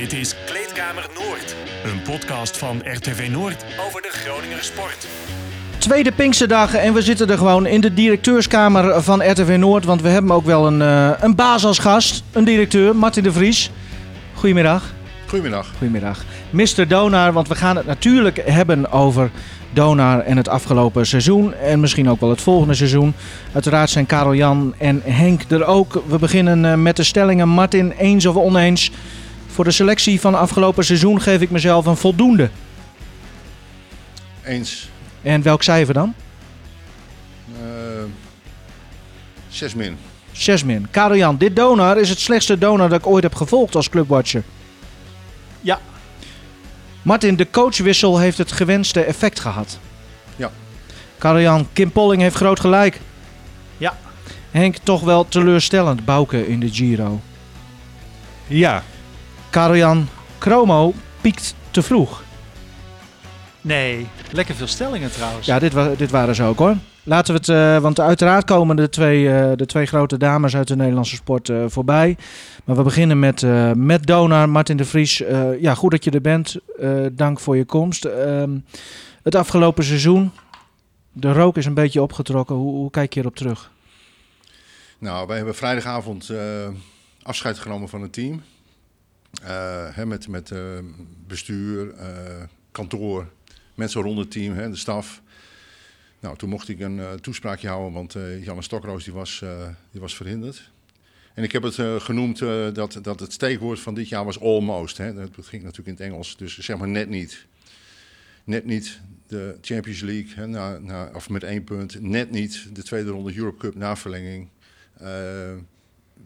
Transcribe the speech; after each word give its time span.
Dit 0.00 0.12
is 0.12 0.34
Kleedkamer 0.46 1.06
Noord, 1.14 1.56
een 1.84 2.02
podcast 2.02 2.58
van 2.58 2.82
RTV 2.84 3.28
Noord 3.30 3.64
over 3.86 4.02
de 4.02 4.08
Groninger 4.10 4.64
sport. 4.64 5.06
Tweede 5.78 6.12
Pinksterdag 6.12 6.74
en 6.74 6.94
we 6.94 7.02
zitten 7.02 7.30
er 7.30 7.38
gewoon 7.38 7.66
in 7.66 7.80
de 7.80 7.94
directeurskamer 7.94 9.02
van 9.02 9.30
RTV 9.30 9.56
Noord. 9.58 9.84
Want 9.84 10.02
we 10.02 10.08
hebben 10.08 10.32
ook 10.32 10.44
wel 10.44 10.66
een, 10.66 10.82
eh, 10.82 11.10
een 11.20 11.34
baas 11.34 11.64
als 11.64 11.78
gast, 11.78 12.22
een 12.32 12.44
directeur, 12.44 12.96
Martin 12.96 13.22
de 13.22 13.32
Vries. 13.32 13.70
Goedemiddag. 14.34 14.92
Goedemiddag. 15.26 15.70
Goedemiddag. 15.78 16.24
Mr. 16.50 16.88
Donar, 16.88 17.32
want 17.32 17.48
we 17.48 17.54
gaan 17.54 17.76
het 17.76 17.86
natuurlijk 17.86 18.42
hebben 18.44 18.92
over 18.92 19.30
Donar 19.72 20.20
en 20.20 20.36
het 20.36 20.48
afgelopen 20.48 21.06
seizoen. 21.06 21.54
En 21.54 21.80
misschien 21.80 22.10
ook 22.10 22.20
wel 22.20 22.30
het 22.30 22.40
volgende 22.40 22.74
seizoen. 22.74 23.14
Uiteraard 23.52 23.90
zijn 23.90 24.06
Karel 24.06 24.34
Jan 24.34 24.74
en 24.78 25.02
Henk 25.04 25.42
er 25.48 25.64
ook. 25.64 26.02
We 26.06 26.18
beginnen 26.18 26.64
eh, 26.64 26.74
met 26.74 26.96
de 26.96 27.04
stellingen. 27.04 27.48
Martin, 27.48 27.90
eens 27.90 28.26
of 28.26 28.36
oneens? 28.36 28.90
Voor 29.60 29.68
de 29.68 29.74
selectie 29.74 30.20
van 30.20 30.34
afgelopen 30.34 30.84
seizoen 30.84 31.20
geef 31.20 31.40
ik 31.40 31.50
mezelf 31.50 31.86
een 31.86 31.96
voldoende. 31.96 32.50
Eens. 34.44 34.88
En 35.22 35.42
welk 35.42 35.62
cijfer 35.62 35.94
dan? 35.94 36.14
Uh, 37.52 38.02
zes 39.48 39.74
min. 39.74 39.96
6 40.32 40.64
min. 40.64 40.86
Karel 40.90 41.16
Jan, 41.16 41.36
dit 41.36 41.56
Donar 41.56 41.98
is 41.98 42.08
het 42.08 42.18
slechtste 42.18 42.58
Donar 42.58 42.88
dat 42.88 42.98
ik 42.98 43.06
ooit 43.06 43.22
heb 43.22 43.34
gevolgd 43.34 43.74
als 43.74 43.88
clubwatcher. 43.88 44.42
Ja. 45.60 45.80
Martin, 47.02 47.36
de 47.36 47.50
coachwissel 47.50 48.18
heeft 48.18 48.38
het 48.38 48.52
gewenste 48.52 49.00
effect 49.00 49.40
gehad. 49.40 49.78
Ja. 50.36 50.50
Karel 51.18 51.40
Jan, 51.40 51.68
Kim 51.72 51.92
Polling 51.92 52.22
heeft 52.22 52.36
groot 52.36 52.60
gelijk. 52.60 53.00
Ja. 53.78 53.98
Henk, 54.50 54.76
toch 54.76 55.00
wel 55.00 55.28
teleurstellend, 55.28 56.04
Bouke 56.04 56.48
in 56.48 56.60
de 56.60 56.72
Giro. 56.72 57.20
Ja. 58.46 58.82
Karel 59.50 59.76
Jan, 59.76 60.08
Chromo 60.38 60.92
piekt 61.20 61.54
te 61.70 61.82
vroeg. 61.82 62.22
Nee, 63.60 64.06
lekker 64.32 64.54
veel 64.54 64.66
stellingen 64.66 65.12
trouwens. 65.12 65.46
Ja, 65.46 65.58
dit, 65.58 65.72
wa 65.72 65.88
dit 65.96 66.10
waren 66.10 66.34
ze 66.34 66.42
ook 66.42 66.58
hoor. 66.58 66.76
Laten 67.02 67.34
we 67.34 67.40
het, 67.40 67.48
eh, 67.48 67.82
want 67.82 68.00
uiteraard 68.00 68.44
komen 68.44 68.76
de 68.76 68.88
twee, 68.88 69.30
eh, 69.32 69.50
de 69.56 69.66
twee 69.66 69.86
grote 69.86 70.16
dames 70.18 70.56
uit 70.56 70.68
de 70.68 70.76
Nederlandse 70.76 71.14
sport 71.14 71.48
eh, 71.48 71.64
voorbij. 71.66 72.16
Maar 72.64 72.76
we 72.76 72.82
beginnen 72.82 73.18
met, 73.18 73.42
eh, 73.42 73.72
met 73.72 74.06
Donar, 74.06 74.48
Martin 74.48 74.76
de 74.76 74.84
Vries. 74.84 75.22
Eh, 75.22 75.60
ja, 75.60 75.74
goed 75.74 75.90
dat 75.90 76.04
je 76.04 76.10
er 76.10 76.20
bent. 76.20 76.56
Eh, 76.78 76.90
dank 77.12 77.40
voor 77.40 77.56
je 77.56 77.64
komst. 77.64 78.04
Ehm, 78.04 78.58
het 79.22 79.34
afgelopen 79.34 79.84
seizoen, 79.84 80.30
de 81.12 81.32
rook 81.32 81.56
is 81.56 81.66
een 81.66 81.74
beetje 81.74 82.02
opgetrokken. 82.02 82.56
Hoe, 82.56 82.74
hoe 82.74 82.90
kijk 82.90 83.14
je 83.14 83.20
erop 83.20 83.36
terug? 83.36 83.70
Nou, 84.98 85.26
wij 85.26 85.36
hebben 85.36 85.54
vrijdagavond 85.54 86.28
eh, 86.28 86.38
afscheid 87.22 87.58
genomen 87.58 87.88
van 87.88 88.02
het 88.02 88.12
team. 88.12 88.42
Eh, 89.42 90.04
met 90.04 90.28
met 90.28 90.50
eh, 90.50 90.78
bestuur, 91.26 91.94
eh, 91.94 92.42
kantoor, 92.70 93.32
mensen 93.74 94.02
rond 94.02 94.18
het 94.18 94.30
team, 94.30 94.54
hè, 94.54 94.70
de 94.70 94.76
staf. 94.76 95.22
Nou, 96.20 96.36
toen 96.36 96.48
mocht 96.48 96.68
ik 96.68 96.80
een 96.80 97.00
toespraakje 97.20 97.68
houden, 97.68 97.92
want 97.92 98.14
eh 98.14 98.44
Janne 98.44 98.62
Stokroos 98.62 99.04
die 99.04 99.12
was, 99.12 99.42
die 99.90 100.00
was 100.00 100.16
verhinderd. 100.16 100.70
En 101.34 101.42
ik 101.42 101.52
heb 101.52 101.62
het 101.62 102.02
genoemd 102.02 102.38
dat, 102.74 102.98
dat 103.02 103.20
het 103.20 103.32
steekwoord 103.32 103.80
van 103.80 103.94
dit 103.94 104.08
jaar 104.08 104.24
was 104.24 104.40
almost. 104.40 104.98
Hè. 104.98 105.14
Dat 105.14 105.30
ging 105.40 105.62
natuurlijk 105.62 105.88
in 105.88 106.04
het 106.04 106.12
Engels, 106.12 106.36
dus 106.36 106.58
zeg 106.58 106.78
maar 106.78 106.88
net 106.88 107.08
niet. 107.08 107.46
Net 108.44 108.64
niet 108.64 109.00
de 109.26 109.58
Champions 109.60 110.00
League, 110.00 110.34
hè, 110.34 111.04
of 111.04 111.28
met 111.28 111.42
één 111.42 111.64
punt. 111.64 112.00
Net 112.00 112.30
niet 112.30 112.68
de 112.72 112.82
tweede 112.82 113.10
ronde 113.10 113.36
Europe 113.36 113.58
Cup 113.58 113.74
na 113.74 113.96
verlenging. 113.96 114.48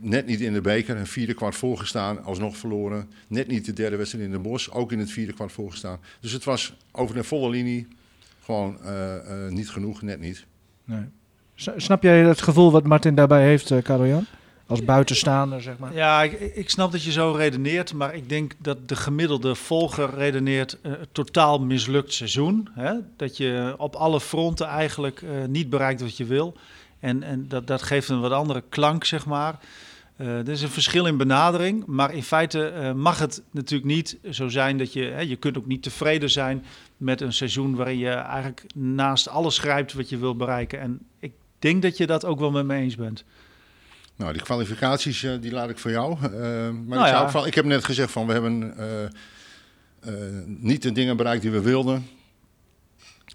Eh, 0.02 0.08
net 0.08 0.26
niet 0.26 0.40
in 0.40 0.52
de 0.52 0.60
beker, 0.60 0.96
een 0.96 1.06
vierde 1.06 1.34
kwart 1.34 1.54
voorgestaan, 1.54 2.24
alsnog 2.24 2.56
verloren. 2.56 3.10
Net 3.28 3.48
niet 3.48 3.64
de 3.64 3.72
derde 3.72 3.96
wedstrijd 3.96 4.24
in 4.24 4.30
de 4.30 4.38
bos, 4.38 4.70
ook 4.70 4.92
in 4.92 4.98
het 4.98 5.10
vierde 5.10 5.32
kwart 5.32 5.52
voorgestaan. 5.52 5.98
Dus 6.20 6.32
het 6.32 6.44
was 6.44 6.74
over 6.92 7.14
de 7.14 7.24
volle 7.24 7.50
linie 7.50 7.86
gewoon 8.44 8.82
eh, 8.82 9.16
eh, 9.46 9.52
niet 9.52 9.70
genoeg, 9.70 10.02
net 10.02 10.20
niet. 10.20 10.44
Nee. 10.84 11.04
Snap 11.76 12.02
jij 12.02 12.18
het 12.18 12.42
gevoel 12.42 12.70
wat 12.70 12.84
Martin 12.84 13.14
daarbij 13.14 13.42
heeft, 13.42 13.70
eh 13.70 13.82
Karel 13.82 14.06
Jan? 14.06 14.26
Als 14.66 14.84
buitenstaander, 14.84 15.62
zeg 15.62 15.78
maar. 15.78 15.94
Ja, 15.94 16.22
ik, 16.22 16.32
ik 16.40 16.70
snap 16.70 16.92
dat 16.92 17.02
je 17.02 17.12
zo 17.12 17.30
redeneert, 17.30 17.92
maar 17.92 18.14
ik 18.14 18.28
denk 18.28 18.52
dat 18.58 18.88
de 18.88 18.96
gemiddelde 18.96 19.54
volger 19.54 20.14
redeneert 20.14 20.78
eh, 20.82 20.92
totaal 21.12 21.58
mislukt 21.58 22.12
seizoen. 22.12 22.68
Hè? 22.72 22.92
Dat 23.16 23.36
je 23.36 23.74
op 23.78 23.94
alle 23.94 24.20
fronten 24.20 24.66
eigenlijk 24.66 25.22
eh, 25.22 25.30
niet 25.48 25.70
bereikt 25.70 26.00
wat 26.00 26.16
je 26.16 26.24
wil. 26.24 26.56
En, 27.04 27.22
en 27.22 27.48
dat, 27.48 27.66
dat 27.66 27.82
geeft 27.82 28.08
een 28.08 28.20
wat 28.20 28.32
andere 28.32 28.62
klank, 28.68 29.04
zeg 29.04 29.26
maar. 29.26 29.58
Eh, 30.16 30.26
er 30.26 30.48
is 30.48 30.62
een 30.62 30.68
verschil 30.68 31.06
in 31.06 31.16
benadering, 31.16 31.86
maar 31.86 32.14
in 32.14 32.22
feite 32.22 32.68
eh, 32.68 32.92
mag 32.92 33.18
het 33.18 33.42
natuurlijk 33.50 33.90
niet 33.90 34.18
zo 34.30 34.48
zijn 34.48 34.78
dat 34.78 34.92
je... 34.92 35.02
Hè, 35.02 35.20
je 35.20 35.36
kunt 35.36 35.58
ook 35.58 35.66
niet 35.66 35.82
tevreden 35.82 36.30
zijn 36.30 36.64
met 36.96 37.20
een 37.20 37.32
seizoen 37.32 37.74
waarin 37.74 37.98
je 37.98 38.10
eigenlijk 38.10 38.64
naast 38.74 39.28
alles 39.28 39.58
grijpt 39.58 39.92
wat 39.92 40.08
je 40.08 40.18
wil 40.18 40.36
bereiken. 40.36 40.80
En 40.80 40.98
ik 41.18 41.32
denk 41.58 41.82
dat 41.82 41.96
je 41.96 42.06
dat 42.06 42.24
ook 42.24 42.38
wel 42.38 42.50
met 42.50 42.64
me 42.64 42.74
eens 42.74 42.96
bent. 42.96 43.24
Nou, 44.16 44.32
die 44.32 44.42
kwalificaties 44.42 45.22
eh, 45.22 45.32
die 45.40 45.52
laat 45.52 45.70
ik 45.70 45.78
voor 45.78 45.90
jou. 45.90 46.18
Maar 46.20 46.30
Nou 46.72 46.82
ik, 46.84 46.94
ja. 46.94 47.08
zou 47.08 47.30
van, 47.30 47.46
ik 47.46 47.54
heb 47.54 47.64
net 47.64 47.84
gezegd 47.84 48.10
van 48.10 48.26
we 48.26 48.32
hebben 48.32 48.74
niet 50.46 50.82
de 50.82 50.92
dingen 50.92 51.16
bereikt 51.16 51.42
die 51.42 51.50
we 51.50 51.60
wilden. 51.60 52.06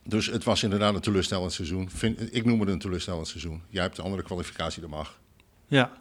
Dus 0.09 0.25
het 0.25 0.43
was 0.43 0.63
inderdaad 0.63 0.93
een 0.95 1.01
teleurstellend 1.01 1.53
seizoen. 1.53 1.89
Vind, 1.89 2.35
ik 2.35 2.45
noem 2.45 2.59
het 2.59 2.69
een 2.69 2.79
teleurstellend 2.79 3.27
seizoen. 3.27 3.61
Jij 3.69 3.83
hebt 3.83 3.95
de 3.95 4.01
andere 4.01 4.23
kwalificatie, 4.23 4.81
dat 4.81 4.89
mag. 4.89 5.19
Ja. 5.67 5.91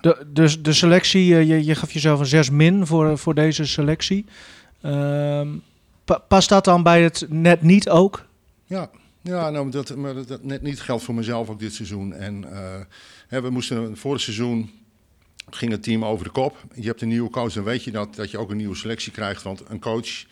De, 0.00 0.26
dus 0.26 0.62
de 0.62 0.72
selectie, 0.72 1.36
eh, 1.36 1.48
je, 1.48 1.64
je 1.64 1.74
gaf 1.74 1.92
jezelf 1.92 2.20
een 2.20 2.26
6 2.26 2.50
min 2.50 2.86
voor, 2.86 3.18
voor 3.18 3.34
deze 3.34 3.66
selectie. 3.66 4.24
Ehm, 4.80 5.48
pa- 6.04 6.18
past 6.18 6.48
dat 6.48 6.64
dan 6.64 6.82
bij 6.82 7.02
het 7.02 7.26
net 7.28 7.62
niet 7.62 7.88
ook? 7.88 8.26
Ja, 8.64 8.90
ja 9.22 9.50
nou, 9.50 9.70
dat, 9.70 9.96
maar 9.96 10.14
dat, 10.14 10.28
dat 10.28 10.42
net 10.42 10.62
niet 10.62 10.80
geldt 10.80 11.02
voor 11.02 11.14
mezelf 11.14 11.48
ook 11.48 11.58
dit 11.58 11.74
seizoen. 11.74 12.12
En 12.12 12.52
eh, 12.52 12.80
hè, 13.28 13.40
we 13.42 13.50
moesten 13.50 13.96
vorig 13.96 14.20
seizoen 14.20 14.70
ging 15.50 15.70
het 15.70 15.82
team 15.82 16.04
over 16.04 16.24
de 16.24 16.30
kop. 16.30 16.56
Je 16.74 16.86
hebt 16.86 17.02
een 17.02 17.08
nieuwe 17.08 17.30
coach, 17.30 17.52
dan 17.52 17.64
weet 17.64 17.84
je 17.84 17.90
dat, 17.90 18.14
dat 18.14 18.30
je 18.30 18.38
ook 18.38 18.50
een 18.50 18.56
nieuwe 18.56 18.76
selectie 18.76 19.12
krijgt. 19.12 19.42
Want 19.42 19.62
een 19.68 19.80
coach, 19.80 20.24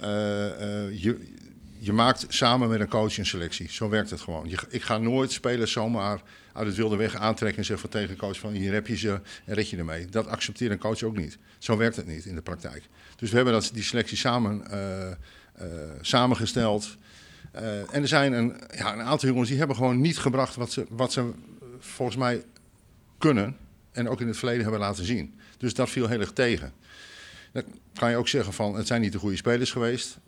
eh, 0.00 0.84
eh, 0.84 1.02
je, 1.02 1.32
je 1.78 1.92
maakt 1.92 2.26
samen 2.28 2.68
met 2.68 2.80
een 2.80 2.88
coach 2.88 3.18
een 3.18 3.26
selectie. 3.26 3.70
Zo 3.70 3.88
werkt 3.88 4.10
het 4.10 4.20
gewoon. 4.20 4.48
Je, 4.48 4.58
ik 4.68 4.82
ga 4.82 4.98
nooit 4.98 5.32
spelers 5.32 5.72
zomaar 5.72 6.22
uit 6.52 6.66
het 6.66 6.76
wilde 6.76 6.96
weg 6.96 7.14
aantrekken 7.14 7.58
en 7.58 7.64
zeggen 7.64 7.90
van 7.90 8.00
tegen 8.00 8.14
een 8.14 8.20
coach 8.20 8.38
van 8.38 8.52
hier 8.52 8.72
heb 8.72 8.86
je 8.86 8.96
ze 8.96 9.20
en 9.44 9.54
red 9.54 9.70
je 9.70 9.76
ermee. 9.76 10.06
Dat 10.06 10.26
accepteert 10.26 10.70
een 10.70 10.78
coach 10.78 11.02
ook 11.02 11.16
niet. 11.16 11.38
Zo 11.58 11.76
werkt 11.76 11.96
het 11.96 12.06
niet 12.06 12.24
in 12.24 12.34
de 12.34 12.42
praktijk. 12.42 12.82
Dus 13.16 13.30
we 13.30 13.36
hebben 13.36 13.54
dat, 13.54 13.70
die 13.72 13.82
selectie 13.82 14.16
samen 14.16 14.70
eh, 14.70 15.10
eh, 15.10 15.16
samengesteld. 16.00 16.96
Eh, 17.52 17.94
en 17.94 18.02
er 18.02 18.08
zijn 18.08 18.32
een, 18.32 18.56
ja, 18.76 18.92
een 18.92 19.02
aantal 19.02 19.28
jongens 19.28 19.48
die 19.48 19.58
hebben 19.58 19.76
gewoon 19.76 20.00
niet 20.00 20.18
gebracht 20.18 20.54
wat 20.54 20.72
ze, 20.72 20.86
wat 20.88 21.12
ze 21.12 21.30
volgens 21.78 22.18
mij 22.18 22.44
kunnen. 23.18 23.56
En 23.92 24.08
ook 24.08 24.20
in 24.20 24.26
het 24.26 24.36
verleden 24.36 24.62
hebben 24.62 24.80
laten 24.80 25.04
zien. 25.04 25.38
Dus 25.58 25.74
dat 25.74 25.90
viel 25.90 26.08
heel 26.08 26.20
erg 26.20 26.32
tegen. 26.32 26.72
Dan 27.52 27.62
kan 27.94 28.10
je 28.10 28.16
ook 28.16 28.28
zeggen 28.28 28.52
van 28.52 28.74
het 28.74 28.86
zijn 28.86 29.00
niet 29.00 29.12
de 29.12 29.18
goede 29.18 29.36
spelers 29.36 29.72
geweest. 29.72 30.18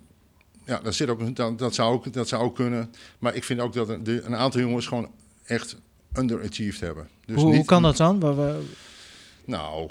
Ja, 0.65 0.81
dat, 0.83 0.95
zit 0.95 1.09
ook, 1.09 1.37
dat, 1.37 1.59
dat, 1.59 1.75
zou 1.75 1.93
ook, 1.95 2.13
dat 2.13 2.29
zou 2.29 2.43
ook 2.43 2.55
kunnen. 2.55 2.91
Maar 3.19 3.35
ik 3.35 3.45
vind 3.45 3.61
ook 3.61 3.73
dat 3.73 3.89
een, 3.89 4.05
de, 4.05 4.23
een 4.23 4.37
aantal 4.37 4.61
jongens 4.61 4.87
gewoon 4.87 5.11
echt 5.45 5.77
underachieved 6.19 6.81
hebben. 6.81 7.09
Dus 7.27 7.37
hoe, 7.37 7.45
hoe 7.45 7.57
niet- 7.57 7.67
kan 7.67 7.83
dat 7.83 7.97
dan? 7.97 8.19
Nou, 9.45 9.91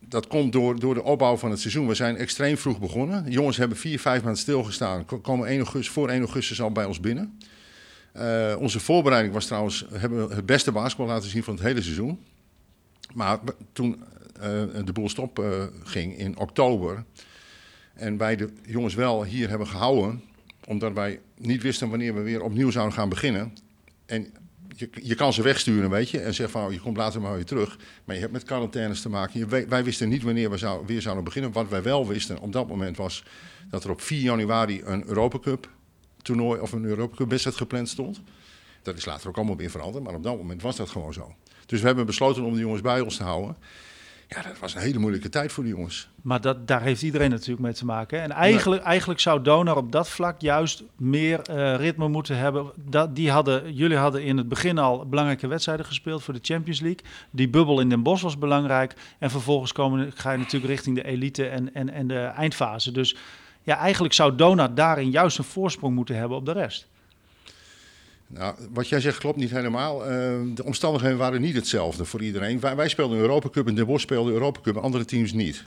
dat 0.00 0.26
komt 0.26 0.52
door, 0.52 0.78
door 0.80 0.94
de 0.94 1.02
opbouw 1.02 1.36
van 1.36 1.50
het 1.50 1.60
seizoen. 1.60 1.86
We 1.86 1.94
zijn 1.94 2.16
extreem 2.16 2.56
vroeg 2.56 2.78
begonnen. 2.80 3.24
De 3.24 3.30
jongens 3.30 3.56
hebben 3.56 3.76
vier, 3.78 4.00
vijf 4.00 4.22
maanden 4.22 4.40
stilgestaan. 4.40 5.04
Ko- 5.04 5.18
Komen 5.18 5.48
1 5.48 5.56
augustus, 5.56 5.92
voor 5.92 6.08
1 6.08 6.18
augustus 6.20 6.60
al 6.60 6.70
bij 6.72 6.84
ons 6.84 7.00
binnen. 7.00 7.38
Eh, 8.12 8.56
onze 8.58 8.80
voorbereiding 8.80 9.34
was 9.34 9.46
trouwens... 9.46 9.86
hebben 9.92 10.28
we 10.28 10.34
het 10.34 10.46
beste 10.46 10.72
basketbal 10.72 11.06
laten 11.06 11.30
zien 11.30 11.42
van 11.42 11.54
het 11.54 11.62
hele 11.62 11.82
seizoen. 11.82 12.18
Maar 13.14 13.38
toen 13.72 14.02
eh, 14.40 14.62
de 14.84 14.92
boel 14.92 15.08
stop 15.08 15.38
eh, 15.38 15.64
ging 15.82 16.18
in 16.18 16.38
oktober... 16.38 17.04
en 17.96 18.16
wij 18.16 18.36
de 18.36 18.52
jongens 18.66 18.94
wel 18.94 19.24
hier 19.24 19.48
hebben 19.48 19.66
gehouden... 19.66 20.22
omdat 20.64 20.92
wij 20.92 21.20
niet 21.36 21.62
wisten 21.62 21.88
wanneer 21.88 22.14
we 22.14 22.20
weer 22.20 22.42
opnieuw 22.42 22.70
zouden 22.70 22.94
gaan 22.94 23.08
beginnen... 23.08 23.52
En 24.06 24.32
je, 24.76 24.90
je 25.02 25.14
kan 25.14 25.32
ze 25.32 25.42
wegsturen, 25.42 25.90
weet 25.90 26.10
je, 26.10 26.20
en 26.20 26.34
zeggen 26.34 26.60
van 26.60 26.66
oh, 26.66 26.72
je 26.72 26.80
komt 26.80 26.96
later 26.96 27.20
maar 27.20 27.34
weer 27.34 27.44
terug. 27.44 27.78
Maar 28.04 28.14
je 28.14 28.20
hebt 28.20 28.32
met 28.32 28.42
quarantaines 28.44 29.00
te 29.00 29.08
maken. 29.08 29.38
Je, 29.38 29.66
wij 29.68 29.84
wisten 29.84 30.08
niet 30.08 30.22
wanneer 30.22 30.50
we 30.50 30.80
weer 30.86 31.02
zouden 31.02 31.24
beginnen. 31.24 31.52
Wat 31.52 31.68
wij 31.68 31.82
wel 31.82 32.06
wisten 32.06 32.38
op 32.38 32.52
dat 32.52 32.68
moment 32.68 32.96
was 32.96 33.24
dat 33.70 33.84
er 33.84 33.90
op 33.90 34.00
4 34.00 34.20
januari 34.20 34.82
een 34.84 35.06
Europa 35.06 35.38
Cup 35.38 35.70
toernooi 36.22 36.60
of 36.60 36.72
een 36.72 36.84
Europa 36.84 37.16
Cup 37.16 37.28
wedstrijd 37.30 37.56
gepland 37.56 37.88
stond. 37.88 38.20
Dat 38.82 38.96
is 38.96 39.04
later 39.04 39.28
ook 39.28 39.36
allemaal 39.36 39.56
weer 39.56 39.70
veranderd, 39.70 40.04
maar 40.04 40.14
op 40.14 40.22
dat 40.22 40.36
moment 40.36 40.62
was 40.62 40.76
dat 40.76 40.90
gewoon 40.90 41.12
zo. 41.12 41.34
Dus 41.66 41.80
we 41.80 41.86
hebben 41.86 42.06
besloten 42.06 42.44
om 42.44 42.54
de 42.54 42.60
jongens 42.60 42.80
bij 42.80 43.00
ons 43.00 43.16
te 43.16 43.22
houden. 43.22 43.56
Ja, 44.28 44.42
dat 44.42 44.58
was 44.58 44.74
een 44.74 44.80
hele 44.80 44.98
moeilijke 44.98 45.28
tijd 45.28 45.52
voor 45.52 45.64
die 45.64 45.72
jongens. 45.72 46.08
Maar 46.22 46.40
dat, 46.40 46.66
daar 46.66 46.82
heeft 46.82 47.02
iedereen 47.02 47.30
natuurlijk 47.30 47.60
mee 47.60 47.72
te 47.72 47.84
maken. 47.84 48.18
Hè? 48.18 48.24
En 48.24 48.30
eigenlijk, 48.30 48.82
eigenlijk 48.82 49.20
zou 49.20 49.42
Donar 49.42 49.76
op 49.76 49.92
dat 49.92 50.08
vlak 50.08 50.40
juist 50.40 50.82
meer 50.96 51.40
uh, 51.50 51.76
ritme 51.76 52.08
moeten 52.08 52.38
hebben. 52.38 52.70
Dat, 52.76 53.16
die 53.16 53.30
hadden, 53.30 53.74
jullie 53.74 53.96
hadden 53.96 54.22
in 54.22 54.36
het 54.36 54.48
begin 54.48 54.78
al 54.78 55.08
belangrijke 55.08 55.46
wedstrijden 55.46 55.86
gespeeld 55.86 56.22
voor 56.22 56.34
de 56.34 56.40
Champions 56.42 56.80
League. 56.80 57.00
Die 57.30 57.48
bubbel 57.48 57.80
in 57.80 57.88
Den 57.88 58.02
Bosch 58.02 58.22
was 58.22 58.38
belangrijk. 58.38 58.94
En 59.18 59.30
vervolgens 59.30 59.72
komen, 59.72 60.12
ga 60.14 60.32
je 60.32 60.38
natuurlijk 60.38 60.72
richting 60.72 60.96
de 60.96 61.04
elite 61.04 61.48
en, 61.48 61.74
en, 61.74 61.90
en 61.90 62.06
de 62.06 62.20
eindfase. 62.20 62.92
Dus 62.92 63.16
ja, 63.62 63.76
eigenlijk 63.76 64.14
zou 64.14 64.34
Donar 64.34 64.74
daarin 64.74 65.10
juist 65.10 65.38
een 65.38 65.44
voorsprong 65.44 65.94
moeten 65.94 66.16
hebben 66.16 66.36
op 66.36 66.46
de 66.46 66.52
rest. 66.52 66.88
Nou, 68.26 68.54
wat 68.72 68.88
jij 68.88 69.00
zegt 69.00 69.18
klopt 69.18 69.36
niet 69.36 69.50
helemaal. 69.50 70.02
Uh, 70.02 70.10
de 70.54 70.64
omstandigheden 70.64 71.18
waren 71.18 71.40
niet 71.40 71.54
hetzelfde 71.54 72.04
voor 72.04 72.22
iedereen. 72.22 72.60
Wij, 72.60 72.76
wij 72.76 72.88
speelden 72.88 73.18
Europa 73.18 73.48
Cup 73.48 73.66
en 73.66 73.74
De 73.74 73.84
Bosch 73.84 74.02
speelde 74.02 74.32
Europa 74.32 74.60
Cup, 74.60 74.76
andere 74.76 75.04
teams 75.04 75.32
niet. 75.32 75.64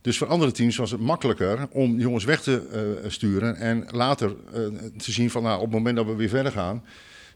Dus 0.00 0.18
voor 0.18 0.26
andere 0.26 0.50
teams 0.50 0.76
was 0.76 0.90
het 0.90 1.00
makkelijker 1.00 1.68
om 1.70 1.98
jongens 1.98 2.24
weg 2.24 2.42
te 2.42 2.62
uh, 3.04 3.10
sturen 3.10 3.56
en 3.56 3.86
later 3.90 4.34
uh, 4.54 4.66
te 4.96 5.12
zien 5.12 5.30
van 5.30 5.42
nou, 5.42 5.56
op 5.56 5.62
het 5.62 5.72
moment 5.72 5.96
dat 5.96 6.06
we 6.06 6.14
weer 6.14 6.28
verder 6.28 6.52
gaan, 6.52 6.84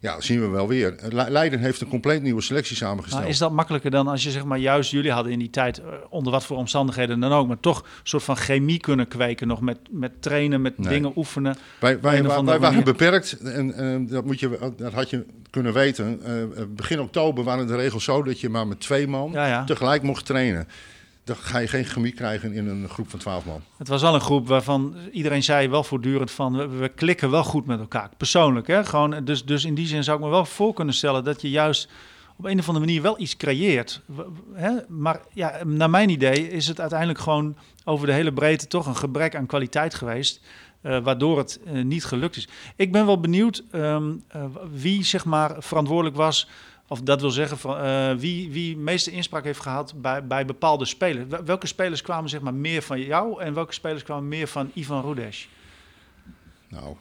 ja, 0.01 0.15
dat 0.15 0.25
zien 0.25 0.41
we 0.41 0.49
wel 0.49 0.69
weer. 0.69 0.95
Leiden 1.11 1.59
heeft 1.59 1.81
een 1.81 1.89
compleet 1.89 2.23
nieuwe 2.23 2.41
selectie 2.41 2.77
samengesteld. 2.77 3.21
Nou, 3.21 3.33
is 3.33 3.39
dat 3.39 3.53
makkelijker 3.53 3.91
dan 3.91 4.09
als 4.09 4.23
je 4.23 4.31
zeg 4.31 4.45
maar 4.45 4.59
juist 4.59 4.91
jullie 4.91 5.13
hadden 5.13 5.33
in 5.33 5.39
die 5.39 5.51
tijd 5.51 5.79
eh, 5.79 5.87
onder 6.09 6.33
wat 6.33 6.45
voor 6.45 6.57
omstandigheden 6.57 7.21
dan 7.21 7.33
ook, 7.33 7.49
maar 7.49 7.61
toch 7.61 7.79
een 7.79 7.87
soort 8.03 8.23
van 8.23 8.37
chemie 8.37 8.81
kunnen 8.81 9.09
kweken 9.09 9.47
nog 9.47 9.61
met, 9.61 9.79
met 9.91 10.23
trainen, 10.23 10.63
met 10.63 10.75
dingen 10.79 11.13
oefenen. 11.17 11.57
Wij, 11.81 12.01
wij, 12.01 12.23
wij, 12.23 12.43
wij 12.45 12.59
waren 12.59 12.85
beperkt 12.85 13.39
en, 13.39 13.75
en, 13.75 14.07
dat, 14.07 14.25
moet 14.25 14.41
je, 14.41 14.73
dat 14.77 14.93
had 14.93 15.11
je 15.11 15.27
kunnen 15.51 15.73
weten. 15.73 16.21
Uh, 16.27 16.65
begin 16.69 17.01
oktober 17.01 17.45
waren 17.45 17.67
de 17.67 17.77
regels 17.77 18.05
zo 18.05 18.23
dat 18.23 18.41
je 18.41 18.49
maar 18.49 18.67
met 18.67 18.81
twee 18.81 19.07
man 19.07 19.31
ja, 19.33 19.47
ja. 19.47 19.65
tegelijk 19.65 20.03
mocht 20.03 20.27
trainen 20.27 20.69
dan 21.25 21.37
ga 21.37 21.59
je 21.59 21.69
geen 21.69 21.85
chemie 21.85 22.13
krijgen 22.13 22.53
in 22.53 22.67
een 22.67 22.89
groep 22.89 23.11
van 23.11 23.19
twaalf 23.19 23.45
man. 23.45 23.63
Het 23.77 23.89
was 23.89 24.03
al 24.03 24.15
een 24.15 24.21
groep 24.21 24.49
waarvan 24.49 24.97
iedereen 25.13 25.43
zei 25.43 25.69
wel 25.69 25.85
voortdurend 25.85 26.31
van 26.31 26.79
we, 26.79 26.89
klikken 26.89 27.31
wel 27.31 27.45
goed 27.45 27.67
met 27.67 27.81
elkaar. 27.81 28.11
Persoonlijk, 28.17 28.67
hè? 28.67 28.85
Gewoon, 28.85 29.25
dus, 29.25 29.45
dus 29.45 29.65
in 29.65 29.75
die 29.75 29.87
zin 29.87 30.05
zou 30.05 30.19
ik 30.19 30.25
me 30.25 30.31
wel 30.31 30.45
voor 30.45 30.75
kunnen 30.75 30.95
stellen 30.95 31.25
dat 31.25 31.43
je 31.43 31.51
juist 31.51 31.89
op 32.37 32.45
een 32.45 32.59
of 32.59 32.67
andere 32.69 32.87
manier 32.87 33.03
wel 33.03 33.21
iets 33.21 33.37
creëert. 33.37 34.01
Hè? 34.53 34.71
Maar 34.89 35.21
ja, 35.33 35.65
naar 35.65 35.91
mijn 35.91 36.09
idee 36.09 36.51
is 36.51 36.67
het 36.67 36.81
uiteindelijk 36.81 37.19
gewoon 37.19 37.57
over 37.85 38.07
de 38.07 38.13
hele 38.13 38.33
breedte 38.33 38.67
toch 38.67 38.87
een 38.87 38.97
gebrek 38.97 39.37
aan 39.37 39.47
kwaliteit 39.47 39.95
geweest. 39.95 40.41
Uh, 40.83 40.99
waardoor 40.99 41.39
het 41.39 41.61
uh, 41.67 41.85
niet 41.85 42.05
gelukt 42.05 42.37
is. 42.37 42.49
Ik 42.77 42.93
ben 42.93 43.07
wel 43.07 43.21
benieuwd 43.21 43.65
um, 43.73 44.23
uh, 44.37 44.45
wie 44.73 45.05
zeg 45.05 45.25
maar 45.25 45.55
verantwoordelijk 45.59 46.17
was 46.17 46.49
of 46.93 47.01
dat 47.01 47.21
wil 47.21 47.31
zeggen, 47.31 47.59
van, 47.59 47.85
uh, 47.85 48.13
wie, 48.13 48.51
wie 48.51 48.77
meeste 48.77 49.11
inspraak 49.11 49.45
heeft 49.45 49.61
gehad 49.61 49.95
bij, 49.97 50.27
bij 50.27 50.45
bepaalde 50.45 50.85
spelers. 50.85 51.25
Welke 51.45 51.67
spelers 51.67 52.03
kwamen 52.03 52.31
zeg 52.31 52.41
maar, 52.41 52.55
meer 52.55 52.83
van 52.83 53.01
jou 53.01 53.43
en 53.43 53.55
welke 53.55 53.73
spelers 53.73 54.03
kwamen 54.03 54.29
meer 54.29 54.47
van 54.47 54.71
Ivan 54.75 55.03
Rudesh? 55.03 55.45
Nou, 56.69 56.97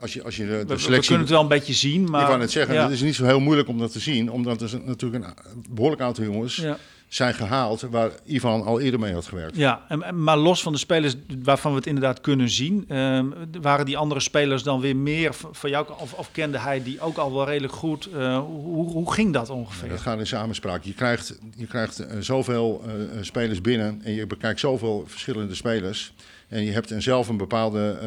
als 0.00 0.12
je, 0.12 0.22
als 0.22 0.36
je 0.36 0.46
de, 0.46 0.48
de 0.48 0.74
we, 0.74 0.78
selectie... 0.78 0.90
we 0.90 1.00
kunnen 1.00 1.20
het 1.20 1.30
wel 1.30 1.40
een 1.40 1.48
beetje 1.48 1.72
zien, 1.72 2.10
maar... 2.10 2.20
Ik 2.20 2.26
wou 2.26 2.38
net 2.38 2.50
zeggen, 2.50 2.74
ja. 2.74 2.82
het 2.82 2.92
is 2.92 3.02
niet 3.02 3.14
zo 3.14 3.24
heel 3.24 3.40
moeilijk 3.40 3.68
om 3.68 3.78
dat 3.78 3.92
te 3.92 4.00
zien. 4.00 4.30
Omdat 4.30 4.60
er 4.60 4.80
natuurlijk 4.84 5.24
een 5.24 5.64
behoorlijk 5.70 6.02
aantal 6.02 6.24
jongens... 6.24 6.56
Ja 6.56 6.78
zijn 7.10 7.34
gehaald 7.34 7.80
waar 7.80 8.10
Ivan 8.24 8.62
al 8.62 8.80
eerder 8.80 9.00
mee 9.00 9.12
had 9.12 9.26
gewerkt. 9.26 9.56
Ja, 9.56 9.84
en, 9.88 10.22
maar 10.22 10.36
los 10.36 10.62
van 10.62 10.72
de 10.72 10.78
spelers 10.78 11.14
waarvan 11.42 11.70
we 11.70 11.76
het 11.76 11.86
inderdaad 11.86 12.20
kunnen 12.20 12.50
zien, 12.50 12.84
uh, 12.88 13.24
waren 13.60 13.86
die 13.86 13.96
andere 13.96 14.20
spelers 14.20 14.62
dan 14.62 14.80
weer 14.80 14.96
meer 14.96 15.34
van 15.52 15.70
jou 15.70 15.86
of, 15.98 16.12
of 16.12 16.30
kende 16.32 16.58
hij 16.58 16.82
die 16.82 17.00
ook 17.00 17.16
al 17.16 17.34
wel 17.34 17.44
redelijk 17.44 17.72
goed? 17.72 18.08
Uh, 18.14 18.38
hoe, 18.38 18.90
hoe 18.90 19.12
ging 19.12 19.32
dat 19.32 19.50
ongeveer? 19.50 19.86
Ja, 19.88 19.92
dat 19.92 20.02
gaat 20.02 20.18
in 20.18 20.26
samenspraak. 20.26 20.82
Je 20.82 20.94
krijgt, 20.94 21.38
je 21.56 21.66
krijgt 21.66 22.00
uh, 22.00 22.06
zoveel 22.20 22.82
spelers 23.20 23.60
binnen 23.60 24.00
en 24.04 24.12
je 24.12 24.26
bekijkt 24.26 24.60
zoveel 24.60 25.04
verschillende 25.06 25.54
spelers. 25.54 26.12
En 26.48 26.64
je 26.64 26.72
hebt 26.72 26.94
zelf 26.98 27.28
een 27.28 27.36
bepaalde 27.36 27.98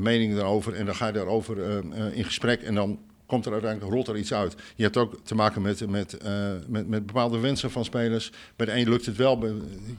mening 0.00 0.34
daarover 0.34 0.74
en 0.74 0.86
dan 0.86 0.94
ga 0.94 1.06
je 1.06 1.12
daarover 1.12 1.84
in 2.12 2.24
gesprek 2.24 2.62
en 2.62 2.74
dan 2.74 2.98
komt 3.26 3.46
er 3.46 3.52
uiteindelijk, 3.52 3.92
rolt 3.92 4.08
er 4.08 4.16
iets 4.16 4.32
uit. 4.32 4.54
Je 4.74 4.82
hebt 4.82 4.96
ook 4.96 5.14
te 5.22 5.34
maken 5.34 5.62
met, 5.62 5.88
met, 5.88 6.16
uh, 6.24 6.30
met, 6.66 6.88
met 6.88 7.06
bepaalde 7.06 7.38
wensen 7.38 7.70
van 7.70 7.84
spelers. 7.84 8.30
Bij 8.56 8.66
de 8.66 8.72
een 8.72 8.88
lukt 8.88 9.06
het 9.06 9.16
wel. 9.16 9.44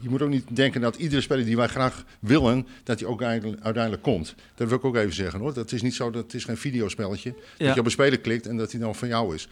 Je 0.00 0.08
moet 0.08 0.22
ook 0.22 0.28
niet 0.28 0.44
denken 0.48 0.80
dat 0.80 0.96
iedere 0.96 1.20
speler 1.20 1.44
die 1.44 1.56
wij 1.56 1.68
graag 1.68 2.04
willen, 2.20 2.66
dat 2.84 3.00
hij 3.00 3.08
ook 3.08 3.22
uiteindelijk 3.22 4.02
komt. 4.02 4.34
Dat 4.54 4.68
wil 4.68 4.76
ik 4.76 4.84
ook 4.84 4.96
even 4.96 5.14
zeggen 5.14 5.40
hoor. 5.40 5.54
Dat 5.54 5.72
is 5.72 5.82
niet 5.82 5.94
zo, 5.94 6.10
dat 6.10 6.22
het 6.22 6.34
is 6.34 6.44
geen 6.44 6.56
videospelletje. 6.56 7.34
Ja. 7.58 7.66
Dat 7.66 7.74
je 7.74 7.80
op 7.80 7.86
een 7.86 7.92
speler 7.92 8.18
klikt 8.18 8.46
en 8.46 8.56
dat 8.56 8.70
hij 8.70 8.80
dan 8.80 8.94
van 8.94 9.08
jou 9.08 9.34
is. 9.34 9.48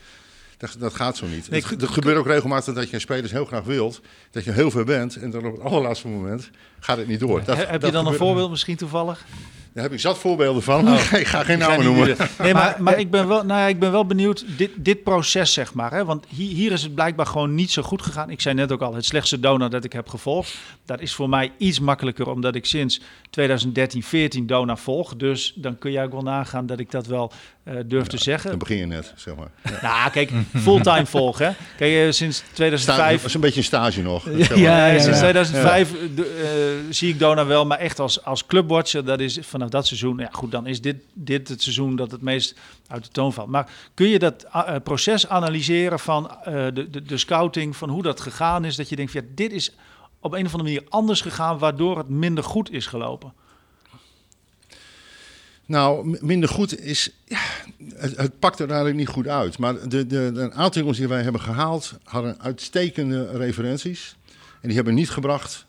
Dat, 0.56 0.76
dat 0.79 0.94
gaat 0.94 1.17
zo 1.17 1.26
niet. 1.26 1.50
Nee, 1.50 1.62
het, 1.62 1.81
het 1.81 1.90
gebeurt 1.90 2.17
ook 2.17 2.26
regelmatig 2.26 2.75
dat 2.75 2.90
je 2.90 2.99
spelers 2.99 3.32
heel 3.32 3.44
graag 3.44 3.64
wilt. 3.64 4.00
Dat 4.31 4.44
je 4.44 4.52
heel 4.52 4.70
veel 4.70 4.84
bent 4.84 5.17
en 5.17 5.31
dan 5.31 5.46
op 5.46 5.52
het 5.52 5.62
allerlaatste 5.62 6.08
moment 6.08 6.50
gaat 6.81 6.99
het 6.99 7.06
niet 7.08 7.20
door. 7.20 7.44
Dat, 7.44 7.67
heb 7.67 7.82
je 7.82 7.90
dan 7.90 8.06
een 8.06 8.14
voorbeeld 8.14 8.50
misschien 8.50 8.76
toevallig? 8.76 9.25
Daar 9.76 9.84
heb 9.84 9.94
ik 9.94 10.00
zat 10.00 10.19
voorbeelden 10.19 10.62
van. 10.62 10.88
Oh. 10.88 11.12
ik 11.20 11.26
ga 11.26 11.43
geen 11.43 11.58
namen 11.58 11.84
noemen. 11.84 12.17
Nee, 12.38 12.55
maar, 12.61 12.76
maar 12.78 12.99
ik, 12.99 13.11
ben 13.11 13.28
wel, 13.28 13.44
nou 13.44 13.61
ja, 13.61 13.67
ik 13.67 13.78
ben 13.78 13.93
wel 13.93 14.06
benieuwd, 14.06 14.44
dit, 14.56 14.70
dit 14.76 15.02
proces 15.02 15.52
zeg 15.52 15.75
maar. 15.75 15.93
Hè, 15.93 16.05
want 16.05 16.25
hier, 16.28 16.55
hier 16.55 16.73
is 16.73 16.82
het 16.82 16.94
blijkbaar 16.94 17.26
gewoon 17.26 17.55
niet 17.55 17.70
zo 17.70 17.82
goed 17.82 18.02
gegaan. 18.02 18.31
Ik 18.31 18.40
zei 18.40 18.55
net 18.55 18.73
ook 18.73 18.82
al, 18.82 18.94
het 18.94 19.05
slechtste 19.05 19.40
donor 19.40 19.70
dat 19.70 19.84
ik 19.84 19.93
heb 19.93 20.08
gevolgd. 20.08 20.58
Dat 20.84 21.00
is 21.00 21.14
voor 21.14 21.28
mij 21.28 21.52
iets 21.58 21.81
makkelijker, 21.81 22.31
omdat 22.31 22.55
ik 22.55 22.67
sinds 22.67 23.00
2013, 23.31 24.02
14 24.02 24.46
donor 24.46 24.78
volg. 24.78 25.17
Dus 25.17 25.52
dan 25.56 25.79
kun 25.79 25.93
je 25.93 26.00
ook 26.00 26.12
wel 26.12 26.22
nagaan 26.22 26.67
dat 26.67 26.79
ik 26.79 26.90
dat 26.90 27.06
wel 27.06 27.32
uh, 27.64 27.75
durf 27.87 28.02
ja, 28.02 28.08
te 28.08 28.19
zeggen. 28.19 28.50
Dan 28.50 28.58
begin 28.58 28.76
je 28.76 28.87
net, 28.87 29.12
zeg 29.17 29.34
maar. 29.34 29.50
Ja. 29.64 29.79
Nou, 29.88 30.11
kijk, 30.11 30.31
fulltime 30.55 31.06
volgen. 31.06 31.56
Kijk, 31.76 32.06
uh, 32.06 32.12
sinds 32.12 32.43
2005... 32.52 33.17
Dat 33.17 33.25
is 33.25 33.34
een 33.34 33.40
beetje 33.40 33.58
een 33.58 33.64
stage 33.64 34.02
nog. 34.02 34.29
Zeg 34.37 34.49
maar. 34.49 34.58
ja, 34.58 34.87
ja, 34.87 35.00
sinds 35.00 35.19
2005 35.19 35.93
uh, 35.93 36.25
zie 36.90 37.08
ik 37.08 37.19
Dona 37.19 37.46
wel, 37.46 37.67
maar 37.67 37.79
echt 37.79 37.99
als, 38.00 38.25
als 38.25 38.46
clubwatcher. 38.46 39.05
Dat 39.05 39.20
is 39.20 39.38
vanaf 39.43 39.65
dat 39.70 39.86
seizoen... 39.86 40.18
Ja, 40.18 40.28
goed, 40.32 40.50
dan 40.50 40.66
is 40.66 40.80
dit, 40.80 40.96
dit 41.12 41.48
het 41.48 41.62
seizoen 41.62 41.96
dat 41.96 42.10
het 42.10 42.22
meest 42.22 42.58
uit 42.86 43.04
de 43.04 43.10
toon 43.10 43.32
valt. 43.32 43.48
Maar 43.48 43.70
kun 43.94 44.08
je 44.08 44.18
dat 44.18 44.46
proces 44.82 45.28
analyseren 45.28 45.98
van 45.98 46.30
de, 46.44 46.86
de, 46.90 47.02
de 47.02 47.18
scouting, 47.18 47.76
van 47.76 47.88
hoe 47.88 48.02
dat 48.02 48.20
gegaan 48.20 48.64
is? 48.64 48.76
Dat 48.76 48.88
je 48.88 48.96
denkt, 48.96 49.12
ja, 49.12 49.20
dit 49.34 49.52
is 49.52 49.72
op 50.20 50.32
een 50.32 50.46
of 50.46 50.52
andere 50.52 50.74
manier 50.74 50.90
anders 50.90 51.20
gegaan, 51.20 51.58
waardoor 51.58 51.98
het 51.98 52.08
minder 52.08 52.44
goed 52.44 52.72
is 52.72 52.86
gelopen. 52.86 53.32
Nou, 55.66 56.19
minder 56.20 56.48
goed 56.48 56.80
is. 56.80 57.10
Ja, 57.24 57.40
het, 57.94 58.16
het, 58.16 58.38
pakt 58.38 58.58
er 58.58 58.66
eigenlijk 58.66 58.96
niet 58.98 59.08
goed 59.08 59.28
uit. 59.28 59.58
Maar 59.58 59.88
de, 59.88 60.06
de, 60.06 60.30
de 60.34 60.52
aantal 60.52 60.80
jongens 60.80 60.98
die 60.98 61.08
wij 61.08 61.22
hebben 61.22 61.40
gehaald. 61.40 61.98
hadden 62.04 62.40
uitstekende 62.40 63.30
referenties. 63.30 64.16
En 64.60 64.69
die 64.69 64.74
hebben 64.74 64.94
niet 64.94 65.10
gebracht. 65.10 65.66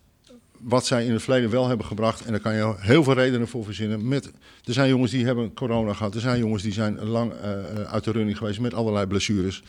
Wat 0.59 0.86
zij 0.86 1.06
in 1.06 1.12
het 1.12 1.21
verleden 1.21 1.50
wel 1.50 1.68
hebben 1.68 1.86
gebracht. 1.86 2.25
En 2.25 2.31
daar 2.31 2.42
kan 2.42 2.56
je 2.56 2.74
heel 2.77 3.04
veel 3.04 3.13
redenen 3.13 3.48
voor 3.48 3.63
verzinnen. 3.63 4.07
Met, 4.07 4.31
er 4.63 4.74
zijn 4.74 4.89
jongens 4.89 5.12
die 5.12 5.25
hebben 5.25 5.54
corona 5.54 5.94
gehad. 5.94 6.15
Er 6.15 6.21
zijn 6.21 6.39
jongens 6.39 6.63
die 6.63 6.74
zijn 6.74 7.04
lang 7.04 7.33
uh, 7.33 7.81
uit 7.81 8.04
de 8.04 8.12
running 8.12 8.38
geweest. 8.38 8.59
met 8.59 8.74
allerlei 8.74 9.06
blessures 9.06 9.63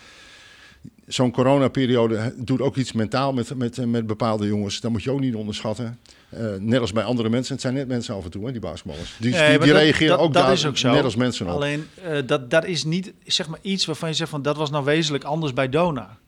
zo'n 1.07 1.31
coronaperiode 1.31 2.35
doet 2.37 2.61
ook 2.61 2.77
iets 2.77 2.93
mentaal 2.93 3.33
met, 3.33 3.55
met, 3.55 3.87
met 3.87 4.07
bepaalde 4.07 4.47
jongens. 4.47 4.81
Dat 4.81 4.91
moet 4.91 5.03
je 5.03 5.11
ook 5.11 5.21
niet 5.21 5.35
onderschatten. 5.35 5.99
Uh, 6.35 6.55
net 6.59 6.81
als 6.81 6.93
bij 6.93 7.05
andere 7.05 7.29
mensen. 7.29 7.53
Het 7.53 7.63
zijn 7.63 7.75
net 7.75 7.89
mensen 7.89 8.15
af 8.15 8.25
en 8.25 8.31
toe, 8.31 8.47
hè, 8.47 8.53
die 8.53 8.61
basketballers. 8.61 9.17
Die, 9.19 9.33
nee, 9.33 9.49
die, 9.49 9.59
die 9.59 9.73
dat, 9.73 9.83
reageren 9.83 10.17
dat, 10.17 10.27
ook, 10.27 10.33
dat 10.33 10.43
daar, 10.43 10.53
is 10.53 10.67
ook 10.67 10.77
zo. 10.77 10.91
net 10.91 11.05
als 11.05 11.17
mensen 11.17 11.47
op. 11.47 11.53
Alleen, 11.53 11.87
uh, 12.07 12.19
dat, 12.27 12.51
dat 12.51 12.65
is 12.65 12.85
niet 12.85 13.13
zeg 13.25 13.49
maar, 13.49 13.59
iets 13.63 13.87
waarvan 13.87 14.09
je 14.09 14.15
zegt 14.15 14.31
van 14.31 14.43
dat 14.43 14.57
was 14.57 14.71
nou 14.71 14.85
wezenlijk 14.85 15.25
anders 15.25 15.53
bij 15.53 15.69
Dona. 15.69 16.19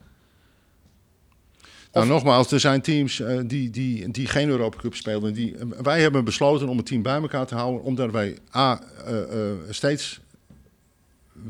Nou, 1.93 2.07
nogmaals, 2.07 2.53
er 2.53 2.61
zijn 2.61 2.81
teams 2.81 3.19
uh, 3.19 3.41
die, 3.47 3.71
die, 3.71 4.11
die 4.11 4.27
geen 4.27 4.49
Europa 4.49 4.79
Cup 4.79 4.95
speelden. 4.95 5.35
Die, 5.35 5.55
wij 5.83 6.01
hebben 6.01 6.25
besloten 6.25 6.69
om 6.69 6.77
het 6.77 6.87
team 6.87 7.03
bij 7.03 7.21
elkaar 7.21 7.47
te 7.47 7.55
houden, 7.55 7.83
omdat 7.83 8.11
wij 8.11 8.39
A, 8.57 8.81
steeds 9.69 10.21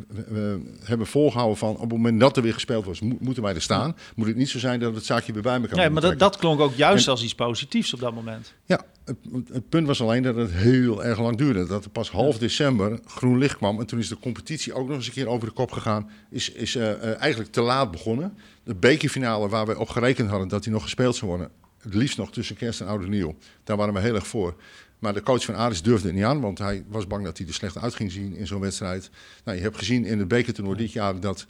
we 0.08 0.60
hebben 0.84 1.06
volgehouden 1.06 1.58
van 1.58 1.74
op 1.74 1.80
het 1.80 1.90
moment 1.90 2.20
dat 2.20 2.36
er 2.36 2.42
weer 2.42 2.52
gespeeld 2.52 2.84
was, 2.84 3.00
moeten 3.00 3.42
wij 3.42 3.54
er 3.54 3.62
staan. 3.62 3.96
Moet 4.14 4.26
het 4.26 4.36
niet 4.36 4.48
zo 4.48 4.58
zijn 4.58 4.80
dat 4.80 4.94
het 4.94 5.04
zaakje 5.04 5.32
weer 5.32 5.42
bij 5.42 5.60
elkaar 5.60 5.76
Nee, 5.76 5.90
maar 5.90 6.02
dat, 6.02 6.18
dat, 6.18 6.36
klonk 6.36 6.60
ook 6.60 6.74
juist 6.74 7.08
als 7.08 7.22
iets 7.22 7.34
positiefs 7.34 7.94
op 7.94 8.00
dat 8.00 8.14
moment. 8.14 8.54
Ja, 8.64 8.80
het, 9.04 9.16
het, 9.52 9.68
punt 9.68 9.86
was 9.86 10.00
alleen 10.00 10.22
dat 10.22 10.36
het 10.36 10.52
heel 10.52 11.04
erg 11.04 11.20
lang 11.20 11.36
duurde. 11.36 11.66
Dat 11.66 11.84
er 11.84 11.90
pas 11.90 12.10
half 12.10 12.38
december 12.38 12.98
groen 13.06 13.38
licht 13.38 13.56
kwam. 13.56 13.80
En 13.80 13.86
toen 13.86 13.98
is 13.98 14.08
de 14.08 14.18
competitie 14.18 14.74
ook 14.74 14.86
nog 14.86 14.96
eens 14.96 15.06
een 15.06 15.12
keer 15.12 15.28
over 15.28 15.48
de 15.48 15.54
kop 15.54 15.72
gegaan. 15.72 16.10
Is, 16.30 16.52
is 16.52 16.74
uh, 16.74 16.82
uh, 16.82 17.20
eigenlijk 17.20 17.52
te 17.52 17.60
laat 17.60 17.90
begonnen. 17.90 18.34
De 18.64 18.74
bekerfinale 18.74 19.48
waar 19.48 19.66
we 19.66 19.78
op 19.78 19.88
gerekend 19.88 20.30
hadden 20.30 20.48
dat 20.48 20.62
die 20.62 20.72
nog 20.72 20.82
gespeeld 20.82 21.16
zou 21.16 21.30
worden. 21.30 21.50
Het 21.80 21.94
liefst 21.94 22.18
nog 22.18 22.32
tussen 22.32 22.56
kerst 22.56 22.80
en 22.80 22.86
oud 22.86 23.02
en 23.02 23.10
nieuw. 23.10 23.34
Daar 23.64 23.76
waren 23.76 23.94
we 23.94 24.00
heel 24.00 24.14
erg 24.14 24.26
voor. 24.26 24.54
Maar 25.00 25.14
de 25.14 25.22
coach 25.22 25.44
van 25.44 25.54
Aris 25.54 25.82
durfde 25.82 26.06
het 26.06 26.16
niet 26.16 26.24
aan, 26.24 26.40
want 26.40 26.58
hij 26.58 26.84
was 26.88 27.06
bang 27.06 27.24
dat 27.24 27.38
hij 27.38 27.46
er 27.46 27.54
slecht 27.54 27.78
uit 27.78 27.94
ging 27.94 28.12
zien 28.12 28.36
in 28.36 28.46
zo'n 28.46 28.60
wedstrijd. 28.60 29.10
Nou, 29.44 29.56
je 29.56 29.62
hebt 29.62 29.78
gezien 29.78 30.04
in 30.04 30.18
het 30.18 30.28
bekertoernooi 30.28 30.76
dit 30.76 30.92
jaar 30.92 31.20
dat 31.20 31.46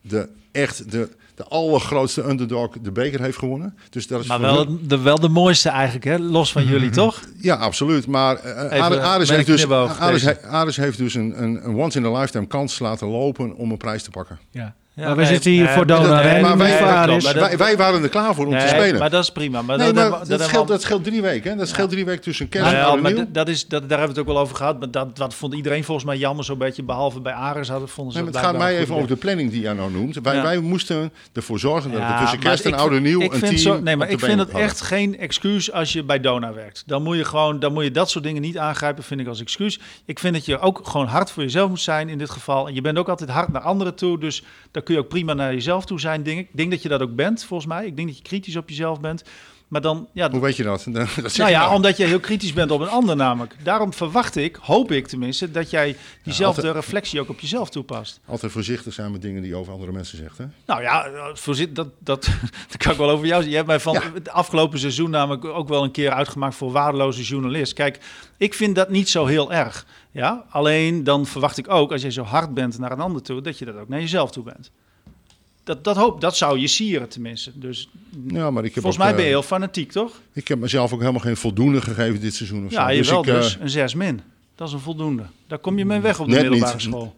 de 0.00 0.28
echt 0.52 0.90
de, 0.90 1.08
de 1.34 1.44
allergrootste 1.44 2.22
underdog 2.22 2.78
de 2.82 2.92
beker 2.92 3.20
heeft 3.20 3.38
gewonnen. 3.38 3.76
Dus 3.90 4.06
dat 4.06 4.20
is 4.20 4.26
maar 4.26 4.40
wel 4.40 4.78
de, 4.86 4.98
wel 4.98 5.20
de 5.20 5.28
mooiste 5.28 5.68
eigenlijk, 5.68 6.04
hè? 6.04 6.18
los 6.18 6.52
van 6.52 6.66
jullie, 6.66 6.90
toch? 6.90 7.20
Ja, 7.40 7.54
absoluut. 7.54 8.06
Maar 8.06 8.44
uh, 8.44 8.82
Aris, 9.02 9.28
heeft 9.28 9.46
dus, 9.46 9.68
Aris, 9.68 10.42
Aris 10.42 10.76
heeft 10.76 10.98
dus 10.98 11.14
een, 11.14 11.42
een, 11.42 11.68
een 11.68 11.74
once-in-a-lifetime 11.74 12.46
kans 12.46 12.78
laten 12.78 13.08
lopen 13.08 13.56
om 13.56 13.70
een 13.70 13.76
prijs 13.76 14.02
te 14.02 14.10
pakken. 14.10 14.38
Ja. 14.50 14.74
Ja, 14.96 15.06
maar 15.06 15.16
we 15.16 15.22
nee, 15.22 15.32
zitten 15.32 15.50
hier 15.50 15.64
nee, 15.64 15.72
voor 15.74 15.86
nee, 15.86 15.96
en 15.96 16.40
maar 16.42 16.50
niet 16.50 16.58
wij- 16.58 16.76
voor 16.78 16.86
dat 16.86 16.96
Aris. 16.96 17.22
klopt, 17.22 17.38
maar 17.38 17.48
wij, 17.48 17.56
wij 17.58 17.76
waren 17.76 18.02
er 18.02 18.08
klaar 18.08 18.34
voor 18.34 18.46
om 18.46 18.58
te 18.58 18.66
spelen. 18.68 18.98
maar 18.98 19.10
dat 19.10 19.22
is 19.22 19.30
prima. 19.32 19.62
Maar 19.62 19.78
nee, 19.78 19.92
dat, 19.92 20.10
maar 20.10 20.18
dat, 20.18 20.28
dat, 20.28 20.42
scheelt, 20.42 20.66
we 20.68 20.72
al- 20.74 20.80
scheelt 20.80 21.04
drie 21.04 21.22
weken. 21.22 21.50
Hè? 21.50 21.56
Dat 21.56 21.68
scheelt 21.68 21.90
drie 21.90 22.04
weken 22.04 22.22
tussen 22.22 22.48
kerst 22.48 22.64
Nou 22.66 22.76
en 22.76 22.82
ja, 22.82 22.88
oud 22.88 22.96
en 22.96 23.02
maar 23.02 23.12
nieuw. 23.12 23.24
dat, 23.24 23.34
dat 23.34 23.48
is, 23.48 23.66
dat, 23.68 23.80
daar 23.88 23.98
hebben 23.98 24.06
we 24.16 24.20
het 24.20 24.28
ook 24.28 24.34
wel 24.34 24.42
over 24.42 24.56
gehad. 24.56 24.78
Maar 24.78 24.90
dat, 24.90 25.16
dat 25.16 25.34
vond 25.34 25.54
iedereen 25.54 25.84
volgens 25.84 26.06
mij 26.06 26.16
jammer 26.16 26.44
zo'n 26.44 26.58
beetje. 26.58 26.82
Behalve 26.82 27.20
bij 27.20 27.32
Ares 27.32 27.68
hadden, 27.68 27.88
vonden 27.88 28.12
ze 28.12 28.18
Nee, 28.22 28.30
maar 28.32 28.42
dat 28.42 28.50
het 28.50 28.60
gaat 28.60 28.68
mij 28.70 28.78
even 28.80 28.94
over 28.94 29.08
de 29.08 29.16
planning 29.16 29.50
die 29.50 29.60
jij 29.60 29.72
nou 29.72 29.90
noemt. 29.92 30.18
Wij, 30.22 30.34
Ja. 30.34 30.42
wij 30.42 30.58
moesten 30.58 31.12
ervoor 31.32 31.58
zorgen 31.58 31.90
dat 31.90 32.00
Ja, 32.00 32.12
er 32.14 32.20
tussen 32.20 32.38
kerst 32.38 32.64
en 32.64 32.70
ik 32.72 32.76
oud 32.78 32.86
en 32.88 32.92
vind- 32.94 33.06
nieuw 33.06 33.20
ik 33.20 33.32
een 33.32 33.38
vind 33.38 33.62
team 33.62 33.76
zo, 33.76 33.80
Nee, 33.82 33.96
maar 33.96 34.10
ik 34.10 34.20
vind 34.20 34.38
het 34.38 34.50
echt 34.50 34.80
geen 34.80 35.18
excuus 35.18 35.72
als 35.72 35.92
je 35.92 36.02
bij 36.04 36.20
Dona 36.20 36.52
werkt. 36.52 36.82
Dan 36.86 37.02
moet 37.02 37.16
je 37.16 37.24
gewoon, 37.24 37.58
dan 37.58 37.72
moet 37.72 37.84
je 37.84 37.90
dat 37.90 38.10
soort 38.10 38.24
dingen 38.24 38.42
niet 38.42 38.58
aangrijpen, 38.58 39.04
vind 39.04 39.20
ik 39.20 39.26
als 39.26 39.40
excuus. 39.40 39.80
Ik 40.04 40.18
vind 40.18 40.34
dat 40.34 40.44
je 40.44 40.58
ook 40.58 40.80
gewoon 40.84 41.06
hard 41.06 41.30
voor 41.30 41.42
jezelf 41.42 41.68
moet 41.68 41.80
zijn 41.80 42.08
in 42.08 42.18
dit 42.18 42.30
geval. 42.30 42.68
En 42.68 42.74
je 42.74 42.80
bent 42.80 42.98
ook 42.98 43.08
altijd 43.08 43.30
hard 43.30 43.52
naar 43.52 43.62
anderen 43.62 43.94
toe, 43.94 44.18
dus 44.18 44.42
daar 44.70 44.82
kun 44.84 44.94
je 44.94 45.00
ook 45.00 45.08
prima 45.08 45.34
naar 45.34 45.52
jezelf 45.52 45.84
toe 45.84 46.00
zijn. 46.00 46.22
Denk 46.22 46.38
ik. 46.38 46.48
ik 46.48 46.56
denk 46.56 46.70
dat 46.70 46.82
je 46.82 46.88
dat 46.88 47.02
ook 47.02 47.14
bent, 47.14 47.44
volgens 47.44 47.68
mij. 47.68 47.86
Ik 47.86 47.96
denk 47.96 48.08
dat 48.08 48.16
je 48.16 48.22
kritisch 48.22 48.56
op 48.56 48.68
jezelf 48.68 49.00
bent. 49.00 49.24
Maar 49.74 49.82
dan, 49.82 50.08
ja, 50.12 50.30
Hoe 50.30 50.40
weet 50.40 50.56
je 50.56 50.62
dat? 50.62 50.86
nou 51.36 51.50
ja, 51.50 51.74
omdat 51.74 51.96
je 51.96 52.04
heel 52.04 52.20
kritisch 52.20 52.52
bent 52.52 52.70
op 52.70 52.80
een 52.80 52.88
ander 52.88 53.16
namelijk. 53.16 53.56
Daarom 53.62 53.92
verwacht 53.92 54.36
ik, 54.36 54.58
hoop 54.60 54.92
ik 54.92 55.06
tenminste, 55.06 55.50
dat 55.50 55.70
jij 55.70 55.96
diezelfde 56.22 56.62
altijd- 56.62 56.84
reflectie 56.84 57.20
ook 57.20 57.28
op 57.28 57.40
jezelf 57.40 57.70
toepast. 57.70 58.20
Altijd 58.26 58.52
voorzichtig 58.52 58.92
zijn 58.92 59.12
met 59.12 59.22
dingen 59.22 59.42
die 59.42 59.50
je 59.50 59.56
over 59.56 59.72
andere 59.72 59.92
mensen 59.92 60.18
zegt. 60.18 60.38
Hè? 60.38 60.44
Nou 60.66 60.82
ja, 60.82 61.06
voorzit, 61.32 61.76
dat, 61.76 61.88
dat, 61.98 62.24
dat 62.70 62.76
kan 62.76 62.92
ik 62.92 62.98
wel 62.98 63.10
over 63.10 63.26
jou 63.26 63.42
zeggen. 63.42 63.50
Je 63.50 63.56
hebt 63.56 63.66
mij 63.68 63.80
van 63.80 63.92
Ja. 63.92 64.00
het 64.14 64.28
afgelopen 64.30 64.78
seizoen 64.78 65.10
namelijk 65.10 65.44
ook 65.44 65.68
wel 65.68 65.82
een 65.84 65.90
keer 65.90 66.10
uitgemaakt 66.10 66.54
voor 66.54 66.72
waardeloze 66.72 67.22
journalist. 67.22 67.72
Kijk, 67.72 67.98
ik 68.36 68.54
vind 68.54 68.74
dat 68.74 68.88
niet 68.88 69.08
zo 69.08 69.26
heel 69.26 69.52
erg. 69.52 69.86
Ja? 70.10 70.44
Alleen 70.50 71.04
dan 71.04 71.26
verwacht 71.26 71.58
ik 71.58 71.70
ook, 71.70 71.92
als 71.92 72.02
je 72.02 72.12
zo 72.12 72.22
hard 72.22 72.54
bent 72.54 72.78
naar 72.78 72.92
een 72.92 73.00
ander 73.00 73.22
toe, 73.22 73.40
dat 73.40 73.58
je 73.58 73.64
dat 73.64 73.76
ook 73.76 73.88
naar 73.88 74.00
jezelf 74.00 74.30
toe 74.30 74.44
bent. 74.44 74.70
Dat, 75.64 75.84
dat, 75.84 75.96
hoop, 75.96 76.20
dat 76.20 76.36
zou 76.36 76.58
je 76.58 76.66
sieren 76.66 77.08
tenminste. 77.08 77.50
Dus 77.54 77.88
Ja, 78.28 78.50
maar 78.50 78.64
ik 78.64 78.74
heb 78.74 78.82
volgens 78.82 79.02
ook, 79.02 79.08
mij 79.08 79.14
ben 79.16 79.24
je 79.24 79.30
eh, 79.30 79.36
heel 79.36 79.46
fanatiek, 79.46 79.92
toch? 79.92 80.20
Ik 80.32 80.48
heb 80.48 80.58
mezelf 80.58 80.92
ook 80.92 81.00
helemaal 81.00 81.20
geen 81.20 81.36
voldoende 81.36 81.80
gegeven 81.80 82.20
dit 82.20 82.34
seizoen. 82.34 82.64
Of 82.66 82.70
Ja, 82.72 82.86
zo. 82.86 82.92
je 82.94 83.02
wel 83.04 83.20
ik, 83.22 83.26
eh, 83.28 83.34
dus. 83.34 83.56
Een 83.60 83.70
6 83.70 83.94
min. 83.94 84.20
Dat 84.54 84.68
is 84.68 84.74
een 84.74 84.80
voldoende. 84.80 85.22
Daar 85.46 85.58
kom 85.58 85.78
je 85.78 85.84
mee 85.84 86.00
weg 86.00 86.20
op 86.20 86.26
de 86.26 86.32
Net 86.32 86.40
middelbare 86.42 86.72
niet. 86.72 86.82
school. 86.82 87.14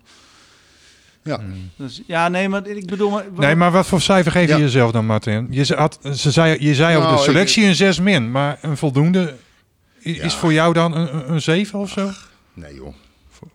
Ja. 1.23 1.41
Dus, 1.77 2.03
ja, 2.07 2.29
nee, 2.29 2.49
maar 2.49 2.67
ik 2.67 2.87
bedoel... 2.87 3.11
Maar, 3.11 3.25
Nee, 3.37 3.55
maar 3.55 3.71
wat 3.73 3.87
voor 3.87 4.01
cijfer 4.01 4.33
geef 4.33 4.49
je 4.49 4.55
Ja. 4.55 4.59
jezelf 4.59 4.91
dan, 4.91 5.07
Martin? 5.07 5.47
Je, 5.51 5.75
had, 5.75 5.99
ze 6.15 6.31
zei, 6.31 6.57
je 6.61 6.75
zei 6.75 6.97
over 6.97 7.09
Nou, 7.09 7.15
de 7.17 7.25
ik- 7.25 7.31
selectie 7.31 7.65
een 7.65 7.75
6 7.75 8.01
min, 8.01 8.31
maar 8.31 8.59
een 8.63 8.77
voldoende 8.77 9.35
is 9.99 10.17
Ja. 10.17 10.29
voor 10.31 10.53
jou 10.53 10.73
dan 10.73 10.95
een, 10.97 11.15
een- 11.17 11.33
een 11.33 11.43
7 11.43 11.79
of 11.79 11.91
zo? 11.91 12.11
Nee 12.55 12.75
joh. 12.75 12.95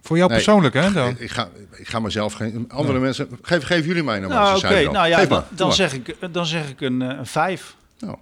Voor- 0.02 0.18
jou 0.18 0.30
Nee. 0.30 0.38
persoonlijk, 0.38 0.74
hè? 0.74 0.92
Dan? 0.92 1.16
Ik, 1.18 1.32
ga, 1.32 1.50
ik 1.72 1.88
ga 1.88 2.00
mezelf 2.00 2.34
geen... 2.34 2.66
Andere 2.70 3.00
mensen... 3.00 3.30
Geef, 3.42 3.64
geef 3.64 3.86
jullie 3.86 4.04
mij 4.04 4.20
nou 4.20 4.34
maar 4.34 4.42
nou, 4.44 4.60
cijfer. 4.60 4.92
Nou 4.92 5.08
ja, 5.08 5.26
dan, 5.26 5.44
dan, 5.50 5.74
zeg 5.74 5.94
ik, 5.94 6.16
dan 6.32 6.46
zeg 6.46 6.70
ik 6.70 6.82
een, 6.82 7.02
eh, 7.02 7.18
een 7.18 7.26
5. 7.26 7.76
Nou, 8.00 8.18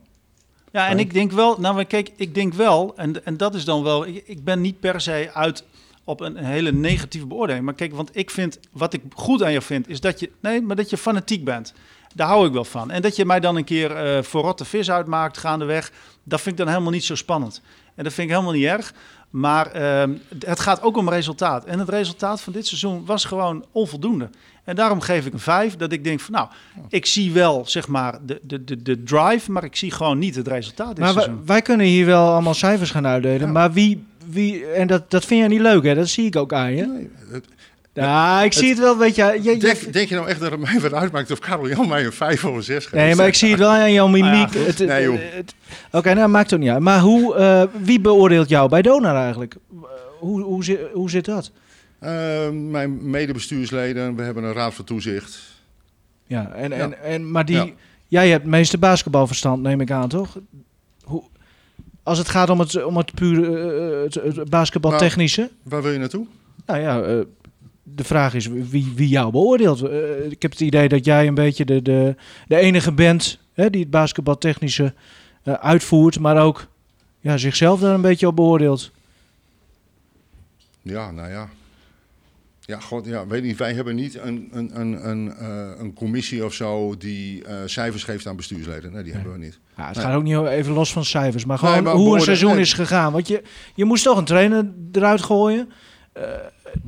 Ja, 0.71 0.87
en 0.87 0.99
ik 0.99 1.13
denk 1.13 1.31
wel, 1.31 1.59
nou 1.59 1.75
maar 1.75 1.85
kijk, 1.85 2.11
ik 2.15 2.35
denk 2.35 2.53
wel, 2.53 2.93
en, 2.95 3.25
en 3.25 3.37
dat 3.37 3.55
is 3.55 3.65
dan 3.65 3.83
wel, 3.83 4.05
ik, 4.05 4.23
ik 4.25 4.43
ben 4.43 4.61
niet 4.61 4.79
per 4.79 5.01
se 5.01 5.29
uit 5.33 5.63
op 6.03 6.21
een 6.21 6.37
hele 6.37 6.71
negatieve 6.71 7.25
beoordeling. 7.27 7.65
Maar 7.65 7.73
kijk, 7.73 7.93
want 7.95 8.09
ik 8.13 8.29
vind, 8.29 8.59
wat 8.71 8.93
ik 8.93 9.01
goed 9.15 9.43
aan 9.43 9.51
jou 9.51 9.63
vind, 9.63 9.89
is 9.89 9.99
dat 9.99 10.19
je, 10.19 10.29
nee, 10.39 10.61
maar 10.61 10.75
dat 10.75 10.89
je 10.89 10.97
fanatiek 10.97 11.43
bent. 11.43 11.73
Daar 12.15 12.27
hou 12.27 12.47
ik 12.47 12.53
wel 12.53 12.65
van. 12.65 12.91
En 12.91 13.01
dat 13.01 13.15
je 13.15 13.25
mij 13.25 13.39
dan 13.39 13.55
een 13.55 13.63
keer 13.63 13.95
eh 13.95 14.23
voor 14.23 14.41
rotte 14.41 14.65
vis 14.65 14.91
uitmaakt 14.91 15.37
gaandeweg, 15.37 15.91
dat 16.23 16.41
vind 16.41 16.59
ik 16.59 16.65
dan 16.65 16.73
helemaal 16.73 16.91
niet 16.91 17.03
zo 17.03 17.15
spannend. 17.15 17.61
En 17.95 18.03
dat 18.03 18.13
vind 18.13 18.27
ik 18.29 18.33
helemaal 18.33 18.55
niet 18.55 18.65
erg. 18.65 18.93
Maar 19.29 19.71
ehm, 19.71 20.11
het 20.45 20.59
gaat 20.59 20.81
ook 20.81 20.97
om 20.97 21.09
resultaat. 21.09 21.65
En 21.65 21.79
het 21.79 21.89
resultaat 21.89 22.41
van 22.41 22.53
dit 22.53 22.67
seizoen 22.67 23.05
was 23.05 23.25
gewoon 23.25 23.65
onvoldoende. 23.71 24.29
En 24.63 24.75
daarom 24.75 25.01
geef 25.01 25.25
ik 25.25 25.33
een 25.33 25.39
5, 25.39 25.75
dat 25.75 25.91
ik 25.91 26.03
denk 26.03 26.19
van 26.19 26.33
nou, 26.33 26.47
ik 26.89 27.05
zie 27.05 27.31
wel 27.31 27.63
zeg 27.67 27.87
maar 27.87 28.19
de, 28.25 28.39
de, 28.43 28.63
de, 28.63 28.81
de 28.81 29.03
drive, 29.03 29.51
maar 29.51 29.63
ik 29.63 29.75
zie 29.75 29.91
gewoon 29.91 30.17
niet 30.19 30.35
het 30.35 30.47
resultaat 30.47 30.87
dit 30.95 30.97
Maar 30.99 31.13
wij, 31.13 31.23
seizoen. 31.23 31.45
wij 31.45 31.61
kunnen 31.61 31.85
hier 31.85 32.05
wel 32.05 32.31
allemaal 32.31 32.53
cijfers 32.53 32.91
gaan 32.91 33.07
uitdelen. 33.07 33.47
Ja. 33.47 33.51
Maar 33.53 33.71
wie, 33.71 34.03
wie, 34.25 34.65
en 34.65 34.87
dat, 34.87 35.11
dat 35.11 35.25
vind 35.25 35.39
jij 35.39 35.49
niet 35.49 35.61
leuk, 35.61 35.83
hè? 35.83 35.95
Dat 35.95 36.07
zie 36.07 36.25
ik 36.25 36.35
ook 36.35 36.53
aan 36.53 36.75
je. 36.75 36.85
nee, 36.85 37.09
het- 37.31 37.47
Ja, 37.93 38.41
ik 38.43 38.53
zie 38.53 38.69
het 38.69 38.79
wel, 38.79 38.97
weet 38.97 39.15
je. 39.15 39.39
je, 39.41 39.51
je- 39.51 39.57
denk, 39.57 39.93
denk 39.93 40.09
je 40.09 40.15
nou 40.15 40.27
echt 40.27 40.39
dat 40.39 40.51
het 40.51 40.59
mij 40.59 40.79
wat 40.79 40.93
uitmaakt 40.93 41.31
of 41.31 41.39
Karel 41.39 41.67
Jan 41.69 41.87
mij 41.87 42.05
een 42.05 42.11
5 42.13 42.45
of 42.45 42.55
een 42.55 42.63
6 42.63 42.75
geeft? 42.83 42.93
nee, 42.93 43.15
maar 43.15 43.27
ik 43.27 43.33
zie 43.35 43.49
het 43.49 43.59
wel 43.59 43.69
aan 43.69 43.93
jouw 43.93 44.07
mimiek. 44.07 44.47
Ah, 44.47 44.53
ja, 44.53 44.59
Het- 44.59 44.77
het- 44.79 44.87
Nee, 44.87 45.19
Oké, 45.91 46.13
nou 46.13 46.29
maakt 46.29 46.51
het 46.51 46.59
niet 46.59 46.69
uit. 46.69 46.79
Maar 46.79 46.99
hoe, 46.99 47.35
eh, 47.35 47.63
wie 47.81 47.99
beoordeelt 47.99 48.49
jou 48.49 48.69
bij 48.69 48.81
Donar 48.81 49.15
eigenlijk? 49.15 49.55
Hoe, 50.19 50.41
hoe, 50.41 50.63
zit, 50.63 50.79
hoe 50.93 51.09
zit 51.09 51.25
dat? 51.25 51.51
Eh, 51.99 52.49
mijn 52.49 53.09
medebestuursleden, 53.09 54.15
we 54.15 54.21
hebben 54.23 54.43
een 54.43 54.53
raad 54.53 54.73
van 54.73 54.85
toezicht. 54.85 55.39
Ja, 56.27 56.51
en, 56.51 56.69
Ja. 56.69 56.75
En, 56.77 57.03
en, 57.03 57.31
maar 57.31 57.45
die, 57.45 57.55
Ja. 57.55 57.67
jij 58.07 58.29
hebt 58.29 58.41
het 58.41 58.51
meeste 58.51 58.77
basketbalverstand, 58.77 59.61
neem 59.61 59.81
ik 59.81 59.91
aan, 59.91 60.09
toch? 60.09 60.37
Hoe, 61.03 61.23
als 62.03 62.17
het 62.17 62.29
gaat 62.29 62.49
om 62.49 62.59
het, 62.59 62.83
om 62.83 62.97
het 62.97 63.13
puur 63.13 63.55
eh, 63.57 64.03
het, 64.03 64.35
het 64.37 64.49
basketbaltechnische. 64.49 65.49
Waar 65.63 65.81
wil 65.81 65.91
je 65.91 65.99
naartoe? 65.99 66.25
Nou 66.65 66.79
ja, 66.79 67.01
eh, 67.01 67.19
de 67.95 68.03
vraag 68.03 68.33
is 68.33 68.47
wie, 68.47 68.91
wie 68.95 69.07
jou 69.07 69.31
beoordeelt. 69.31 69.81
Eh, 69.81 70.31
ik 70.31 70.41
heb 70.41 70.51
het 70.51 70.59
idee 70.59 70.89
dat 70.89 71.05
jij 71.05 71.27
een 71.27 71.33
beetje 71.33 71.65
de, 71.65 71.81
de, 71.81 72.15
de 72.47 72.55
enige 72.55 72.91
bent 72.91 73.39
hè, 73.53 73.69
die 73.69 73.81
het 73.81 73.89
basketbaltechnische 73.89 74.93
eh, 75.43 75.53
uitvoert, 75.53 76.19
maar 76.19 76.41
ook 76.41 76.67
ja, 77.19 77.37
zichzelf 77.37 77.79
daar 77.79 77.93
een 77.93 78.01
beetje 78.01 78.27
op 78.27 78.35
beoordeelt. 78.35 78.91
Ja, 80.81 81.11
nou 81.11 81.29
ja. 81.29 81.49
Ja, 82.59 82.79
god, 82.79 83.05
ja, 83.05 83.27
weet 83.27 83.43
niet. 83.43 83.57
Wij 83.57 83.73
hebben 83.73 83.95
niet 83.95 84.17
een, 84.19 84.49
een, 84.51 84.79
een, 84.79 85.09
een, 85.09 85.33
eh, 85.33 85.69
een 85.79 85.93
commissie 85.93 86.45
of 86.45 86.53
zo 86.53 86.97
die 86.97 87.43
cijfers 87.65 88.03
geeft 88.03 88.27
aan 88.27 88.35
bestuursleden. 88.35 88.91
Nee, 88.91 89.03
die 89.03 89.13
hebben 89.13 89.31
we 89.31 89.37
niet. 89.37 89.59
Ja, 89.77 89.87
het 89.87 89.95
Nee. 89.95 90.05
gaat 90.05 90.15
ook 90.15 90.23
niet 90.23 90.45
even 90.45 90.73
los 90.73 90.91
van 90.91 91.05
cijfers, 91.05 91.45
maar 91.45 91.57
gewoon 91.57 91.73
Nee, 91.73 91.83
maar 91.83 91.93
hoe 91.93 92.15
een 92.15 92.21
seizoen 92.21 92.57
is 92.57 92.73
gegaan. 92.73 93.11
Want 93.11 93.27
je, 93.27 93.41
je 93.75 93.85
moest 93.85 94.03
toch 94.03 94.17
een 94.17 94.25
trainer 94.25 94.71
eruit 94.91 95.21
gooien. 95.21 95.69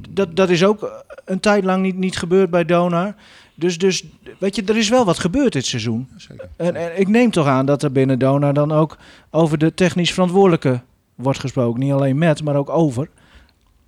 Dat, 0.10 0.36
dat 0.36 0.50
is 0.50 0.64
ook 0.64 1.04
een 1.26 1.40
tijd 1.40 1.64
lang 1.64 1.84
niet, 1.84 1.96
niet 1.98 2.18
gebeurd 2.18 2.50
bij 2.50 2.66
Donar. 2.66 3.14
Dus, 3.56 3.78
dus 3.78 4.04
weet 4.40 4.56
je, 4.56 4.64
er 4.64 4.78
is 4.78 4.90
wel 4.90 5.06
wat 5.06 5.20
gebeurd 5.20 5.54
dit 5.54 5.66
seizoen. 5.66 6.08
Zeker. 6.18 6.50
En, 6.56 6.76
en 6.76 7.00
ik 7.00 7.08
neem 7.08 7.32
toch 7.32 7.48
aan 7.48 7.66
dat 7.66 7.84
er 7.84 7.92
binnen 7.92 8.20
Donar 8.20 8.54
dan 8.54 8.72
ook 8.72 8.98
over 9.30 9.58
de 9.58 9.74
technisch 9.74 10.14
verantwoordelijke 10.14 10.82
wordt 11.16 11.40
gesproken. 11.40 11.80
Niet 11.80 11.92
alleen 11.92 12.18
met, 12.18 12.44
maar 12.44 12.56
ook 12.56 12.70
over. 12.70 13.10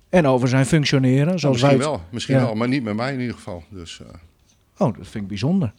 En 0.08 0.26
over 0.26 0.48
zijn 0.48 0.66
functioneren. 0.66 1.38
Zoals 1.38 1.60
wij 1.60 1.70
misschien 1.70 1.90
het- 1.92 2.00
wel, 2.00 2.08
misschien 2.10 2.34
Ja. 2.36 2.44
wel, 2.44 2.54
maar 2.54 2.68
niet 2.68 2.82
met 2.82 2.94
mij 2.96 3.12
in 3.12 3.20
ieder 3.20 3.34
geval. 3.34 3.62
Dus, 3.68 4.00
eh, 4.00 4.06
Oh, 4.78 4.96
dat 4.96 5.06
vind 5.08 5.14
ik 5.24 5.28
bijzonder. 5.28 5.72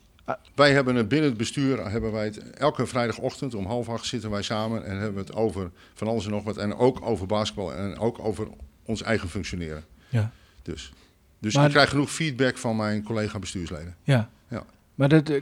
wij 0.56 0.72
hebben 0.74 0.96
het 0.96 1.08
binnen 1.08 1.30
het 1.30 1.38
bestuur, 1.38 1.90
hebben 1.92 2.12
wij 2.12 2.26
het, 2.26 2.50
elke 2.54 2.86
vrijdagochtend 2.86 3.56
om 3.56 3.66
half 3.66 3.90
acht 3.90 4.06
zitten 4.06 4.30
wij 4.30 4.42
samen 4.42 4.86
en 4.86 4.92
hebben 4.98 5.14
we 5.14 5.20
het 5.20 5.36
over 5.36 5.72
van 5.94 6.08
alles 6.08 6.26
en 6.26 6.32
nog 6.32 6.44
wat. 6.44 6.58
En 6.58 6.76
ook 6.76 7.00
over 7.02 7.28
basketbal 7.28 7.74
en 7.74 7.98
ook 8.00 8.20
over 8.20 8.48
ons 8.86 9.02
eigen 9.02 9.30
functioneren. 9.30 9.84
Ja. 10.10 10.32
Dus, 10.62 10.92
dus 11.40 11.56
Maar- 11.56 11.66
ik 11.66 11.72
krijg 11.72 11.90
genoeg 11.90 12.12
feedback 12.12 12.58
van 12.58 12.76
mijn 12.76 13.04
collega 13.04 13.40
bestuursleden. 13.40 13.96
Ja. 14.04 14.30
Ja. 14.50 14.64
Maar 14.96 15.10
dat, 15.10 15.30
eh, 15.30 15.36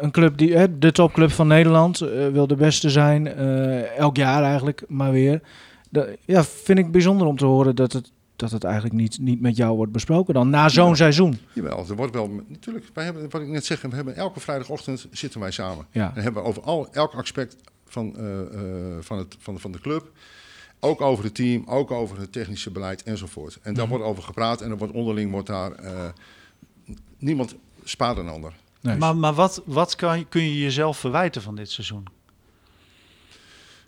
een 0.00 0.10
club 0.10 0.38
die, 0.38 0.78
de 0.78 0.92
topclub 0.92 1.30
van 1.30 1.46
Nederland, 1.46 2.00
eh, 2.00 2.28
wil 2.28 2.46
de 2.46 2.54
beste 2.56 2.90
zijn. 2.90 3.26
eh, 3.26 3.96
elk 3.96 4.16
jaar 4.16 4.42
eigenlijk, 4.42 4.82
maar 4.88 5.12
weer. 5.12 5.40
Ja, 6.24 6.44
vind 6.44 6.78
ik 6.78 6.90
bijzonder 6.90 7.26
om 7.26 7.36
te 7.36 7.44
horen 7.44 7.76
dat 7.76 7.92
het, 7.92 8.12
dat 8.36 8.50
het 8.50 8.64
eigenlijk 8.64 8.94
niet, 8.94 9.18
niet 9.20 9.40
met 9.40 9.56
jou 9.56 9.76
wordt 9.76 9.92
besproken 9.92 10.34
dan. 10.34 10.50
Na 10.50 10.68
zo'n 10.68 10.88
Ja. 10.88 10.94
seizoen. 10.94 11.38
Jawel, 11.52 11.84
er 11.88 11.96
wordt 11.96 12.14
wel, 12.14 12.30
natuurlijk, 12.48 12.86
wij 12.94 13.04
hebben, 13.04 13.30
wat 13.30 13.40
ik 13.40 13.48
net 13.48 13.64
zeg, 13.64 13.80
we 13.80 13.94
hebben 13.94 14.16
elke 14.16 14.40
vrijdagochtend 14.40 15.06
zitten 15.10 15.40
wij 15.40 15.50
samen. 15.50 15.86
Ja. 15.90 16.10
Dan 16.14 16.22
hebben 16.22 16.42
we 16.42 16.48
over 16.48 16.62
al, 16.62 16.88
elk 16.92 17.14
aspect 17.14 17.56
van, 17.86 18.16
van, 19.00 19.18
het, 19.18 19.36
van, 19.38 19.60
van 19.60 19.72
de 19.72 19.80
club. 19.80 20.10
Ook 20.80 21.00
over 21.00 21.24
het 21.24 21.34
team, 21.34 21.64
ook 21.66 21.90
over 21.90 22.18
het 22.18 22.32
technische 22.32 22.70
beleid 22.70 23.02
enzovoort. 23.02 23.58
En 23.62 23.74
daar 23.74 23.86
Mhm. 23.86 23.92
wordt 23.96 24.08
over 24.10 24.22
gepraat 24.22 24.60
en 24.60 24.70
er 24.70 24.76
wordt 24.78 24.92
onderling 24.92 25.30
wordt 25.30 25.46
daar... 25.46 25.72
eh, 25.72 26.08
niemand 27.18 27.54
spaart 27.84 28.16
een 28.18 28.28
ander. 28.28 28.52
Nee. 28.80 28.96
Maar, 28.96 29.16
maar 29.16 29.34
wat, 29.34 29.62
wat 29.64 29.96
kan, 29.96 30.18
je- 30.18 30.26
kun 30.26 30.42
je 30.42 30.58
jezelf 30.58 30.98
verwijten 30.98 31.42
van 31.42 31.56
dit 31.56 31.70
seizoen? 31.70 32.04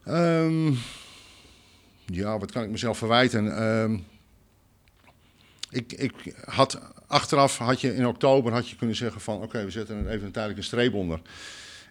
Ehm, 0.04 0.72
ja, 2.06 2.38
wat 2.38 2.52
kan 2.52 2.62
ik 2.62 2.70
mezelf 2.70 2.98
verwijten? 2.98 3.56
Ehm, 3.56 3.98
ik, 5.70 5.92
ik 5.92 6.34
had, 6.44 6.80
achteraf 7.06 7.58
had 7.58 7.80
je 7.80 7.94
in 7.94 8.06
oktober 8.06 8.52
had 8.52 8.68
je 8.68 8.76
kunnen 8.76 8.96
zeggen 8.96 9.20
van... 9.20 9.42
oké, 9.42 9.64
we 9.64 9.70
zetten 9.70 9.96
er 9.96 10.08
even 10.12 10.26
een 10.26 10.32
tijdelijke 10.32 10.62
streep 10.64 10.94
onder. 10.94 11.20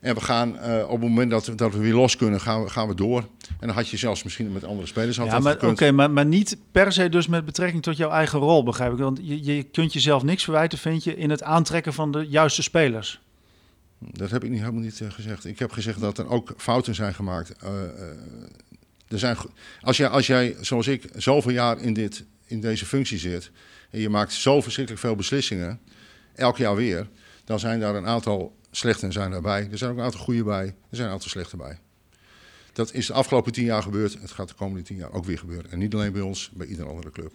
En 0.01 0.15
we 0.15 0.21
gaan 0.21 0.57
eh, 0.57 0.83
op 0.83 0.89
het 0.89 1.09
moment 1.09 1.31
dat, 1.31 1.51
dat 1.55 1.73
we 1.73 1.79
weer 1.79 1.93
los 1.93 2.15
kunnen, 2.15 2.41
gaan 2.41 2.63
we, 2.63 2.69
gaan 2.69 2.87
we 2.87 2.95
door. 2.95 3.19
En 3.59 3.67
dan 3.67 3.75
had 3.75 3.89
je 3.89 3.97
zelfs 3.97 4.23
misschien 4.23 4.51
met 4.51 4.63
andere 4.63 4.87
spelers 4.87 5.17
had 5.17 5.27
Ja, 5.27 5.39
maar, 5.39 5.65
oké, 5.65 5.91
maar, 5.91 6.11
maar 6.11 6.25
niet 6.25 6.57
per 6.71 6.91
se 6.91 7.09
dus 7.09 7.27
met 7.27 7.45
betrekking 7.45 7.83
tot 7.83 7.97
jouw 7.97 8.09
eigen 8.09 8.39
rol, 8.39 8.63
begrijp 8.63 8.91
ik. 8.91 8.97
Want 8.97 9.19
je, 9.21 9.43
je 9.43 9.63
kunt 9.63 9.93
jezelf 9.93 10.23
niks 10.23 10.43
verwijten, 10.43 10.77
vind 10.77 11.03
je, 11.03 11.15
in 11.15 11.29
het 11.29 11.43
aantrekken 11.43 11.93
van 11.93 12.11
de 12.11 12.27
juiste 12.27 12.63
spelers. 12.63 13.21
Dat 13.99 14.31
heb 14.31 14.43
ik 14.43 14.49
niet, 14.49 14.59
helemaal 14.59 14.81
niet 14.81 15.01
eh, 15.01 15.11
gezegd. 15.11 15.45
Ik 15.45 15.59
heb 15.59 15.71
gezegd 15.71 15.99
dat 15.99 16.17
er 16.17 16.29
ook 16.29 16.53
fouten 16.57 16.95
zijn 16.95 17.13
gemaakt. 17.13 17.55
Eh, 17.57 17.71
er 19.07 19.19
zijn, 19.19 19.37
als, 19.81 19.97
jij, 19.97 20.07
als 20.07 20.27
jij, 20.27 20.55
zoals 20.61 20.87
ik, 20.87 21.09
zoveel 21.15 21.51
jaar 21.51 21.79
in, 21.81 21.93
dit, 21.93 22.23
in 22.45 22.61
deze 22.61 22.85
functie 22.85 23.17
zit... 23.17 23.51
en 23.89 23.99
je 23.99 24.09
maakt 24.09 24.33
zo 24.33 24.61
verschrikkelijk 24.61 25.03
veel 25.03 25.15
beslissingen, 25.15 25.79
elk 26.35 26.57
jaar 26.57 26.75
weer... 26.75 27.07
dan 27.49 27.59
zijn 27.59 27.79
daar 27.79 27.95
een 27.95 28.05
aantal 28.05 28.55
slechte 28.71 29.11
zijn 29.11 29.31
daarbij. 29.31 29.67
Er 29.71 29.77
zijn 29.77 29.91
ook 29.91 29.97
een 29.97 30.03
aantal 30.03 30.19
goede 30.19 30.43
bij. 30.43 30.65
Er 30.65 30.75
zijn 30.89 31.07
een 31.07 31.13
aantal 31.13 31.29
slechte 31.29 31.57
bij. 31.57 31.79
Dat 32.73 32.93
is 32.93 33.07
de 33.07 33.13
afgelopen 33.13 33.51
tien 33.51 33.65
jaar 33.65 33.83
gebeurd. 33.83 34.21
Het 34.21 34.31
gaat 34.31 34.47
de 34.47 34.53
komende 34.53 34.81
tien 34.81 34.97
jaar 34.97 35.11
ook 35.11 35.25
weer 35.25 35.37
gebeuren. 35.37 35.71
En 35.71 35.79
niet 35.79 35.93
alleen 35.93 36.11
bij 36.11 36.21
ons, 36.21 36.49
bij 36.53 36.67
iedere 36.67 36.89
andere 36.89 37.11
club. 37.11 37.33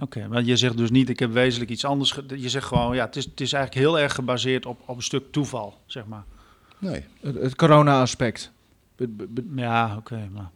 Oké, 0.00 0.28
maar 0.28 0.42
je 0.42 0.56
zegt 0.56 0.76
dus 0.76 0.90
niet, 0.90 1.08
ik 1.08 1.18
heb 1.18 1.32
wezenlijk 1.32 1.70
iets 1.70 1.84
anders. 1.84 2.18
Je 2.36 2.48
zegt 2.48 2.66
gewoon, 2.66 2.94
ja, 2.94 3.04
het 3.04 3.16
is, 3.16 3.24
het 3.24 3.40
is 3.40 3.52
eigenlijk 3.52 3.86
heel 3.86 3.98
erg 3.98 4.14
gebaseerd 4.14 4.66
op, 4.66 4.80
op 4.86 4.96
een 4.96 5.02
stuk 5.02 5.32
toeval, 5.32 5.80
zeg 5.86 6.06
maar. 6.06 6.24
Nee, 6.78 7.04
Het, 7.20 7.34
het 7.34 7.54
corona-aspect. 7.54 8.50
Ja, 9.56 9.96
oké, 9.96 10.28
maar... 10.32 10.50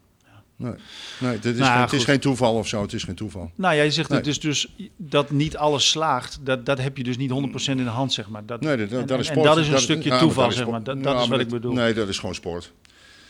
nee. 0.58 0.72
nee 1.18 1.38
dit 1.38 1.54
is 1.54 1.60
Nou, 1.60 1.72
geen, 1.72 1.80
het 1.80 1.92
is 1.92 2.04
geen 2.04 2.20
toeval 2.20 2.54
of 2.54 2.68
zo. 2.68 2.82
Het 2.82 2.92
is 2.92 3.02
geen 3.04 3.14
toeval. 3.14 3.50
Nou, 3.54 3.74
jij 3.74 3.90
zegt 3.90 4.08
Nee. 4.08 4.18
het 4.18 4.26
is 4.26 4.40
dus 4.40 4.74
dat 4.96 5.30
niet 5.30 5.56
alles 5.56 5.90
slaagt. 5.90 6.38
Dat, 6.42 6.66
dat 6.66 6.78
heb 6.78 6.96
je 6.96 7.04
dus 7.04 7.16
niet 7.16 7.30
100% 7.30 7.34
in 7.64 7.76
de 7.76 7.84
hand, 7.84 8.12
zeg 8.12 8.28
maar. 8.28 8.46
Dat, 8.46 8.60
Nee, 8.60 8.76
dat, 8.76 8.90
dat, 8.90 9.00
en, 9.00 9.06
dat 9.06 9.20
is 9.20 9.26
en 9.26 9.32
sport. 9.32 9.46
dat 9.46 9.58
is 9.58 9.68
een 9.68 9.80
stukje 9.80 10.18
toeval, 10.18 10.42
dat 10.42 10.52
is 10.52 10.58
zeg 10.58 10.68
maar. 10.68 10.82
Dat, 10.82 11.02
dat 11.02 11.20
is 11.22 11.28
wat 11.28 11.40
ik 11.40 11.48
bedoel. 11.48 11.72
Nee, 11.72 11.94
dat 11.94 12.08
is 12.08 12.18
gewoon 12.18 12.34
sport. 12.34 12.72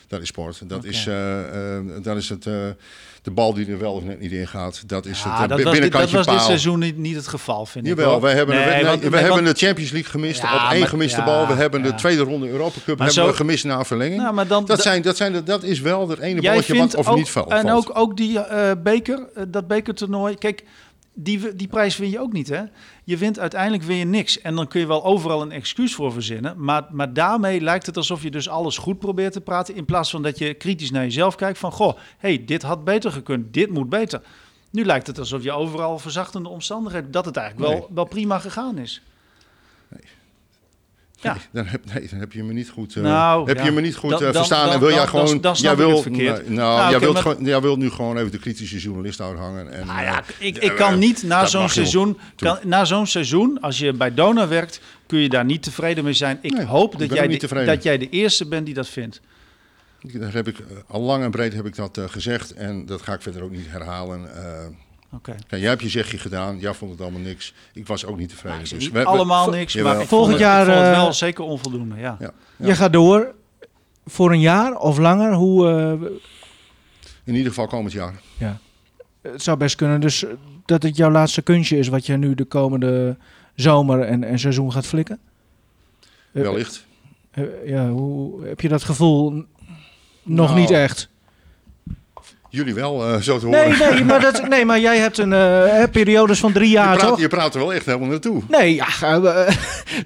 Dat 0.09 0.21
is 0.21 0.27
sport. 0.27 0.61
Dat 0.69 0.83
is, 0.83 1.07
eh, 1.07 1.75
eh, 1.77 1.83
dat 2.01 2.17
is 2.17 2.29
het, 2.29 2.45
eh, 2.45 2.53
de 3.21 3.31
bal 3.31 3.53
die 3.53 3.67
er 3.71 3.79
wel 3.79 3.93
of 3.93 4.03
net 4.03 4.19
niet 4.19 4.31
in 4.31 4.47
gaat. 4.47 4.83
Dat 4.89 5.05
is 5.05 5.23
Ja, 5.23 5.29
het 5.29 5.39
dat, 5.39 5.47
was 5.49 5.55
dit, 5.57 5.63
dat 5.65 5.73
binnenkantje 5.73 6.15
was 6.15 6.25
dit 6.25 6.41
seizoen 6.41 6.79
niet, 6.79 6.97
niet 6.97 7.15
het 7.15 7.27
geval, 7.27 7.65
vind 7.65 7.85
ik. 7.87 7.97
Jawel, 7.97 8.21
wij 8.21 8.33
hebben, 8.33 8.55
Nee, 8.55 8.65
we, 8.65 8.71
nee, 8.71 8.83
want- 8.85 9.01
we 9.03 9.09
nee, 9.09 9.19
hebben 9.21 9.43
want- 9.43 9.59
de 9.59 9.65
Champions 9.65 9.91
League 9.91 10.11
gemist 10.11 10.41
Ja, 10.41 10.65
op 10.65 10.71
één 10.71 10.79
maar- 10.79 10.89
gemiste 10.89 11.19
ja, 11.19 11.25
bal. 11.25 11.47
We 11.47 11.53
hebben 11.53 11.81
de 11.81 11.95
tweede 11.95 12.21
ronde 12.23 12.49
Europa 12.49 12.75
Cup 12.79 12.85
hebben 12.85 13.11
zo- 13.11 13.27
we 13.27 13.33
gemist 13.33 13.63
na 13.65 13.83
verlenging. 13.83 14.21
Nou, 14.21 14.33
maar 14.33 14.47
dan, 14.47 14.65
dat, 14.65 14.81
zijn, 14.81 15.01
dat, 15.01 15.17
zijn, 15.17 15.43
dat 15.45 15.63
is 15.63 15.79
wel 15.79 16.09
het 16.09 16.19
ene 16.19 16.41
balletje 16.41 16.77
wat 16.77 16.95
of 16.95 17.07
ook, 17.07 17.17
niet 17.17 17.29
valt. 17.29 17.49
En 17.51 17.71
ook, 17.71 17.91
ook 17.93 18.17
die 18.17 18.39
beker, 18.83 19.19
dat 19.47 19.67
bekertoernooi. 19.67 20.35
Kijk, 20.35 20.63
die, 21.23 21.55
die 21.55 21.67
prijs 21.67 21.97
win 21.97 22.09
je 22.09 22.19
ook 22.19 22.33
niet, 22.33 22.49
hè? 22.49 22.63
Je 23.03 23.17
wint 23.17 23.39
uiteindelijk 23.39 23.83
je 23.83 23.93
niks. 23.93 24.41
En 24.41 24.55
dan 24.55 24.67
kun 24.67 24.79
je 24.79 24.87
wel 24.87 25.03
overal 25.03 25.41
een 25.41 25.51
excuus 25.51 25.95
voor 25.95 26.11
verzinnen. 26.11 26.63
Maar, 26.63 26.87
maar 26.91 27.13
daarmee 27.13 27.61
lijkt 27.61 27.85
het 27.85 27.97
alsof 27.97 28.23
je 28.23 28.31
dus 28.31 28.49
alles 28.49 28.77
goed 28.77 28.99
probeert 28.99 29.33
te 29.33 29.41
praten. 29.41 29.75
In 29.75 29.85
plaats 29.85 30.09
van 30.09 30.21
dat 30.21 30.37
je 30.37 30.53
kritisch 30.53 30.91
naar 30.91 31.03
jezelf 31.03 31.35
kijkt 31.35 31.59
van... 31.59 31.71
Goh, 31.71 31.97
hey, 32.17 32.45
dit 32.45 32.61
had 32.61 32.83
beter 32.83 33.11
gekund, 33.11 33.53
dit 33.53 33.69
moet 33.69 33.89
beter. 33.89 34.21
Nu 34.71 34.85
lijkt 34.85 35.07
het 35.07 35.19
alsof 35.19 35.43
je 35.43 35.51
overal 35.51 35.99
verzachtende 35.99 36.49
omstandigheden... 36.49 37.11
dat 37.11 37.25
het 37.25 37.37
eigenlijk 37.37 37.69
wel, 37.71 37.79
Nee. 37.79 37.87
wel 37.95 38.05
prima 38.05 38.39
gegaan 38.39 38.77
is. 38.77 39.01
Ja. 41.21 41.37
Dan, 41.51 41.65
heb, 41.65 41.81
nee, 41.93 42.07
dan 42.09 42.19
heb 42.19 42.33
je 42.33 42.43
me 42.43 42.53
niet 42.53 42.69
goed, 42.69 42.95
eh, 42.95 43.03
Nou, 43.03 43.47
heb 43.47 43.57
ja. 43.57 43.63
je 43.63 43.71
me 43.71 43.81
niet 43.81 43.95
goed 43.95 44.09
Dan- 44.09 44.23
eh, 44.23 44.31
verstaan. 44.31 44.65
dan- 44.65 44.73
en 44.73 44.79
wil 44.79 44.89
jij 44.89 45.07
gewoon... 45.07 45.41
dan 45.41 45.55
jij 45.55 45.71
ik 45.71 45.77
wil, 45.77 46.01
verkeerd. 46.01 46.49
nou, 46.49 46.55
Nou, 46.77 46.89
jij, 46.89 46.99
wilt 46.99 47.13
maar- 47.13 47.21
gewoon, 47.21 47.43
jij 47.45 47.61
wilt 47.61 47.77
nu 47.77 47.89
gewoon 47.89 48.17
even 48.17 48.31
de 48.31 48.39
kritische 48.39 48.77
journalist 48.77 49.21
uithangen. 49.21 49.73
En, 49.73 49.85
Nou 49.85 49.99
eh, 49.99 50.05
ja, 50.05 50.23
ik, 50.39 50.55
ja, 50.55 50.61
ik 50.71 50.75
kan 50.75 50.91
eh, 50.91 50.97
niet 50.97 51.23
na 51.23 51.45
zo'n 51.45 51.69
seizoen, 51.69 52.17
kan, 52.35 52.57
na 52.63 52.85
zo'n 52.85 53.07
seizoen, 53.07 53.57
als 53.61 53.77
je 53.77 53.93
bij 53.93 54.13
Dona 54.13 54.47
werkt, 54.47 54.81
kun 55.07 55.19
je 55.19 55.29
daar 55.29 55.45
niet 55.45 55.63
tevreden 55.63 56.03
mee 56.03 56.13
zijn. 56.13 56.39
Ik 56.41 56.51
Nee, 56.53 56.65
hoop 56.65 56.93
ik 56.93 56.99
dat 56.99 57.17
jij, 57.17 57.27
de, 57.27 57.65
dat 57.65 57.83
jij 57.83 57.97
de 57.97 58.09
eerste 58.09 58.47
bent 58.47 58.65
die 58.65 58.75
dat 58.75 58.87
vindt. 58.87 59.21
Daar 60.01 60.33
heb 60.33 60.47
ik, 60.47 60.59
eh, 60.59 60.65
al 60.87 61.01
lang 61.01 61.23
en 61.23 61.31
breed 61.31 61.53
heb 61.53 61.65
ik 61.65 61.75
dat 61.75 61.97
eh, 61.97 62.03
gezegd. 62.07 62.53
En 62.53 62.85
dat 62.85 63.01
ga 63.01 63.13
ik 63.13 63.21
verder 63.21 63.43
ook 63.43 63.51
niet 63.51 63.65
herhalen. 63.69 64.21
Oké. 65.13 65.35
kijk, 65.47 65.61
jij 65.61 65.69
hebt 65.69 65.81
je 65.81 65.89
zegje 65.89 66.17
gedaan. 66.17 66.59
Jij 66.59 66.73
vond 66.73 66.91
het 66.91 67.01
allemaal 67.01 67.19
niks. 67.21 67.53
Ik 67.73 67.87
was 67.87 68.05
ook 68.05 68.17
niet 68.17 68.29
tevreden. 68.29 68.57
Nou, 68.57 68.69
dus 68.69 68.79
niet 68.83 68.91
we- 68.91 69.03
allemaal 69.05 69.49
niks, 69.49 69.73
Jawel. 69.73 69.93
maar 69.93 70.01
ik 70.01 70.07
Volgend 70.07 70.31
het, 70.31 70.41
jaar, 70.41 70.59
ik 70.67 70.73
vond 70.73 70.85
het 70.85 70.93
eh, 70.95 71.01
wel 71.01 71.13
zeker 71.13 71.43
onvoldoende. 71.43 71.95
Ja. 71.95 72.17
Ja. 72.19 72.31
Je 72.55 72.75
gaat 72.75 72.93
door 72.93 73.33
voor 74.05 74.31
een 74.31 74.39
jaar 74.39 74.75
of 74.75 74.97
langer. 74.97 75.33
Hoe, 75.33 75.69
eh, 75.69 76.09
In 77.23 77.33
ieder 77.35 77.47
geval 77.47 77.67
komend 77.67 77.91
jaar. 77.93 78.21
het 79.21 79.43
zou 79.43 79.57
best 79.57 79.75
kunnen 79.75 80.01
dus 80.01 80.25
dat 80.65 80.83
het 80.83 80.95
jouw 80.97 81.11
laatste 81.11 81.41
kunstje 81.41 81.77
is 81.77 81.87
wat 81.87 82.05
je 82.05 82.17
nu 82.17 82.35
de 82.35 82.45
komende 82.45 83.17
zomer 83.55 84.01
en, 84.01 84.23
en 84.23 84.39
seizoen 84.39 84.71
gaat 84.71 84.85
flikken. 84.85 85.19
Wellicht. 86.31 86.85
eh, 87.31 87.43
ja, 87.65 87.89
hoe 87.89 88.43
heb 88.45 88.61
je 88.61 88.67
dat 88.69 88.83
gevoel? 88.83 89.29
Nog 90.23 90.47
Nou, 90.49 90.59
niet 90.59 90.71
echt. 90.71 91.09
Jullie 92.51 92.73
wel, 92.73 93.03
eh, 93.05 93.17
zo 93.21 93.39
te 93.39 93.45
horen. 93.45 93.69
Nee, 93.79 93.89
nee, 93.93 94.03
maar, 94.03 94.21
dat, 94.21 94.47
nee, 94.49 94.65
maar 94.65 94.79
jij 94.79 94.97
hebt 94.97 95.17
een 95.17 95.31
hè, 95.31 95.87
periodes 95.87 96.39
van 96.39 96.51
drie 96.51 96.67
je, 96.67 96.73
jaar, 96.73 96.97
praat, 96.97 97.09
toch? 97.09 97.19
je 97.19 97.27
praat 97.27 97.53
er 97.53 97.59
wel 97.59 97.73
echt 97.73 97.85
helemaal 97.85 98.07
naartoe. 98.07 98.41
Nee, 98.49 98.75
ja, 98.75 98.87
eh, 99.01 99.53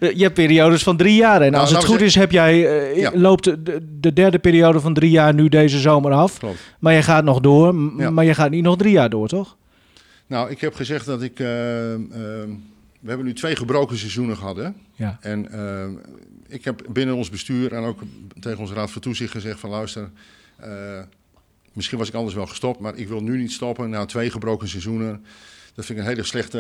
je 0.18 0.24
hebt 0.24 0.34
periodes 0.34 0.84
van 0.84 0.98
drie 0.98 1.16
jaar. 1.16 1.42
En 1.42 1.52
Nou, 1.52 1.62
als 1.64 1.72
het 1.72 1.82
we 1.82 1.88
goed 1.88 2.02
is, 2.02 2.16
heb 2.16 2.32
jij, 2.32 2.58
Ja. 2.96 3.12
loopt 3.14 3.44
de, 3.44 3.64
de- 3.64 3.98
de 4.00 4.14
derde 4.14 4.40
periode 4.40 4.80
van 4.80 4.94
drie 4.94 5.10
jaar 5.10 5.34
nu 5.34 5.50
deze 5.50 5.80
zomer 5.80 6.12
af. 6.12 6.38
Klopt. 6.40 6.60
Maar 6.80 6.94
je 6.94 7.02
gaat 7.02 7.24
nog 7.24 7.40
door. 7.40 7.76
Ja. 7.98 8.10
Maar 8.10 8.26
je 8.26 8.34
gaat 8.34 8.50
niet 8.50 8.64
nog 8.64 8.78
drie 8.78 8.92
jaar 8.92 9.10
door, 9.10 9.28
toch? 9.28 9.56
Nou, 10.28 10.50
ik 10.50 10.62
heb 10.62 10.76
gezegd 10.76 11.06
dat 11.06 11.22
ik... 11.22 11.40
eh, 11.40 11.94
eh, 11.94 12.00
we 13.00 13.08
hebben 13.10 13.26
nu 13.26 13.34
twee 13.34 13.56
gebroken 13.56 13.98
seizoenen 13.98 14.38
gehad, 14.38 14.56
hè? 14.56 14.68
Ja. 14.96 15.18
En 15.22 15.52
eh, 15.52 15.86
ik 16.48 16.66
heb 16.66 16.82
binnen 16.90 17.16
ons 17.16 17.30
bestuur 17.30 17.74
en 17.74 17.84
ook 17.84 18.00
tegen 18.40 18.60
onze 18.60 18.74
raad 18.74 18.92
van 18.92 19.02
toezicht 19.02 19.32
gezegd 19.32 19.60
van 19.60 19.70
luister, 19.70 20.10
misschien 21.74 21.98
was 21.98 22.08
ik 22.08 22.14
anders 22.14 22.36
wel 22.36 22.46
gestopt, 22.48 22.80
maar 22.80 22.96
ik 22.96 23.08
wil 23.08 23.22
nu 23.22 23.38
niet 23.38 23.52
stoppen 23.52 23.90
na 23.90 24.06
twee 24.06 24.30
gebroken 24.30 24.68
seizoenen. 24.68 25.26
Dat 25.76 25.86
vind 25.86 25.98
ik 26.00 26.04
een 26.06 26.10
hele 26.12 26.24
slechte, 26.24 26.60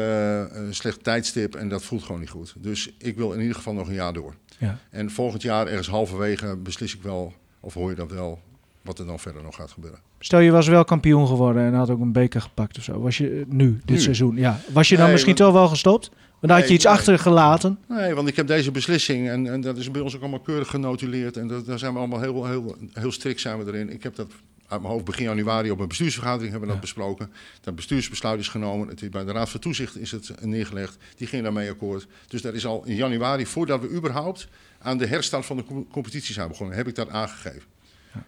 eh, 0.54 0.62
slecht 0.70 1.04
tijdstip 1.04 1.56
en 1.56 1.70
dat 1.70 1.84
voelt 1.84 2.04
gewoon 2.04 2.20
niet 2.22 2.30
goed. 2.30 2.54
Dus 2.58 2.94
ik 2.98 3.18
wil 3.18 3.32
in 3.32 3.40
ieder 3.42 3.56
geval 3.56 3.74
nog 3.74 3.88
een 3.88 3.94
jaar 3.94 4.14
door. 4.14 4.34
Ja. 4.58 4.78
En 4.90 5.12
volgend 5.12 5.42
jaar, 5.42 5.68
ergens 5.68 5.88
halverwege, 5.88 6.56
beslis 6.56 6.96
ik 6.96 7.02
wel, 7.02 7.34
of 7.60 7.74
hoor 7.74 7.90
je 7.90 7.96
dat 7.96 8.12
wel, 8.12 8.40
wat 8.82 9.00
er 9.00 9.06
dan 9.06 9.20
verder 9.20 9.44
nog 9.44 9.56
gaat 9.56 9.72
gebeuren. 9.72 10.00
Stel 10.20 10.40
je 10.40 10.52
was 10.52 10.68
wel 10.68 10.84
kampioen 10.84 11.28
geworden 11.28 11.64
en 11.64 11.74
had 11.74 11.90
ook 11.90 12.00
een 12.02 12.12
beker 12.12 12.42
gepakt 12.42 12.78
of 12.78 12.84
zo. 12.84 13.00
Was 13.00 13.18
je 13.18 13.30
eh, 13.30 13.46
nu, 13.48 13.72
dit 13.86 13.96
Nu. 13.96 14.02
seizoen? 14.02 14.36
Ja. 14.36 14.60
Was 14.74 14.90
je 14.90 14.96
dan 14.96 15.04
Nee, 15.04 15.14
misschien 15.14 15.36
want- 15.36 15.46
toch 15.52 15.60
wel 15.62 15.70
gestopt? 15.70 16.10
Maar 16.10 16.52
dan 16.52 16.60
had 16.60 16.68
je 16.68 16.74
iets 16.74 16.84
nee. 16.86 16.94
achtergelaten. 16.94 17.78
Nee, 17.88 18.14
want 18.14 18.28
ik 18.28 18.36
heb 18.36 18.48
deze 18.48 18.72
beslissing 18.72 19.30
en, 19.30 19.48
en 19.48 19.62
dat 19.62 19.78
is 19.78 19.92
bij 19.92 20.02
ons 20.02 20.16
ook 20.16 20.22
allemaal 20.22 20.40
keurig 20.40 20.68
genotuleerd. 20.70 21.38
En 21.38 21.48
dat, 21.48 21.66
daar 21.66 21.80
zijn 21.80 21.94
we 21.94 22.00
allemaal 22.00 22.22
heel, 22.22 22.46
heel, 22.46 22.76
heel 22.94 23.12
strikt 23.12 23.42
zijn 23.42 23.64
we 23.64 23.72
erin. 23.72 23.90
Ik 23.90 24.04
heb 24.04 24.16
dat 24.16 24.28
uit 24.74 24.82
mijn 24.82 24.94
hoofd 24.94 25.06
begin 25.06 25.26
januari 25.26 25.72
op 25.72 25.80
een 25.80 25.88
bestuursvergadering 25.88 26.52
hebben 26.52 26.68
we 26.68 26.74
dat 26.74 26.84
besproken. 26.84 27.32
Dat 27.62 27.76
bestuursbesluit 27.76 28.40
is 28.40 28.48
genomen. 28.48 28.88
Het 28.88 29.02
is 29.02 29.10
bij 29.10 29.24
de 29.24 29.32
Raad 29.32 29.50
van 29.50 29.60
Toezicht 29.60 29.98
is 29.98 30.12
het 30.12 30.46
neergelegd. 30.46 30.98
Die 31.16 31.28
ging 31.28 31.44
daarmee 31.44 31.70
akkoord. 31.70 32.08
Dus 32.28 32.42
dat 32.42 32.54
is 32.54 32.66
al 32.66 32.84
in 32.86 32.96
januari, 32.96 33.46
voordat 33.46 33.82
we 33.82 33.90
überhaupt 33.90 34.48
aan 34.80 34.98
de 34.98 35.08
herstart 35.08 35.46
van 35.46 35.58
de 35.58 35.64
co- 35.66 35.88
competitie 35.92 36.34
zijn 36.34 36.48
begonnen, 36.48 36.76
heb 36.76 36.88
ik 36.88 36.96
dat 36.96 37.10
aangegeven. 37.10 37.64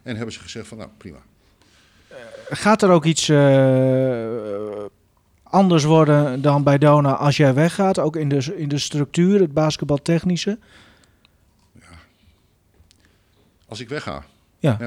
En 0.03 0.15
hebben 0.15 0.33
ze 0.33 0.39
gezegd 0.39 0.67
van 0.67 0.77
nou 0.77 0.89
prima. 0.97 1.19
Gaat 2.49 2.81
er 2.81 2.89
ook 2.89 3.05
iets 3.05 3.29
eh, 3.29 4.85
anders 5.43 5.83
worden 5.83 6.41
dan 6.41 6.63
bij 6.63 6.77
Dona 6.77 7.13
als 7.13 7.37
jij 7.37 7.53
weggaat? 7.53 7.99
Ook 7.99 8.15
in 8.15 8.29
de, 8.29 8.55
in 8.57 8.69
de 8.69 8.77
structuur, 8.77 9.39
het 9.39 9.53
basketbaltechnische? 9.53 10.59
Als 13.67 13.79
ik 13.79 13.89
wegga. 13.89 14.23
Ja. 14.65 14.77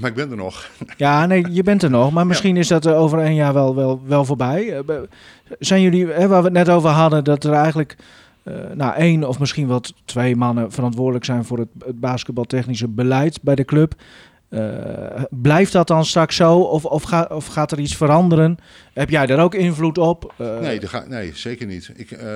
maar 0.00 0.10
ik 0.10 0.16
ben 0.16 0.30
er 0.30 0.36
nog. 0.36 0.68
Ja, 0.96 1.26
nee, 1.26 1.46
je 1.50 1.62
bent 1.62 1.82
er 1.82 1.90
nog. 1.90 2.12
Maar 2.12 2.26
misschien 2.26 2.56
is 2.56 2.68
dat 2.68 2.86
eh, 2.86 3.00
over 3.00 3.18
een 3.18 3.34
jaar 3.34 3.52
wel, 3.52 3.74
wel, 3.74 4.00
wel 4.06 4.24
voorbij. 4.24 4.76
Eh, 4.78 4.96
Zijn 5.58 5.82
jullie, 5.82 6.06
hè, 6.06 6.28
waar 6.28 6.38
we 6.38 6.44
het 6.44 6.56
net 6.56 6.68
over 6.68 6.90
hadden, 6.90 7.24
dat 7.24 7.44
er 7.44 7.52
eigenlijk 7.52 7.96
eh, 8.42 8.54
nou, 8.74 8.94
één 8.94 9.28
of 9.28 9.38
misschien 9.38 9.68
wel 9.68 9.80
twee 10.04 10.36
mannen 10.36 10.72
verantwoordelijk 10.72 11.24
zijn 11.24 11.44
voor 11.44 11.58
het, 11.58 11.68
het 11.84 12.00
basketbaltechnische 12.00 12.88
beleid 12.88 13.42
bij 13.42 13.54
de 13.54 13.64
club. 13.64 13.94
Eh, 14.48 15.22
blijft 15.30 15.72
dat 15.72 15.86
dan 15.86 16.04
straks 16.04 16.36
zo 16.36 16.58
of, 16.58 16.84
of, 16.84 17.02
ga- 17.02 17.28
of 17.32 17.46
gaat 17.46 17.72
er 17.72 17.78
iets 17.78 17.96
veranderen? 17.96 18.56
Heb 18.92 19.10
jij 19.10 19.26
daar 19.26 19.38
ook 19.42 19.54
invloed 19.54 19.98
op? 19.98 20.34
Eh, 20.38 20.58
Nee, 20.58 20.86
ga, 20.86 21.04
nee 21.08 21.30
zeker 21.34 21.66
niet. 21.66 21.90
Ik, 21.94 22.10
eh, 22.10 22.26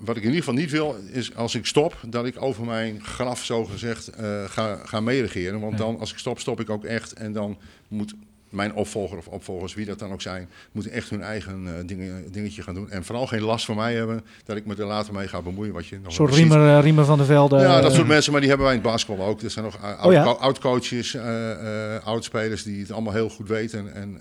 wat 0.00 0.16
ik 0.16 0.22
in 0.22 0.28
ieder 0.28 0.44
geval 0.44 0.54
niet 0.60 0.70
wil, 0.70 0.96
is 1.12 1.34
als 1.36 1.54
ik 1.54 1.66
stop, 1.66 1.96
dat 2.06 2.26
ik 2.26 2.42
over 2.42 2.64
mijn 2.64 3.04
graf, 3.04 3.44
zo 3.44 3.64
gezegd, 3.64 4.08
eh, 4.08 4.44
ga, 4.44 4.76
ga 4.84 5.00
meeregeren. 5.00 5.60
Want 5.60 5.78
dan, 5.78 5.98
als 5.98 6.12
ik 6.12 6.18
stop, 6.18 6.38
stop 6.38 6.60
ik 6.60 6.70
ook 6.70 6.84
echt. 6.84 7.12
En 7.12 7.32
dan 7.32 7.56
moet 7.88 8.14
mijn 8.50 8.74
opvolger 8.74 9.18
of 9.18 9.26
opvolgers, 9.26 9.74
wie 9.74 9.86
dat 9.86 9.98
dan 9.98 10.12
ook 10.12 10.20
zijn, 10.22 10.48
moeten 10.72 10.92
echt 10.92 11.10
hun 11.10 11.22
eigen 11.22 11.62
eh, 11.66 11.72
dingen, 11.86 12.32
dingetje 12.32 12.62
gaan 12.62 12.74
doen. 12.74 12.90
En 12.90 13.04
vooral 13.04 13.26
geen 13.26 13.42
last 13.42 13.64
van 13.64 13.76
mij 13.76 13.94
hebben, 13.94 14.24
dat 14.44 14.56
ik 14.56 14.66
me 14.66 14.74
er 14.76 14.84
later 14.84 15.14
mee 15.14 15.28
ga 15.28 15.42
bemoeien. 15.42 15.72
Wat 15.72 15.86
je 15.86 15.98
nog 16.02 16.16
wel 16.16 16.26
ziet. 16.28 16.36
Riemer, 16.36 16.76
eh, 16.76 16.82
Riemer 16.82 17.04
van 17.04 17.16
der 17.18 17.26
Velde. 17.26 17.58
Ja, 17.58 17.80
dat 17.80 17.90
eh, 17.90 17.96
soort 17.96 18.08
mensen, 18.08 18.32
maar 18.32 18.40
die 18.40 18.48
hebben 18.50 18.66
wij 18.66 18.76
in 18.76 18.82
het 18.82 18.90
basketbal 18.90 19.26
ook. 19.26 19.40
Er 19.40 19.50
zijn 19.50 19.64
nog 19.64 19.76
uh, 19.82 20.04
Oh 20.04 20.12
ja? 20.12 20.22
oud-coaches, 20.24 21.14
eh, 21.14 21.94
eh, 21.94 22.06
oud-spelers 22.06 22.62
die 22.62 22.80
het 22.80 22.92
allemaal 22.92 23.12
heel 23.12 23.28
goed 23.28 23.48
weten. 23.48 23.94
En, 23.94 24.18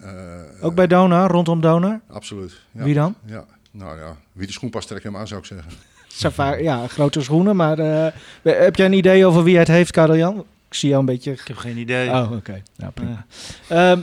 eh, 0.59 0.65
Ook 0.65 0.75
bij 0.75 0.87
Dona, 0.87 1.27
rondom 1.27 1.61
Dona? 1.61 2.01
Absoluut. 2.11 2.61
Ja. 2.71 2.83
Wie 2.83 2.93
dan? 2.93 3.15
Ja, 3.25 3.45
nou 3.71 3.99
ja, 3.99 4.15
wie 4.31 4.47
de 4.47 4.53
schoen 4.53 4.69
past, 4.69 4.87
trek 4.87 5.03
hem 5.03 5.17
aan, 5.17 5.27
zou 5.27 5.39
ik 5.39 5.45
zeggen. 5.45 5.71
Safari, 6.07 6.63
ja, 6.63 6.87
grote 6.87 7.21
schoenen. 7.21 7.55
Maar 7.55 7.79
eh, 7.79 8.13
heb 8.41 8.75
jij 8.75 8.85
een 8.85 8.93
idee 8.93 9.25
over 9.25 9.43
wie 9.43 9.57
het 9.57 9.67
heeft, 9.67 9.91
Karel-Jan? 9.91 10.45
Ik 10.67 10.75
zie 10.75 10.89
jou 10.89 10.99
een 10.99 11.05
beetje... 11.05 11.31
Ik 11.31 11.47
heb 11.47 11.57
geen 11.57 11.77
idee. 11.77 12.09
Oh, 12.09 12.31
oké. 12.31 12.61
Nou, 12.75 12.91
prima. 12.91 13.25
Ehm, 13.67 13.99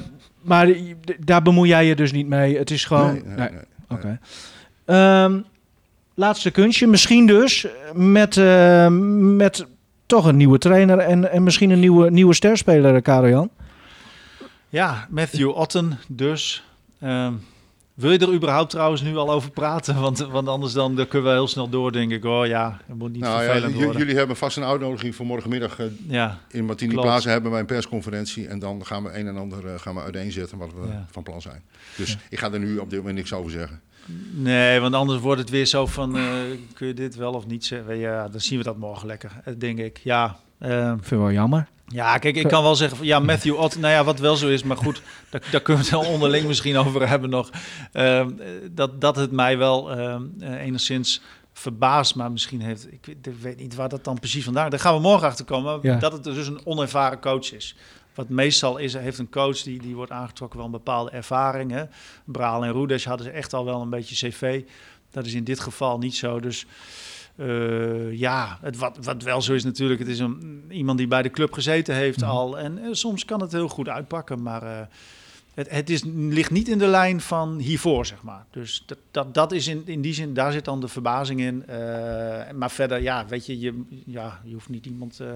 maar 0.46 0.72
daar 1.18 1.42
bemoei 1.42 1.68
jij 1.68 1.86
je 1.86 1.96
dus 1.96 2.12
niet 2.12 2.26
mee. 2.26 2.58
Het 2.58 2.70
is 2.70 2.84
gewoon... 2.84 3.12
Nee, 3.12 3.22
nee, 3.22 3.36
nee. 3.36 3.50
nee. 3.50 3.60
Oké. 3.88 4.18
Ehm, 4.84 5.40
laatste 6.14 6.50
kunstje. 6.50 6.86
Misschien 6.86 7.26
dus 7.26 7.66
met, 7.92 8.36
eh, 8.36 8.88
met 9.18 9.66
toch 10.06 10.24
een 10.24 10.36
nieuwe 10.36 10.58
trainer 10.58 10.98
en, 10.98 11.30
en 11.30 11.42
misschien 11.42 11.70
een 11.70 11.80
nieuwe, 11.80 12.10
nieuwe 12.10 12.34
sterspeler, 12.34 13.02
Karel-Jan. 13.02 13.50
Ja, 14.68 15.06
Matthew 15.10 15.48
Otten 15.48 15.98
dus. 16.08 16.64
Ehm, 17.00 17.32
Wil 17.96 18.10
je 18.10 18.18
er 18.18 18.32
überhaupt 18.32 18.70
trouwens 18.70 19.02
nu 19.02 19.16
al 19.16 19.30
over 19.30 19.50
praten? 19.50 20.00
Want, 20.00 20.18
want 20.18 20.48
anders 20.48 20.72
dan, 20.72 20.96
dan 20.96 21.06
kunnen 21.08 21.28
we 21.30 21.34
heel 21.36 21.48
snel 21.48 21.68
door, 21.68 21.92
denk 21.92 22.12
ik. 22.12 22.24
Oh 22.24 22.46
ja, 22.46 22.80
het 22.86 22.98
moet 22.98 23.12
niet 23.12 23.20
Nou 23.22 23.42
ja, 23.42 23.44
vervelend 23.50 23.74
j- 23.74 23.82
worden. 23.82 24.00
jullie 24.00 24.16
hebben 24.16 24.36
vast 24.36 24.56
een 24.56 24.64
uitnodiging 24.64 25.14
voor 25.14 25.26
morgenmiddag. 25.26 25.78
eh, 25.78 25.86
Ja, 26.08 26.38
in 26.50 26.64
Martini 26.64 26.92
Klopt. 26.92 27.06
Plaza 27.06 27.30
hebben 27.30 27.50
wij 27.50 27.60
een 27.60 27.66
persconferentie. 27.66 28.46
En 28.48 28.58
dan 28.58 28.86
gaan 28.86 29.02
we 29.02 29.18
een 29.18 29.26
en 29.26 29.36
ander 29.36 29.66
eh, 29.66 29.78
gaan 29.80 29.94
we 29.94 30.00
uiteenzetten 30.00 30.58
wat 30.58 30.70
we 30.80 30.86
Ja. 30.86 31.06
van 31.10 31.22
plan 31.22 31.40
zijn. 31.42 31.62
Dus 31.96 32.16
ik 32.30 32.38
ga 32.38 32.52
er 32.52 32.58
nu 32.58 32.78
op 32.78 32.90
dit 32.90 32.98
moment 32.98 33.16
niks 33.16 33.32
over 33.32 33.50
zeggen. 33.50 33.80
nee, 34.32 34.80
want 34.80 34.94
anders 34.94 35.20
wordt 35.20 35.40
het 35.40 35.50
weer 35.50 35.66
zo 35.66 35.86
van, 35.86 36.16
eh, 36.16 36.22
kun 36.74 36.86
je 36.86 36.94
dit 36.94 37.16
wel 37.16 37.32
of 37.32 37.46
niet 37.46 37.64
zeggen? 37.64 37.96
Ja, 37.96 38.28
dan 38.28 38.40
zien 38.40 38.58
we 38.58 38.64
dat 38.64 38.76
morgen 38.78 39.06
lekker, 39.06 39.30
denk 39.58 39.78
ik. 39.78 39.98
Ja, 40.04 40.36
eh, 40.58 40.70
Ik 40.78 40.86
vind 40.88 41.10
het 41.10 41.18
wel 41.18 41.32
jammer. 41.32 41.68
Ja 41.86 42.18
kijk, 42.18 42.36
ik 42.36 42.48
kan 42.48 42.62
wel 42.62 42.76
zeggen, 42.76 42.96
van, 42.96 43.06
ja, 43.06 43.18
Matthew 43.18 43.58
Ott, 43.58 43.78
nou 43.78 43.92
ja, 43.92 44.04
wat 44.04 44.18
wel 44.18 44.36
zo 44.36 44.48
is, 44.48 44.62
maar 44.62 44.76
goed, 44.76 45.02
daar, 45.30 45.42
daar 45.50 45.60
kunnen 45.60 45.84
we 45.84 45.90
het 45.90 46.00
wel 46.00 46.12
onderling 46.12 46.46
misschien 46.46 46.76
over 46.76 47.08
hebben 47.08 47.30
nog. 47.30 47.50
Ehm, 47.92 48.30
eh, 48.40 48.48
dat, 48.70 49.00
dat 49.00 49.16
het 49.16 49.32
mij 49.32 49.58
wel 49.58 49.90
ehm, 49.90 50.22
eh, 50.40 50.60
enigszins 50.60 51.20
verbaast, 51.52 52.14
maar 52.14 52.32
misschien 52.32 52.60
heeft, 52.60 52.92
ik 52.92 53.06
weet, 53.06 53.26
ik 53.26 53.34
weet 53.40 53.58
niet 53.58 53.74
waar 53.74 53.88
dat 53.88 54.04
dan 54.04 54.18
precies 54.18 54.44
vandaan, 54.44 54.70
daar 54.70 54.80
gaan 54.80 54.94
we 54.94 55.00
morgen 55.00 55.28
achter 55.28 55.44
komen, 55.44 55.78
Ja. 55.82 55.96
dat 55.98 56.12
het 56.12 56.24
dus 56.24 56.46
een 56.46 56.60
onervaren 56.64 57.20
coach 57.20 57.52
is. 57.52 57.76
Wat 58.14 58.28
meestal 58.28 58.76
is, 58.76 58.94
heeft 58.94 59.18
een 59.18 59.30
coach 59.30 59.62
die, 59.62 59.80
die 59.80 59.94
wordt 59.94 60.10
aangetrokken 60.10 60.60
een 60.60 60.70
bepaalde 60.70 61.10
ervaring. 61.10 61.70
Hè. 61.70 61.84
Braal 62.24 62.64
en 62.64 62.70
Roedes 62.70 63.04
hadden 63.04 63.26
ze 63.26 63.32
echt 63.32 63.52
al 63.54 63.64
wel 63.64 63.80
een 63.80 63.90
beetje 63.90 64.28
cv. 64.28 64.62
Dat 65.10 65.26
is 65.26 65.32
in 65.34 65.44
dit 65.44 65.60
geval 65.60 65.98
niet 65.98 66.16
zo. 66.16 66.40
Dus 66.40 66.66
eh, 67.36 68.12
ja, 68.18 68.58
het, 68.62 68.76
wat, 68.76 68.98
wat 69.02 69.22
wel 69.22 69.42
zo 69.42 69.54
is 69.54 69.64
natuurlijk, 69.64 70.00
het 70.00 70.08
is 70.08 70.18
een, 70.18 70.64
iemand 70.68 70.98
die 70.98 71.06
bij 71.08 71.22
de 71.22 71.30
club 71.30 71.52
gezeten 71.52 71.94
heeft 71.94 72.20
Mhm. 72.20 72.30
al. 72.30 72.58
En 72.58 72.78
eh, 72.78 72.88
soms 72.92 73.24
kan 73.24 73.40
het 73.40 73.52
heel 73.52 73.68
goed 73.68 73.88
uitpakken, 73.88 74.42
maar 74.42 74.62
eh, 74.62 74.86
het, 75.54 75.70
het 75.70 75.90
is, 75.90 76.02
ligt 76.14 76.50
niet 76.50 76.68
in 76.68 76.78
de 76.78 76.86
lijn 76.86 77.20
van 77.20 77.58
hiervoor, 77.58 78.06
zeg 78.06 78.22
maar. 78.22 78.44
Dus 78.50 78.82
dat, 78.86 78.98
dat, 79.10 79.34
dat 79.34 79.52
is 79.52 79.66
in, 79.66 79.82
in 79.84 80.00
die 80.00 80.14
zin, 80.14 80.34
daar 80.34 80.52
zit 80.52 80.64
dan 80.64 80.80
de 80.80 80.88
verbazing 80.88 81.40
in. 81.40 81.66
Eh, 81.66 81.76
maar 82.54 82.70
verder, 82.70 83.02
ja, 83.02 83.26
weet 83.26 83.46
je, 83.46 83.60
je, 83.60 83.82
ja, 84.06 84.40
je 84.44 84.52
hoeft 84.52 84.68
niet 84.68 84.86
iemand 84.86 85.20
eh, 85.20 85.28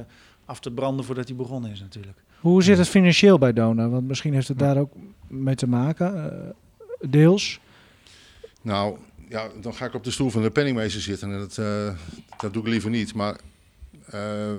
af 0.45 0.61
te 0.61 0.71
branden 0.71 1.05
voordat 1.05 1.29
hij 1.29 1.37
begonnen 1.37 1.71
is 1.71 1.81
natuurlijk. 1.81 2.19
Hoe 2.41 2.63
zit 2.63 2.79
het 2.79 2.89
financieel 2.89 3.39
bij 3.39 3.53
Dona? 3.53 3.89
Want 3.89 4.07
misschien 4.09 4.35
heeft 4.35 4.49
het 4.49 4.59
daar 4.59 4.77
ook 4.77 4.93
mee 5.27 5.55
te 5.55 5.69
maken, 5.69 6.33
eh, 6.33 6.51
deels. 7.11 7.61
Nou, 8.63 8.97
ja, 9.31 9.49
dan 9.61 9.75
ga 9.75 9.87
ik 9.87 9.95
op 9.95 10.05
de 10.05 10.11
stoel 10.11 10.31
van 10.31 10.43
de 10.43 10.51
penningmeester 10.51 11.01
zitten. 11.01 11.33
En 11.33 11.39
dat, 11.39 11.59
eh, 11.59 11.95
dat 12.39 12.53
doe 12.53 12.63
ik 12.63 12.69
liever 12.69 12.91
niet. 12.91 13.15
Maar 13.15 13.41
eh, 14.07 14.53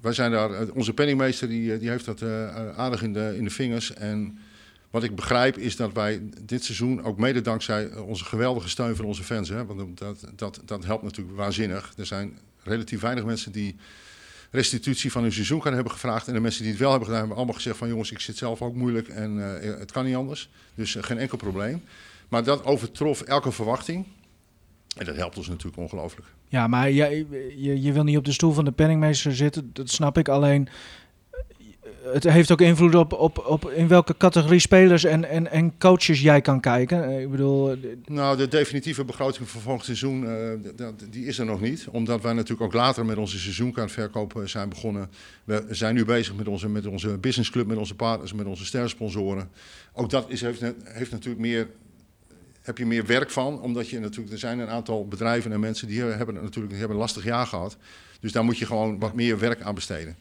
wij 0.00 0.12
zijn 0.12 0.30
daar, 0.30 0.50
eh, 0.50 0.74
onze 0.74 0.92
penningmeester 0.92 1.48
die, 1.48 1.78
die 1.78 1.88
heeft 1.88 2.04
dat 2.04 2.22
aardig 2.76 3.02
in 3.02 3.12
de, 3.12 3.34
in 3.36 3.44
de 3.44 3.50
vingers. 3.50 3.94
En 3.94 4.38
wat 4.90 5.02
ik 5.02 5.14
begrijp 5.14 5.56
is 5.56 5.76
dat 5.76 5.92
wij 5.92 6.22
dit 6.40 6.64
seizoen, 6.64 7.04
ook 7.04 7.18
mede 7.18 7.40
dankzij 7.40 7.94
onze 7.96 8.24
geweldige 8.24 8.68
steun 8.68 8.96
van 8.96 9.04
onze 9.04 9.22
fans, 9.22 9.48
hè, 9.48 9.64
want 9.66 9.98
dat, 9.98 10.26
dat, 10.36 10.60
dat 10.64 10.84
helpt 10.84 11.02
natuurlijk 11.02 11.36
waanzinnig. 11.36 11.92
Er 11.96 12.06
zijn 12.06 12.38
relatief 12.62 13.00
weinig 13.00 13.24
mensen 13.24 13.52
die 13.52 13.76
restitutie 14.50 15.12
van 15.12 15.22
hun 15.22 15.32
seizoenkaart 15.32 15.74
hebben 15.74 15.92
gevraagd. 15.92 16.26
En 16.26 16.34
de 16.34 16.40
mensen 16.40 16.62
die 16.62 16.70
het 16.70 16.80
wel 16.80 16.90
hebben 16.90 17.06
gedaan, 17.06 17.20
hebben 17.20 17.38
allemaal 17.38 17.56
gezegd 17.56 17.76
van 17.76 17.88
jongens, 17.88 18.10
ik 18.10 18.20
zit 18.20 18.36
zelf 18.36 18.62
ook 18.62 18.74
moeilijk 18.74 19.08
en 19.08 19.36
het 19.78 19.92
kan 19.92 20.04
niet 20.04 20.16
anders. 20.16 20.48
Dus 20.74 20.96
geen 21.00 21.18
enkel 21.18 21.36
probleem. 21.36 21.82
Maar 22.28 22.44
dat 22.44 22.64
overtrof 22.64 23.20
elke 23.20 23.52
verwachting. 23.52 24.06
En 24.96 25.04
dat 25.04 25.16
helpt 25.16 25.36
ons 25.36 25.48
natuurlijk 25.48 25.82
ongelooflijk. 25.82 26.28
Ja, 26.48 26.66
maar 26.66 26.90
je, 26.90 27.26
je, 27.56 27.82
je 27.82 27.92
wil 27.92 28.04
niet 28.04 28.16
op 28.16 28.24
de 28.24 28.32
stoel 28.32 28.52
van 28.52 28.64
de 28.64 28.72
penningmeester 28.72 29.34
zitten, 29.34 29.70
dat 29.72 29.90
snap 29.90 30.18
ik. 30.18 30.28
Alleen, 30.28 30.68
het 32.12 32.24
heeft 32.24 32.52
ook 32.52 32.60
invloed 32.60 32.94
op, 32.94 33.12
op, 33.12 33.44
op 33.46 33.70
in 33.70 33.88
welke 33.88 34.16
categorie 34.16 34.58
spelers 34.58 35.04
en, 35.04 35.24
en, 35.24 35.50
en 35.50 35.78
coaches 35.78 36.20
jij 36.20 36.40
kan 36.40 36.60
kijken. 36.60 37.04
Eh, 37.04 37.20
Ik 37.20 37.30
bedoel, 37.30 37.70
eh, 37.70 37.76
Nou, 38.04 38.36
de 38.36 38.48
definitieve 38.48 39.04
begroting 39.04 39.48
voor 39.48 39.60
volgend 39.60 39.84
seizoen, 39.84 40.26
eh, 40.26 40.88
die 41.10 41.26
is 41.26 41.38
er 41.38 41.46
nog 41.46 41.60
niet. 41.60 41.86
Omdat 41.90 42.22
wij 42.22 42.32
natuurlijk 42.32 42.62
ook 42.62 42.72
later 42.80 43.04
met 43.04 43.16
onze 43.16 43.38
seizoenkaartverkoop 43.38 44.42
zijn 44.44 44.68
begonnen. 44.68 45.10
We 45.44 45.64
zijn 45.70 45.94
nu 45.94 46.04
bezig 46.04 46.34
met 46.34 46.48
onze, 46.48 46.68
met 46.68 46.86
onze 46.86 47.18
businessclub, 47.18 47.66
met 47.66 47.78
onze 47.78 47.94
partners, 47.94 48.32
met 48.32 48.46
onze 48.46 48.64
stersponsoren. 48.64 49.50
Ook 49.92 50.10
dat 50.10 50.30
is, 50.30 50.40
heeft, 50.40 50.62
heeft 50.84 51.10
natuurlijk 51.10 51.40
meer, 51.40 51.68
heb 52.68 52.78
je 52.78 52.86
meer 52.86 53.06
werk 53.06 53.30
van. 53.30 53.60
Omdat 53.60 53.88
je 53.88 53.98
natuurlijk, 54.00 54.32
er 54.32 54.38
zijn 54.38 54.58
een 54.58 54.68
aantal 54.68 55.06
bedrijven 55.08 55.52
en 55.52 55.60
mensen 55.60 55.88
die 55.88 56.00
hebben 56.02 56.34
natuurlijk 56.34 56.68
die 56.68 56.78
hebben 56.78 56.96
een 56.96 57.02
lastig 57.02 57.24
jaar 57.24 57.46
gehad. 57.46 57.76
Dus 58.20 58.32
daar 58.32 58.44
moet 58.44 58.58
je 58.58 58.66
gewoon 58.66 58.98
wat 58.98 59.14
meer 59.14 59.38
werk 59.38 59.60
aan 59.62 59.74
besteden. 59.74 60.16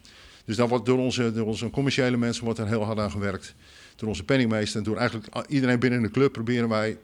Dus 0.45 0.55
daar 0.55 0.67
wordt 0.67 0.85
door 0.85 0.97
onze, 0.97 1.31
door 1.31 1.45
onze 1.45 1.69
commerciële 1.69 2.17
mensen 2.17 2.43
wordt 2.43 2.59
er 2.59 2.67
heel 2.67 2.83
hard 2.83 2.99
aan 2.99 3.11
gewerkt. 3.11 3.55
Door 3.95 4.07
onze 4.09 4.23
penningmeester 4.23 4.77
en 4.77 4.83
door 4.83 4.97
eigenlijk 4.97 5.45
iedereen 5.47 5.79
binnen 5.79 6.01
de 6.01 6.11
club 6.11 6.31
proberen 6.31 6.69
wij 6.69 6.97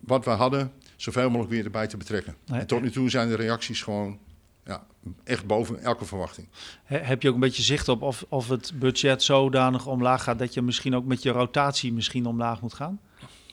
wat 0.00 0.24
we 0.24 0.30
hadden 0.30 0.72
zoveel 0.96 1.26
mogelijk 1.30 1.50
weer 1.50 1.64
erbij 1.64 1.86
te 1.86 1.96
betrekken. 1.96 2.34
Nee. 2.46 2.60
En 2.60 2.66
tot 2.66 2.82
nu 2.82 2.90
toe 2.90 3.10
zijn 3.10 3.28
de 3.28 3.34
reacties 3.36 3.82
gewoon 3.82 4.18
ja, 4.64 4.86
echt 5.24 5.46
boven 5.46 5.82
elke 5.82 6.04
verwachting. 6.04 6.46
He- 6.84 6.98
Heb 6.98 7.22
je 7.22 7.28
ook 7.28 7.34
een 7.34 7.40
beetje 7.40 7.62
zicht 7.62 7.88
op 7.88 8.02
of, 8.02 8.24
of 8.28 8.48
het 8.48 8.72
budget 8.74 9.22
zodanig 9.22 9.86
omlaag 9.86 10.22
gaat 10.22 10.38
dat 10.38 10.54
je 10.54 10.62
misschien 10.62 10.94
ook 10.94 11.04
met 11.04 11.22
je 11.22 11.30
rotatie 11.30 11.92
misschien 11.92 12.26
omlaag 12.26 12.60
moet 12.60 12.74
gaan? 12.74 13.00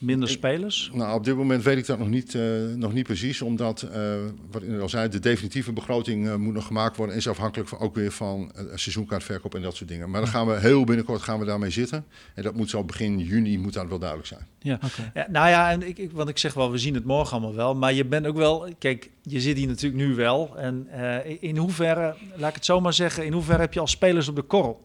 Minder 0.00 0.28
Ik- 0.28 0.34
spelers? 0.34 0.90
Nou, 0.94 1.14
op 1.14 1.24
dit 1.24 1.36
moment 1.36 1.62
weet 1.62 1.76
ik 1.76 1.86
dat 1.86 1.98
nog 1.98 2.08
niet, 2.08 2.34
eh, 2.34 2.42
nog 2.76 2.92
niet 2.92 3.04
precies, 3.04 3.42
omdat, 3.42 3.82
eh, 3.82 4.14
wat 4.50 4.62
ik 4.62 4.80
al 4.80 4.88
zei, 4.88 5.08
de 5.08 5.18
definitieve 5.18 5.72
begroting 5.72 6.28
eh, 6.28 6.34
moet 6.34 6.54
nog 6.54 6.66
gemaakt 6.66 6.96
worden. 6.96 7.14
En 7.14 7.20
is 7.20 7.28
afhankelijk 7.28 7.68
van, 7.68 7.78
ook 7.78 7.94
weer 7.94 8.12
van 8.12 8.52
seizoenkaartverkoop 8.74 9.54
en 9.54 9.62
dat 9.62 9.76
soort 9.76 9.88
dingen. 9.88 10.10
Maar 10.10 10.20
dan 10.20 10.30
gaan 10.30 10.46
we 10.46 10.58
heel 10.60 10.84
binnenkort 10.84 11.22
gaan 11.22 11.38
we 11.38 11.44
daarmee 11.44 11.70
zitten. 11.70 12.04
En 12.34 12.42
dat 12.42 12.54
moet 12.54 12.70
zo 12.70 12.84
begin 12.84 13.18
juni 13.18 13.58
moet 13.58 13.72
dat 13.72 13.88
wel 13.88 13.98
duidelijk 13.98 14.28
zijn. 14.28 14.46
Ja. 14.58 14.74
Oké. 14.74 15.10
ja. 15.14 15.26
Nou 15.30 15.48
ja, 15.48 15.70
en 15.70 15.88
ik, 15.88 15.98
ik, 15.98 16.12
want 16.12 16.28
ik 16.28 16.38
zeg 16.38 16.54
wel, 16.54 16.70
we 16.70 16.78
zien 16.78 16.94
het 16.94 17.04
morgen 17.04 17.32
allemaal 17.32 17.54
wel. 17.54 17.74
Maar 17.74 17.92
je 17.92 18.04
bent 18.04 18.26
ook 18.26 18.36
wel, 18.36 18.68
kijk, 18.78 19.10
je 19.22 19.40
zit 19.40 19.56
hier 19.56 19.66
natuurlijk 19.66 20.02
nu 20.08 20.14
wel. 20.14 20.56
En 20.58 20.86
eh, 20.90 21.36
in 21.40 21.56
hoeverre, 21.56 22.14
laat 22.36 22.48
ik 22.48 22.54
het 22.54 22.64
zo 22.64 22.80
maar 22.80 22.92
zeggen, 22.94 23.24
in 23.24 23.32
hoeverre 23.32 23.60
heb 23.60 23.72
je 23.72 23.80
als 23.80 23.90
spelers 23.90 24.28
op 24.28 24.36
de 24.36 24.42
korrel? 24.42 24.84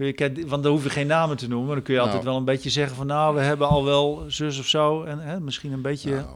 Kun 0.00 0.34
je, 0.34 0.46
want 0.46 0.62
dan 0.62 0.72
hoef 0.72 0.82
je 0.84 0.90
geen 0.90 1.06
namen 1.06 1.36
te 1.36 1.48
noemen. 1.48 1.74
Dan 1.74 1.82
kun 1.82 1.94
je 1.94 2.00
altijd 2.00 2.18
Nou. 2.22 2.28
wel 2.30 2.38
een 2.38 2.44
beetje 2.54 2.70
zeggen 2.70 2.96
van, 2.96 3.06
nou, 3.06 3.34
we 3.34 3.40
hebben 3.40 3.68
al 3.68 3.84
wel 3.84 4.24
zus 4.28 4.58
of 4.58 4.66
zo. 4.66 5.02
En 5.04 5.18
hè, 5.18 5.40
misschien 5.40 5.72
een 5.72 5.82
beetje, 5.82 6.10
Nou, 6.14 6.26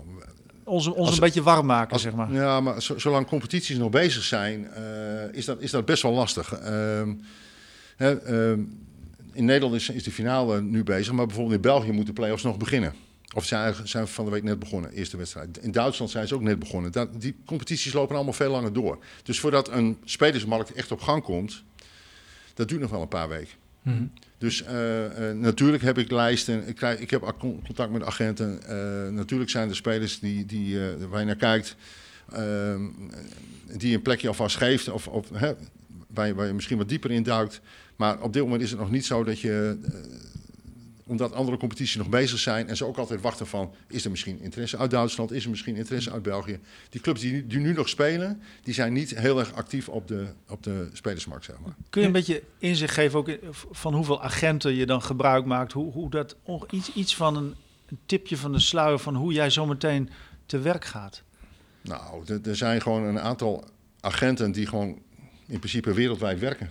ons, 0.65 0.87
ons 0.87 0.97
als- 0.99 1.15
een 1.15 1.21
beetje 1.21 1.43
warm 1.43 1.67
maken, 1.67 1.93
Als- 1.93 2.03
zeg 2.03 2.15
maar. 2.15 2.33
Ja, 2.33 2.61
maar 2.61 2.83
zo- 2.83 2.99
zolang 2.99 3.27
competities 3.27 3.77
nog 3.77 3.91
bezig 3.91 4.23
zijn, 4.23 4.69
eh, 4.73 4.83
is, 5.33 5.45
dat, 5.45 5.61
is 5.61 5.71
dat 5.71 5.85
best 5.85 6.03
wel 6.03 6.13
lastig. 6.13 6.53
Ehm, 6.53 7.15
hè, 7.97 8.19
ehm, 8.21 8.61
in 9.33 9.45
Nederland 9.45 9.75
is, 9.75 9.89
is 9.89 10.03
de 10.03 10.11
finale 10.11 10.61
nu 10.63 10.83
bezig, 10.85 11.13
maar 11.13 11.27
bijvoorbeeld 11.27 11.57
in 11.57 11.63
België 11.63 11.91
moeten 11.93 12.15
de 12.15 12.21
play-offs 12.21 12.43
nog 12.43 12.57
beginnen. 12.57 12.95
Of 13.35 13.45
zijn, 13.45 13.75
zijn 13.85 14.09
van 14.09 14.25
de 14.25 14.31
week 14.31 14.43
net 14.43 14.59
begonnen, 14.59 14.91
eerste 14.91 15.17
wedstrijd. 15.17 15.59
In 15.59 15.73
Duitsland 15.73 16.11
zijn 16.11 16.29
ze 16.29 16.35
ook 16.35 16.41
net 16.43 16.59
begonnen. 16.59 16.93
Dat, 16.93 17.09
die 17.21 17.37
competities 17.47 17.93
lopen 17.93 18.15
allemaal 18.15 18.33
veel 18.33 18.51
langer 18.51 18.73
door. 18.73 18.99
Dus 19.23 19.41
voordat 19.41 19.69
een 19.71 19.97
spelersmarkt 20.05 20.73
echt 20.73 20.93
op 20.93 21.01
gang 21.01 21.23
komt, 21.23 21.63
dat 22.55 22.69
duurt 22.69 22.81
nog 22.81 22.91
wel 22.91 23.03
een 23.03 23.09
paar 23.09 23.29
weken. 23.29 23.55
Mhm. 23.83 24.03
Dus 24.39 24.63
eh, 24.63 25.31
eh, 25.31 25.37
natuurlijk 25.37 25.83
heb 25.83 25.99
ik 25.99 26.11
lijsten, 26.11 26.69
ik, 26.69 26.75
krijg, 26.75 26.99
ik 26.99 27.11
heb 27.11 27.23
ac- 27.23 27.39
contact 27.39 27.91
met 27.93 28.03
agenten. 28.03 28.63
Eh, 28.63 29.13
natuurlijk 29.13 29.51
zijn 29.51 29.69
er 29.69 29.77
spelers 29.77 30.19
die, 30.19 30.47
die, 30.47 30.79
waar 31.09 31.21
je 31.21 31.27
naar 31.27 31.37
kijkt, 31.37 31.77
ehm, 32.33 32.83
die 33.77 33.95
een 33.95 34.03
plekje 34.03 34.29
alvast 34.29 34.57
geeft, 34.57 34.89
of, 34.89 35.09
of 35.09 35.31
hè, 35.33 35.53
waar, 36.07 36.27
je, 36.27 36.35
waar 36.35 36.47
je 36.47 36.53
misschien 36.53 36.79
wat 36.79 36.89
dieper 36.89 37.11
in 37.11 37.23
duikt. 37.23 37.61
Maar 37.97 38.21
op 38.23 38.33
dit 38.33 38.43
moment 38.43 38.63
is 38.63 38.71
het 38.71 38.81
nog 38.81 38.91
niet 38.91 39.07
zo 39.07 39.25
dat 39.25 39.41
je, 39.41 39.79
omdat 41.07 41.33
andere 41.33 41.57
competities 41.57 41.97
nog 41.97 42.09
bezig 42.09 42.39
zijn 42.39 42.69
en 42.69 42.77
ze 42.77 42.85
ook 42.85 42.97
altijd 42.97 43.21
wachten 43.21 43.47
van, 43.47 43.75
is 43.89 44.05
er 44.05 44.11
misschien 44.11 44.41
interesse 44.41 44.77
uit 44.79 44.91
Duitsland, 44.91 45.33
is 45.33 45.45
er 45.45 45.51
misschien 45.51 45.77
interesse 45.77 46.11
uit 46.13 46.23
België. 46.23 46.59
Die 46.89 47.01
clubs 47.01 47.21
die, 47.21 47.47
die 47.47 47.59
nu 47.59 47.73
nog 47.73 47.89
spelen, 47.89 48.41
die 48.63 48.75
zijn 48.75 48.93
niet 48.93 49.19
heel 49.19 49.39
erg 49.39 49.53
actief 49.53 49.89
op 49.89 50.09
de, 50.09 50.27
op 50.49 50.63
de 50.63 50.89
spelersmarkt, 50.93 51.45
zeg 51.45 51.57
maar. 51.61 51.75
Kun 51.91 52.01
je 52.01 52.07
een 52.07 52.13
beetje 52.13 52.43
inzicht 52.59 52.95
geven 52.95 53.19
ook 53.19 53.29
in- 53.29 53.39
van 53.71 53.95
hoeveel 53.95 54.23
agenten 54.23 54.75
je 54.75 54.87
dan 54.87 55.03
gebruik 55.03 55.45
maakt? 55.45 55.73
Hoe, 55.73 55.93
hoe 55.93 56.11
dat 56.11 56.37
iets, 56.71 56.93
iets 56.93 57.17
van 57.17 57.37
een, 57.37 57.55
een 57.87 57.99
tipje 58.07 58.37
van 58.37 58.53
de 58.53 58.61
sluier 58.61 58.99
van 58.99 59.15
hoe 59.15 59.33
jij 59.33 59.51
zometeen 59.51 60.11
te 60.47 60.59
werk 60.59 60.85
gaat? 60.85 61.23
Nou, 61.81 62.23
er- 62.27 62.49
er 62.49 62.57
zijn 62.57 62.83
gewoon 62.83 63.03
een 63.03 63.21
aantal 63.21 63.65
agenten 64.01 64.53
die 64.53 64.67
gewoon 64.67 64.99
in 65.47 65.59
principe 65.59 65.93
wereldwijd 65.93 66.39
werken. 66.41 66.71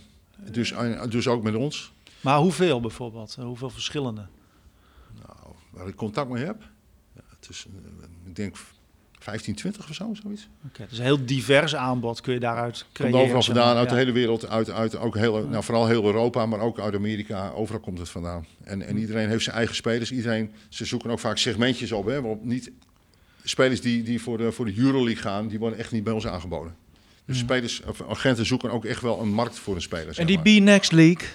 Dus, 0.52 0.72
eh, 0.72 1.04
dus 1.10 1.28
ook 1.28 1.44
met 1.44 1.56
ons. 1.56 1.93
Maar 2.24 2.38
hoeveel 2.38 2.80
bijvoorbeeld? 2.80 3.36
Hoeveel 3.40 3.70
verschillende? 3.70 4.26
Nou, 5.26 5.56
waar 5.70 5.88
ik 5.88 5.96
contact 5.96 6.30
mee 6.30 6.46
heb. 6.46 6.62
Ja, 7.16 7.22
het 7.40 7.50
is, 7.50 7.66
eh, 7.70 8.06
ik 8.26 8.36
denk 8.36 8.56
15, 9.20 9.56
20 9.56 9.90
of 9.90 9.96
zo, 9.96 10.14
zoiets. 10.22 10.48
Oké, 10.68 10.86
dus 10.90 10.98
een 10.98 11.04
heel 11.04 11.26
divers 11.26 11.76
aanbod 11.76 12.22
kun 12.22 12.34
je 12.34 12.40
daaruit 12.40 12.78
Komt 12.82 12.94
creëren. 12.94 13.20
overal 13.20 13.44
zeg 13.44 13.56
maar. 13.56 13.64
vandaan, 13.64 13.82
uit 13.82 13.90
Ja. 13.90 13.96
de 13.96 14.02
hele 14.02 14.12
wereld. 14.18 14.48
Uit, 14.50 14.70
uit 14.70 14.96
ook 14.98 15.16
heel, 15.18 15.48
nou, 15.48 15.64
vooral 15.64 15.88
heel 15.88 16.04
Europa, 16.06 16.46
maar 16.46 16.60
ook 16.60 16.80
uit 16.80 16.96
Amerika. 16.96 17.50
Overal 17.50 17.82
komt 17.82 18.00
het 18.00 18.10
vandaan. 18.10 18.46
En, 18.64 18.82
en 18.82 18.98
iedereen 18.98 19.30
heeft 19.30 19.44
zijn 19.44 19.56
eigen 19.56 19.76
spelers. 19.76 20.12
Iedereen, 20.12 20.52
ze 20.70 20.86
zoeken 20.86 21.10
ook 21.10 21.20
vaak 21.20 21.38
segmentjes 21.38 21.92
op. 21.92 22.06
Hè, 22.06 22.22
waarop 22.22 22.44
niet, 22.44 22.72
spelers 23.44 23.82
die, 23.82 24.04
die 24.04 24.22
voor, 24.22 24.38
de, 24.38 24.52
voor 24.52 24.66
de 24.66 24.78
Euroleague 24.78 25.22
gaan, 25.22 25.48
die 25.48 25.60
worden 25.60 25.80
echt 25.80 25.92
niet 25.92 26.04
bij 26.04 26.14
ons 26.14 26.28
aangeboden. 26.28 26.76
Dus 27.26 27.38
spelers, 27.38 27.82
of 27.84 28.02
agenten 28.10 28.46
zoeken 28.46 28.72
ook 28.72 28.86
echt 28.86 29.02
wel 29.02 29.20
een 29.22 29.34
markt 29.34 29.60
voor 29.60 29.76
een 29.76 29.82
speler. 29.82 30.20
En 30.20 30.26
die. 30.26 30.40
B-Next 30.40 30.92
League, 30.92 31.28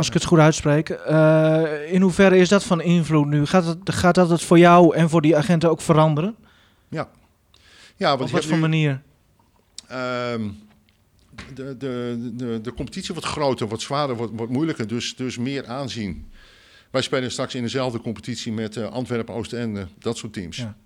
als 0.00 0.08
ik 0.08 0.14
het 0.14 0.24
goed 0.24 0.38
uitspreek. 0.38 0.88
Eh, 0.88 1.92
in 1.92 2.00
hoeverre 2.02 2.36
is 2.36 2.48
dat 2.48 2.64
van 2.64 2.80
invloed 2.80 3.26
nu? 3.26 3.46
Gaat, 3.46 3.64
het, 3.64 3.78
gaat 3.84 4.14
dat 4.14 4.30
het 4.30 4.42
voor 4.42 4.58
jou 4.58 4.96
en 4.96 5.10
voor 5.10 5.22
die 5.22 5.36
agenten 5.36 5.70
ook 5.70 5.80
veranderen? 5.80 6.36
Ja, 8.00 8.16
want 8.16 8.30
Op 8.30 8.30
wat 8.30 8.44
voor 8.44 8.54
nu, 8.54 8.60
manier? 8.60 9.02
ehm, 9.88 10.48
de, 11.54 11.76
de, 11.76 12.18
de, 12.36 12.60
de 12.62 12.74
competitie 12.74 13.14
wordt 13.14 13.28
groter, 13.28 13.68
wordt 13.68 13.82
zwaarder, 13.82 14.16
wordt, 14.16 14.32
wordt 14.36 14.52
moeilijker, 14.52 14.86
dus, 14.86 15.16
dus 15.16 15.38
meer 15.38 15.66
aanzien. 15.66 16.30
Wij 16.90 17.02
spelen 17.02 17.30
straks 17.30 17.54
in 17.54 17.62
dezelfde 17.62 18.00
competitie 18.00 18.52
met 18.52 18.76
eh, 18.76 18.90
Antwerpen, 18.90 19.34
Oostende, 19.34 19.88
dat 19.98 20.16
soort 20.16 20.32
teams. 20.32 20.56
Ja. 20.56 20.76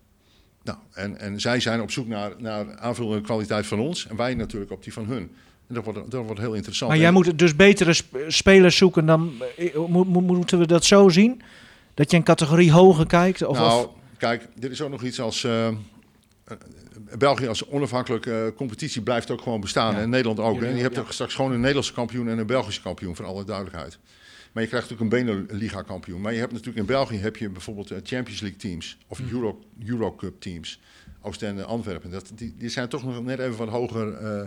Nou, 0.63 0.79
en, 0.93 1.19
en 1.19 1.41
zij 1.41 1.61
zijn 1.61 1.81
op 1.81 1.91
zoek 1.91 2.07
naar, 2.07 2.33
naar 2.39 2.77
aanvullende 2.79 3.21
kwaliteit 3.21 3.67
van 3.67 3.79
ons 3.79 4.07
en 4.07 4.17
wij 4.17 4.35
natuurlijk 4.35 4.71
op 4.71 4.83
die 4.83 4.93
van 4.93 5.07
hun. 5.07 5.31
Dat 5.69 5.85
wordt, 5.85 6.11
dat 6.11 6.25
wordt 6.25 6.41
heel 6.41 6.55
interessant. 6.55 6.91
Maar 6.91 7.01
jij 7.01 7.11
moet 7.11 7.39
dus 7.39 7.57
betere 7.57 7.93
sp- 7.93 8.17
spelers 8.29 8.77
zoeken 8.77 9.07
dan... 9.07 9.33
eh, 9.57 9.75
mo- 9.77 10.05
mo- 10.05 10.21
moeten 10.21 10.59
we 10.59 10.67
dat 10.67 10.85
zo 10.85 11.09
zien? 11.09 11.43
Dat 11.95 12.11
je 12.11 12.17
een 12.17 12.23
categorie 12.23 12.73
hoger 12.73 13.07
kijkt? 13.07 13.43
Of, 13.47 13.57
nou, 13.59 13.87
of- 13.87 13.93
kijk, 14.19 14.49
er 14.61 14.71
is 14.71 14.81
ook 14.83 14.91
nog 14.91 15.03
iets 15.03 15.21
als. 15.21 15.45
eh, 15.45 15.67
eh, 15.69 15.75
België 17.19 17.47
als 17.49 17.67
onafhankelijke 17.69 18.45
eh, 18.45 18.57
competitie 18.57 19.03
blijft 19.03 19.31
ook 19.31 19.41
gewoon 19.43 19.61
bestaan. 19.61 19.95
Ja. 19.95 20.01
En 20.01 20.11
Nederland 20.11 20.39
ook. 20.39 20.55
Jullie 20.55 20.69
En 20.69 20.77
je 20.77 20.83
hebt 20.83 20.95
ja. 20.95 21.01
ook 21.01 21.13
straks 21.13 21.35
gewoon 21.35 21.51
een 21.53 21.59
Nederlandse 21.61 21.93
kampioen 21.93 22.29
en 22.29 22.39
een 22.39 22.47
Belgische 22.47 22.83
kampioen, 22.83 23.17
voor 23.17 23.25
alle 23.25 23.45
duidelijkheid. 23.45 23.99
Maar 24.53 24.63
je 24.63 24.69
krijgt 24.69 24.91
natuurlijk 24.91 25.27
een 25.27 25.47
Beneliga 25.47 25.83
kampioen. 25.83 26.21
Maar 26.21 26.33
je 26.33 26.39
hebt 26.39 26.51
natuurlijk 26.53 26.79
in 26.79 26.87
België 26.87 27.17
heb 27.17 27.37
je 27.37 27.49
bijvoorbeeld 27.51 27.91
eh, 27.91 27.99
Champions 28.03 28.41
League 28.41 28.59
teams 28.59 28.99
of 29.09 29.21
Mhm. 29.23 29.35
Euro, 29.35 29.61
Eurocup 29.87 30.41
teams. 30.41 30.81
Oostende, 31.23 31.65
Antwerpen. 31.65 32.11
Dat, 32.11 32.31
die, 32.35 32.55
die 32.59 32.69
zijn 32.69 32.89
toch 32.89 33.05
nog 33.05 33.25
net 33.25 33.39
even 33.39 33.57
wat 33.57 33.69
hoger 33.69 34.13
eh, 34.15 34.47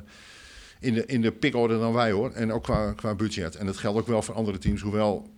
in 0.79 0.93
de, 0.93 1.05
in 1.05 1.21
de 1.21 1.31
pickorde 1.31 1.79
dan 1.79 1.93
wij 1.93 2.11
hoor. 2.11 2.31
En 2.31 2.51
ook 2.51 2.63
qua, 2.63 2.93
qua 2.93 3.15
budget. 3.15 3.55
En 3.55 3.65
dat 3.65 3.77
geldt 3.77 3.99
ook 3.99 4.07
wel 4.07 4.21
voor 4.21 4.35
andere 4.35 4.57
teams. 4.57 4.81
Hoewel 4.81 5.29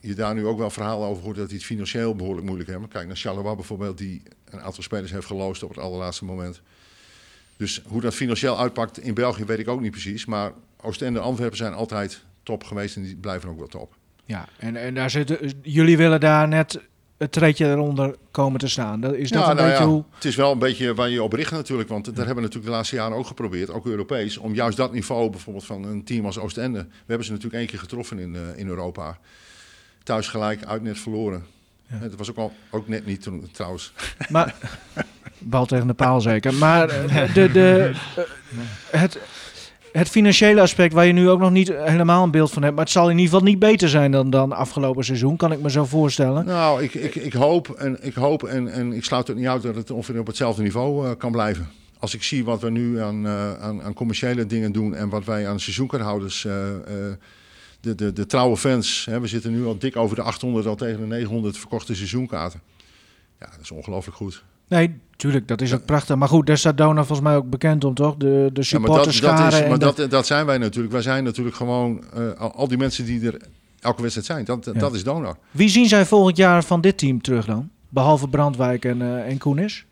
je 0.00 0.14
daar 0.14 0.34
nu 0.34 0.46
ook 0.46 0.58
wel 0.58 0.70
verhalen 0.70 1.08
over 1.08 1.22
hoort 1.22 1.36
dat 1.36 1.48
die 1.48 1.56
het 1.56 1.66
financieel 1.66 2.14
behoorlijk 2.14 2.46
moeilijk 2.46 2.70
hebben. 2.70 2.88
Kijk 2.88 3.06
naar 3.06 3.16
Charleroi 3.16 3.54
bijvoorbeeld, 3.54 3.98
die 3.98 4.22
een 4.44 4.60
aantal 4.60 4.82
spelers 4.82 5.10
heeft 5.10 5.26
geloosd 5.26 5.62
op 5.62 5.68
het 5.68 5.78
allerlaatste 5.78 6.24
moment. 6.24 6.60
Dus 7.56 7.82
hoe 7.86 8.00
dat 8.00 8.14
financieel 8.14 8.58
uitpakt 8.58 8.98
in 8.98 9.14
België 9.14 9.44
weet 9.44 9.58
ik 9.58 9.68
ook 9.68 9.80
niet 9.80 9.90
precies. 9.90 10.24
Maar 10.26 10.52
Oostende 10.80 11.18
en 11.18 11.24
Antwerpen 11.24 11.56
zijn 11.56 11.72
altijd 11.72 12.24
top 12.42 12.64
geweest 12.64 12.96
en 12.96 13.02
die 13.02 13.16
blijven 13.16 13.48
ook 13.48 13.58
wel 13.58 13.66
top. 13.66 13.96
ja, 14.24 14.48
en, 14.58 14.76
en 14.76 14.94
daar 14.94 15.10
zitten, 15.10 15.52
jullie 15.62 15.96
willen 15.96 16.20
daar 16.20 16.48
net 16.48 16.80
het 17.18 17.32
treedje 17.32 17.70
eronder 17.70 18.16
komen 18.30 18.60
te 18.60 18.68
staan. 18.68 19.00
Dat, 19.00 19.14
is 19.14 19.30
dat 19.30 19.42
Ja, 19.42 19.50
een 19.50 19.56
nou 19.56 19.68
beetje 19.68 19.84
ja, 19.84 19.90
hoe... 19.90 20.04
Het 20.14 20.24
is 20.24 20.36
wel 20.36 20.52
een 20.52 20.58
beetje 20.58 20.94
waar 20.94 21.08
je 21.08 21.22
op 21.22 21.32
richt 21.32 21.50
natuurlijk. 21.50 21.88
Want 21.88 22.04
dat 22.04 22.16
hebben 22.16 22.34
we 22.34 22.40
natuurlijk 22.40 22.70
de 22.70 22.76
laatste 22.76 22.96
jaren 22.96 23.16
ook 23.16 23.26
geprobeerd, 23.26 23.70
ook 23.70 23.86
Europees. 23.86 24.36
Om 24.36 24.54
juist 24.54 24.76
dat 24.76 24.92
niveau 24.92 25.30
bijvoorbeeld 25.30 25.64
van 25.64 25.84
een 25.84 26.04
team 26.04 26.26
als 26.26 26.38
Oostende. 26.38 26.78
We 26.78 27.04
hebben 27.06 27.26
ze 27.26 27.32
natuurlijk 27.32 27.58
één 27.58 27.70
keer 27.70 27.78
getroffen 27.78 28.18
in, 28.18 28.34
eh, 28.34 28.58
in 28.58 28.68
Europa. 28.68 29.18
Thuis 30.02 30.28
gelijk, 30.28 30.64
uit 30.64 30.82
net 30.82 30.98
verloren. 30.98 31.46
Ja. 31.86 31.98
Het 31.98 32.16
was 32.16 32.30
ook, 32.30 32.36
al, 32.36 32.52
ook 32.70 32.88
net 32.88 33.06
niet 33.06 33.22
toen, 33.22 33.48
trouwens. 33.52 33.92
Maar, 34.28 34.54
bal 35.38 35.66
tegen 35.66 35.86
de 35.86 35.94
paal 35.94 36.20
zeker. 36.20 36.54
Maar 36.54 36.88
eh, 36.88 37.34
de, 37.34 37.52
de, 37.52 37.92
eh, 38.16 38.22
het, 39.00 39.18
het 39.92 40.08
financiële 40.08 40.60
aspect 40.60 40.92
waar 40.92 41.06
je 41.06 41.12
nu 41.12 41.28
ook 41.28 41.40
nog 41.40 41.50
niet 41.50 41.68
helemaal 41.68 42.24
een 42.24 42.30
beeld 42.30 42.52
van 42.52 42.62
hebt. 42.62 42.74
Maar 42.74 42.84
het 42.84 42.92
zal 42.92 43.10
in 43.10 43.18
ieder 43.18 43.32
geval 43.32 43.46
niet 43.46 43.58
beter 43.58 43.88
zijn 43.88 44.10
dan, 44.10 44.30
dan 44.30 44.52
afgelopen 44.52 45.04
seizoen, 45.04 45.36
kan 45.36 45.52
ik 45.52 45.60
me 45.60 45.70
zo 45.70 45.84
voorstellen. 45.84 46.44
Nou, 46.44 46.82
ik, 46.82 46.94
ik, 46.94 47.14
ik 47.14 47.32
hoop, 47.32 47.70
en, 47.70 47.98
ik, 48.00 48.14
hoop 48.14 48.42
en, 48.42 48.68
en 48.68 48.92
ik 48.92 49.04
sluit 49.04 49.26
het 49.26 49.36
niet 49.36 49.46
uit 49.46 49.62
dat 49.62 49.74
het 49.74 49.90
ongeveer 49.90 50.20
op 50.20 50.26
hetzelfde 50.26 50.62
niveau 50.62 51.06
eh, 51.06 51.16
kan 51.18 51.32
blijven. 51.32 51.68
Als 51.98 52.14
ik 52.14 52.22
zie 52.22 52.44
wat 52.44 52.60
we 52.60 52.70
nu 52.70 53.00
aan, 53.00 53.26
eh, 53.26 53.54
aan, 53.54 53.82
aan 53.82 53.94
commerciële 53.94 54.46
dingen 54.46 54.72
doen 54.72 54.94
en 54.94 55.08
wat 55.08 55.24
wij 55.24 55.48
aan 55.48 55.60
seizoenkaarthouders, 55.60 56.44
eh, 56.44 56.52
de, 57.80 57.94
de, 57.94 58.12
de 58.12 58.26
trouwe 58.26 58.56
fans, 58.56 59.06
hè, 59.10 59.20
we 59.20 59.26
zitten 59.26 59.52
nu 59.52 59.64
al 59.64 59.78
dik 59.78 59.96
over 59.96 60.16
de 60.16 60.22
800, 60.22 60.66
al 60.66 60.76
tegen 60.76 61.00
de 61.00 61.06
900 61.06 61.58
verkochte 61.58 61.94
seizoenkaarten. 61.94 62.60
Ja, 63.40 63.46
dat 63.50 63.60
is 63.60 63.70
ongelooflijk 63.70 64.16
goed. 64.16 64.44
Nee, 64.68 64.94
tuurlijk, 65.16 65.48
dat 65.48 65.60
is 65.60 65.74
ook 65.74 65.84
prachtig. 65.84 66.16
Maar 66.16 66.28
goed, 66.28 66.46
daar 66.46 66.58
staat 66.58 66.76
Dona 66.76 67.04
volgens 67.04 67.28
mij 67.28 67.36
ook 67.36 67.50
bekend 67.50 67.84
om, 67.84 67.94
toch? 67.94 68.16
De, 68.16 68.50
de 68.52 68.60
Ja, 68.64 68.78
maar 68.78 68.88
dat, 68.88 69.04
dat, 69.04 69.52
is, 69.52 69.68
maar 69.68 69.78
dat, 69.78 70.06
dat 70.10 70.26
zijn 70.26 70.46
wij 70.46 70.58
natuurlijk. 70.58 70.92
Wij 70.92 71.02
zijn 71.02 71.24
natuurlijk 71.24 71.56
gewoon, 71.56 72.04
eh, 72.14 72.50
al, 72.54 72.68
die 72.68 72.78
mensen 72.78 73.04
die 73.04 73.26
er 73.26 73.40
elke 73.80 74.00
wedstrijd 74.02 74.26
zijn, 74.26 74.44
dat, 74.44 74.64
Ja. 74.74 74.80
dat 74.80 74.94
is 74.94 75.04
Donor. 75.04 75.36
Wie 75.50 75.68
zien 75.68 75.88
zij 75.88 76.06
volgend 76.06 76.36
jaar 76.36 76.64
van 76.64 76.80
dit 76.80 76.98
team 76.98 77.20
terug 77.22 77.46
dan? 77.46 77.70
Behalve 77.88 78.28
Brandwijk 78.28 78.84
en, 78.84 79.02
eh 79.02 79.28
en 79.30 79.38
Koenis? 79.38 79.84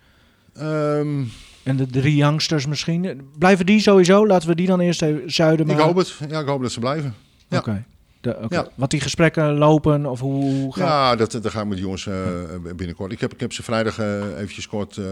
Ehm, 0.55 1.23
En 1.62 1.77
de 1.77 1.87
drie 1.87 2.17
youngsters 2.17 2.67
misschien. 2.67 3.21
Blijven 3.39 3.67
die 3.67 3.81
sowieso? 3.81 4.27
Laten 4.27 4.49
we 4.49 4.55
die 4.55 4.67
dan 4.67 4.81
eerst 4.81 5.03
even 5.03 5.33
zuiden. 5.33 5.69
ik 5.69 5.77
maar- 5.77 5.85
hoop 5.85 5.97
het. 5.97 6.19
Ja, 6.29 6.41
ik 6.41 6.47
hoop 6.47 6.62
dat 6.62 6.73
ze 6.73 6.81
blijven. 6.81 7.15
ja. 7.49 7.59
Oké. 7.59 7.85
De-. 8.27 8.47
Ja. 8.49 8.69
Wat 8.75 8.91
die 8.91 9.01
gesprekken 9.01 9.55
lopen 9.55 10.07
of 10.07 10.21
hoe, 10.21 10.45
hoe 10.45 10.75
gaat 10.75 10.87
Ja, 10.89 11.17
dat, 11.17 11.33
dat 11.33 11.47
ga 11.51 11.61
ik 11.61 11.67
met 11.67 11.79
jongens 11.79 12.07
eh, 12.07 12.29
binnenkort. 12.77 13.12
Ik 13.12 13.21
heb, 13.21 13.33
ik 13.33 13.41
heb 13.41 13.53
ze 13.53 13.62
vrijdag 13.62 13.99
eh, 13.99 14.39
eventjes 14.39 14.69
kort 14.69 14.97
eh, 14.97 15.05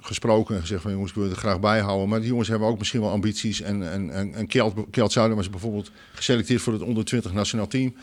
gesproken 0.00 0.54
en 0.54 0.60
gezegd 0.60 0.82
van 0.82 0.92
jongens, 0.92 1.10
ik 1.10 1.16
wil 1.16 1.30
er 1.30 1.36
graag 1.36 1.60
bij 1.60 1.80
houden. 1.80 2.08
Maar 2.08 2.18
die 2.20 2.28
jongens 2.28 2.48
hebben 2.48 2.68
ook 2.68 2.78
misschien 2.78 3.00
wel 3.00 3.10
ambities. 3.10 3.60
En, 3.60 3.90
en, 3.92 4.10
en, 4.10 4.34
en 4.34 4.46
Kjeld, 4.46 4.74
Kjeld 4.90 5.12
Zuider 5.12 5.36
was 5.36 5.50
bijvoorbeeld 5.50 5.90
geselecteerd 6.14 6.60
voor 6.62 6.72
het 6.72 6.82
onder 6.82 7.04
20 7.04 7.32
nationaal 7.32 7.66
team. 7.66 7.94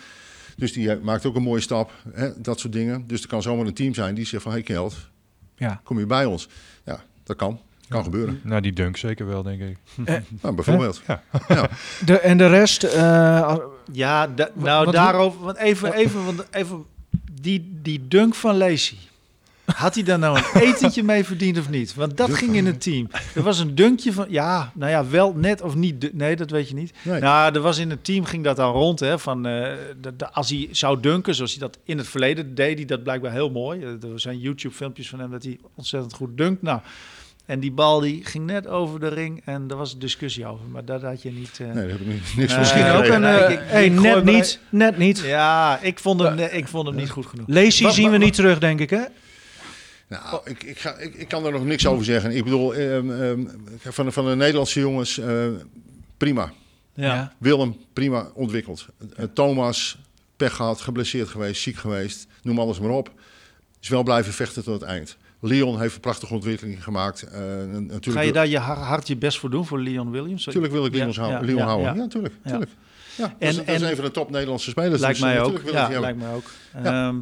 Dus 0.58 0.73
die 0.73 0.95
maakt 0.95 1.25
ook 1.25 1.36
een 1.36 1.43
mooie 1.43 1.62
stap, 1.62 1.91
hè, 2.12 2.41
dat 2.41 2.60
soort 2.60 2.73
dingen. 2.73 3.04
Dus 3.08 3.21
er 3.21 3.28
kan 3.28 3.41
zomaar 3.41 3.65
een 3.65 3.73
team 3.73 3.93
zijn 3.93 4.15
die 4.15 4.25
zegt 4.25 4.43
van, 4.43 4.52
hey 4.52 4.62
Kjeld, 4.62 4.95
Ja. 5.56 5.82
kom 5.84 5.99
je 5.99 6.06
bij 6.06 6.25
ons? 6.25 6.47
Ja, 6.86 7.04
dat 7.23 7.36
kan. 7.36 7.60
Kan 7.89 8.04
gebeuren. 8.04 8.39
Nou, 8.43 8.62
die 8.62 8.73
dunk 8.73 8.97
zeker 8.97 9.28
wel, 9.28 9.43
denk 9.43 9.62
ik. 9.62 9.78
Nou, 10.41 10.56
bijvoorbeeld. 10.56 11.02
Ja. 11.08 11.21
De, 12.06 12.19
en 12.19 12.38
de 12.38 12.47
rest, 12.47 12.84
eh, 12.84 13.56
Ja, 13.91 14.28
da- 14.28 14.49
nou 14.54 14.86
wat- 14.86 14.93
daarover, 14.93 15.39
want 15.41 15.58
even, 15.58 15.93
even, 15.93 16.25
want 16.25 16.45
even 16.52 16.84
die, 17.41 17.69
die 17.82 18.08
dunk 18.08 18.36
van 18.36 18.58
Lacey. 18.58 18.97
Had 19.75 19.93
hij 19.95 20.04
daar 20.04 20.19
nou 20.19 20.38
een 20.38 20.62
etentje 20.67 21.04
mee 21.04 21.23
verdiend 21.25 21.58
of 21.58 21.69
niet? 21.69 21.93
Want 21.95 22.17
dat 22.17 22.34
ging 22.34 22.56
in 22.56 22.65
het 22.65 22.82
team. 22.82 23.08
Er 23.36 23.41
was 23.43 23.60
een 23.60 23.75
dunkje 23.75 24.13
van, 24.13 24.25
ja, 24.30 24.71
nou 24.73 24.91
ja, 24.91 25.08
wel 25.08 25.34
net 25.34 25.62
of 25.62 25.75
niet. 25.75 26.13
Nee, 26.13 26.36
dat 26.36 26.49
weet 26.49 26.69
je 26.69 26.75
niet. 26.75 26.93
Nee. 27.04 27.19
Nou, 27.21 27.54
er 27.56 27.62
was 27.62 27.78
in 27.78 27.89
het 27.89 28.04
team 28.04 28.25
ging 28.25 28.43
dat 28.43 28.56
dan 28.56 28.71
rond, 28.71 28.99
hè, 28.99 29.19
van 29.19 29.45
eh, 29.45 29.52
de, 30.02 30.15
de- 30.15 30.32
als 30.32 30.49
hij 30.49 30.67
zou 30.71 30.99
dunken, 30.99 31.36
zoals 31.36 31.52
hij 31.52 31.60
dat 31.60 31.78
in 31.84 31.97
het 31.97 32.08
verleden 32.08 32.56
deed, 32.56 32.78
hij 32.78 32.86
dat 32.86 33.04
blijkbaar 33.04 33.32
heel 33.32 33.49
mooi. 33.49 33.82
Eh, 33.84 33.88
Er 34.12 34.19
zijn 34.19 34.39
YouTube-filmpjes 34.39 35.10
van 35.10 35.19
hem 35.19 35.32
dat 35.32 35.43
hij 35.43 35.58
ontzettend 35.75 36.13
goed 36.13 36.38
dunkt. 36.38 36.62
Nou, 36.62 36.80
en 37.49 37.59
die 37.59 37.71
bal 37.71 37.99
die 37.99 38.25
ging 38.25 38.45
net 38.45 38.67
over 38.67 38.99
de 38.99 39.07
ring 39.07 39.41
en 39.45 39.67
daar 39.67 39.77
was 39.77 39.97
discussie 39.97 40.45
over, 40.45 40.65
maar 40.65 40.85
dat 40.85 41.01
had 41.01 41.21
je 41.21 41.31
niet. 41.31 41.57
eh, 41.59 41.65
Nee, 41.65 41.73
daar 41.75 41.88
heb 41.89 41.99
ik 41.99 42.07
ni- 42.07 42.21
niks 42.35 42.51
van 42.51 42.59
misschien 42.59 42.83
gezien. 42.83 42.97
ook 42.97 43.05
een... 43.05 43.21
nee, 43.21 43.31
eh, 43.38 43.51
ik- 43.51 43.59
hey, 43.63 43.89
net 43.89 44.23
niet, 44.23 44.59
net 44.69 44.97
niet. 44.97 45.19
Ja, 45.19 45.79
ik 45.81 45.99
vond 45.99 46.21
hem, 46.21 46.39
ik 46.39 46.67
vond 46.67 46.88
hem 46.88 46.95
niet 46.95 47.09
goed 47.09 47.25
genoeg. 47.25 47.47
Lacey 47.47 47.91
zien 47.91 48.12
we 48.12 48.17
niet 48.17 48.33
terug, 48.33 48.59
denk 48.59 48.79
ik, 48.79 48.89
hè? 48.89 49.01
Nou, 50.07 50.39
ik, 50.43 50.63
ik, 50.63 50.79
ga, 50.79 50.97
ik, 50.97 51.13
ik 51.15 51.27
kan 51.27 51.45
er 51.45 51.51
nog 51.51 51.65
niks 51.65 51.85
over 51.88 52.05
zeggen. 52.05 52.35
Ik 52.35 52.43
bedoel, 52.43 52.73
ehm, 52.75 53.12
ehm, 53.12 53.45
van, 53.79 54.05
de- 54.05 54.12
van 54.12 54.25
de 54.25 54.35
Nederlandse 54.35 54.79
jongens, 54.79 55.17
eh, 55.19 55.47
prima. 56.17 56.51
Ja. 56.93 57.33
Willem, 57.38 57.77
prima 57.93 58.29
ontwikkeld. 58.33 58.85
Eh, 59.15 59.25
Thomas, 59.33 59.97
pech 60.38 60.55
gehad, 60.55 60.81
geblesseerd 60.81 61.27
geweest, 61.27 61.62
ziek 61.62 61.75
geweest. 61.77 62.27
Noem 62.43 62.59
alles 62.59 62.79
maar 62.79 62.89
op. 62.89 63.12
Is 63.81 63.88
wel 63.89 64.03
blijven 64.03 64.33
vechten 64.33 64.63
tot 64.63 64.73
het 64.81 64.89
eind. 64.89 65.17
Leon 65.41 65.80
heeft 65.80 65.95
een 65.95 66.02
prachtige 66.02 66.34
ontwikkeling 66.34 66.84
gemaakt. 66.84 67.21
Eh, 67.23 67.39
natuurlijk, 67.71 68.06
Ga 68.12 68.21
je 68.21 68.32
daar 68.32 68.47
je 68.47 68.58
har- 68.58 68.78
hard 68.78 69.08
je 69.08 69.17
best 69.17 69.39
voor 69.39 69.49
doen 69.49 69.65
voor 69.65 69.80
Leon 69.80 70.12
Williams? 70.12 70.45
Natuurlijk 70.45 70.73
wil 70.73 70.86
ik 70.86 70.93
Leon, 70.93 71.08
Ja, 71.12 71.19
houden. 71.21 71.39
ja, 71.39 71.45
Leon 71.45 71.58
ja, 71.58 71.65
houden. 71.65 71.93
ja. 71.95 72.02
Ja, 72.02 72.08
tuurlijk. 72.08 72.34
Ja. 72.43 72.49
tuurlijk. 72.49 72.71
Ja, 73.17 73.23
dat, 73.28 73.34
En- 73.39 73.47
is, 73.49 73.56
dat 73.56 73.67
is 73.67 73.82
en- 73.82 73.89
een 73.89 73.95
van 73.95 74.06
de 74.06 74.12
top 74.12 74.30
Nederlandse 74.30 74.69
spelers. 74.69 75.02
Lijkt 75.02 75.15
dus 75.19 75.25
mij 75.25 75.41
ook. 75.41 75.62
Ja, 75.71 75.99
lijkt 75.99 76.17
mij 76.19 76.34
ook. 76.34 76.52
Ja. 76.84 77.08
Ehm, 77.08 77.15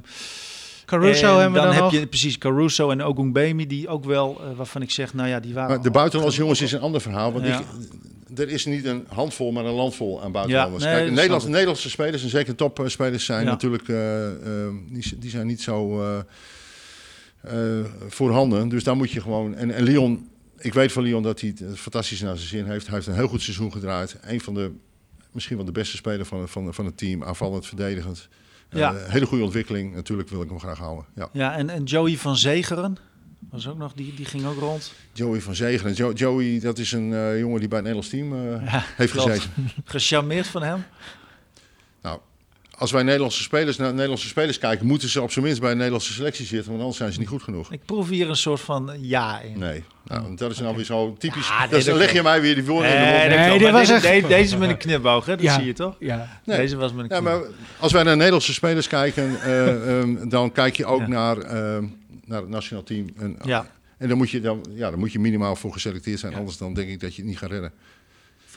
Caruso 0.86 1.34
en 1.34 1.39
hebben 1.41 1.51
we 1.51 1.58
dan 1.58 1.65
dan, 1.65 1.73
heb 1.73 1.84
nog. 1.84 1.91
je 1.91 2.08
precies 2.08 2.38
Caruso 2.38 2.89
en 2.89 3.01
Ogunbemi 3.03 3.67
die 3.67 3.88
ook 3.88 4.06
wel, 4.06 4.41
eh, 4.41 4.58
waarvan 4.58 4.82
ik 4.82 4.91
zeg, 4.91 5.13
nou 5.13 5.30
ja, 5.30 5.39
die 5.39 5.53
waren... 5.53 5.69
Maar 5.75 5.82
de 5.84 5.91
buitenlandse 5.91 6.39
jongens 6.39 6.62
is 6.62 6.71
een 6.71 6.80
ander 6.82 7.01
verhaal. 7.01 7.34
Want 7.34 7.45
Ja. 7.45 7.60
ik, 8.30 8.39
er 8.39 8.49
is 8.49 8.65
niet 8.65 8.86
een 8.86 9.06
handvol, 9.08 9.51
maar 9.51 9.65
een 9.65 9.73
landvol 9.73 10.23
aan 10.23 10.32
buitenlanders. 10.32 10.84
Ja, 10.84 10.89
nee, 10.89 10.99
Kijk, 10.99 11.12
Nederlandse. 11.15 11.49
Nederlandse 11.49 11.89
spelers 11.89 12.23
en 12.23 12.30
zeker 12.30 12.56
topspelers 12.56 13.25
zijn 13.25 13.43
Ja. 13.43 13.49
natuurlijk 13.49 13.88
eh, 13.89 14.27
eh, 14.32 14.73
die, 14.89 15.17
die 15.17 15.30
zijn 15.30 15.47
niet 15.47 15.62
zo 15.62 16.01
eh, 16.01 16.17
eh, 16.17 16.23
voorhanden. 18.07 18.69
Dus 18.69 18.83
daar 18.83 18.95
moet 18.97 19.12
je 19.12 19.21
gewoon. 19.21 19.55
En, 19.55 19.71
en 19.71 19.83
Leon, 19.83 20.27
ik 20.57 20.73
weet 20.73 20.91
van 20.91 21.03
Leon 21.03 21.23
dat 21.23 21.41
hij 21.41 21.53
het 21.60 21.79
fantastisch 21.79 22.21
naar 22.21 22.38
zijn 22.38 22.49
zin 22.49 22.65
heeft. 22.65 22.86
Hij 22.86 22.95
heeft 22.95 23.07
een 23.07 23.13
heel 23.15 23.27
goed 23.27 23.41
seizoen 23.41 23.71
gedraaid. 23.71 24.17
Een 24.21 24.41
van 24.41 24.53
de 24.53 24.71
misschien 25.31 25.57
wel 25.57 25.65
de 25.65 25.71
beste 25.71 25.95
speler 25.95 26.25
van, 26.25 26.47
van, 26.49 26.73
van 26.73 26.86
het 26.86 26.97
team, 26.97 27.23
aanvallend, 27.23 27.65
verdedigend. 27.67 28.27
Eh, 28.69 28.79
Ja. 28.79 28.93
hele 28.95 29.25
goede 29.25 29.43
ontwikkeling. 29.43 29.95
Natuurlijk 29.95 30.29
wil 30.29 30.41
ik 30.41 30.49
hem 30.49 30.60
graag 30.60 30.77
houden. 30.77 31.05
Ja. 31.15 31.29
Ja, 31.33 31.55
en, 31.57 31.69
en 31.69 31.83
Joey 31.83 32.17
van 32.17 32.36
Zegeren, 32.38 32.97
was 33.49 33.67
ook 33.67 33.77
nog, 33.77 33.93
die, 33.93 34.13
die 34.13 34.25
ging 34.25 34.45
ook 34.45 34.60
rond. 34.60 34.93
Joey 35.13 35.41
van 35.41 35.55
Zegeren. 35.55 35.93
Jo- 35.93 36.12
Joey, 36.12 36.60
dat 36.60 36.77
is 36.77 36.91
een 36.91 37.13
eh, 37.13 37.39
jongen 37.39 37.60
die 37.60 37.67
bij 37.67 37.79
het 37.81 37.88
Nederlands 37.88 38.10
team 38.10 38.33
eh, 38.33 38.65
Ja, 38.71 38.83
heeft 38.95 39.12
klopt. 39.12 39.29
gezeten. 39.29 39.51
Gecharmeerd 39.86 40.47
van 40.47 40.63
hem. 40.63 40.83
Als 42.77 42.91
wij 42.91 43.03
Nederlandse 43.03 43.41
spelers 43.43 43.77
naar 43.77 43.91
Nederlandse 43.93 44.27
spelers 44.27 44.57
kijken, 44.57 44.85
moeten 44.85 45.09
ze 45.09 45.21
op 45.21 45.31
zijn 45.31 45.45
minst 45.45 45.61
bij 45.61 45.71
een 45.71 45.75
Nederlandse 45.77 46.13
selectie 46.13 46.45
zitten, 46.45 46.67
want 46.69 46.79
anders 46.79 46.97
zijn 46.97 47.13
ze 47.13 47.19
niet 47.19 47.27
goed 47.27 47.43
genoeg. 47.43 47.71
Ik 47.71 47.85
proef 47.85 48.09
hier 48.09 48.29
een 48.29 48.35
soort 48.35 48.59
van 48.61 48.91
ja 49.01 49.39
in. 49.41 49.59
Nee, 49.59 49.83
nou, 50.05 50.35
dat 50.35 50.51
is 50.51 50.59
nou 50.59 50.75
weer 50.75 50.85
zo 50.85 51.15
typisch. 51.19 51.49
Dus 51.69 51.85
dan 51.85 51.97
leg 51.97 52.13
je 52.13 52.21
mij 52.23 52.41
weer 52.41 52.55
die 52.55 52.65
woorden 52.65 52.91
in 52.91 52.97
de 52.97 53.05
mond. 53.05 53.49
Nee, 53.49 53.59
dit 53.59 53.71
was 53.71 53.87
deze, 53.87 54.27
echt- 54.35 54.57
met 54.57 54.69
een 54.69 54.77
knipoog, 54.77 55.25
hè? 55.25 55.35
Dat 55.35 55.45
Ja. 55.45 55.53
zie 55.55 55.65
je 55.65 55.73
toch? 55.73 55.95
Ja. 55.99 56.39
Nee. 56.45 56.57
Deze 56.57 56.75
was 56.75 56.93
met 56.93 57.11
een 57.11 57.15
Ja, 57.15 57.21
knipoog. 57.21 57.41
maar 57.41 57.49
als 57.79 57.91
wij 57.91 58.03
naar 58.03 58.15
Nederlandse 58.15 58.53
spelers 58.53 58.87
kijken, 58.87 59.41
eh, 59.41 59.67
ehm, 59.99 60.29
dan 60.29 60.51
kijk 60.51 60.77
je 60.77 60.85
ook 60.85 60.99
Ja. 61.01 61.07
naar, 61.07 61.37
ehm, 61.37 61.85
naar 62.25 62.41
het 62.41 62.49
nationaal 62.49 62.83
team. 62.83 63.09
En, 63.17 63.37
Ja. 63.45 63.67
en 63.97 64.07
dan, 64.07 64.17
moet 64.17 64.29
je, 64.29 64.41
dan, 64.41 64.65
ja, 64.75 64.89
dan 64.89 64.99
moet 64.99 65.11
je 65.11 65.19
minimaal 65.19 65.55
voor 65.55 65.73
geselecteerd 65.73 66.19
zijn, 66.19 66.35
anders 66.35 66.57
dan 66.57 66.73
denk 66.73 66.89
ik 66.89 66.99
dat 66.99 67.15
je 67.15 67.21
het 67.21 67.29
niet 67.29 67.39
gaat 67.39 67.49
redden. 67.51 67.71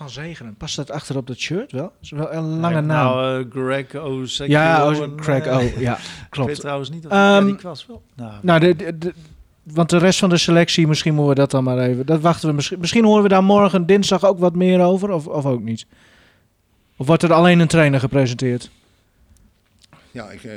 Van 0.01 0.11
Zegenen. 0.11 0.55
Past 0.55 0.77
dat 0.77 0.91
achter 0.91 1.17
op 1.17 1.27
dat 1.27 1.37
shirt 1.39 1.73
wel? 1.73 1.93
is 2.01 2.11
wel 2.11 2.33
een 2.33 2.61
lange 2.61 2.81
naam. 2.81 2.87
Nou, 3.15 3.45
eh, 3.45 3.51
Greg 3.51 3.95
O'Sekio. 3.95 4.53
ja, 4.59 4.87
en, 4.93 4.97
oh, 5.03 5.15
Craig 5.17 5.45
eh, 5.47 5.57
O. 5.57 5.61
Ja, 5.61 5.93
Ik 5.97 5.99
weet 5.99 6.29
klopt. 6.31 6.61
trouwens 6.61 6.91
niet 6.91 7.07
of 7.07 7.13
Ehm, 7.13 7.19
ja, 7.21 7.41
die 7.41 7.57
was 7.63 7.87
wel. 7.87 8.03
Nou, 8.15 8.33
Nou, 8.43 8.61
de, 8.61 8.77
de, 8.77 8.99
de- 8.99 9.15
want 9.63 9.91
de 9.91 9.99
rest 9.99 10.19
van 10.19 10.29
de 10.29 10.37
selectie, 10.37 10.87
misschien 10.87 11.15
moeten 11.15 11.35
we 11.35 11.41
dat 11.41 11.51
dan 11.51 11.65
maar 11.65 11.79
even. 11.79 12.07
Dat 12.07 12.21
wachten 12.21 12.49
we 12.49 12.55
misschien. 12.55 12.79
Misschien 12.81 13.05
horen 13.05 13.23
we 13.23 13.29
daar 13.29 13.45
morgen, 13.45 13.87
dinsdag 13.87 14.25
ook 14.25 14.39
wat 14.39 14.55
meer 14.55 14.81
over, 14.81 15.11
of, 15.11 15.27
of 15.27 15.47
ook 15.47 15.63
niet. 15.63 15.87
Of 16.97 17.07
wordt 17.07 17.23
er 17.23 17.33
alleen 17.33 17.59
een 17.61 17.69
trainer 17.69 18.01
gepresenteerd? 18.01 18.71
Ja, 20.11 20.31
ik, 20.31 20.45
eh, 20.45 20.57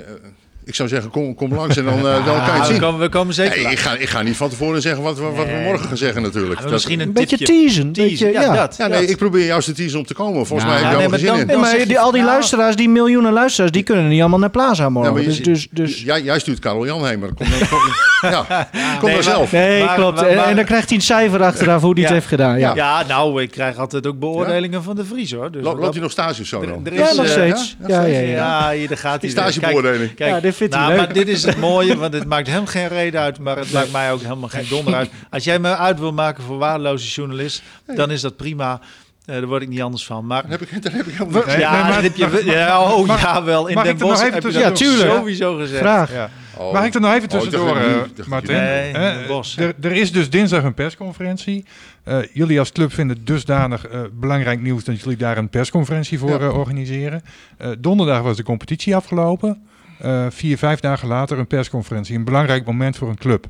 ik 0.66 0.76
zou 0.76 0.90
zeggen, 0.90 1.12
kom, 1.12 1.36
kom 1.36 1.54
langs 1.54 1.78
en 1.78 1.86
dan, 1.86 1.98
eh, 1.98 2.26
dan 2.26 2.46
kan 2.46 2.54
je 2.56 2.60
we, 2.62 2.66
zien. 2.66 2.80
komen, 2.80 3.00
we 3.00 3.10
komen 3.10 3.34
zeker. 3.34 3.62
Nee, 3.64 3.72
ik, 3.72 3.80
ga, 3.80 3.96
ik 3.96 4.10
ga 4.10 4.22
niet 4.22 4.36
van 4.38 4.50
tevoren 4.50 4.82
zeggen 4.82 5.04
wat, 5.04 5.18
we- 5.18 5.24
wat 5.24 5.46
we 5.46 5.62
morgen 5.64 5.88
gaan 5.88 5.98
zeggen 5.98 6.22
natuurlijk. 6.22 6.56
Ja, 6.56 6.62
Dat- 6.64 6.72
misschien 6.72 7.00
een, 7.00 7.08
Een 7.08 7.14
beetje 7.14 7.38
teasen. 7.38 7.92
Teasen, 7.92 8.10
beetje, 8.10 8.32
ja, 8.32 8.42
ja. 8.42 8.54
dat. 8.56 8.76
ja, 8.78 8.88
nee, 8.88 9.02
dat. 9.02 9.10
ik 9.10 9.18
probeer 9.18 9.46
juist 9.46 9.68
de 9.68 9.74
teaser 9.74 10.00
om 10.00 10.06
te 10.06 10.14
komen. 10.14 10.46
Volgens 10.46 10.70
Ja, 10.70 10.76
mij 10.76 10.84
heb 10.84 10.90
je 10.92 10.96
nee, 10.96 11.04
er 11.06 11.10
maar 11.10 11.20
zin 11.20 11.28
dan- 11.28 11.40
in. 11.40 11.48
Nee, 11.48 11.58
maar 11.58 11.88
die, 11.88 12.00
al 12.00 12.12
die 12.12 12.22
nou- 12.22 12.34
luisteraars, 12.34 12.76
die 12.76 12.90
miljoenen 12.90 13.34
luisteraars, 13.34 13.72
die 13.72 13.84
kunnen 13.84 14.08
niet 14.08 14.20
allemaal 14.20 14.40
naar 14.40 14.50
Plaza 14.50 14.90
morgen. 14.90 15.20
je 15.22 15.26
dus, 15.26 15.36
ziet- 15.36 15.46
dus, 15.46 15.68
dus, 15.72 16.02
Jij, 16.02 16.22
jij 16.22 16.40
stuurt 16.40 16.60
Karel 16.60 16.86
Jan 16.86 17.06
heen, 17.08 17.20
maar 17.20 17.34
kom 17.34 17.48
dan, 17.60 17.68
kom, 17.70 17.80
ja, 18.32 18.68
kom 19.00 19.06
nee, 19.08 19.14
dan 19.14 19.24
zelf. 19.24 19.52
nee, 19.52 19.84
Maar- 19.84 19.96
klopt. 19.96 20.16
maar- 20.22 20.30
en, 20.30 20.36
maar- 20.36 20.46
en 20.46 20.56
dan 20.56 20.66
krijgt 20.66 20.88
hij 20.88 20.98
een 20.98 21.04
cijfer 21.04 21.44
achteraf 21.44 21.82
hoe 21.82 21.92
hij 21.94 22.00
Ja. 22.02 22.06
het 22.08 22.14
heeft 22.18 22.28
gedaan. 22.28 22.60
Ja, 22.60 22.76
Ja, 22.76 23.04
nou, 23.08 23.42
ik 23.42 23.52
krijg 23.52 23.78
altijd 23.78 24.08
ook 24.08 24.20
beoordelingen 24.20 24.84
van 24.84 24.96
de 24.96 25.06
Vries, 25.06 25.32
hoor. 25.34 25.52
Dus 25.52 25.64
Lo- 25.64 25.72
wat 25.72 25.80
Loopt 25.80 25.94
hij 25.94 26.02
nog 26.02 26.12
stage 26.12 26.42
of 26.42 26.48
zo 26.48 26.62
Er- 26.62 26.68
dan? 26.68 26.86
er 26.86 26.94
Ja, 26.94 27.10
is, 27.10 27.16
nog 27.16 27.26
eh, 27.26 27.32
steeds. 27.32 27.76
Ja, 27.88 28.02
ja, 28.06 28.18
ja. 28.20 28.20
Ja, 28.28 28.72
hier 28.72 28.88
daar 28.88 28.98
gaat 28.98 29.22
hij. 29.22 29.30
stagebeoordeling. 29.30 30.14
Kijk, 30.16 30.42
vindt 30.56 30.74
hij 30.74 30.84
nou, 30.84 30.96
leuk. 30.96 31.06
maar 31.06 31.14
dit 31.14 31.28
is 31.28 31.44
het 31.44 31.58
mooie, 31.58 31.98
want 31.98 32.14
het 32.14 32.28
maakt 32.28 32.48
hem 32.48 32.66
geen 32.66 32.88
reden 32.88 33.22
uit, 33.22 33.40
maar 33.40 33.58
het 33.58 33.72
maakt 33.72 33.92
mij 33.92 34.12
ook 34.12 34.22
helemaal 34.22 34.50
geen 34.50 34.66
donder 34.70 34.94
uit. 34.94 35.10
Als 35.30 35.44
jij 35.44 35.60
me 35.60 35.76
uit 35.78 36.00
wil 36.00 36.14
maken 36.14 36.44
voor 36.44 36.58
waardeloze 36.58 37.08
journalist, 37.08 37.64
dan 37.96 38.12
is 38.12 38.22
dat 38.22 38.36
prima. 38.38 38.80
Eh, 39.26 39.36
daar 39.36 39.46
word 39.48 39.62
ik 39.62 39.68
niet 39.70 39.82
anders 39.82 40.06
van. 40.06 40.26
Maar 40.26 40.44
heb 40.48 40.62
ik, 40.62 40.84
daar 40.84 40.94
heb 40.94 41.06
ik 41.08 41.14
helemaal 41.18 41.50
ja, 41.50 41.72
nee, 41.72 41.92
maar- 41.92 42.02
heb 42.04 42.16
je, 42.16 42.42
ja, 42.46 42.82
oh 42.94 43.08
mag- 43.08 43.22
ja, 43.22 43.44
wel. 43.44 43.68
In 43.68 43.74
mag 43.76 43.84
Den 43.84 43.94
ik 43.94 44.00
er 44.00 44.06
nog 44.08 44.14
Bosch 44.16 44.28
even 44.28 44.44
heb 44.44 44.52
je 44.52 44.60
Ja, 44.60 44.72
tuurlijk. 44.72 45.12
sowieso 45.12 45.56
gezegd. 45.58 45.80
Graag. 45.82 46.14
Ja. 46.14 46.30
Oh. 46.58 46.74
Mag 46.74 46.86
ik 46.86 46.94
er 46.94 47.02
nog 47.02 47.14
even 47.14 47.24
Oh, 47.24 47.30
tussendoor, 47.30 47.78
eh, 47.78 47.84
dat 47.94 48.10
je- 48.16 48.24
Martin? 48.28 48.56
Nee, 48.56 48.92
Eh, 48.92 49.28
Bosch. 49.28 49.58
er, 49.58 49.74
er 49.82 49.92
is 49.92 50.12
dus 50.12 50.30
dinsdag 50.30 50.64
een 50.64 50.74
persconferentie. 50.74 51.66
Eh, 52.04 52.18
jullie 52.34 52.60
als 52.60 52.72
club 52.72 52.94
vinden 52.94 53.18
het 53.18 53.28
dusdanig 53.28 53.88
eh, 53.88 54.00
belangrijk 54.20 54.62
nieuws 54.62 54.84
dat 54.84 55.02
jullie 55.02 55.18
daar 55.18 55.38
een 55.38 55.50
persconferentie 55.50 56.20
voor 56.20 56.30
Ja. 56.30 56.40
eh, 56.40 56.58
organiseren. 56.58 57.22
Eh, 57.58 57.70
donderdag 57.80 58.22
was 58.22 58.38
de 58.38 58.44
competitie 58.44 58.96
afgelopen. 58.96 59.68
Eh, 60.04 60.26
vier, 60.30 60.58
vijf 60.58 60.80
dagen 60.80 61.08
later 61.08 61.40
een 61.40 61.48
persconferentie. 61.48 62.16
Een 62.16 62.24
belangrijk 62.24 62.66
moment 62.66 62.98
voor 62.98 63.10
een 63.10 63.18
club. 63.18 63.46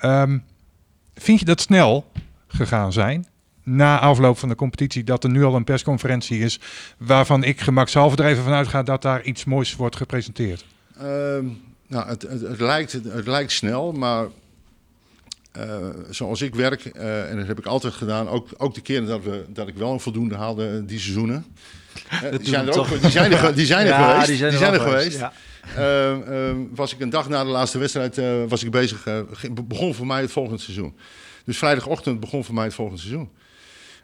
Ehm, 0.00 0.38
vind 1.14 1.38
je 1.38 1.44
dat 1.44 1.60
snel 1.60 2.10
gegaan 2.48 2.92
zijn? 2.92 3.26
Na 3.62 3.98
afloop 3.98 4.38
van 4.38 4.48
de 4.48 4.54
competitie, 4.54 5.04
dat 5.04 5.24
er 5.24 5.30
nu 5.30 5.44
al 5.44 5.54
een 5.54 5.64
persconferentie 5.64 6.38
is. 6.40 6.60
waarvan 6.98 7.44
ik 7.44 7.60
gemakshalve 7.60 8.16
er 8.22 8.28
even 8.28 8.42
vanuit 8.44 8.68
ga 8.68 8.82
dat 8.82 9.02
daar 9.02 9.22
iets 9.22 9.44
moois 9.44 9.76
wordt 9.76 9.96
gepresenteerd. 9.96 10.64
Ehm, 10.98 11.44
nou, 11.86 12.08
het, 12.08 12.22
het, 12.22 12.40
het, 12.40 12.60
lijkt, 12.60 12.92
het, 12.92 13.26
lijkt 13.26 13.52
snel, 13.52 13.92
maar 13.92 14.26
eh, 15.52 15.64
zoals 16.10 16.40
ik 16.42 16.54
werk, 16.54 16.84
eh, 16.84 17.30
en 17.30 17.36
dat 17.36 17.46
heb 17.46 17.58
ik 17.58 17.66
altijd 17.66 17.92
gedaan, 17.94 18.28
ook, 18.28 18.48
ook 18.56 18.74
de 18.74 18.80
keren 18.80 19.06
dat, 19.06 19.22
we, 19.22 19.44
dat 19.48 19.68
ik 19.68 19.76
wel 19.76 19.92
een 19.92 20.00
voldoende 20.00 20.36
haalde 20.36 20.84
die 20.84 20.98
seizoenen. 20.98 21.44
Die, 22.38 22.48
zijn 22.48 22.62
er 22.62 22.68
ook, 22.68 22.86
toch. 22.86 23.00
die 23.00 23.10
zijn 23.10 23.32
er, 23.32 23.38
ge- 23.38 23.52
die 23.54 23.66
zijn 23.66 23.86
er 23.86 23.92
Ja, 23.98 24.10
geweest. 24.10 24.26
die 24.26 24.36
zijn 24.36 24.52
er, 24.72 24.72
er 24.72 24.80
geweest. 24.80 25.18
Ja. 25.18 25.32
Ehm, 25.76 26.22
ehm, 26.22 26.56
was 26.74 26.94
ik 26.94 27.00
een 27.00 27.10
dag 27.10 27.28
na 27.28 27.44
de 27.44 27.50
laatste 27.50 27.78
wedstrijd 27.78 28.18
eh, 28.18 28.44
was 28.48 28.64
ik 28.64 28.70
bezig. 28.70 29.06
eh, 29.06 29.20
begon 29.66 29.94
voor 29.94 30.06
mij 30.06 30.20
het 30.20 30.32
volgende 30.32 30.60
seizoen. 30.60 30.96
Dus 31.44 31.58
vrijdagochtend 31.58 32.20
begon 32.20 32.44
voor 32.44 32.54
mij 32.54 32.64
het 32.64 32.74
volgende 32.74 33.00
seizoen. 33.00 33.30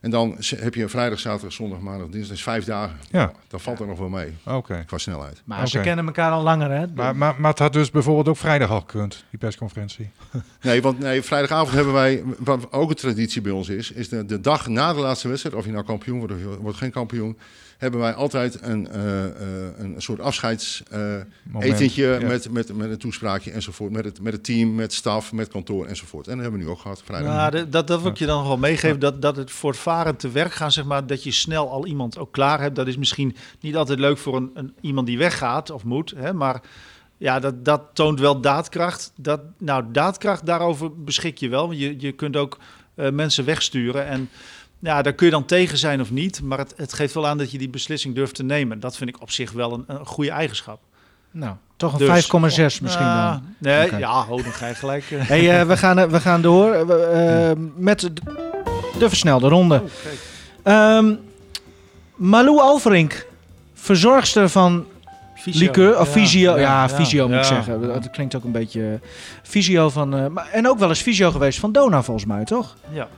En 0.00 0.10
dan 0.10 0.36
heb 0.56 0.74
je 0.74 0.88
vrijdag, 0.88 1.18
zaterdag, 1.18 1.52
zondag, 1.52 1.80
maandag, 1.80 2.08
dinsdag. 2.08 2.28
Dat 2.28 2.36
is 2.36 2.42
vijf 2.42 2.64
dagen. 2.64 2.96
Ja. 3.10 3.32
Dan 3.48 3.60
valt 3.60 3.80
er 3.80 3.86
nog 3.86 3.98
wel 3.98 4.08
mee 4.08 4.32
Oké. 4.44 4.84
qua 4.86 4.98
snelheid. 4.98 5.42
Maar 5.44 5.68
ze 5.68 5.80
kennen 5.80 6.06
elkaar 6.06 6.30
al 6.32 6.42
langer, 6.42 6.70
hè? 6.70 6.86
Maar, 6.94 7.16
maar, 7.16 7.34
maar 7.38 7.50
het 7.50 7.58
had 7.58 7.72
dus 7.72 7.90
bijvoorbeeld 7.90 8.28
ook 8.28 8.36
vrijdag 8.36 8.70
al 8.70 8.80
gekund, 8.80 9.24
die 9.30 9.38
persconferentie. 9.38 10.10
Nee, 10.62 10.82
want 10.82 10.98
nee, 10.98 11.22
vrijdagavond 11.22 11.70
hebben 11.74 11.92
wij, 11.92 12.22
wat 12.38 12.72
ook 12.72 12.90
een 12.90 12.96
traditie 12.96 13.40
bij 13.40 13.52
ons 13.52 13.68
is, 13.68 13.90
is 13.90 14.08
de, 14.08 14.24
de 14.24 14.40
dag 14.40 14.68
na 14.68 14.92
de 14.92 15.00
laatste 15.00 15.28
wedstrijd, 15.28 15.56
of 15.56 15.64
je 15.64 15.72
nou 15.72 15.84
kampioen 15.84 16.18
wordt 16.18 16.32
of 16.32 16.38
je 16.38 16.60
wordt 16.60 16.78
geen 16.78 16.90
kampioen, 16.90 17.38
hebben 17.84 18.00
wij 18.00 18.14
altijd 18.14 18.58
een, 18.62 18.88
eh, 18.88 19.24
eh, 19.24 19.32
een 19.78 19.94
soort 19.98 20.20
afscheids 20.20 20.82
eh, 20.90 21.16
Ja. 21.94 22.18
met, 22.20 22.50
met, 22.50 22.76
met 22.76 22.90
een 22.90 22.98
toespraakje 22.98 23.50
enzovoort, 23.50 23.92
met 23.92 24.04
het, 24.04 24.20
met 24.20 24.32
het 24.32 24.44
team, 24.44 24.74
met 24.74 24.92
staf, 24.92 25.32
met 25.32 25.48
kantoor 25.48 25.86
enzovoort. 25.86 26.26
En 26.26 26.32
dat 26.32 26.42
hebben 26.42 26.60
we 26.60 26.66
nu 26.66 26.72
ook 26.72 26.80
gehad, 26.80 27.02
vrijdag. 27.04 27.34
Nou, 27.34 27.50
dat, 27.50 27.72
dat, 27.72 27.86
dat 27.86 28.02
wil 28.02 28.10
ik 28.10 28.16
je 28.16 28.26
dan 28.26 28.38
nog 28.38 28.46
wel 28.46 28.56
meegeven. 28.56 29.00
Dat, 29.00 29.22
dat 29.22 29.36
het 29.36 29.50
voortvarend 29.50 30.18
te 30.18 30.30
werk 30.30 30.52
gaan, 30.52 30.72
zeg 30.72 30.84
maar, 30.84 31.06
dat 31.06 31.22
je 31.22 31.30
snel 31.30 31.70
al 31.70 31.86
iemand 31.86 32.18
ook 32.18 32.32
klaar 32.32 32.60
hebt. 32.60 32.76
Dat 32.76 32.86
is 32.86 32.96
misschien 32.96 33.36
niet 33.60 33.76
altijd 33.76 33.98
leuk 33.98 34.18
voor 34.18 34.36
een, 34.36 34.50
een, 34.54 34.74
iemand 34.80 35.06
die 35.06 35.18
weggaat 35.18 35.70
of 35.70 35.84
moet. 35.84 36.12
Hè, 36.16 36.32
maar 36.32 36.60
ja, 37.16 37.38
dat, 37.38 37.64
dat 37.64 37.82
toont 37.92 38.20
wel 38.20 38.40
daadkracht. 38.40 39.12
Dat, 39.16 39.40
nou, 39.58 39.84
daadkracht, 39.92 40.46
daarover 40.46 41.02
beschik 41.04 41.38
je 41.38 41.48
wel. 41.48 41.66
Want 41.66 41.78
je, 41.78 41.94
je 41.98 42.12
kunt 42.12 42.36
ook 42.36 42.58
eh, 42.94 43.10
mensen 43.10 43.44
wegsturen. 43.44 44.06
En 44.06 44.28
ja, 44.84 45.02
daar 45.02 45.12
kun 45.12 45.26
je 45.26 45.32
dan 45.32 45.44
tegen 45.44 45.78
zijn 45.78 46.00
of 46.00 46.10
niet. 46.10 46.42
Maar 46.42 46.58
het, 46.58 46.74
het 46.76 46.92
geeft 46.92 47.14
wel 47.14 47.26
aan 47.26 47.38
dat 47.38 47.50
je 47.50 47.58
die 47.58 47.68
beslissing 47.68 48.14
durft 48.14 48.34
te 48.34 48.42
nemen. 48.42 48.80
Dat 48.80 48.96
vind 48.96 49.10
ik 49.10 49.20
op 49.22 49.30
zich 49.30 49.52
wel 49.52 49.72
een, 49.72 49.84
een 49.86 50.06
goede 50.06 50.30
eigenschap. 50.30 50.80
Nou, 51.30 51.54
toch 51.76 51.92
een 51.92 51.98
Dus- 51.98 52.24
5,6 52.26 52.82
misschien 52.82 53.06
Ah, 53.06 53.30
dan. 53.32 53.42
Nee, 53.58 53.96
ja, 53.98 54.24
ho, 54.24 54.42
dan 54.42 54.52
ga 54.52 54.66
je 54.66 54.74
gelijk... 54.74 55.04
eh. 55.10 55.20
Hey, 55.28 55.60
eh, 55.60 55.66
we, 55.66 55.76
gaan, 55.76 55.98
eh, 55.98 56.06
we 56.06 56.20
gaan 56.20 56.42
door 56.42 56.86
met 57.76 58.00
de, 58.00 58.12
de 58.98 59.08
versnelde 59.08 59.48
ronde. 59.48 59.82
Oh. 59.82 59.88
Ehm 60.62 61.14
Malou 62.14 62.60
Alverink, 62.60 63.26
verzorgster 63.74 64.48
van 64.48 64.86
Fysio. 65.36 65.60
liqueur, 65.66 65.98
of 65.98 66.06
Ja, 66.06 66.12
fysio. 66.88 67.22
Ja, 67.22 67.26
moet 67.26 67.36
ik 67.36 67.44
zeggen. 67.44 67.80
Dat 67.86 68.10
klinkt 68.10 68.34
ook 68.34 68.44
een 68.44 68.52
beetje 68.52 69.00
fysio 69.42 69.88
van... 69.90 70.32
maar, 70.32 70.48
en 70.52 70.68
ook 70.68 70.78
wel 70.78 70.88
eens 70.88 71.00
fysio 71.02 71.30
geweest 71.30 71.58
van 71.58 71.72
Dona 71.72 72.02
volgens 72.02 72.26
mij, 72.26 72.44
toch? 72.44 72.76
Ja. 72.92 73.08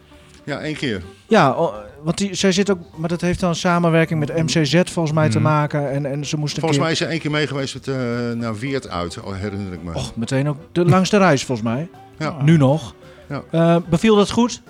Ja, 0.46 0.58
één 0.58 0.74
keer. 0.76 1.02
Ja, 1.28 1.56
want 2.02 2.18
die, 2.18 2.34
zij 2.34 2.52
zit 2.52 2.70
ook... 2.70 2.78
Maar 2.96 3.08
dat 3.08 3.20
heeft 3.20 3.40
dan 3.40 3.54
samenwerking 3.54 4.20
met 4.20 4.36
MCZ 4.36 4.80
volgens 4.84 5.14
mij 5.14 5.28
te 5.28 5.38
Mhm. 5.38 5.46
maken. 5.48 5.90
En, 5.90 6.06
en 6.06 6.24
ze 6.26 6.36
moest 6.36 6.54
een 6.54 6.60
Volgens 6.60 6.70
keer... 6.70 6.80
mij 6.80 6.90
is 6.92 6.98
ze 6.98 7.04
één 7.06 7.18
keer 7.20 7.30
mee 7.30 7.46
geweest 7.46 7.74
met, 7.74 7.88
eh, 7.88 7.94
naar 8.34 8.58
Weert 8.58 8.88
uit, 8.88 9.20
oh, 9.20 9.34
herinner 9.36 9.72
ik 9.72 9.82
me. 9.82 9.94
Och, 9.94 10.16
meteen 10.16 10.48
ook 10.48 10.56
de, 10.72 10.84
langs 10.84 11.10
de 11.10 11.16
reis 11.18 11.44
volgens 11.44 11.68
mij. 11.68 11.88
Ja. 12.18 12.36
Nu 12.42 12.56
nog. 12.56 12.94
Ja. 13.28 13.42
Eh, 13.50 13.76
beviel 13.88 14.16
dat 14.16 14.30
goed? 14.30 14.62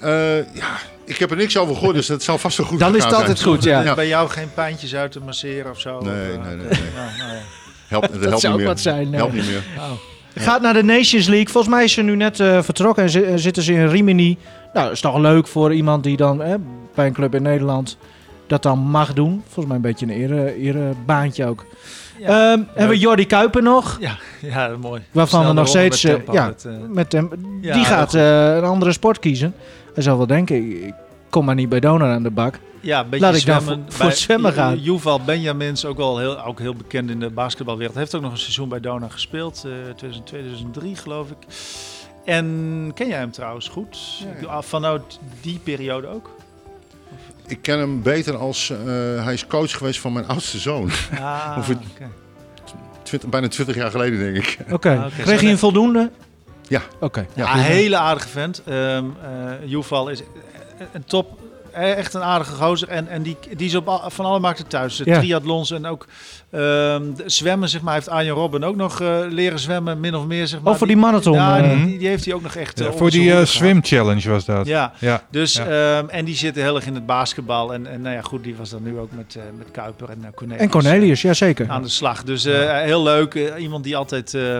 Eh, 0.00 0.36
ja, 0.54 0.76
ik 1.04 1.16
heb 1.16 1.30
er 1.30 1.36
niks 1.36 1.56
over 1.56 1.74
gehoord, 1.76 1.94
dus 1.94 2.06
dat 2.06 2.22
zal 2.22 2.38
vast 2.38 2.56
wel 2.56 2.66
goed 2.66 2.78
Dan 2.78 2.96
is 2.96 3.04
het 3.04 3.12
altijd 3.14 3.38
zijn. 3.38 3.54
goed, 3.54 3.64
ja. 3.64 3.82
Ja. 3.82 3.94
Bij 3.94 4.08
jou 4.08 4.28
geen 4.28 4.52
pijntjes 4.54 4.94
uit 4.94 5.12
te 5.12 5.20
masseren 5.20 5.70
of 5.70 5.80
zo? 5.80 6.00
Nee, 6.00 6.38
Of, 6.38 6.44
nee, 6.44 6.56
nee, 6.56 6.66
nee. 6.66 6.78
Ja, 6.94 7.16
nou 7.24 7.32
ja. 7.32 7.40
Helpt, 7.88 8.08
dat 8.12 8.20
Dat 8.20 8.28
helpt 8.28 8.40
zou 8.40 8.52
niet 8.52 8.52
ook 8.52 8.56
meer. 8.58 8.66
wat 8.66 8.80
zijn, 8.80 9.10
nee. 9.10 9.16
Helpt 9.20 9.34
niet 9.34 9.46
meer. 9.46 9.62
Gaat 10.34 10.60
naar 10.60 10.72
de 10.74 10.82
Nations 10.82 11.26
League. 11.26 11.48
Volgens 11.48 11.74
mij 11.74 11.84
is 11.84 11.92
ze 11.92 12.02
nu 12.02 12.16
net 12.16 12.40
eh, 12.40 12.62
vertrokken 12.62 13.02
en 13.02 13.10
zi- 13.10 13.20
eh, 13.22 13.32
zitten 13.36 13.62
ze 13.62 13.72
in 13.72 13.86
Rimini. 13.88 14.38
Nou, 14.72 14.84
dat 14.86 14.94
is 14.94 15.00
toch 15.00 15.18
leuk 15.18 15.46
voor 15.46 15.74
iemand 15.74 16.02
die 16.04 16.16
dan 16.16 16.42
eh, 16.42 16.54
bij 16.94 17.06
een 17.06 17.12
club 17.12 17.34
in 17.34 17.42
Nederland 17.42 17.96
dat 18.46 18.62
dan 18.62 18.78
mag 18.78 19.12
doen. 19.12 19.42
Volgens 19.44 19.66
mij 19.66 19.76
een 19.76 19.82
beetje 19.82 20.06
een 20.06 20.12
ere, 20.12 20.54
erebaantje 20.56 21.46
ook. 21.46 21.64
Ja. 22.18 22.26
Ehm, 22.52 22.62
hebben 22.68 22.88
we 22.88 22.98
Jordi 22.98 23.26
Kuiper 23.26 23.62
nog, 23.62 23.96
Ja, 24.00 24.16
ja, 24.40 24.70
mooi. 24.80 25.02
waarvan 25.12 25.46
we 25.46 25.52
nog 25.52 25.68
steeds... 25.68 26.02
met 26.02 26.12
eh, 26.12 26.16
tempo, 26.16 26.32
ja, 26.32 26.52
met, 26.92 27.10
die 27.74 27.84
gaat 27.84 28.12
een 28.14 28.64
andere 28.64 28.92
sport 28.92 29.18
kiezen. 29.18 29.54
Hij 29.94 30.02
zal 30.02 30.16
wel 30.16 30.26
denken, 30.26 30.56
ik 30.86 30.94
kom 31.30 31.44
maar 31.44 31.54
niet 31.54 31.68
bij 31.68 31.80
Donor 31.80 32.08
aan 32.08 32.22
de 32.22 32.30
bak. 32.30 32.58
ja, 32.80 33.00
een 33.00 33.08
beetje 33.10 33.26
Laat 33.26 33.34
ik 33.36 33.46
dan 33.46 33.60
zwemmen. 33.60 33.84
voor- 33.88 33.96
voor 33.96 34.06
het 34.06 34.18
zwemmen 34.18 34.52
gaan. 34.52 34.78
Yuval 34.78 35.20
Benjamins, 35.20 35.84
ook 35.84 35.96
wel 35.96 36.18
heel, 36.18 36.44
ook 36.44 36.58
heel 36.58 36.74
bekend 36.74 37.10
in 37.10 37.20
de 37.20 37.30
basketbalwereld. 37.30 37.96
Heeft 37.96 38.14
ook 38.14 38.22
nog 38.22 38.32
een 38.32 38.38
seizoen 38.38 38.68
bij 38.68 38.80
Dona 38.80 39.08
gespeeld. 39.08 39.54
eh 39.56 39.70
2002, 39.96 40.22
2003 40.22 40.96
geloof 40.96 41.28
ik. 41.30 41.36
En 42.24 42.90
ken 42.94 43.08
jij 43.08 43.18
hem 43.18 43.30
trouwens 43.30 43.68
goed? 43.68 43.98
Ah, 44.46 44.62
Vanuit 44.62 45.18
die 45.40 45.58
periode 45.64 46.06
ook? 46.06 46.30
Ik 47.46 47.62
ken 47.62 47.78
hem 47.78 48.02
beter 48.02 48.36
als 48.36 48.70
eh, 48.70 48.76
hij 49.24 49.32
is 49.32 49.46
coach 49.46 49.76
geweest 49.76 50.00
van 50.00 50.12
mijn 50.12 50.26
oudste 50.34 50.58
zoon. 50.58 50.90
Ah, 51.20 51.68
bijna 53.28 53.48
20 53.48 53.74
jaar 53.76 53.90
geleden, 53.90 54.18
denk 54.18 54.36
ik. 54.36 54.58
Oké, 54.70 54.90
Ah, 54.98 55.04
oké, 55.06 55.22
kreeg 55.22 55.40
hij 55.40 55.50
een 55.50 55.58
voldoende? 55.58 56.10
Ja. 56.68 56.82
Oké. 57.00 57.26
Ja, 57.34 57.52
een 57.54 57.58
hele 57.60 57.96
aardige 57.96 58.28
vent. 58.28 58.62
Ehm 58.66 59.04
eh 59.22 59.52
Yuval 59.64 60.08
is 60.08 60.22
een 60.92 61.04
top 61.04 61.38
eh, 61.72 61.96
echt 61.96 62.14
een 62.14 62.22
aardige 62.22 62.54
gozer. 62.54 62.88
En, 62.88 63.08
en 63.08 63.22
die, 63.22 63.36
die 63.56 63.66
is 63.66 63.74
op 63.74 63.88
al- 63.88 64.10
van 64.10 64.24
alle 64.24 64.38
markten 64.38 64.66
thuis. 64.66 64.96
De 64.96 65.04
Ja. 65.04 65.18
triathlons 65.18 65.70
en 65.70 65.86
ook 65.86 66.06
ehm, 66.50 67.02
zwemmen, 67.26 67.68
zeg 67.68 67.80
maar. 67.80 67.94
Heeft 67.94 68.08
Arjen 68.08 68.34
Robben 68.34 68.64
ook 68.64 68.76
nog 68.76 69.00
eh, 69.00 69.18
leren 69.28 69.58
zwemmen, 69.58 70.00
min 70.00 70.14
of 70.14 70.24
meer, 70.26 70.46
zeg 70.46 70.60
maar. 70.60 70.72
Oh, 70.72 70.78
voor 70.78 70.86
die 70.86 70.96
marathon, 70.96 71.34
Ja, 71.34 71.58
eh. 71.62 71.84
die, 71.84 71.98
die, 71.98 72.08
heeft 72.08 72.24
hij 72.24 72.34
ook 72.34 72.42
nog 72.42 72.54
echt... 72.54 72.78
Ja, 72.78 72.86
eh, 72.86 72.92
voor 72.92 73.10
die 73.10 73.32
eh, 73.32 73.44
swim 73.44 73.84
challenge 73.84 74.30
was 74.30 74.44
dat. 74.44 74.66
Ja, 74.66 74.92
Ja. 74.98 75.22
dus, 75.30 75.54
Ja. 75.54 75.98
ehm, 75.98 76.08
en 76.08 76.24
die 76.24 76.34
zitten 76.36 76.62
heel 76.62 76.76
erg 76.76 76.86
in 76.86 76.94
het 76.94 77.06
basketbal. 77.06 77.74
En, 77.74 77.86
en 77.86 78.00
nou 78.02 78.14
ja, 78.14 78.22
goed, 78.22 78.44
die 78.44 78.56
was 78.56 78.70
dan 78.70 78.82
nu 78.82 78.98
ook 78.98 79.10
met, 79.12 79.34
eh, 79.36 79.42
met 79.58 79.70
Kuiper 79.70 80.08
en 80.10 80.18
uh, 80.20 80.26
Cornelius. 80.34 80.62
En 80.64 80.70
Cornelius, 80.70 81.22
ja 81.22 81.32
zeker. 81.34 81.66
eh, 81.66 81.70
aan 81.72 81.82
de 81.82 81.88
slag. 81.88 82.22
Dus 82.24 82.44
eh, 82.44 82.80
heel 82.80 83.02
leuk. 83.02 83.34
eh, 83.34 83.62
iemand 83.62 83.84
die 83.84 83.96
altijd, 83.96 84.34
eh, 84.34 84.58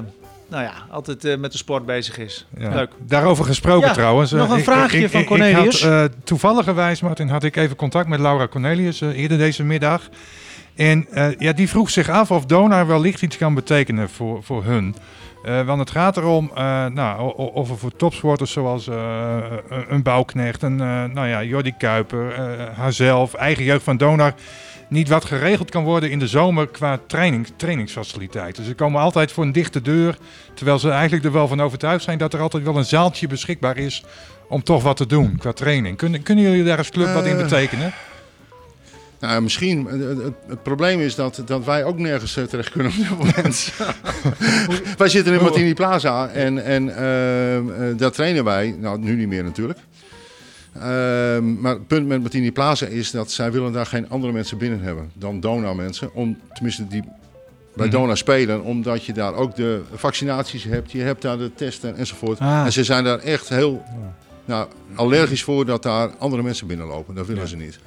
nou 0.48 0.62
ja, 0.62 0.72
altijd 0.90 1.24
eh, 1.24 1.36
met 1.36 1.52
de 1.52 1.58
sport 1.58 1.86
bezig 1.86 2.18
is. 2.18 2.46
Ja. 2.58 2.74
Leuk. 2.74 2.90
Daarover 3.06 3.44
gesproken 3.44 3.88
Ja, 3.88 3.94
trouwens. 3.94 4.30
nog 4.32 4.46
eh, 4.46 4.52
een 4.52 4.58
ik- 4.58 4.64
vraagje 4.64 4.98
ik- 4.98 5.10
van 5.10 5.24
Cornelius. 5.24 5.82
Ik 5.82 5.90
had, 5.90 6.10
eh, 6.10 6.16
toevalligerwijs, 6.24 7.00
Martin, 7.00 7.28
had 7.28 7.44
ik 7.44 7.56
even 7.56 7.76
contact 7.76 8.08
met 8.08 8.20
Laura 8.20 8.48
Cornelius 8.48 9.00
eerder 9.00 9.38
deze 9.38 9.64
middag. 9.64 10.08
En 10.74 11.06
ja, 11.38 11.52
die 11.52 11.68
vroeg 11.68 11.90
zich 11.90 12.08
af 12.08 12.30
of 12.30 12.44
Donar 12.46 12.86
wellicht 12.86 13.22
iets 13.22 13.36
kan 13.36 13.54
betekenen 13.54 14.08
voor, 14.08 14.42
voor 14.42 14.64
hun. 14.64 14.94
Want 15.66 15.78
het 15.78 15.90
gaat 15.90 16.16
erom 16.16 16.50
eh, 16.54 16.86
nou, 16.86 17.32
of 17.36 17.70
er 17.70 17.78
voor 17.78 17.96
topsporters 17.96 18.52
zoals 18.52 18.86
een- 18.86 19.84
een 19.88 20.02
Bouwknecht, 20.02 20.62
een 20.62 20.76
nou 21.12 21.26
ja, 21.26 21.42
Jordi 21.42 21.74
Kuiper, 21.78 22.32
haarzelf, 22.76 23.34
eigen 23.34 23.64
jeugd 23.64 23.82
van 23.84 23.96
Donar, 23.96 24.32
niet 24.88 25.08
wat 25.08 25.24
geregeld 25.24 25.70
kan 25.70 25.84
worden 25.84 26.10
in 26.10 26.18
de 26.18 26.26
zomer 26.26 26.66
qua 26.68 26.98
training, 27.06 27.46
trainingsfaciliteiten. 27.56 28.64
Ze 28.64 28.74
komen 28.74 29.00
altijd 29.00 29.32
voor 29.32 29.44
een 29.44 29.52
dichte 29.52 29.82
deur, 29.82 30.16
terwijl 30.54 30.78
ze 30.78 30.90
eigenlijk 30.90 31.24
er 31.24 31.32
wel 31.32 31.48
van 31.48 31.60
overtuigd 31.60 32.04
zijn 32.04 32.18
dat 32.18 32.34
er 32.34 32.40
altijd 32.40 32.62
wel 32.64 32.76
een 32.76 32.84
zaaltje 32.84 33.26
beschikbaar 33.26 33.76
is 33.78 34.04
om 34.48 34.62
toch 34.62 34.82
wat 34.82 34.96
te 34.96 35.06
doen 35.06 35.36
qua 35.38 35.52
training. 35.52 35.96
Kunnen, 35.96 36.22
kunnen 36.22 36.44
jullie 36.44 36.64
daar 36.64 36.78
als 36.78 36.90
club 36.90 37.12
wat 37.14 37.26
in 37.26 37.36
Eh, 37.36 37.42
betekenen? 37.42 37.92
Nou, 39.20 39.42
misschien. 39.42 39.86
Het, 39.86 40.00
het- 40.18 40.34
het 40.48 40.62
probleem 40.62 41.00
is 41.00 41.14
dat, 41.14 41.42
dat 41.46 41.64
wij 41.64 41.84
ook 41.84 41.98
nergens 41.98 42.36
eh, 42.36 42.44
terecht 42.44 42.70
kunnen 42.70 42.92
op 42.92 42.98
dit 42.98 43.18
moment. 43.18 43.72
wij 44.98 45.08
zitten 45.08 45.34
in 45.34 45.40
Martini 45.42 45.74
Plaza 45.74 46.28
en, 46.28 46.64
en 46.64 46.88
eh, 46.96 47.96
daar 47.98 48.10
trainen 48.10 48.44
wij. 48.44 48.76
Nou, 48.80 48.98
nu 48.98 49.14
niet 49.16 49.28
meer 49.28 49.44
natuurlijk. 49.44 49.78
Ehm, 50.80 51.60
maar 51.60 51.72
het 51.72 51.86
punt 51.86 52.06
met 52.06 52.20
Martini 52.20 52.52
Plaza 52.52 52.86
is 52.86 53.10
dat 53.10 53.30
zij 53.30 53.52
willen 53.52 53.72
daar 53.72 53.86
geen 53.86 54.08
andere 54.10 54.32
mensen 54.32 54.58
binnen 54.58 54.80
hebben 54.80 55.10
dan 55.14 55.40
Dona 55.40 55.74
mensen. 55.74 56.14
Om, 56.14 56.38
tenminste, 56.54 56.86
die 56.88 57.02
bij 57.74 57.86
Mhm. 57.86 57.96
Dona 57.96 58.14
spelen, 58.14 58.62
omdat 58.62 59.04
je 59.04 59.12
daar 59.12 59.34
ook 59.34 59.56
de 59.56 59.82
vaccinaties 59.94 60.64
hebt. 60.64 60.92
Je 60.92 61.00
hebt 61.02 61.22
daar 61.22 61.38
de 61.38 61.50
testen 61.54 61.96
enzovoort. 61.96 62.38
Ah. 62.38 62.64
En 62.64 62.72
ze 62.72 62.84
zijn 62.84 63.04
daar 63.04 63.18
echt 63.18 63.48
heel 63.48 63.82
nou, 64.44 64.68
allergisch 64.94 65.42
voor 65.42 65.66
dat 65.66 65.82
daar 65.82 66.10
andere 66.18 66.42
mensen 66.42 66.66
binnenlopen. 66.66 67.14
Dat 67.14 67.26
willen 67.26 67.42
Ja. 67.42 67.48
ze 67.48 67.56
niet. 67.56 67.78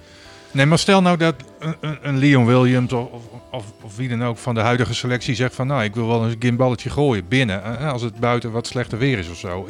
Nee, 0.54 0.66
maar 0.66 0.80
stel 0.80 1.02
nou 1.02 1.18
dat 1.18 1.36
een, 1.60 1.98
een- 2.02 2.18
Leon 2.18 2.46
Williams 2.46 2.94
of, 2.94 3.10
of, 3.52 3.66
of, 3.82 3.96
wie 3.96 4.10
dan 4.10 4.24
ook 4.24 4.38
van 4.38 4.54
de 4.56 4.60
huidige 4.62 4.94
selectie 4.94 5.36
zegt 5.36 5.56
van 5.56 5.68
nou, 5.68 5.84
ik 5.84 5.96
wil 5.96 6.08
wel 6.08 6.24
een 6.24 6.36
gimballetje 6.40 6.90
gooien 6.90 7.28
binnen. 7.28 7.64
eh, 7.64 7.92
Als 7.92 8.02
het 8.02 8.16
buiten 8.20 8.52
wat 8.52 8.68
slechter 8.68 8.98
weer 8.98 9.18
is 9.18 9.30
of 9.30 9.38
zo. 9.38 9.68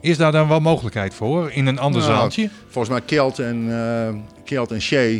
Is 0.00 0.16
daar 0.16 0.32
dan 0.32 0.48
wel 0.48 0.60
mogelijkheid 0.60 1.14
voor 1.14 1.50
in 1.50 1.66
een 1.66 1.78
ander 1.78 2.00
Nou, 2.00 2.12
zaaltje? 2.12 2.50
Volgens 2.68 2.88
mij 2.94 3.02
Kelt 3.06 3.38
en, 3.38 3.66
eh 3.70 4.14
Kelt 4.44 4.70
en 4.70 4.80
Shea, 4.82 5.18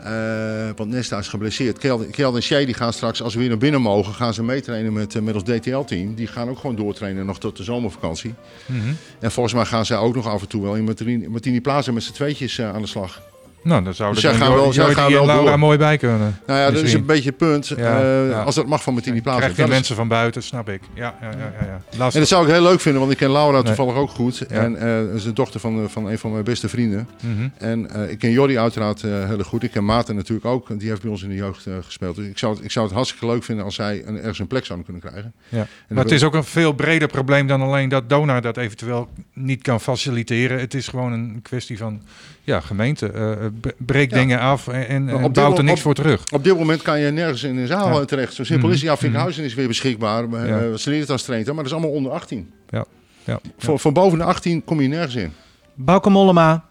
eh, 0.00 0.70
want 0.76 0.90
Nesta 0.90 1.18
is 1.18 1.28
geblesseerd. 1.28 1.78
Kelt, 1.78 2.10
Kelt 2.10 2.34
en 2.34 2.42
Shea 2.42 2.64
die 2.64 2.74
gaan 2.74 2.92
straks, 2.92 3.22
als 3.22 3.32
we 3.34 3.40
weer 3.40 3.48
naar 3.48 3.58
binnen 3.58 3.80
mogen, 3.80 4.14
gaan 4.14 4.34
ze 4.34 4.42
meetrainen 4.42 4.92
met, 4.92 5.14
eh, 5.14 5.22
met 5.22 5.34
ons 5.34 5.42
DTL-team. 5.44 6.14
Die 6.14 6.26
gaan 6.26 6.48
ook 6.48 6.58
gewoon 6.58 6.76
doortrainen 6.76 7.26
nog 7.26 7.38
tot 7.38 7.56
de 7.56 7.62
zomervakantie. 7.62 8.34
Mhm. 8.66 8.78
En 9.20 9.32
volgens 9.32 9.54
mij 9.54 9.64
gaan 9.64 9.86
zij 9.86 9.96
ook 9.96 10.14
nog 10.14 10.26
af 10.28 10.40
en 10.42 10.48
toe 10.48 10.62
wel 10.62 10.74
in 10.76 10.84
Martini, 10.84 11.28
Martini 11.28 11.60
Plaza 11.60 11.92
met 11.92 12.02
z'n 12.02 12.12
tweetjes 12.12 12.58
eh, 12.58 12.74
aan 12.74 12.80
de 12.82 12.88
slag. 12.88 13.22
Nou, 13.62 13.84
dan 13.84 13.94
zou 13.94 14.12
Dus 14.14 14.22
dan 14.22 14.34
gaan 14.34 14.52
wel- 14.54 14.72
gaan 14.72 15.12
wel 15.12 15.26
Laura 15.26 15.48
door. 15.50 15.58
mooi 15.58 15.78
bij 15.78 15.96
kunnen. 15.98 16.38
Nou 16.46 16.58
ja, 16.60 16.70
dat 16.70 16.82
is 16.82 16.92
een 16.92 17.06
beetje 17.06 17.28
het 17.28 17.36
punt. 17.38 17.66
Ja, 17.66 18.00
eh, 18.00 18.28
ja. 18.30 18.42
Als 18.42 18.54
dat 18.54 18.66
mag 18.66 18.82
van 18.82 18.92
Martini 18.92 19.22
Plaza. 19.22 19.38
Krijg 19.38 19.56
je 19.56 19.62
is- 19.62 19.68
mensen 19.68 19.96
van 19.96 20.08
buiten, 20.08 20.42
snap 20.42 20.68
ik. 20.68 20.80
Ja, 20.94 21.14
ja, 21.20 21.28
ja, 21.30 21.52
ja, 21.60 21.66
ja. 21.66 21.80
En 22.12 22.18
dat 22.20 22.28
zou 22.28 22.46
ik 22.46 22.52
heel 22.52 22.62
leuk 22.62 22.80
vinden, 22.80 23.00
want 23.00 23.12
ik 23.12 23.18
ken 23.18 23.32
Laura 23.32 23.52
Nee. 23.56 23.62
toevallig 23.62 23.94
ook 23.94 24.10
goed. 24.10 24.40
En 24.46 24.72
dat 25.06 25.14
is 25.14 25.22
de 25.22 25.32
dochter 25.32 25.60
van, 25.60 25.82
eh, 25.82 25.88
van 25.88 26.06
een 26.06 26.18
van 26.18 26.32
mijn 26.32 26.44
beste 26.44 26.68
vrienden. 26.68 27.08
Mhm. 27.20 27.48
En 27.58 28.10
ik 28.10 28.18
ken 28.18 28.30
Jordi 28.30 28.58
uiteraard 28.58 29.02
heel 29.02 29.38
goed. 29.44 29.62
Ik 29.62 29.70
ken 29.70 29.84
Maarten 29.84 30.14
natuurlijk 30.14 30.46
ook. 30.46 30.78
Die 30.78 30.88
heeft 30.88 31.02
bij 31.02 31.10
ons 31.10 31.22
in 31.22 31.28
de 31.28 31.34
jeugd 31.34 31.66
gespeeld. 31.82 32.16
Dus 32.16 32.26
ik 32.26 32.38
zou, 32.38 32.54
het, 32.54 32.64
ik 32.64 32.70
zou 32.70 32.86
het 32.86 32.94
hartstikke 32.94 33.26
leuk 33.26 33.44
vinden 33.44 33.64
als 33.64 33.74
zij 33.74 34.02
een, 34.06 34.16
ergens 34.16 34.38
een 34.38 34.46
plek 34.46 34.64
zouden 34.64 34.86
kunnen 34.88 35.10
krijgen. 35.10 35.32
Ja. 35.48 35.58
En 35.88 35.94
Maar 35.94 36.04
het 36.04 36.12
is 36.12 36.24
ook 36.24 36.34
een 36.34 36.44
veel 36.44 36.72
breder 36.72 37.08
probleem 37.08 37.46
dan 37.46 37.62
alleen 37.62 37.88
dat 37.88 38.08
Donar 38.08 38.40
dat 38.40 38.56
eventueel 38.56 39.08
niet 39.32 39.62
kan 39.62 39.80
faciliteren. 39.80 40.58
Het 40.60 40.74
is 40.74 40.88
gewoon 40.88 41.12
een 41.12 41.40
kwestie 41.42 41.78
van 41.78 42.02
ja, 42.42 42.60
gemeente. 42.60 43.10
Eh, 43.54 43.60
bre- 43.60 43.74
breek 43.78 44.10
Ja. 44.10 44.16
dingen 44.16 44.38
af 44.40 44.68
en, 44.68 45.32
bouwt 45.32 45.58
er 45.58 45.64
niks 45.64 45.76
op- 45.76 45.82
voor 45.82 45.94
terug. 45.94 46.24
Op 46.32 46.44
dit 46.44 46.58
moment 46.58 46.82
kan 46.82 46.98
je 47.00 47.10
nergens 47.10 47.42
in 47.42 47.56
een 47.58 47.66
zaal 47.66 47.92
Ja. 47.94 48.00
eh, 48.00 48.06
terecht. 48.06 48.34
Zo 48.34 48.44
simpel 48.44 48.66
Mhm. 48.68 48.76
is 48.76 48.82
het. 48.82 48.90
Ja, 48.90 48.96
Vinkhuizen 48.96 49.44
is 49.44 49.54
weer 49.54 49.66
beschikbaar. 49.68 50.28
Ja. 50.46 50.60
Uh, 50.62 50.76
Sanitas 50.76 51.22
traint, 51.22 51.46
maar 51.46 51.54
dat 51.56 51.64
is 51.66 51.72
allemaal 51.72 51.90
onder 51.90 52.12
18. 52.12 52.50
Ja. 52.68 52.84
Ja. 53.24 53.40
Voor, 53.58 53.78
voor 53.78 53.92
boven 53.92 54.18
de 54.18 54.24
18 54.24 54.64
kom 54.64 54.80
je 54.80 54.88
nergens 54.88 55.14
in. 55.14 55.32
Bauke 55.74 56.10
Mollema, 56.10 56.64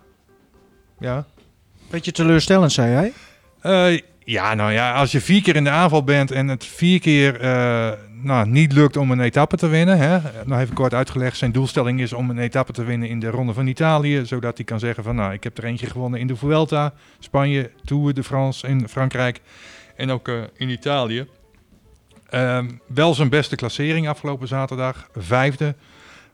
Ja. 0.99 1.25
beetje 1.89 2.11
teleurstellend 2.11 2.71
zei 2.71 2.93
hij. 2.93 3.13
Eh, 3.93 3.99
ja, 4.23 4.53
nou 4.53 4.71
ja, 4.71 4.93
als 4.93 5.11
je 5.11 5.21
vier 5.21 5.41
keer 5.41 5.55
in 5.55 5.63
de 5.63 5.69
aanval 5.69 6.03
bent 6.03 6.31
en 6.31 6.47
het 6.47 6.65
vier 6.65 6.99
keer 6.99 7.39
eh, 7.41 7.91
nou, 8.21 8.47
niet 8.47 8.73
lukt 8.73 8.97
om 8.97 9.11
een 9.11 9.19
etappe 9.19 9.57
te 9.57 9.67
winnen. 9.67 9.97
Hè? 9.97 10.19
Nou 10.45 10.61
even 10.61 10.75
kort 10.75 10.93
uitgelegd, 10.93 11.37
zijn 11.37 11.51
doelstelling 11.51 11.99
is 11.99 12.13
om 12.13 12.29
een 12.29 12.37
etappe 12.37 12.71
te 12.71 12.83
winnen 12.83 13.09
in 13.09 13.19
de 13.19 13.29
Ronde 13.29 13.53
van 13.53 13.67
Italië. 13.67 14.25
Zodat 14.25 14.57
hij 14.57 14.65
kan 14.65 14.79
zeggen 14.79 15.03
van 15.03 15.15
nou, 15.15 15.33
ik 15.33 15.43
heb 15.43 15.57
er 15.57 15.63
eentje 15.63 15.85
gewonnen 15.85 16.19
in 16.19 16.27
de 16.27 16.35
Vuelta, 16.35 16.93
Spanje, 17.19 17.71
Tour 17.83 18.13
de 18.13 18.23
France 18.23 18.67
in 18.67 18.87
Frankrijk 18.87 19.41
en 19.95 20.11
ook 20.11 20.27
eh, 20.27 20.35
in 20.55 20.69
Italië. 20.69 21.27
Ehm, 22.29 22.69
wel 22.87 23.13
zijn 23.13 23.29
beste 23.29 23.55
klassering 23.55 24.09
afgelopen 24.09 24.47
zaterdag, 24.47 25.09
vijfde. 25.15 25.75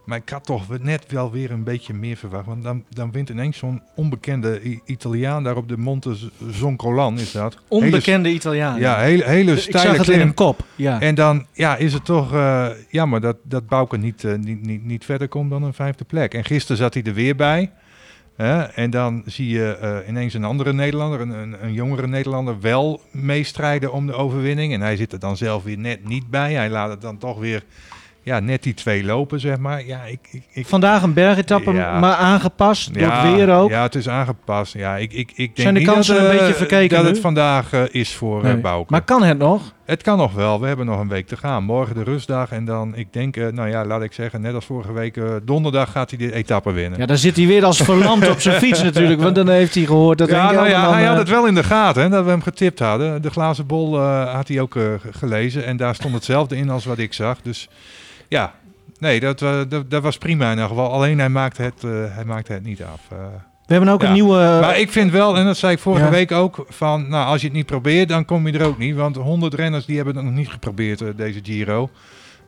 Maar 0.07 0.17
ik 0.17 0.29
had 0.29 0.45
toch 0.45 0.63
net 0.81 1.05
wel 1.11 1.31
weer 1.31 1.51
een 1.51 1.63
beetje 1.63 1.93
meer 1.93 2.15
verwacht. 2.17 2.45
Want 2.45 2.63
dan, 2.63 2.83
dan 2.89 3.11
wint 3.11 3.29
ineens 3.29 3.57
zo'n 3.57 3.81
onbekende 3.95 4.65
I- 4.65 4.81
Italiaan 4.85 5.43
daar 5.43 5.55
op 5.55 5.67
de 5.67 5.77
Monte 5.77 6.15
Z- 6.15 6.27
Zoncolan 6.49 7.19
is 7.19 7.31
dat. 7.31 7.57
Onbekende 7.67 8.29
Italiaan. 8.29 8.79
Ja, 8.79 8.99
hele, 8.99 9.23
hele 9.23 9.51
ik 9.51 9.59
steile 9.59 9.95
zag 9.95 10.05
het 10.05 10.15
in 10.15 10.19
een 10.21 10.33
kop. 10.33 10.65
Ja. 10.75 11.01
En 11.01 11.15
dan 11.15 11.45
ja, 11.53 11.75
is 11.75 11.93
het 11.93 12.05
toch 12.05 12.33
eh, 12.33 12.67
jammer 12.89 13.21
dat, 13.21 13.37
dat 13.43 13.67
Bouke 13.67 13.97
niet, 13.97 14.23
eh, 14.23 14.33
niet, 14.35 14.65
niet, 14.65 14.85
niet 14.85 15.05
verder 15.05 15.27
komt 15.27 15.49
dan 15.49 15.63
een 15.63 15.73
vijfde 15.73 16.03
plek. 16.05 16.33
En 16.33 16.45
gisteren 16.45 16.77
zat 16.77 16.93
hij 16.93 17.03
er 17.03 17.13
weer 17.13 17.35
bij. 17.35 17.71
En 18.75 18.89
dan 18.89 19.23
zie 19.25 19.49
je 19.49 19.77
eh, 19.77 20.07
ineens 20.09 20.33
een 20.33 20.43
andere 20.43 20.73
Nederlander, 20.73 21.21
een, 21.21 21.29
een, 21.29 21.63
een 21.63 21.73
jongere 21.73 22.07
Nederlander, 22.07 22.59
wel 22.59 23.01
meestrijden 23.11 23.91
om 23.93 24.07
de 24.07 24.13
overwinning. 24.13 24.73
En 24.73 24.81
hij 24.81 24.95
zit 24.95 25.13
er 25.13 25.19
dan 25.19 25.37
zelf 25.37 25.63
weer 25.63 25.77
net 25.77 26.07
niet 26.07 26.29
bij. 26.29 26.53
Hij 26.53 26.69
laat 26.69 26.89
het 26.89 27.01
dan 27.01 27.17
toch 27.17 27.39
weer 27.39 27.63
ja, 28.27 28.39
net 28.39 28.63
die 28.63 28.73
twee 28.73 29.03
lopen, 29.03 29.39
zeg 29.39 29.57
maar. 29.57 29.85
Ja, 29.85 30.03
ik, 30.03 30.19
ik, 30.31 30.43
ik, 30.51 30.67
Vandaag 30.67 31.01
een 31.03 31.13
bergetappe, 31.13 31.71
Ja. 31.73 31.99
maar 31.99 32.13
aangepast 32.15 32.93
door 32.93 33.03
ja, 33.03 33.25
het 33.25 33.35
weer 33.35 33.53
ook. 33.55 33.69
Ja, 33.69 33.81
het 33.81 33.95
is 33.95 34.09
aangepast. 34.09 34.73
Ja, 34.73 34.95
ik, 34.97 35.13
ik, 35.13 35.29
ik 35.29 35.35
denk 35.37 35.51
Zijn 35.57 35.73
de 35.73 35.79
niet 35.79 35.89
kansen 35.89 36.15
dat, 36.15 36.23
een 36.23 36.31
eh, 36.31 36.37
beetje 36.37 36.53
verkeken 36.53 36.95
dat 36.95 37.05
nu? 37.05 37.11
het 37.11 37.19
vandaag 37.19 37.73
eh, 37.73 37.81
is 37.91 38.13
voor 38.15 38.43
Nee. 38.43 38.53
eh 38.55 38.61
Bouke. 38.61 38.91
Maar 38.91 39.01
kan 39.01 39.23
het 39.23 39.37
nog? 39.37 39.61
Het 39.85 40.01
kan 40.03 40.17
nog 40.17 40.33
wel. 40.33 40.59
We 40.61 40.67
hebben 40.67 40.85
nog 40.85 40.99
een 40.99 41.07
week 41.07 41.27
te 41.27 41.37
gaan. 41.37 41.63
Morgen 41.63 41.95
de 41.95 42.03
rustdag. 42.03 42.51
En 42.51 42.65
dan, 42.65 42.95
ik 42.95 43.13
denk, 43.13 43.35
nou 43.35 43.69
ja, 43.69 43.85
laat 43.85 44.01
ik 44.03 44.13
zeggen, 44.13 44.41
net 44.41 44.53
als 44.53 44.65
vorige 44.65 44.93
week, 44.93 45.19
donderdag 45.43 45.91
gaat 45.91 46.09
hij 46.09 46.19
de 46.19 46.33
etappe 46.33 46.71
winnen. 46.71 46.99
Ja, 46.99 47.05
dan 47.05 47.17
zit 47.17 47.35
hij 47.35 47.45
weer 47.47 47.65
als 47.65 47.77
verlamd 47.81 48.29
op 48.29 48.39
zijn 48.39 48.59
fiets 48.63 48.83
natuurlijk. 48.83 49.21
Want 49.21 49.35
dan 49.35 49.49
heeft 49.49 49.75
hij 49.75 49.85
gehoord 49.85 50.17
dat 50.17 50.29
Ja, 50.29 50.51
nou 50.51 50.53
ja, 50.67 50.73
Elderman, 50.73 50.93
hij 50.93 51.03
had 51.05 51.17
het 51.17 51.29
wel 51.29 51.45
in 51.45 51.55
de 51.55 51.63
gaten, 51.63 52.01
hè, 52.03 52.09
dat 52.09 52.23
we 52.23 52.29
hem 52.29 52.41
getipt 52.41 52.79
hadden. 52.79 53.21
De 53.21 53.29
glazen 53.29 53.65
bol 53.65 53.99
had 53.99 54.47
hij 54.47 54.59
ook 54.61 54.71
ge- 54.73 54.99
gelezen. 55.11 55.65
En 55.65 55.77
daar 55.77 55.95
stond 55.95 56.13
hetzelfde 56.13 56.55
in 56.57 56.69
als 56.69 56.85
wat 56.85 56.97
ik 56.97 57.13
zag. 57.13 57.37
Dus 57.41 57.69
ja, 58.27 58.53
nee, 58.99 59.19
dat, 59.19 59.39
wa- 59.39 59.63
dat, 59.65 59.89
dat 59.91 60.03
was 60.03 60.17
prima 60.17 60.45
in 60.45 60.51
ieder 60.51 60.67
geval. 60.67 60.91
Alleen 60.91 61.19
hij 61.19 61.29
maakte 61.29 61.61
het, 61.61 61.83
eh, 61.83 61.91
hij 62.15 62.25
maakte 62.25 62.53
het 62.53 62.63
niet 62.63 62.83
af. 62.83 63.01
eh. 63.11 63.17
We 63.65 63.73
hebben 63.73 63.91
ook 63.93 64.01
Ja. 64.01 64.07
een 64.07 64.13
nieuwe... 64.13 64.37
Maar 64.61 64.79
ik 64.79 64.91
vind 64.91 65.11
wel, 65.11 65.37
en 65.37 65.45
dat 65.45 65.57
zei 65.57 65.73
ik 65.73 65.79
vorige 65.79 66.05
Ja. 66.05 66.09
week 66.11 66.31
ook, 66.31 66.65
van 66.69 67.09
nou, 67.09 67.25
als 67.27 67.41
je 67.41 67.47
het 67.47 67.55
niet 67.55 67.65
probeert, 67.65 68.09
dan 68.09 68.25
kom 68.25 68.47
je 68.47 68.57
er 68.59 68.65
ook 68.65 68.77
niet. 68.77 68.95
Want 68.95 69.15
100 69.15 69.53
renners 69.53 69.85
die 69.85 69.95
hebben 69.95 70.15
het 70.15 70.25
nog 70.25 70.33
niet 70.33 70.49
geprobeerd, 70.49 71.01
eh, 71.01 71.07
deze 71.15 71.39
Giro. 71.43 71.89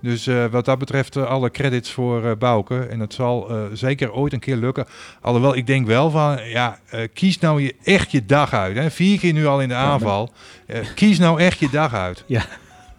Dus 0.02 0.28
eh, 0.28 0.46
wat 0.46 0.66
dat 0.66 0.78
betreft 0.80 1.16
eh, 1.16 1.24
alle 1.26 1.52
credits 1.52 1.92
voor 1.92 2.26
eh 2.26 2.32
Bouke. 2.40 2.80
En 2.80 3.00
het 3.00 3.14
zal 3.14 3.50
eh, 3.50 3.56
zeker 3.74 4.12
ooit 4.14 4.34
een 4.34 4.40
keer 4.40 4.56
lukken. 4.56 4.86
Alhoewel, 5.22 5.56
ik 5.56 5.68
denk 5.68 5.88
wel 5.88 6.10
van, 6.10 6.40
ja, 6.46 6.80
eh, 6.90 7.08
kies 7.14 7.40
nou 7.40 7.62
je, 7.62 7.76
echt 7.84 8.12
je 8.12 8.26
dag 8.26 8.54
uit. 8.54 8.78
Hè? 8.78 8.92
Vier 8.92 9.20
keer 9.20 9.34
nu 9.34 9.46
al 9.48 9.62
in 9.62 9.68
de 9.68 9.74
aanval. 9.76 10.30
Eh, 10.68 10.80
kies 10.96 11.20
nou 11.20 11.40
echt 11.40 11.60
je 11.60 11.70
dag 11.72 11.94
uit. 11.94 12.24
Ja. 12.28 12.42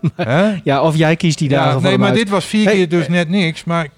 Ja, 0.65 0.83
of 0.83 0.97
jij 0.97 1.17
kiest 1.17 1.39
die 1.39 1.49
dagen 1.49 1.81
Ja, 1.81 1.89
nee, 1.89 1.99
maar 1.99 2.09
uit. 2.09 2.19
dit 2.19 2.29
was 2.29 2.45
vier 2.45 2.65
Hey, 2.65 2.75
keer 2.75 2.89
dus 2.89 3.09
net 3.09 3.29
niks. 3.29 3.65
Maar 3.65 3.89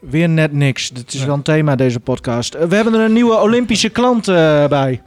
Weer 0.00 0.28
net 0.28 0.52
niks. 0.52 0.88
Dat 0.88 1.12
is 1.12 1.20
Ja. 1.20 1.26
wel 1.26 1.34
een 1.34 1.42
thema 1.42 1.76
deze 1.76 2.00
podcast. 2.00 2.54
Eh, 2.54 2.66
we 2.66 2.74
hebben 2.74 2.94
er 2.94 3.00
een 3.00 3.12
nieuwe 3.12 3.40
Olympische 3.40 3.88
klant 3.88 4.28
eh, 4.28 4.66
bij. 4.66 5.02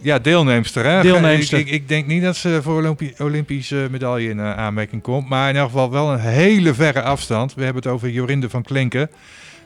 Ja, 0.00 0.18
deelnemster. 0.18 0.84
Hè? 0.84 1.02
Deelnemster. 1.02 1.58
Ik, 1.58 1.66
ik, 1.66 1.72
ik 1.72 1.88
denk 1.88 2.06
niet 2.06 2.22
dat 2.22 2.36
ze 2.36 2.58
voor 2.62 2.74
Olympi 2.76 3.12
Olympische 3.18 3.88
medaille 3.90 4.28
in 4.30 4.38
eh, 4.38 4.56
aanmerking 4.56 5.02
komt. 5.02 5.28
Maar 5.28 5.48
in 5.48 5.56
elk 5.56 5.66
geval 5.70 5.90
wel 5.90 6.12
een 6.12 6.18
hele 6.18 6.74
verre 6.74 7.02
afstand. 7.02 7.54
We 7.54 7.64
hebben 7.64 7.82
het 7.82 7.92
over 7.92 8.08
Jorinde 8.08 8.50
van 8.50 8.62
Klinken. 8.62 9.10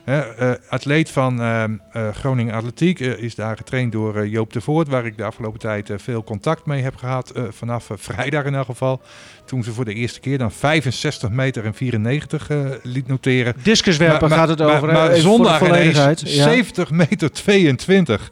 Eh, 0.05 0.51
atleet 0.69 1.09
van 1.09 1.41
ehm, 1.41 1.71
eh, 1.91 2.09
Groningen 2.13 2.53
Atletiek 2.53 2.99
eh, 2.99 3.17
is 3.17 3.35
daar 3.35 3.57
getraind 3.57 3.91
door 3.91 4.27
Joop 4.27 4.53
de 4.53 4.61
Voort, 4.61 4.87
waar 4.87 5.05
ik 5.05 5.17
de 5.17 5.23
afgelopen 5.23 5.59
tijd 5.59 5.89
veel 5.95 6.23
contact 6.23 6.65
mee 6.65 6.81
heb 6.83 6.95
gehad. 6.95 7.29
eh, 7.29 7.43
vanaf 7.49 7.89
vrijdag 7.93 8.45
in 8.45 8.55
elk 8.55 8.65
geval. 8.65 9.01
Toen 9.45 9.63
ze 9.63 9.71
voor 9.71 9.85
de 9.85 9.93
eerste 9.93 10.19
keer 10.19 10.37
dan 10.37 10.51
65 10.51 11.29
meter 11.29 11.65
en 11.65 11.73
94 11.73 12.49
eh, 12.49 12.59
liet 12.83 13.07
noteren. 13.07 13.53
Discuswerpen 13.63 14.29
Maar- 14.29 14.37
gaat 14.37 14.47
het 14.49 14.59
maar- 14.59 14.75
over. 14.75 14.91
Maar, 14.91 15.09
de 15.09 15.21
zondag 15.21 15.61
ineens 15.61 15.73
volledigheid. 15.73 16.21
Ja. 16.21 16.43
70 16.43 16.89
meter 16.91 17.31
22. 17.31 18.31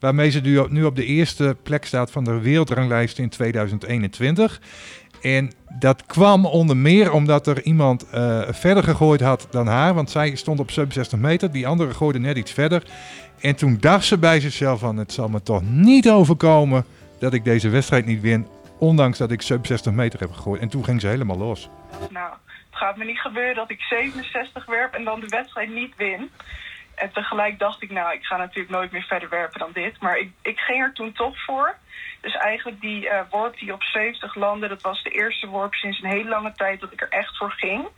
Waarmee 0.00 0.30
ze 0.30 0.40
nu 0.70 0.84
op 0.84 0.96
de 0.96 1.04
eerste 1.04 1.56
plek 1.62 1.84
staat 1.84 2.10
van 2.10 2.24
de 2.24 2.40
wereldranglijst 2.40 3.18
in 3.18 3.28
2021. 3.28 4.60
En 5.24 5.52
dat 5.68 6.06
kwam 6.06 6.46
onder 6.46 6.76
meer 6.76 7.12
omdat 7.12 7.46
er 7.46 7.62
iemand 7.62 8.10
eh, 8.10 8.42
verder 8.48 8.82
gegooid 8.82 9.20
had 9.20 9.46
dan 9.50 9.66
haar. 9.66 9.94
Want 9.94 10.10
zij 10.10 10.34
stond 10.34 10.60
op 10.60 10.70
67 10.70 11.18
meter. 11.18 11.52
Die 11.52 11.66
andere 11.66 11.94
gooide 11.94 12.18
net 12.18 12.36
iets 12.36 12.52
verder. 12.52 12.82
En 13.40 13.56
toen 13.56 13.76
dacht 13.80 14.04
ze 14.04 14.18
bij 14.18 14.40
zichzelf 14.40 14.80
van... 14.80 14.96
het 14.96 15.12
zal 15.12 15.28
me 15.28 15.42
toch 15.42 15.62
niet 15.62 16.10
overkomen 16.10 16.84
dat 17.18 17.34
ik 17.34 17.44
deze 17.44 17.68
wedstrijd 17.68 18.06
niet 18.06 18.20
win. 18.20 18.46
Ondanks 18.78 19.18
dat 19.18 19.30
ik 19.30 19.42
67 19.42 19.92
meter 19.92 20.20
heb 20.20 20.32
gegooid. 20.32 20.60
En 20.60 20.68
toen 20.68 20.84
ging 20.84 21.00
ze 21.00 21.06
helemaal 21.06 21.38
los. 21.38 21.68
Nou, 22.10 22.32
het 22.70 22.78
gaat 22.78 22.96
me 22.96 23.04
niet 23.04 23.20
gebeuren 23.20 23.54
dat 23.54 23.70
ik 23.70 23.80
67 23.80 24.66
werp 24.66 24.94
en 24.94 25.04
dan 25.04 25.20
de 25.20 25.28
wedstrijd 25.28 25.74
niet 25.74 25.96
win. 25.96 26.30
En 26.94 27.10
tegelijk 27.12 27.58
dacht 27.58 27.82
ik, 27.82 27.90
nou, 27.90 28.14
ik 28.14 28.24
ga 28.24 28.36
natuurlijk 28.36 28.70
nooit 28.70 28.92
meer 28.92 29.04
verder 29.08 29.28
werpen 29.28 29.58
dan 29.58 29.70
dit. 29.72 30.00
Maar 30.00 30.18
ik, 30.18 30.30
ik 30.42 30.58
ging 30.58 30.82
er 30.82 30.92
toen 30.92 31.12
toch 31.12 31.44
voor. 31.44 31.76
Dus 32.24 32.36
eigenlijk 32.36 32.80
die 32.80 33.08
eh, 33.08 33.20
worp 33.30 33.58
die 33.58 33.72
op 33.72 33.82
70 33.82 34.34
landde, 34.34 34.68
dat 34.68 34.82
was 34.82 35.02
de 35.02 35.10
eerste 35.10 35.46
worp 35.46 35.74
sinds 35.74 36.02
een 36.02 36.10
hele 36.10 36.28
lange 36.28 36.52
tijd 36.52 36.80
dat 36.80 36.92
ik 36.92 37.00
er 37.00 37.08
echt 37.08 37.36
voor 37.36 37.50
ging. 37.50 37.88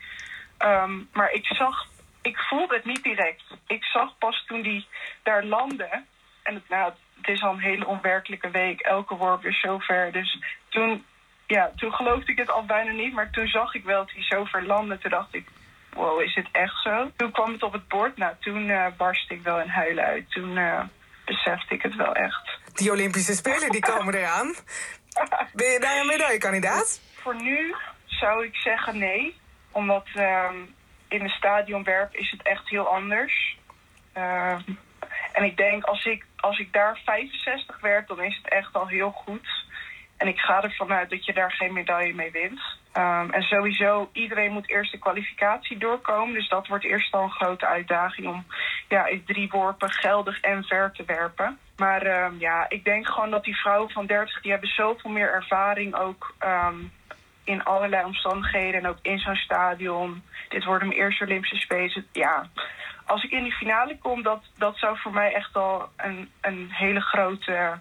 Ehm, 0.58 0.92
maar 1.12 1.32
ik 1.32 1.46
zag, 1.46 1.86
ik 2.22 2.38
voelde 2.38 2.74
het 2.74 2.84
niet 2.84 3.02
direct. 3.02 3.42
Ik 3.66 3.84
zag 3.84 4.18
pas 4.18 4.44
toen 4.46 4.62
die 4.62 4.86
daar 5.22 5.44
landde. 5.44 6.02
En 6.42 6.54
het, 6.54 6.68
nou, 6.68 6.92
het 7.16 7.28
is 7.28 7.42
al 7.42 7.52
een 7.52 7.58
hele 7.58 7.86
onwerkelijke 7.86 8.50
week. 8.50 8.80
Elke 8.80 9.14
worp 9.14 9.44
is 9.44 9.60
zo 9.60 9.78
ver. 9.78 10.12
Dus 10.12 10.38
toen 10.68 11.04
ja, 11.46 11.70
toen 11.76 11.92
geloofde 11.92 12.32
ik 12.32 12.38
het 12.38 12.50
al 12.50 12.64
bijna 12.64 12.92
niet. 12.92 13.12
Maar 13.12 13.30
toen 13.30 13.46
zag 13.46 13.74
ik 13.74 13.84
wel 13.84 13.98
dat 13.98 14.10
hij 14.10 14.22
zo 14.22 14.44
ver 14.44 14.66
landde. 14.66 14.98
Toen 14.98 15.10
dacht 15.10 15.34
ik, 15.34 15.48
wow, 15.92 16.20
is 16.20 16.34
het 16.34 16.48
echt 16.52 16.82
zo? 16.82 17.10
Toen 17.16 17.30
kwam 17.30 17.52
het 17.52 17.62
op 17.62 17.72
het 17.72 17.88
bord. 17.88 18.16
Nou, 18.16 18.34
toen 18.40 18.70
eh 18.70 18.86
barstte 18.96 19.34
ik 19.34 19.42
wel 19.42 19.60
in 19.60 19.68
huilen 19.68 20.04
uit. 20.04 20.30
Toen 20.30 20.56
eh, 20.56 20.80
besefte 21.24 21.74
ik 21.74 21.82
het 21.82 21.94
wel 21.94 22.14
echt. 22.14 22.55
Die 22.76 22.90
Olympische 22.90 23.34
Spelen 23.34 23.70
die 23.70 23.80
komen 23.80 24.14
eraan. 24.14 24.54
Ben 25.52 25.72
je 25.72 25.80
daar 25.80 26.00
een 26.00 26.06
medaillekandidaat? 26.06 27.00
Voor 27.14 27.34
nu 27.42 27.74
zou 28.04 28.44
ik 28.44 28.56
zeggen 28.56 28.98
nee. 28.98 29.36
Omdat 29.72 30.06
ehm, 30.14 30.56
in 31.08 31.22
de 31.22 31.28
stadionwerp 31.28 32.14
is 32.14 32.30
het 32.30 32.42
echt 32.42 32.68
heel 32.68 32.86
anders. 32.86 33.58
Ehm, 34.12 34.60
en 35.32 35.44
ik 35.44 35.56
denk 35.56 35.84
als 35.84 36.04
ik, 36.04 36.26
als 36.36 36.58
ik 36.58 36.72
daar 36.72 37.00
65 37.04 37.80
werd, 37.80 38.08
dan 38.08 38.22
is 38.22 38.40
het 38.42 38.52
echt 38.52 38.74
al 38.74 38.86
heel 38.86 39.10
goed. 39.10 39.48
En 40.16 40.28
ik 40.28 40.38
ga 40.38 40.62
ervan 40.62 40.92
uit 40.92 41.10
dat 41.10 41.24
je 41.24 41.32
daar 41.32 41.52
geen 41.52 41.72
medaille 41.72 42.14
mee 42.14 42.30
wint. 42.30 42.60
Ehm, 42.92 43.30
en 43.30 43.42
sowieso, 43.42 44.08
iedereen 44.12 44.52
moet 44.52 44.70
eerst 44.70 44.92
de 44.92 44.98
kwalificatie 44.98 45.78
doorkomen. 45.78 46.34
Dus 46.34 46.48
dat 46.48 46.66
wordt 46.66 46.84
eerst 46.84 47.12
al 47.12 47.22
een 47.22 47.30
grote 47.30 47.66
uitdaging 47.66 48.26
om 48.26 48.44
ja, 48.88 49.06
in 49.06 49.24
drie 49.24 49.48
worpen 49.50 49.90
geldig 49.90 50.40
en 50.40 50.64
ver 50.64 50.92
te 50.92 51.04
werpen. 51.04 51.58
Maar 51.76 52.02
ehm, 52.02 52.34
ja, 52.38 52.66
ik 52.68 52.84
denk 52.84 53.08
gewoon 53.08 53.30
dat 53.30 53.44
die 53.44 53.56
vrouwen 53.56 53.90
van 53.90 54.06
30, 54.06 54.40
die 54.40 54.50
hebben 54.50 54.68
zoveel 54.68 55.10
meer 55.10 55.32
ervaring 55.32 55.94
ook 55.94 56.34
ehm, 56.38 56.76
in 57.44 57.64
allerlei 57.64 58.04
omstandigheden. 58.04 58.80
En 58.80 58.88
ook 58.88 58.98
in 59.02 59.18
zo'n 59.18 59.36
stadion. 59.36 60.22
Dit 60.48 60.64
worden 60.64 60.88
mijn 60.88 61.00
eerste 61.00 61.24
Olympische 61.24 61.56
Spelen. 61.56 62.06
Ja, 62.12 62.48
als 63.06 63.24
ik 63.24 63.30
in 63.30 63.42
die 63.42 63.52
finale 63.52 63.98
kom, 63.98 64.22
dat, 64.22 64.42
dat 64.58 64.78
zou 64.78 64.98
voor 64.98 65.12
mij 65.12 65.32
echt 65.32 65.56
al 65.56 65.88
een, 65.96 66.30
een 66.40 66.68
hele 66.70 67.00
grote 67.00 67.78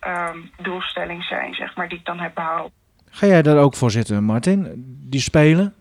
ehm, 0.00 0.38
doelstelling 0.62 1.22
zijn, 1.24 1.54
zeg 1.54 1.76
maar, 1.76 1.88
die 1.88 1.98
ik 1.98 2.04
dan 2.04 2.18
heb 2.18 2.34
behaald. 2.34 2.70
Ga 3.10 3.26
jij 3.26 3.42
daar 3.42 3.56
ook 3.58 3.74
voor 3.76 3.90
zitten, 3.90 4.24
Martin? 4.24 4.68
Die 5.08 5.20
spelen? 5.20 5.74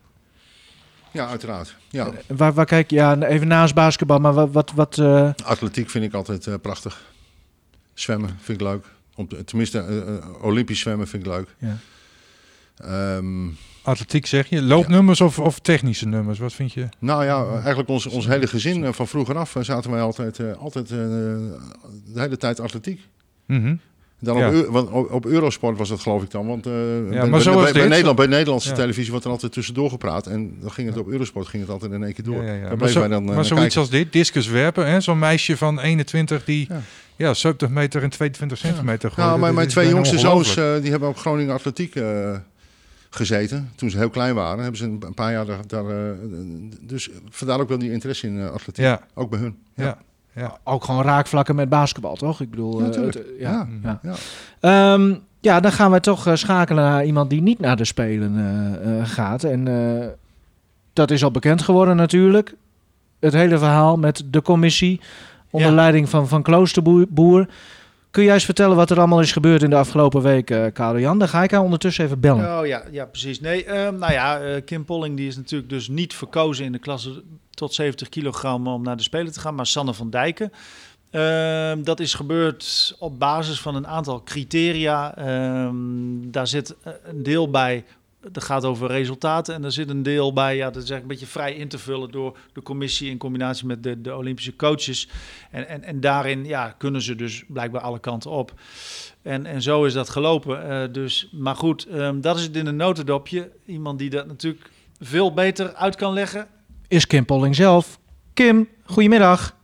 Ja, 1.11 1.27
uiteraard. 1.27 1.75
Ja. 1.89 2.09
Waar, 2.27 2.53
waar 2.53 2.65
kijk 2.65 2.89
je? 2.89 2.95
Ja, 2.95 3.15
even 3.17 3.47
naast 3.47 3.73
basketbal, 3.73 4.19
maar 4.19 4.33
wat... 4.33 4.51
wat, 4.51 4.71
wat 4.71 4.97
eh, 4.97 5.29
Atletiek 5.45 5.89
vind 5.89 6.05
ik 6.05 6.13
altijd 6.13 6.47
eh, 6.47 6.53
prachtig. 6.61 7.01
Zwemmen 7.93 8.29
vind 8.41 8.61
ik 8.61 8.67
leuk. 8.67 8.85
Om 9.15 9.27
te- 9.27 9.43
tenminste, 9.43 9.79
eh, 9.79 10.15
eh, 10.17 10.43
Olympisch 10.43 10.79
zwemmen 10.79 11.07
vind 11.07 11.25
ik 11.25 11.31
leuk. 11.31 11.55
Ja. 11.57 11.77
Ehm, 12.77 13.47
Atletiek 13.83 14.25
zeg 14.25 14.47
je. 14.49 14.61
Loopnummers 14.61 15.21
of, 15.21 15.39
of 15.39 15.59
technische 15.59 16.07
nummers? 16.07 16.39
Wat 16.39 16.53
vind 16.53 16.73
je? 16.73 16.89
nou 16.99 17.25
ja, 17.25 17.51
eigenlijk 17.59 17.89
ons, 17.89 18.05
ons 18.05 18.25
hele 18.27 18.47
gezin 18.47 18.83
eh, 18.85 18.93
van 18.93 19.07
vroeger 19.07 19.37
af 19.37 19.55
eh, 19.55 19.63
zaten 19.63 19.91
wij 19.91 20.01
altijd, 20.01 20.39
eh, 20.39 20.51
altijd 20.57 20.85
eh, 20.91 20.97
de 20.97 21.59
hele 22.13 22.37
tijd 22.37 22.59
atletiek. 22.59 23.01
Mhm. 23.45 23.75
Dan 24.19 24.37
Ja. 24.37 24.59
op, 24.59 24.65
want 24.67 24.89
op, 25.09 25.25
Eurosport 25.25 25.77
was 25.77 25.89
dat 25.89 25.99
geloof 25.99 26.23
ik 26.23 26.31
dan. 26.31 26.47
Want 26.47 26.65
eh, 26.65 26.71
bij, 27.09 27.29
maar 27.29 27.43
bij-. 27.73 27.87
Nederland, 27.87 28.15
bij 28.17 28.27
Nederlandse 28.27 28.69
Ja. 28.69 28.75
televisie 28.75 29.09
wordt 29.11 29.25
er 29.25 29.31
altijd 29.31 29.51
tussendoor 29.51 29.89
gepraat. 29.89 30.27
En 30.27 30.57
dan 30.61 30.71
ging 30.71 30.87
het 30.89 30.97
op 30.97 31.07
Eurosport 31.07 31.47
ging 31.47 31.63
het 31.63 31.71
altijd 31.71 31.91
in 31.91 32.03
één 32.03 32.13
keer 32.13 32.23
door. 32.23 32.35
Ja, 32.35 32.41
ja, 32.43 32.53
ja. 32.53 32.59
Daar 32.59 32.67
Maar, 32.67 32.75
bleven 32.77 32.93
zo- 32.93 32.99
wij 32.99 33.09
dan 33.09 33.27
eh, 33.29 33.35
maar 33.35 33.45
zoiets 33.45 33.59
kijken. 33.63 33.79
als 33.81 33.89
dit, 33.89 34.13
discus 34.13 34.47
werpen, 34.47 34.87
hè? 34.87 35.01
zo'n 35.01 35.19
meisje 35.19 35.57
van 35.57 35.79
21 35.79 36.45
die 36.45 36.65
ja. 36.69 36.81
Ja. 37.15 37.33
70 37.33 37.69
meter 37.69 38.03
en 38.03 38.09
22 38.09 38.57
centimeter 38.57 39.09
gooit. 39.11 39.25
Ja, 39.25 39.31
Dat 39.31 39.39
mijn, 39.41 39.53
mijn 39.55 39.67
twee 39.67 39.89
jongste 39.89 40.19
zoons 40.19 40.55
eh, 40.57 40.73
die 40.81 40.91
hebben 40.91 41.09
op 41.09 41.17
Groningen 41.17 41.53
Atletiek 41.53 41.95
eh, 41.95 42.35
gezeten. 43.09 43.71
Toen 43.75 43.89
ze 43.89 43.97
heel 43.97 44.09
klein 44.09 44.35
waren. 44.35 44.59
Hebben 44.59 44.77
ze 44.77 44.85
een, 44.85 45.13
paar 45.15 45.31
jaar 45.31 45.45
daar... 45.45 45.67
daar 45.67 45.85
eh, 45.89 46.11
dus 46.81 47.09
vandaar 47.29 47.59
ook 47.59 47.69
wel 47.69 47.77
die 47.77 47.91
interesse 47.91 48.27
in 48.27 48.39
eh, 48.39 48.49
atletiek. 48.49 48.83
Ja, 48.85 49.01
Ook 49.13 49.29
bij 49.29 49.39
hun. 49.39 49.55
ja, 49.75 49.97
ja. 50.37 50.57
ook 50.63 50.83
gewoon 50.83 51.03
raakvlakken 51.03 51.55
met 51.55 51.69
basketbal, 51.69 52.15
toch? 52.15 52.41
Ik 52.41 52.49
bedoel... 52.49 52.83
Ja, 52.83 52.89
eh, 52.91 53.01
het- 53.05 53.19
Ja, 53.39 53.67
ja. 53.83 53.99
ja. 54.01 54.13
Ehm, 54.59 55.13
ja, 55.39 55.59
dan 55.59 55.71
gaan 55.71 55.91
we 55.91 55.99
toch 55.99 56.27
eh, 56.27 56.35
schakelen 56.35 56.83
naar 56.83 57.05
iemand 57.05 57.29
die 57.29 57.41
niet 57.41 57.59
naar 57.59 57.75
de 57.75 57.85
Spelen 57.85 58.35
eh, 58.37 58.99
eh, 58.99 59.05
gaat. 59.07 59.43
En 59.43 59.67
eh, 59.67 60.07
dat 60.93 61.11
is 61.11 61.23
al 61.23 61.31
bekend 61.31 61.61
geworden 61.61 61.95
natuurlijk. 61.95 62.55
Het 63.19 63.33
hele 63.33 63.57
verhaal 63.57 63.97
met 63.97 64.23
de 64.25 64.41
commissie 64.41 65.01
onder 65.49 65.69
Ja. 65.69 65.75
leiding 65.75 66.09
van 66.09 66.27
Van 66.27 66.41
Kloosterboer. 66.41 67.47
Kun 68.17 68.25
jij 68.25 68.35
eens 68.35 68.45
vertellen 68.45 68.75
wat 68.75 68.89
er 68.89 68.97
allemaal 68.97 69.21
is 69.21 69.31
gebeurd 69.31 69.63
in 69.63 69.69
de 69.69 69.75
afgelopen 69.75 70.21
week, 70.21 70.49
eh 70.49 70.65
Karel 70.73 70.99
Jan? 70.99 71.19
Dan 71.19 71.27
ga 71.27 71.43
ik 71.43 71.51
haar 71.51 71.61
ondertussen 71.61 72.05
even 72.05 72.19
bellen. 72.19 72.59
Oh 72.59 72.65
ja, 72.65 72.83
ja 72.91 73.05
precies. 73.05 73.39
Nee, 73.39 73.65
ehm, 73.65 73.97
nou 73.97 74.11
ja, 74.11 74.39
eh, 74.39 74.63
Kim 74.65 74.85
Polling 74.85 75.17
die 75.17 75.27
is 75.27 75.35
natuurlijk 75.35 75.69
dus 75.69 75.87
niet 75.87 76.13
verkozen 76.13 76.65
in 76.65 76.71
de 76.71 76.79
klasse 76.79 77.23
tot 77.49 77.73
70 77.73 78.09
kilogram 78.09 78.67
om 78.67 78.83
naar 78.83 78.97
de 78.97 79.03
Spelen 79.03 79.31
te 79.31 79.39
gaan, 79.39 79.55
maar 79.55 79.65
Sanne 79.65 79.93
van 79.93 80.09
Dijken. 80.09 80.51
Ehm, 81.11 81.83
dat 81.83 81.99
is 81.99 82.13
gebeurd 82.13 82.95
op 82.99 83.19
basis 83.19 83.59
van 83.61 83.75
een 83.75 83.87
aantal 83.87 84.23
criteria. 84.23 85.15
Ehm, 85.15 85.75
daar 86.21 86.47
zit 86.47 86.75
een 87.03 87.23
deel 87.23 87.49
bij, 87.49 87.85
dat 88.31 88.43
gaat 88.43 88.65
over 88.65 88.87
resultaten. 88.87 89.55
En 89.55 89.63
er 89.63 89.71
zit 89.71 89.89
een 89.89 90.03
deel 90.03 90.33
bij, 90.33 90.55
ja, 90.55 90.65
dat 90.69 90.83
is 90.83 90.89
eigenlijk 90.89 91.01
een 91.01 91.07
beetje 91.07 91.39
vrij 91.39 91.53
in 91.53 91.67
te 91.67 91.77
vullen 91.77 92.11
door 92.11 92.37
de 92.53 92.61
commissie 92.61 93.09
in 93.09 93.17
combinatie 93.17 93.67
met 93.67 93.83
de, 93.83 94.01
de 94.01 94.15
Olympische 94.15 94.55
coaches. 94.55 95.09
En, 95.51 95.67
en, 95.67 95.83
en 95.83 95.99
daarin 95.99 96.45
ja, 96.45 96.75
kunnen 96.77 97.01
ze 97.01 97.15
dus 97.15 97.43
blijkbaar 97.47 97.81
alle 97.81 97.99
kanten 97.99 98.31
op. 98.31 98.53
En, 99.21 99.45
en 99.45 99.61
zo 99.61 99.83
is 99.83 99.93
dat 99.93 100.09
gelopen. 100.09 100.69
Eh, 100.69 100.93
dus, 100.93 101.29
maar 101.31 101.55
goed, 101.55 101.85
ehm, 101.85 102.21
dat 102.21 102.37
is 102.37 102.43
het 102.43 102.55
in 102.55 102.65
een 102.65 102.75
notendopje. 102.75 103.51
Iemand 103.65 103.99
die 103.99 104.09
dat 104.09 104.27
natuurlijk 104.27 104.69
veel 104.99 105.33
beter 105.33 105.73
uit 105.73 105.95
kan 105.95 106.13
leggen. 106.13 106.47
Is 106.87 107.07
Kim 107.07 107.25
Polling 107.25 107.55
zelf. 107.55 107.99
Kim, 108.33 108.67
goedemiddag. 108.85 109.55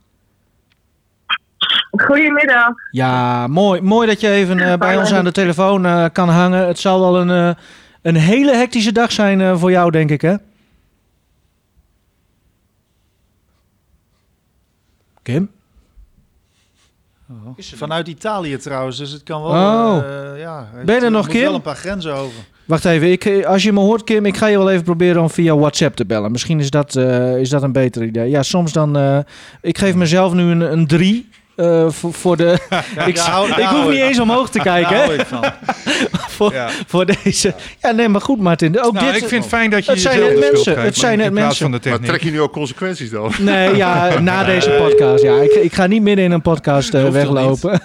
Goedemiddag. 1.90 2.72
Ja, 2.90 3.46
mooi, 3.46 3.80
mooi 3.80 4.06
dat 4.06 4.20
je 4.20 4.28
even 4.28 4.58
eh, 4.58 4.76
bij 4.78 4.96
ons 4.96 5.12
aan 5.12 5.24
de 5.24 5.32
telefoon 5.32 5.86
eh, 5.86 6.04
kan 6.12 6.28
hangen. 6.28 6.66
Het 6.66 6.78
zal 6.78 7.00
wel 7.00 7.20
een, 7.20 7.56
een 8.04 8.16
hele 8.16 8.56
hectische 8.56 8.92
dag 8.92 9.12
zijn 9.12 9.40
eh, 9.40 9.58
voor 9.58 9.70
jou, 9.70 9.90
denk 9.90 10.10
ik, 10.10 10.20
hè? 10.20 10.34
Kim? 15.22 15.50
Oh. 17.30 17.58
Vanuit 17.58 18.08
Italië 18.08 18.56
trouwens, 18.56 18.96
dus 18.96 19.10
het 19.10 19.22
kan 19.22 19.42
wel. 19.42 19.50
Oh. 19.50 19.96
Eh, 19.96 20.40
ja, 20.40 20.68
ben 20.84 21.02
er 21.02 21.10
nog, 21.10 21.28
Kim? 21.28 21.40
wel 21.40 21.54
een 21.54 21.62
paar 21.62 21.76
grenzen 21.76 22.14
over. 22.14 22.44
Wacht 22.64 22.84
even, 22.84 23.12
ik, 23.12 23.24
eh, 23.24 23.46
als 23.46 23.62
je 23.62 23.72
me 23.72 23.80
hoort, 23.80 24.04
Kim, 24.04 24.26
ik 24.26 24.36
ga 24.36 24.46
je 24.46 24.58
wel 24.58 24.70
even 24.70 24.84
proberen 24.84 25.22
om 25.22 25.30
via 25.30 25.56
WhatsApp 25.56 25.96
te 25.96 26.06
bellen. 26.06 26.30
Misschien 26.30 26.60
is 26.60 26.70
dat, 26.70 26.96
is 27.38 27.48
dat 27.48 27.62
een 27.62 27.72
beter 27.72 28.04
idee. 28.04 28.30
Ja, 28.30 28.42
soms 28.42 28.72
dan. 28.72 29.24
Ik 29.60 29.78
geef 29.78 29.94
mezelf 29.94 30.32
nu 30.32 30.50
een 30.64 30.86
3. 30.86 31.28
Eh, 31.56 31.86
voor, 31.90 32.36
de. 32.36 32.52
Ik, 33.06 33.18
ik, 33.56 33.66
hoef 33.66 33.88
niet 33.88 34.00
eens 34.00 34.18
omhoog 34.18 34.50
te 34.50 34.58
kijken. 34.58 35.26
Voor, 36.34 36.52
ja. 36.52 36.68
voor 36.86 37.06
deze. 37.06 37.54
Ja, 37.80 37.90
nee, 37.90 38.08
maar 38.08 38.20
goed, 38.20 38.40
Martin. 38.40 38.80
Ook 38.80 38.92
nou, 38.92 39.06
dit, 39.06 39.22
ik 39.22 39.28
vind 39.28 39.42
het 39.42 39.52
fijn 39.52 39.70
dat 39.70 39.84
je. 39.84 39.90
Het 39.90 40.00
zijn 40.00 40.20
net 40.20 40.38
mensen. 40.38 40.72
Krijgt, 40.72 40.82
het 40.82 40.96
zijn 40.96 41.18
net 41.18 41.32
mensen. 41.32 41.70
Maar 41.70 42.00
trek 42.00 42.22
je 42.22 42.30
nu 42.30 42.40
ook 42.40 42.52
consequenties 42.52 43.10
dan? 43.10 43.32
Nee, 43.40 43.76
ja, 43.76 44.20
na 44.20 44.44
deze 44.44 44.70
podcast. 44.70 45.22
Ja, 45.22 45.40
ik, 45.40 45.52
ik 45.52 45.72
ga 45.72 45.86
niet 45.86 46.02
midden 46.02 46.24
in 46.24 46.30
een 46.30 46.42
podcast 46.42 46.94
eh, 46.94 47.08
weglopen. 47.08 47.82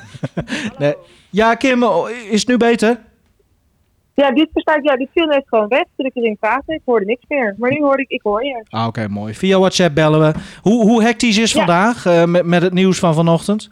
nee. 0.78 0.96
Ja, 1.30 1.56
Kim, 1.56 1.84
oh, 1.84 2.10
is 2.10 2.40
het 2.40 2.48
nu 2.48 2.58
beter? 2.58 2.98
Ja, 4.22 4.32
dit 4.32 4.52
bestaat, 4.54 4.84
ja, 4.84 4.96
dit 4.96 5.10
viel 5.14 5.26
net 5.26 5.44
gewoon 5.46 5.68
weg 5.68 5.84
toen 5.96 6.06
ik 6.06 6.16
erin 6.16 6.38
praatte. 6.40 6.74
Ik 6.74 6.82
hoorde 6.86 7.06
niks 7.06 7.24
meer. 7.28 7.56
Maar 7.58 7.72
nu 7.72 7.80
hoorde 7.80 8.02
ik, 8.02 8.10
ik 8.10 8.22
hoor 8.22 8.46
je. 8.46 8.66
Ah, 8.70 8.88
Oké, 8.88 9.08
mooi. 9.08 9.34
Via 9.34 9.60
WhatsApp 9.60 9.96
bellen 9.96 10.20
we. 10.20 10.40
Hoe, 10.62 10.82
hoe 10.90 11.04
hectisch 11.04 11.38
is 11.38 11.52
Ja. 11.52 11.58
vandaag 11.58 12.06
eh, 12.06 12.26
met, 12.26 12.46
met 12.46 12.62
het 12.62 12.74
nieuws 12.74 13.00
van 13.00 13.14
vanochtend? 13.14 13.70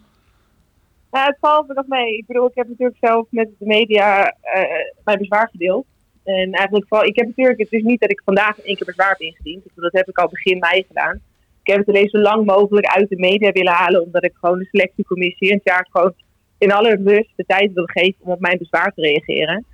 Nou, 1.11 1.25
het 1.27 1.37
valt 1.39 1.67
me 1.67 1.73
nog 1.73 1.87
mee. 1.87 2.17
Ik 2.17 2.25
bedoel, 2.27 2.45
ik 2.47 2.55
heb 2.55 2.67
natuurlijk 2.67 2.97
zelf 3.01 3.25
met 3.29 3.49
de 3.59 3.65
media 3.65 4.25
eh, 4.41 4.61
mijn 5.03 5.17
bezwaar 5.17 5.49
gedeeld. 5.51 5.85
En 6.23 6.51
eigenlijk 6.51 6.85
vooral, 6.87 7.07
ik 7.07 7.15
heb 7.15 7.25
natuurlijk, 7.27 7.59
het 7.59 7.71
is 7.71 7.83
niet 7.83 7.99
dat 7.99 8.11
ik 8.11 8.21
vandaag 8.25 8.57
in 8.57 8.63
één 8.63 8.75
keer 8.75 8.85
bezwaar 8.85 9.09
heb 9.09 9.19
ingediend. 9.19 9.63
Dat 9.75 9.93
heb 9.93 10.07
ik 10.09 10.17
al 10.17 10.29
begin 10.29 10.59
mei 10.59 10.83
gedaan. 10.87 11.15
Ik 11.63 11.73
heb 11.73 11.77
het 11.77 11.87
alleen 11.87 12.09
zo 12.09 12.17
lang 12.19 12.45
mogelijk 12.45 12.85
uit 12.85 13.09
de 13.09 13.19
media 13.19 13.51
willen 13.51 13.73
halen, 13.73 14.03
omdat 14.03 14.23
ik 14.23 14.33
gewoon 14.33 14.59
de 14.59 14.65
selectiecommissie 14.71 15.53
het 15.53 15.61
jaar 15.63 15.87
gewoon 15.91 16.13
in 16.57 16.71
alle 16.71 16.99
rust 17.05 17.31
de 17.35 17.45
tijd 17.47 17.73
wil 17.73 17.85
geven 17.85 18.15
om 18.19 18.31
op 18.31 18.39
mijn 18.39 18.57
bezwaar 18.57 18.91
te 18.95 19.01
reageren. 19.01 19.65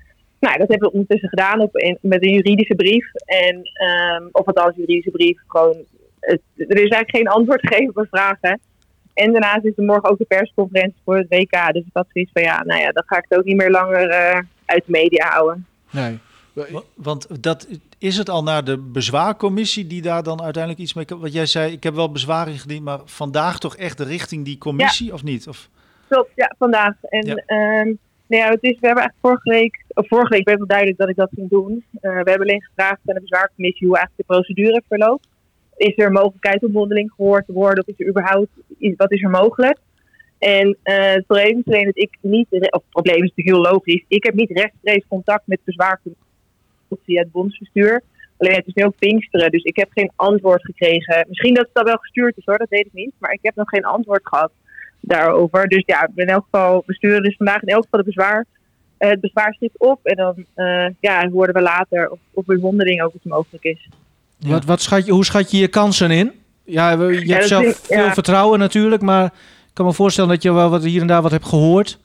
Nou, 0.43 0.57
dat 0.57 0.67
hebben 0.69 0.87
we 0.87 0.93
ondertussen 0.93 1.29
gedaan 1.29 1.59
op, 1.59 1.77
in- 1.77 1.97
met 2.01 2.23
een 2.25 2.31
juridische 2.33 2.75
brief. 2.75 3.13
En, 3.25 3.61
ehm, 3.73 4.23
of 4.31 4.45
althans, 4.45 4.75
juridische 4.75 5.11
brief. 5.11 5.39
Gewoon, 5.47 5.75
het, 6.19 6.41
er 6.57 6.67
is 6.83 6.89
eigenlijk 6.89 7.15
geen 7.15 7.27
antwoord 7.27 7.61
gegeven 7.67 7.87
op 7.89 7.95
mijn 7.95 8.07
vragen. 8.07 8.59
En 9.13 9.31
daarnaast 9.31 9.65
is 9.65 9.73
er 9.77 9.83
morgen 9.83 10.09
ook 10.09 10.17
de 10.17 10.25
persconferentie 10.25 11.01
voor 11.05 11.17
het 11.17 11.25
WK. 11.29 11.73
Dus 11.73 11.81
ik 11.85 11.89
had 11.93 12.05
zoiets 12.13 12.31
van, 12.33 12.41
ja, 12.43 12.63
nou 12.63 12.81
ja, 12.81 12.91
dan 12.91 13.03
ga 13.05 13.17
ik 13.17 13.25
het 13.29 13.37
ook 13.39 13.45
niet 13.45 13.55
meer 13.55 13.69
langer 13.71 14.09
eh, 14.09 14.39
uit 14.65 14.83
de 14.85 14.91
media 14.91 15.29
houden. 15.29 15.65
Nee. 15.91 16.19
Wa- 16.53 16.81
Want 16.95 17.43
dat 17.43 17.67
is 17.97 18.17
het 18.17 18.29
al 18.29 18.43
naar 18.43 18.63
de 18.63 18.77
bezwaarcommissie 18.77 19.87
die 19.87 20.01
daar 20.01 20.23
dan 20.23 20.41
uiteindelijk 20.41 20.83
iets 20.83 20.93
mee 20.93 21.05
kan. 21.05 21.19
Wat 21.19 21.33
jij 21.33 21.45
zei, 21.45 21.71
ik 21.71 21.83
heb 21.83 21.93
wel 21.95 22.11
bezwaar 22.11 22.47
ingediend, 22.47 22.83
maar 22.83 22.99
vandaag 23.05 23.59
toch 23.59 23.75
echt 23.75 23.99
richting 23.99 24.45
die 24.45 24.57
commissie 24.57 25.13
of 25.13 25.23
niet? 25.23 25.47
Of, 25.47 25.69
Klopt, 26.07 26.31
ja, 26.35 26.55
vandaag. 26.57 26.93
En 27.01 27.25
Ja. 27.27 27.35
ehm, 27.35 27.93
nou 28.33 28.45
ja, 28.45 28.51
het 28.51 28.63
is, 28.63 28.79
we 28.79 28.87
hebben 28.87 29.03
eigenlijk 29.03 29.19
vorige 29.19 29.49
week, 29.49 29.83
of 29.93 30.07
vorige 30.07 30.33
week 30.33 30.45
werd 30.45 30.57
wel 30.57 30.67
duidelijk 30.67 30.97
dat 30.97 31.09
ik 31.09 31.15
dat 31.15 31.29
ging 31.35 31.49
doen. 31.49 31.83
Eh, 31.93 32.01
we 32.01 32.29
hebben 32.29 32.47
alleen 32.47 32.63
gevraagd 32.63 32.99
aan 33.05 33.15
de 33.15 33.21
bezwaarcommissie 33.21 33.87
hoe 33.87 33.97
eigenlijk 33.97 34.27
de 34.27 34.33
procedure 34.33 34.83
verloopt. 34.87 35.27
Is 35.75 35.97
er 35.97 36.11
mogelijkheid 36.11 36.63
om 36.63 36.71
mondeling 36.71 37.11
gehoord 37.15 37.45
te 37.45 37.53
worden? 37.53 37.83
Of 37.83 37.93
is 37.93 37.99
er 37.99 38.09
überhaupt, 38.09 38.49
iets- 38.77 38.97
wat 38.97 39.11
is 39.11 39.23
er 39.23 39.29
mogelijk? 39.29 39.77
En 40.39 40.77
eh, 40.83 41.13
het 41.13 41.25
probleem 41.25 41.57
is 41.57 41.73
alleen 41.73 41.85
dat 41.85 41.97
ik 41.97 42.17
niet, 42.21 42.47
of 42.49 42.59
het 42.59 42.89
probleem 42.89 43.23
is 43.23 43.31
natuurlijk 43.35 43.55
heel 43.55 43.71
logisch, 43.71 44.05
ik 44.07 44.23
heb 44.23 44.33
niet 44.33 44.51
rechtstreeks 44.51 45.07
contact 45.07 45.47
met 45.47 45.59
bezwaarcommissie 45.63 46.23
via 47.03 47.21
het 47.21 47.31
bondsbestuur. 47.31 48.01
Alleen 48.37 48.55
het 48.55 48.67
is 48.67 48.73
nu 48.73 48.83
ook 48.83 48.97
Pinksteren, 48.97 49.51
dus 49.51 49.63
ik 49.63 49.75
heb 49.75 49.89
geen 49.91 50.11
antwoord 50.15 50.65
gekregen. 50.65 51.25
Misschien 51.27 51.53
dat 51.53 51.67
het 51.67 51.77
al 51.77 51.83
wel 51.83 51.97
gestuurd 51.97 52.37
is 52.37 52.45
hoor, 52.45 52.57
dat 52.57 52.69
weet 52.69 52.85
ik 52.85 52.93
niet. 52.93 53.13
Maar 53.17 53.31
ik 53.31 53.39
heb 53.41 53.55
nog 53.55 53.69
geen 53.69 53.85
antwoord 53.85 54.27
gehad 54.27 54.51
daarover. 55.05 55.67
Dus 55.67 55.83
ja, 55.85 56.09
in 56.15 56.27
elk 56.27 56.43
geval, 56.43 56.83
we 56.85 56.93
sturen 56.93 57.23
dus 57.23 57.35
vandaag 57.35 57.61
in 57.61 57.67
elk 57.67 57.83
geval 57.83 57.99
de 57.99 58.05
bezwaar, 58.05 58.45
eh, 58.97 59.09
het 59.09 59.19
bezwaarschrift 59.19 59.79
op. 59.79 60.05
En 60.05 60.15
dan 60.15 60.45
eh, 60.53 60.87
ja, 60.99 61.29
horen 61.29 61.53
we 61.53 61.61
later 61.61 62.09
of, 62.09 62.19
of 62.33 62.47
een 62.47 62.59
mondeling 62.59 63.01
ook 63.01 63.13
iets 63.13 63.25
mogelijk 63.25 63.63
is. 63.63 63.89
Ja. 64.37 64.49
Wat, 64.49 64.65
wat 64.65 64.81
schat 64.81 65.05
je, 65.05 65.11
hoe 65.11 65.25
schat 65.25 65.51
je 65.51 65.57
je 65.57 65.67
kansen 65.67 66.11
in? 66.11 66.31
Ja, 66.63 66.91
je 66.91 67.33
hebt 67.33 67.47
zelf 67.47 67.75
veel 67.75 68.05
ja. 68.05 68.13
vertrouwen 68.13 68.59
natuurlijk, 68.59 69.01
maar 69.01 69.25
ik 69.25 69.73
kan 69.73 69.85
me 69.85 69.93
voorstellen 69.93 70.29
dat 70.29 70.43
je 70.43 70.53
wel 70.53 70.69
wat 70.69 70.83
hier 70.83 71.01
en 71.01 71.07
daar 71.07 71.21
wat 71.21 71.31
hebt 71.31 71.45
gehoord. 71.45 71.99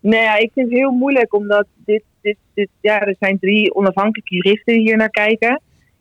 Nou 0.00 0.22
ja, 0.22 0.36
ik 0.36 0.50
vind 0.54 0.68
het 0.68 0.78
heel 0.78 0.90
moeilijk 0.90 1.34
omdat 1.34 1.66
dit, 1.84 2.02
dit, 2.20 2.36
dit, 2.54 2.68
ja, 2.80 3.00
er 3.00 3.16
zijn 3.20 3.38
drie 3.38 3.74
onafhankelijke 3.74 4.34
juristen 4.34 4.74
die 4.74 4.82
hier 4.82 4.96
naar 4.96 5.10
kijken. 5.10 5.60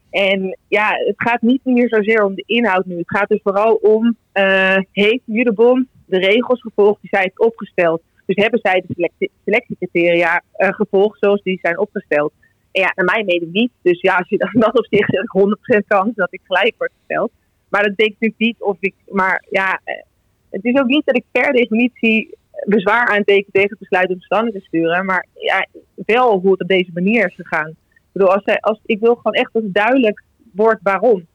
En 0.10 0.58
ja, 0.68 0.90
het 0.90 1.16
gaat 1.18 1.42
niet 1.42 1.62
meer 1.64 1.90
zozeer 1.90 2.26
om 2.26 2.36
de 2.36 2.44
inhoud 2.46 2.86
nu. 2.86 2.98
Het 2.98 3.10
gaat 3.10 3.30
dus 3.30 3.40
vooral 3.44 3.74
om, 3.74 4.16
eh, 4.32 4.78
heeft 4.92 5.22
Judebond 5.26 5.88
de 6.06 6.18
regels 6.18 6.62
gevolgd 6.62 7.02
die 7.02 7.10
zij 7.10 7.22
heeft 7.22 7.40
opgesteld? 7.40 8.02
Dus 8.26 8.36
hebben 8.36 8.60
zij 8.64 8.84
de 8.88 8.94
selectie- 8.94 9.32
selectiecriteria 9.44 10.42
eh, 10.52 10.70
gevolgd 10.70 11.20
zoals 11.20 11.42
die 11.42 11.60
zijn 11.62 11.80
opgesteld? 11.80 12.34
En 12.72 12.82
ja, 12.82 12.92
naar 12.96 13.06
mijn 13.06 13.26
mening 13.26 13.52
niet. 13.52 13.72
Dus 13.82 14.02
ja, 14.02 14.16
als 14.16 14.30
je 14.30 14.38
dan 14.38 14.52
dat 14.54 14.78
op 14.78 14.88
zich 14.90 15.06
zegt, 15.06 15.28
100% 15.28 15.88
kans 15.88 16.16
dat 16.16 16.34
ik 16.34 16.42
gelijk 16.44 16.74
word 16.78 16.92
gesteld. 17.00 17.32
Maar 17.70 17.84
dat 17.84 17.92
ik 17.96 18.10
natuurlijk 18.10 18.40
niet 18.40 18.62
of 18.62 18.78
ik, 18.80 18.94
maar 19.08 19.46
ja, 19.50 19.80
eh, 19.84 20.04
het 20.50 20.66
is 20.66 20.80
ook 20.80 20.88
niet 20.88 21.06
dat 21.06 21.16
ik 21.16 21.24
per 21.32 21.52
definitie 21.54 22.38
bezwaar 22.66 23.08
aanteken 23.08 23.52
tegen 23.52 23.70
het 23.70 23.80
besluit 23.80 24.10
om 24.10 24.22
standen 24.22 24.54
te 24.54 24.60
sturen. 24.60 25.06
Maar 25.06 25.26
ja, 25.34 25.68
wel 25.96 26.40
hoe 26.40 26.52
het 26.52 26.62
op 26.62 26.68
deze 26.68 26.92
manier 26.94 27.28
is 27.28 27.36
gegaan. 27.36 27.70
Ik 27.70 28.10
bedoel, 28.12 28.34
als 28.34 28.44
zij, 28.44 28.60
als, 28.60 28.80
ik 28.86 29.00
wil 29.00 29.16
gewoon 29.16 29.34
echt 29.34 29.54
dat 29.54 29.64
het 29.64 29.74
duidelijk 29.74 30.24
wordt 30.52 30.80
waarom. 30.84 31.26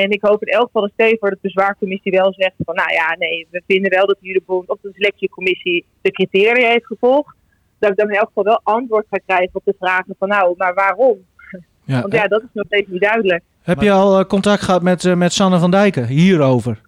En 0.00 0.10
ik 0.10 0.22
hoop 0.22 0.44
in 0.44 0.52
elk 0.52 0.66
geval 0.66 0.82
dat 0.82 0.92
dat 1.20 1.30
de 1.30 1.38
bezwaarcommissie 1.40 2.12
wel 2.12 2.32
zegt 2.36 2.54
van 2.64 2.74
nou 2.74 2.92
ja, 2.92 3.16
nee, 3.18 3.46
we 3.50 3.62
vinden 3.66 3.90
wel 3.90 4.06
dat 4.06 4.16
de 4.20 4.42
bond 4.46 4.68
of 4.68 4.78
de 4.80 4.90
selectiecommissie 4.94 5.84
de 6.00 6.10
criteria 6.10 6.68
heeft 6.68 6.86
gevolgd. 6.86 7.36
Dat 7.78 7.90
ik 7.90 7.96
dan 7.96 8.08
in 8.08 8.14
elk 8.14 8.26
geval 8.26 8.44
wel 8.44 8.60
antwoord 8.62 9.06
ga 9.10 9.20
krijgen 9.26 9.50
op 9.52 9.64
de 9.64 9.74
vragen 9.78 10.14
van 10.18 10.28
nou, 10.28 10.54
maar 10.56 10.74
waarom? 10.74 11.18
Ja. 11.86 12.00
Want 12.00 12.12
ja, 12.12 12.26
dat 12.26 12.42
is 12.42 12.48
nog 12.52 12.66
steeds 12.66 12.88
niet 12.88 13.00
duidelijk. 13.00 13.42
Heb 13.62 13.80
je 13.80 13.90
al 13.90 14.18
eh, 14.18 14.24
contact 14.24 14.62
gehad 14.62 14.82
met, 14.82 15.04
eh, 15.04 15.14
met 15.14 15.32
Sanne 15.32 15.58
van 15.58 15.70
Dijken 15.70 16.06
hierover? 16.06 16.80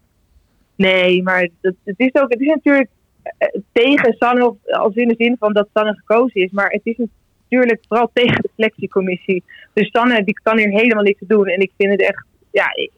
Nee, 0.76 1.22
maar 1.22 1.48
het, 1.61 1.76
is 1.96 2.11
ook, 2.12 2.30
het 2.30 2.40
is 2.40 2.46
natuurlijk 2.46 2.88
eh, 3.22 3.48
tegen 3.72 4.14
Sanne, 4.18 4.54
als 4.64 4.94
in 4.94 5.09
de 5.09 5.14
zin 5.18 5.36
van 5.38 5.52
dat 5.52 5.68
Sanne 5.72 5.94
gekozen 5.94 6.40
is. 6.40 6.50
Maar 6.50 6.70
het 6.70 6.80
is 6.84 6.96
natuurlijk 7.48 7.84
vooral 7.88 8.11
tegen 8.12 8.42
de 8.42 8.50
selectiecommissie. 8.57 9.44
Dus 9.72 9.90
Sanne 9.90 10.24
die 10.24 10.40
kan 10.42 10.59
hier 10.59 10.70
helemaal 10.70 11.02
niks 11.02 11.18
te 11.18 11.26
doen. 11.26 11.46
En 11.46 11.61
ik 11.61 11.72
vind 11.76 11.90
het 11.90 12.02
echt, 12.02 12.24
ja, 12.61 12.74
ik, 12.74 12.90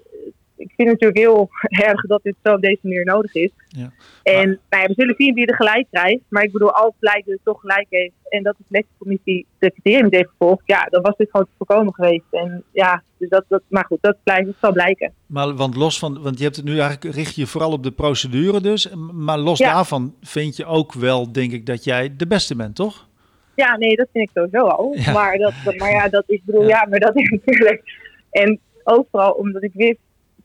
ik 0.56 0.72
vind 0.76 0.88
het 0.90 1.00
natuurlijk 1.00 1.18
heel 1.18 1.48
erg 1.88 2.00
dat 2.06 2.22
dit 2.22 2.34
zo 2.42 2.52
op 2.54 2.60
deze 2.60 2.78
manier 2.82 3.04
nodig 3.04 3.34
is. 3.34 3.50
Ja. 3.68 3.92
En 4.22 4.48
nou 4.70 4.82
ja, 4.82 4.88
we 4.88 4.94
zullen 4.96 5.14
zien 5.18 5.34
wie 5.34 5.46
er 5.46 5.54
gelijk 5.54 5.86
krijgt. 5.90 6.22
Maar 6.28 6.42
ik 6.42 6.52
bedoel, 6.52 6.72
als 6.72 6.92
dat 7.00 7.22
het 7.24 7.38
toch 7.44 7.60
gelijk 7.60 7.86
heeft 7.88 8.12
en 8.28 8.42
dat 8.42 8.54
de 8.58 8.64
selectiecommissie 8.68 9.46
de 9.58 9.70
criteria 9.72 10.06
heeft 10.10 10.28
gevolgd, 10.28 10.62
ja, 10.64 10.84
dan 10.84 11.02
was 11.02 11.16
dit 11.16 11.30
gewoon 11.30 11.46
te 11.46 11.52
voorkomen 11.56 11.94
geweest. 11.94 12.24
En 12.30 12.64
ja, 12.72 13.02
dus 13.18 13.28
dat, 13.28 13.44
dat, 13.48 13.62
maar 13.68 13.84
goed, 13.84 13.98
dat, 14.00 14.16
blijkt, 14.22 14.46
dat 14.46 14.54
zal 14.60 14.72
blijken. 14.72 15.12
maar 15.26 15.54
want 15.54 15.76
los 15.76 15.98
van, 15.98 16.22
want 16.22 16.38
je 16.38 16.44
hebt 16.44 16.56
het 16.56 16.64
nu 16.64 16.78
eigenlijk 16.78 17.14
richt 17.14 17.34
je 17.34 17.46
vooral 17.46 17.72
op 17.72 17.82
de 17.82 17.90
procedure 17.90 18.60
dus, 18.60 18.88
maar 19.12 19.38
los 19.38 19.58
Ja. 19.58 19.72
daarvan 19.72 20.14
vind 20.22 20.56
je 20.56 20.64
ook 20.64 20.92
wel, 20.92 21.32
denk 21.32 21.52
ik, 21.52 21.66
dat 21.66 21.84
jij 21.84 22.16
de 22.16 22.26
beste 22.26 22.56
bent, 22.56 22.74
toch? 22.74 23.06
Ja, 23.54 23.76
nee, 23.76 23.96
dat 23.96 24.08
vind 24.12 24.28
ik 24.28 24.30
sowieso 24.34 24.66
al. 24.66 24.96
Maar, 25.12 25.38
dat, 25.38 25.52
maar 25.78 25.90
ja, 25.90 26.08
dat 26.08 26.24
is, 26.26 26.40
bedoel, 26.44 26.62
Ja. 26.62 26.68
ja. 26.68 26.86
maar 26.90 27.00
dat 27.00 27.16
is 27.16 27.30
natuurlijk. 27.44 27.82
En 28.30 28.60
ook 28.88 29.06
vooral 29.10 29.32
omdat 29.32 29.62
ik 29.62 29.72
wist, 29.74 29.98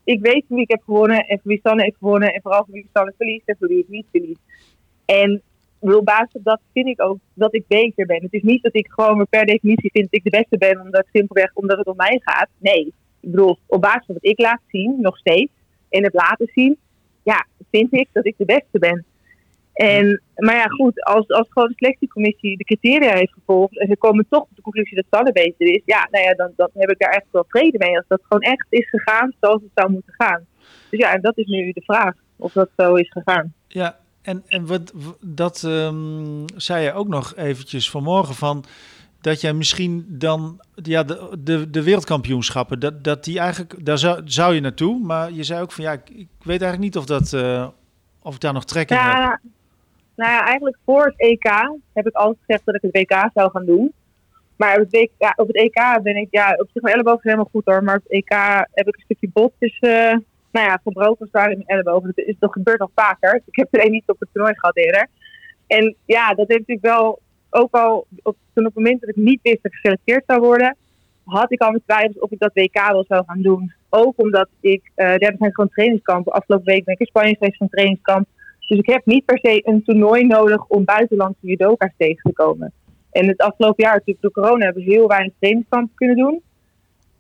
ik 0.04 0.22
weet 0.22 0.46
wie 0.48 0.62
ik 0.62 0.70
heb 0.70 0.84
gewonnen 0.84 1.28
en 1.28 1.40
voor 1.40 1.52
wie 1.52 1.60
Sanne 1.64 1.84
heeft 1.84 1.98
gewonnen 1.98 2.34
en 2.34 2.42
vooral 2.42 2.64
voor 2.64 2.74
wie 2.74 2.90
Sanne 2.94 3.14
verliest 3.18 3.48
en 3.48 3.56
voor 3.60 3.68
wie 3.68 3.80
ik 3.80 3.90
niet 3.90 4.06
verlies. 4.12 4.38
En 5.06 5.42
op 5.80 6.06
basis 6.06 6.34
op 6.34 6.44
dat 6.44 6.60
vind 6.74 6.88
ik 6.88 7.02
ook 7.02 7.18
dat 7.34 7.56
ik 7.56 7.64
beter 7.68 8.06
ben. 8.06 8.22
Het 8.22 8.34
is 8.34 8.42
niet 8.42 8.64
dat 8.64 8.76
ik 8.76 8.88
gewoon 8.92 9.28
per 9.30 9.46
definitie 9.46 9.92
vind 9.92 10.12
dat 10.12 10.20
ik 10.20 10.24
de 10.24 10.38
beste 10.38 10.58
ben 10.58 10.82
omdat 10.82 11.06
simpelweg 11.12 11.54
omdat 11.54 11.78
het 11.78 11.88
om 11.88 11.96
mij 11.96 12.22
gaat. 12.24 12.50
Nee, 12.58 12.86
ik 13.20 13.30
bedoel, 13.30 13.58
op 13.68 13.82
basis 13.82 14.06
van 14.06 14.16
wat 14.16 14.32
ik 14.32 14.40
laat 14.40 14.62
zien, 14.68 14.98
nog 15.02 15.18
steeds, 15.18 15.52
en 15.90 16.04
heb 16.04 16.14
laten 16.14 16.50
zien, 16.54 16.78
ja, 17.24 17.46
vind 17.72 17.94
ik 17.94 18.08
dat 18.12 18.26
ik 18.26 18.34
de 18.38 18.46
beste 18.46 18.80
ben. 18.80 19.06
En, 19.74 20.22
maar 20.36 20.56
ja, 20.56 20.66
goed, 20.66 21.04
als, 21.04 21.28
als 21.28 21.48
gewoon 21.50 21.68
de 21.68 21.74
selectiecommissie 21.76 22.58
de 22.58 22.64
criteria 22.64 23.14
heeft 23.14 23.34
gevolgd 23.34 23.80
en 23.80 23.88
ze 23.88 23.98
komen 23.98 24.26
toch 24.30 24.46
tot 24.48 24.56
de 24.56 24.62
conclusie 24.62 24.96
dat 24.96 25.06
Sanne 25.10 25.32
beter 25.32 25.68
is, 25.68 25.82
ja, 25.86 26.08
nou 26.12 26.24
ja, 26.24 26.34
dan, 26.34 26.52
dan 26.56 26.70
heb 26.74 26.90
ik 26.90 27.00
daar 27.00 27.12
echt 27.12 27.26
wel 27.32 27.46
vrede 27.48 27.78
mee. 27.78 27.98
Als 27.98 28.08
dat 28.08 28.22
gewoon 28.24 28.42
echt 28.42 28.66
is 28.70 28.90
gegaan 28.90 29.34
zoals 29.40 29.62
het 29.62 29.72
zou 29.76 29.92
moeten 29.92 30.14
gaan. 30.18 30.46
Dus 30.90 31.00
ja, 31.00 31.14
en 31.14 31.22
dat 31.22 31.38
is 31.38 31.46
nu 31.46 31.72
de 31.72 31.82
vraag 31.82 32.14
of 32.38 32.52
dat 32.52 32.70
zo 32.78 32.96
is 32.96 33.12
gegaan. 33.12 33.54
Ja, 33.68 34.00
en, 34.22 34.44
en 34.48 34.66
wat, 34.66 34.94
dat 35.22 35.64
ehm, 35.64 36.46
zei 36.56 36.84
je 36.84 36.94
ook 36.94 37.08
nog 37.08 37.36
eventjes 37.36 37.90
vanmorgen 37.90 38.36
van 38.36 38.66
dat 39.22 39.42
jij 39.42 39.54
misschien 39.54 40.06
dan 40.10 40.62
ja, 40.76 41.04
de, 41.04 41.38
de, 41.40 41.70
de 41.70 41.84
wereldkampioenschappen, 41.84 42.80
dat, 42.80 43.04
dat 43.04 43.24
die 43.24 43.40
eigenlijk, 43.40 43.86
daar 43.86 43.98
zou, 43.98 44.22
zou 44.26 44.54
je 44.54 44.62
naartoe, 44.62 45.00
maar 45.00 45.32
je 45.32 45.44
zei 45.44 45.62
ook 45.62 45.72
van 45.72 45.84
ja, 45.84 45.92
ik, 45.92 46.10
ik 46.10 46.28
weet 46.44 46.62
eigenlijk 46.62 46.80
niet 46.80 46.98
of, 46.98 47.06
dat, 47.06 47.34
eh, 47.34 47.68
of 48.22 48.36
ik 48.36 48.42
daar 48.42 48.54
nog 48.54 48.66
trek 48.66 48.90
in 48.90 48.98
heb. 48.98 49.40
Nou 50.16 50.32
ja, 50.32 50.46
eigenlijk 50.46 50.78
voor 50.86 51.06
het 51.06 51.14
EK 51.18 51.44
heb 51.94 52.08
ik 52.08 52.16
altijd 52.16 52.38
gezegd 52.46 52.66
dat 52.66 52.76
ik 52.76 52.82
het 52.82 52.92
WK 52.92 53.30
zou 53.34 53.52
gaan 53.52 53.66
doen. 53.66 53.94
Maar 54.56 54.80
op 55.36 55.48
het, 55.48 55.56
EK 55.56 56.00
ben 56.04 56.16
ik, 56.16 56.28
ja, 56.32 56.56
op 56.58 56.70
zich 56.74 56.82
mijn 56.82 56.96
elleboog 56.96 57.18
is 57.18 57.24
helemaal 57.24 57.50
goed 57.52 57.66
hoor. 57.66 57.84
Maar 57.84 57.96
op 57.96 58.04
het 58.04 58.12
EK 58.12 58.30
heb 58.72 58.88
ik 58.88 58.96
een 58.96 59.04
stukje 59.04 59.30
bot 59.34 59.54
tussen, 59.60 60.10
eh, 60.10 60.18
nou 60.52 60.68
ja, 60.68 60.80
gebroken 60.84 61.28
ware 61.32 61.52
in 61.52 61.64
mijn 61.66 61.80
elleboog. 61.80 62.04
Dat, 62.04 62.18
is, 62.18 62.36
dat 62.40 62.52
gebeurt 62.52 62.80
al 62.80 62.92
vaker. 62.96 63.42
Ik 63.46 63.56
heb 63.56 63.68
alleen 63.72 63.92
niet 63.92 64.10
op 64.10 64.20
het 64.20 64.30
toernooi 64.34 64.54
gehad 64.58 64.78
eerder. 64.78 65.08
En 65.68 65.96
ja, 66.06 66.28
dat 66.34 66.48
heeft 66.48 66.68
natuurlijk 66.68 66.86
wel, 66.86 67.20
ook 67.50 67.74
al 67.74 68.08
op, 68.24 68.36
toen 68.54 68.66
op 68.66 68.76
het 68.76 68.84
moment 68.84 69.00
dat 69.00 69.10
ik 69.10 69.16
niet 69.16 69.40
wist 69.42 69.64
dat 69.64 69.72
ik 69.72 69.78
geselecteerd 69.78 70.24
zou 70.28 70.42
worden, 70.42 70.76
had 71.24 71.52
ik 71.52 71.62
al 71.62 71.70
mijn 71.70 71.84
twijfels 71.86 72.20
of 72.20 72.32
ik 72.32 72.40
dat 72.40 72.54
WK 72.54 72.88
wel 72.92 73.06
zou 73.08 73.24
gaan 73.28 73.42
doen. 73.42 73.74
Ook 73.90 74.14
omdat 74.16 74.48
ik, 74.60 74.92
eh 74.96 75.12
er 75.12 75.36
zijn 75.38 75.54
gewoon 75.54 75.70
trainingskampen. 75.70 76.34
Afgelopen 76.34 76.66
week 76.66 76.84
ben 76.84 76.94
ik 76.94 77.00
in 77.00 77.06
Spanje 77.06 77.36
geweest 77.36 77.58
van 77.58 77.70
trainingskamp. 77.70 78.28
Dus 78.74 78.82
ik 78.82 78.94
heb 78.94 79.06
niet 79.06 79.26
per 79.26 79.40
se 79.42 79.62
een 79.64 79.84
toernooi 79.84 80.26
nodig 80.26 80.66
om 80.66 80.84
buitenlandse 80.84 81.48
judoka's 81.48 81.94
tegen 81.98 82.22
te 82.24 82.34
komen. 82.34 82.74
En 83.12 83.28
het 83.28 83.42
afgelopen 83.42 83.84
jaar, 83.84 83.94
natuurlijk 83.94 84.22
door 84.22 84.32
corona, 84.32 84.66
hebben 84.66 84.84
we 84.84 84.92
heel 84.92 85.08
weinig 85.08 85.34
trainingskampen 85.40 85.96
kunnen 85.96 86.18
doen. 86.18 86.42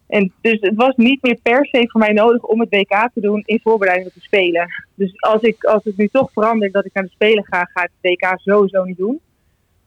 En 0.07 0.31
dus 0.41 0.57
het 0.59 0.75
was 0.75 0.95
niet 0.95 1.21
meer 1.21 1.37
per 1.41 1.65
se 1.65 1.89
voor 1.89 2.01
mij 2.01 2.13
nodig 2.13 2.43
om 2.43 2.59
het 2.59 2.69
WK 2.69 3.09
te 3.13 3.21
doen 3.21 3.43
in 3.45 3.59
voorbereiding 3.63 4.07
op 4.07 4.13
de 4.13 4.21
Spelen. 4.21 4.67
Dus 4.95 5.21
als, 5.21 5.41
ik, 5.41 5.63
als 5.63 5.83
het 5.83 5.97
nu 5.97 6.07
toch 6.07 6.31
verandert 6.31 6.73
dat 6.73 6.85
ik 6.85 6.93
naar 6.93 7.03
de 7.03 7.09
Spelen 7.09 7.45
ga, 7.45 7.69
ga 7.73 7.83
ik 7.83 7.91
het 8.01 8.11
WK 8.11 8.39
sowieso 8.39 8.83
niet 8.83 8.97
doen. 8.97 9.19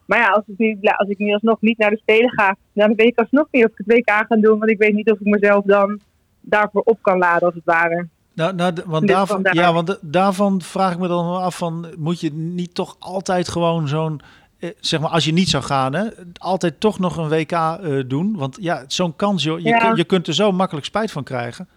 Maar 0.06 0.18
ja, 0.18 0.28
als 0.28 0.44
ik, 0.46 0.58
nu, 0.58 0.78
als 0.80 1.08
ik 1.08 1.18
nu 1.18 1.32
alsnog 1.32 1.60
niet 1.60 1.78
naar 1.78 1.90
de 1.90 1.96
Spelen 1.96 2.30
ga, 2.30 2.56
dan 2.72 2.94
weet 2.94 3.06
ik 3.06 3.18
alsnog 3.18 3.48
niet 3.50 3.64
of 3.64 3.70
ik 3.70 3.82
het 3.86 3.96
WK 3.96 4.10
ga 4.10 4.36
doen. 4.36 4.58
Want 4.58 4.70
ik 4.70 4.78
weet 4.78 4.94
niet 4.94 5.10
of 5.10 5.20
ik 5.20 5.26
mezelf 5.26 5.64
dan 5.64 6.00
daarvoor 6.40 6.82
op 6.82 6.98
kan 7.02 7.18
laden, 7.18 7.46
als 7.46 7.54
het 7.54 7.64
ware. 7.64 8.08
Nou, 8.36 8.54
nou, 8.54 8.72
want, 8.86 9.06
Dus 9.06 9.10
daarvan, 9.16 9.26
vandaar. 9.34 9.54
ja, 9.54 9.72
want 9.72 9.98
daarvan 10.02 10.62
vraag 10.62 10.92
ik 10.92 10.98
me 10.98 11.08
dan 11.08 11.36
af 11.42 11.56
van, 11.56 11.86
moet 11.98 12.20
je 12.20 12.32
niet 12.32 12.74
toch 12.74 12.96
altijd 12.98 13.48
gewoon 13.48 13.88
zo'n, 13.88 14.20
eh, 14.58 14.70
zeg 14.80 15.00
maar, 15.00 15.10
als 15.10 15.24
je 15.24 15.32
niet 15.32 15.48
zou 15.48 15.62
gaan, 15.64 15.94
hè, 15.94 16.04
altijd 16.38 16.80
toch 16.80 16.98
nog 16.98 17.16
een 17.16 17.28
WK 17.28 17.52
eh, 17.52 17.78
doen? 18.06 18.36
Want 18.36 18.56
ja, 18.60 18.84
zo'n 18.86 19.16
kans, 19.16 19.42
joh, 19.42 19.58
je, 19.60 19.68
Ja. 19.68 19.78
kun- 19.78 19.96
je 19.96 20.04
kunt 20.04 20.26
er 20.26 20.34
zo 20.34 20.52
makkelijk 20.52 20.86
spijt 20.86 21.10
van 21.12 21.22
krijgen. 21.24 21.68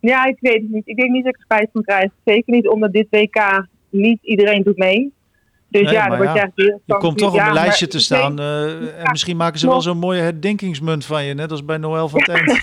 Ja, 0.00 0.24
ik 0.26 0.36
weet 0.40 0.60
het 0.62 0.70
niet. 0.70 0.88
Ik 0.88 0.96
denk 0.96 1.10
niet 1.10 1.24
dat 1.24 1.34
ik 1.34 1.40
spijt 1.42 1.68
van 1.72 1.82
krijg. 1.82 2.10
Zeker 2.24 2.54
niet 2.54 2.68
omdat 2.68 2.92
dit 2.92 3.06
WK 3.10 3.66
niet 3.90 4.18
iedereen 4.22 4.62
doet 4.62 4.76
mee. 4.76 5.12
Dus 5.68 5.82
Nee, 5.82 5.92
ja, 5.92 6.08
dan 6.08 6.16
word 6.16 6.32
je 6.32 6.38
ja, 6.38 6.50
Je 6.84 6.96
komt 6.96 7.18
toch 7.18 7.32
op 7.34 7.40
een 7.40 7.52
lijstje 7.52 7.86
te 7.86 7.98
staan. 7.98 8.38
eh, 8.38 8.64
en 9.04 9.10
misschien 9.10 9.36
maken 9.36 9.58
ze 9.58 9.66
wel 9.66 9.80
zo'n 9.82 9.98
mooie 9.98 10.20
herdenkingsmunt 10.20 11.04
van 11.06 11.24
je, 11.24 11.34
net 11.34 11.50
als 11.50 11.64
bij 11.64 11.76
Noël 11.76 12.08
van 12.08 12.20
Tent. 12.20 12.60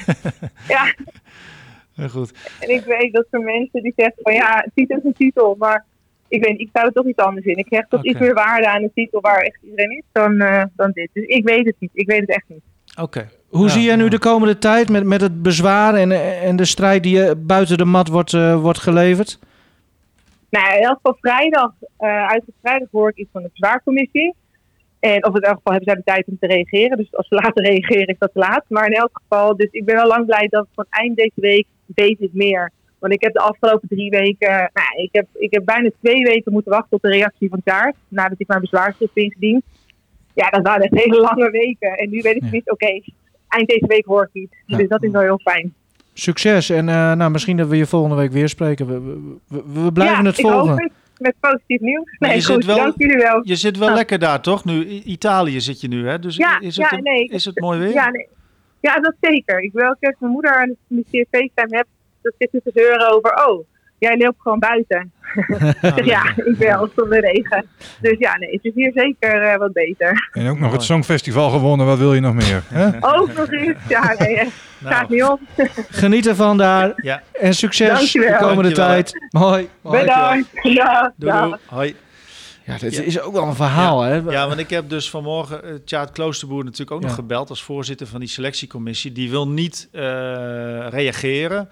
Ja, 0.67 0.83
Ja, 1.93 2.07
goed. 2.07 2.31
en 2.59 2.69
ik 2.69 2.83
weet 2.83 3.13
dat 3.13 3.25
er 3.29 3.39
mensen 3.39 3.83
die 3.83 3.93
zeggen 3.95 4.23
van 4.23 4.33
ja, 4.33 4.61
het 4.63 4.71
titel 4.75 4.97
is 4.97 5.03
een 5.03 5.13
titel, 5.13 5.55
maar 5.59 5.85
ik 6.27 6.43
weet, 6.43 6.59
ik 6.59 6.67
sta 6.69 6.83
er 6.83 6.91
toch 6.91 7.05
iets 7.05 7.19
anders 7.19 7.45
in. 7.45 7.57
Ik 7.57 7.65
hecht 7.69 7.89
toch 7.89 8.03
iets 8.03 8.19
meer 8.19 8.33
waarde 8.33 8.67
aan 8.67 8.83
een 8.83 8.91
titel 8.93 9.21
waar 9.21 9.41
echt 9.41 9.59
iedereen 9.63 9.91
is 9.91 10.03
dan, 10.11 10.39
eh, 10.39 10.63
dan 10.75 10.91
dit. 10.91 11.09
Dus 11.13 11.25
ik 11.25 11.47
weet 11.47 11.65
het 11.65 11.75
niet. 11.79 11.91
Ik 11.93 12.07
weet 12.07 12.19
het 12.19 12.29
echt 12.29 12.45
niet. 12.47 12.61
Oké. 13.01 13.29
Hoe 13.49 13.65
Ja, 13.65 13.69
zie 13.71 13.83
jij 13.83 13.95
nu 13.95 14.03
ja. 14.03 14.09
de 14.09 14.19
komende 14.19 14.57
tijd 14.57 14.89
met, 14.89 15.03
met 15.03 15.21
het 15.21 15.41
bezwaar 15.41 15.95
en, 15.95 16.11
en 16.41 16.55
de 16.55 16.65
strijd 16.65 17.03
die 17.03 17.17
je 17.17 17.35
buiten 17.35 17.77
de 17.77 17.85
mat 17.85 18.07
wordt, 18.07 18.33
eh, 18.33 18.61
wordt 18.61 18.79
geleverd? 18.79 19.39
Nou, 20.49 20.77
in 20.77 20.83
elk 20.83 20.95
geval 20.95 21.17
vrijdag, 21.21 21.71
eh 21.97 22.27
uit 22.27 22.43
de 22.45 22.53
vrijdag 22.61 22.87
hoor 22.91 23.09
ik 23.09 23.17
iets 23.17 23.29
van 23.31 23.41
de 23.41 23.49
bezwaarcommissie. 23.51 24.35
En 24.99 25.25
of 25.25 25.35
in 25.35 25.41
elk 25.41 25.55
geval 25.55 25.73
hebben 25.73 25.93
zij 25.93 25.95
de 25.95 26.03
tijd 26.03 26.27
om 26.27 26.37
te 26.39 26.47
reageren. 26.47 26.97
Dus 26.97 27.15
als 27.15 27.27
ze 27.27 27.35
later 27.35 27.63
reageren 27.71 28.07
is 28.07 28.17
dat 28.17 28.33
te 28.33 28.39
laat. 28.39 28.63
Maar 28.67 28.85
in 28.85 28.93
elk 28.93 29.21
geval, 29.23 29.55
dus 29.55 29.67
ik 29.71 29.85
ben 29.85 29.95
wel 29.95 30.07
lang 30.07 30.25
blij 30.25 30.47
dat 30.49 30.67
van 30.75 30.85
eind 30.89 31.17
deze 31.17 31.31
week 31.41 31.67
weet 31.95 32.19
ik 32.21 32.29
meer. 32.33 32.71
Want 32.99 33.13
ik 33.13 33.21
heb 33.23 33.33
de 33.33 33.39
afgelopen 33.39 33.87
drie 33.87 34.09
weken, 34.09 34.49
nou, 34.73 35.03
ik 35.03 35.09
heb, 35.11 35.25
ik 35.33 35.53
heb 35.53 35.65
bijna 35.65 35.89
twee 36.01 36.23
weken 36.23 36.51
moeten 36.51 36.71
wachten 36.71 36.91
op 36.97 37.01
de 37.01 37.09
reactie 37.09 37.49
van 37.49 37.61
Taart. 37.63 37.95
Nadat 38.07 38.39
ik 38.39 38.47
mijn 38.47 38.61
bezwaarschrift 38.61 39.11
heb 39.15 39.23
ingediend. 39.23 39.63
Ja, 40.33 40.49
dat 40.49 40.61
waren 40.61 40.81
echt 40.81 40.95
hele 41.05 41.19
lange 41.21 41.49
weken. 41.51 41.97
En 41.97 42.09
nu 42.09 42.21
weet 42.21 42.35
ik 42.35 42.43
Ja. 42.43 42.49
niet, 42.51 42.69
oké, 42.71 42.99
eind 43.47 43.67
deze 43.67 43.87
week 43.87 44.05
hoor 44.05 44.29
ik 44.33 44.41
iets. 44.41 44.55
Ja. 44.65 44.77
Dus 44.77 44.87
dat 44.87 45.03
is 45.03 45.11
wel 45.11 45.21
heel 45.21 45.39
fijn. 45.43 45.73
Succes 46.13 46.69
en 46.69 46.89
eh, 46.89 47.13
nou, 47.13 47.31
misschien 47.31 47.57
dat 47.57 47.67
we 47.67 47.77
je 47.77 47.85
volgende 47.85 48.15
week 48.15 48.31
weer 48.31 48.49
spreken. 48.49 48.87
We, 48.87 48.99
we, 48.99 49.37
we- 49.47 49.83
we 49.83 49.91
blijven 49.91 50.23
ja, 50.23 50.29
het 50.29 50.37
ik 50.39 50.45
hoop 50.45 50.53
volgen. 50.53 50.83
het. 50.83 50.91
Met 51.17 51.35
positief 51.39 51.79
nieuws. 51.79 52.15
Nee, 52.19 52.33
je 52.33 52.41
zit 52.41 52.53
goed, 52.53 52.65
wel- 52.65 52.75
dank 52.75 52.93
jullie 52.97 53.17
wel. 53.17 53.39
Je 53.43 53.55
zit 53.55 53.77
wel 53.77 53.87
Ja. 53.87 53.93
lekker 53.93 54.19
daar, 54.19 54.41
toch? 54.41 54.65
Nu, 54.65 54.85
Italië 54.87 55.61
zit 55.61 55.81
je 55.81 55.87
nu, 55.87 56.07
hè? 56.07 56.19
Dus 56.19 56.35
Ja, 56.35 56.59
is, 56.59 56.77
het 56.77 56.89
ja, 56.89 56.97
een- 56.97 57.03
nee. 57.03 57.25
is 57.27 57.45
het 57.45 57.59
mooi 57.59 57.79
weer? 57.79 57.93
Ja, 57.93 58.09
nee. 58.09 58.27
Ja, 58.81 58.99
dat 58.99 59.13
zeker. 59.21 59.59
Ik 59.59 59.71
wil 59.73 59.89
ook 59.89 59.95
als 59.99 60.15
mijn 60.19 60.31
moeder 60.31 60.55
aan 60.55 60.75
de 60.87 61.25
FaceTime 61.31 61.77
heb, 61.77 61.85
dat 62.21 62.33
zit 62.37 62.49
ze 62.51 62.61
te 62.63 62.71
zeuren 62.73 63.13
over, 63.13 63.47
oh, 63.47 63.65
jij 63.97 64.17
loopt 64.17 64.41
gewoon 64.41 64.59
buiten. 64.59 65.11
Dus 65.95 66.05
ja, 66.05 66.33
ik 66.35 66.55
wel, 66.57 66.89
zonder 66.95 67.19
regen. 67.19 67.65
Dus 68.01 68.15
ja, 68.19 68.37
nee, 68.37 68.51
het 68.51 68.65
is 68.65 68.71
hier 68.75 68.91
zeker 68.95 69.41
eh, 69.41 69.57
wat 69.57 69.73
beter. 69.73 70.29
En 70.31 70.47
ook 70.49 70.59
nog 70.59 70.71
het 70.71 70.83
Songfestival 70.83 71.49
gewonnen, 71.49 71.85
wat 71.85 71.97
wil 71.97 72.13
je 72.13 72.19
nog 72.19 72.33
meer? 72.33 72.63
Hè? 72.67 72.87
Ook 73.19 73.33
nog 73.33 73.51
eens, 73.51 73.77
ja, 73.87 74.13
nee, 74.19 74.35
echt, 74.37 74.51
Nou, 74.79 74.95
gaat 74.95 75.09
niet 75.09 75.23
om. 75.23 75.39
Geniet 75.89 76.27
ervan 76.27 76.57
daar 76.57 76.93
Ja, 76.95 77.21
en 77.31 77.53
succes 77.53 77.87
Dankjewel. 77.87 78.31
de 78.39 78.45
komende 78.45 78.73
Dankjewel. 78.73 79.03
tijd. 79.03 79.27
Hoi. 79.29 79.69
Hoi. 79.81 79.99
Bedankt. 79.99 80.49
Ja, 80.61 81.13
doei, 81.15 81.33
ja. 81.33 81.43
doei. 81.45 81.55
Hoi. 81.65 81.95
Ja, 82.65 82.77
dit 82.77 82.95
Ja. 82.95 83.01
is 83.01 83.19
ook 83.19 83.33
wel 83.33 83.43
een 83.43 83.55
verhaal, 83.55 84.01
hè? 84.01 84.15
Ja, 84.15 84.47
want 84.47 84.59
ik 84.59 84.69
heb 84.69 84.89
dus 84.89 85.09
vanmorgen 85.09 85.61
uh, 85.65 85.73
Tjaat 85.85 86.11
Kloosterboer 86.11 86.63
natuurlijk 86.63 86.91
ook 86.91 87.01
Ja. 87.01 87.07
nog 87.07 87.15
gebeld 87.15 87.49
als 87.49 87.63
voorzitter 87.63 88.07
van 88.07 88.19
die 88.19 88.29
selectiecommissie. 88.29 89.11
Die 89.11 89.29
wil 89.29 89.47
niet 89.47 89.87
eh, 89.91 90.01
reageren. 90.89 91.69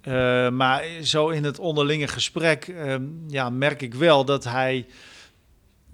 Eh, 0.00 0.48
maar 0.48 0.82
zo 1.02 1.28
in 1.28 1.44
het 1.44 1.58
onderlinge 1.58 2.08
gesprek 2.08 2.64
ehm, 2.68 3.02
ja, 3.28 3.50
merk 3.50 3.82
ik 3.82 3.94
wel 3.94 4.24
dat 4.24 4.44
hij. 4.44 4.86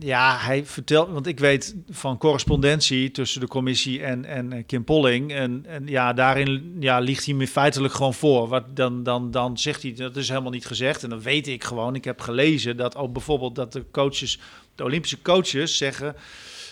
Ja, 0.02 0.36
hij 0.38 0.66
vertelt. 0.66 1.10
Want 1.10 1.26
ik 1.26 1.38
weet 1.38 1.74
van 1.88 2.18
correspondentie 2.18 3.10
tussen 3.10 3.40
de 3.40 3.46
commissie 3.46 4.02
en, 4.02 4.24
en 4.24 4.52
eh, 4.52 4.62
Kim 4.66 4.84
Polling. 4.84 5.32
En, 5.32 5.64
en 5.66 5.86
ja, 5.86 6.12
daarin 6.12 6.76
ja, 6.78 6.98
ligt 6.98 7.24
hij 7.24 7.34
me 7.34 7.48
feitelijk 7.48 7.94
gewoon 7.94 8.14
voor. 8.14 8.48
Wat 8.48 8.76
dan, 8.76 9.02
dan, 9.02 9.30
dan 9.30 9.58
zegt 9.58 9.82
hij 9.82 9.92
dat 9.92 10.16
is 10.16 10.28
helemaal 10.28 10.50
niet 10.50 10.66
gezegd. 10.66 11.02
En 11.02 11.10
dan 11.10 11.20
weet 11.20 11.48
ik 11.48 11.64
gewoon. 11.64 11.94
Ik 11.94 12.04
heb 12.04 12.20
gelezen 12.20 12.76
dat 12.76 12.96
ook 12.96 13.12
bijvoorbeeld 13.12 13.54
dat 13.54 13.72
de 13.72 13.84
coaches, 13.90 14.38
de 14.74 14.84
Olympische 14.84 15.22
coaches 15.22 15.76
zeggen. 15.76 16.16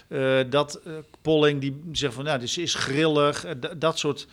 eh, 0.08 0.38
dat 0.50 0.74
eh, 0.84 0.92
Polling 1.22 1.60
die 1.60 1.80
zegt 1.92 2.14
van 2.14 2.24
nou, 2.24 2.38
dus 2.38 2.58
is 2.58 2.74
grillig. 2.74 3.44
dat 3.78 3.98
soort 3.98 4.26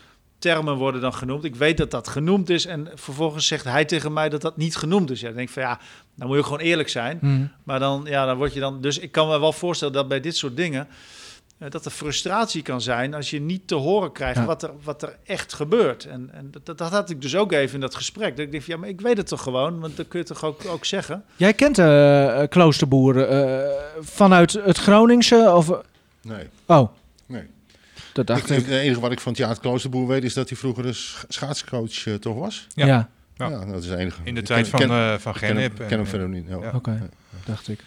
termen 0.45 0.75
worden 0.75 1.01
dan 1.01 1.13
genoemd. 1.13 1.43
Ik 1.43 1.55
weet 1.55 1.77
dat 1.77 1.91
dat 1.91 2.07
genoemd 2.07 2.49
is. 2.49 2.65
En 2.65 2.87
vervolgens 2.95 3.47
zegt 3.47 3.63
hij 3.63 3.85
tegen 3.85 4.13
mij 4.13 4.29
dat 4.29 4.41
dat 4.41 4.57
niet 4.57 4.75
genoemd 4.75 5.11
is. 5.11 5.19
Ja, 5.19 5.27
dan 5.27 5.35
denk 5.35 5.47
ik 5.47 5.53
van 5.53 5.63
ja, 5.63 5.79
dan 6.15 6.27
moet 6.27 6.37
je 6.37 6.43
gewoon 6.43 6.59
eerlijk 6.59 6.89
zijn. 6.89 7.17
Hm. 7.21 7.45
Maar 7.63 7.79
dan, 7.79 8.05
ja, 8.07 8.25
dan 8.25 8.37
word 8.37 8.53
je 8.53 8.59
dan. 8.59 8.81
Dus 8.81 8.97
ik 8.99 9.11
kan 9.11 9.27
me 9.27 9.39
wel 9.39 9.53
voorstellen 9.53 9.93
dat 9.93 10.07
bij 10.07 10.19
dit 10.19 10.35
soort 10.35 10.55
dingen. 10.57 10.87
eh, 11.57 11.69
dat 11.69 11.85
er 11.85 11.91
frustratie 11.91 12.61
kan 12.61 12.81
zijn 12.81 13.13
als 13.13 13.29
je 13.29 13.41
niet 13.41 13.67
te 13.67 13.75
horen 13.75 14.11
krijgt 14.11 14.39
Ja. 14.39 14.45
wat, 14.45 14.63
er, 14.63 14.71
wat 14.83 15.01
er 15.03 15.17
echt 15.23 15.53
gebeurt. 15.53 16.05
En, 16.05 16.29
en 16.33 16.51
dat, 16.63 16.77
dat 16.77 16.89
had 16.91 17.09
ik 17.09 17.21
dus 17.21 17.35
ook 17.35 17.51
even 17.51 17.75
in 17.75 17.81
dat 17.81 17.95
gesprek. 17.95 18.37
Dat 18.37 18.45
ik 18.45 18.51
dacht, 18.51 18.63
van, 18.65 18.73
ja, 18.73 18.79
maar 18.79 18.89
ik 18.89 19.01
weet 19.01 19.17
het 19.17 19.27
toch 19.27 19.41
gewoon, 19.41 19.79
want 19.79 19.97
dat 19.97 20.07
kun 20.07 20.19
je 20.19 20.25
toch 20.25 20.43
ook, 20.43 20.61
ook 20.67 20.85
zeggen. 20.85 21.23
Jij 21.35 21.53
kent 21.53 21.77
eh 21.77 22.41
eh, 22.41 22.49
Kloosterboer 22.49 23.27
eh, 23.27 23.69
vanuit 23.99 24.51
het 24.53 24.77
Groningse? 24.77 25.51
Of... 25.55 25.71
Nee. 26.21 26.47
Oh. 26.65 26.89
Dat 28.15 28.27
dacht 28.27 28.49
Ik, 28.49 28.55
het 28.55 28.67
enige 28.67 28.99
wat 28.99 29.11
ik 29.11 29.19
van 29.19 29.33
Tjaat 29.33 29.59
Kloosterboer 29.59 30.07
weet 30.07 30.23
is 30.23 30.33
dat 30.33 30.49
hij 30.49 30.57
vroeger 30.57 30.85
een 30.85 30.95
sch- 30.95 31.23
schaatscoach 31.27 32.05
eh, 32.07 32.13
toch 32.13 32.35
was. 32.39 32.67
Ja. 32.73 32.85
Ja, 32.85 33.09
Ja. 33.37 33.65
Dat 33.65 33.83
is 33.83 33.89
het 33.89 33.99
enige. 33.99 34.21
In 34.23 34.33
de 34.33 34.39
Ik 34.39 34.45
tijd 34.45 34.69
ken- 34.69 34.69
van, 34.69 34.79
ken- 34.79 34.89
eh 34.89 35.13
van 35.17 35.33
ik 35.33 35.39
ken 35.39 35.57
hem- 35.57 35.71
en, 35.71 35.73
ken 35.77 35.89
hem 35.89 35.99
eh, 35.99 36.05
verder 36.07 36.29
niet. 36.29 36.45
ja. 36.47 36.57
ja. 36.61 36.71
oké. 36.75 37.09
Dacht 37.45 37.67
ik. 37.67 37.79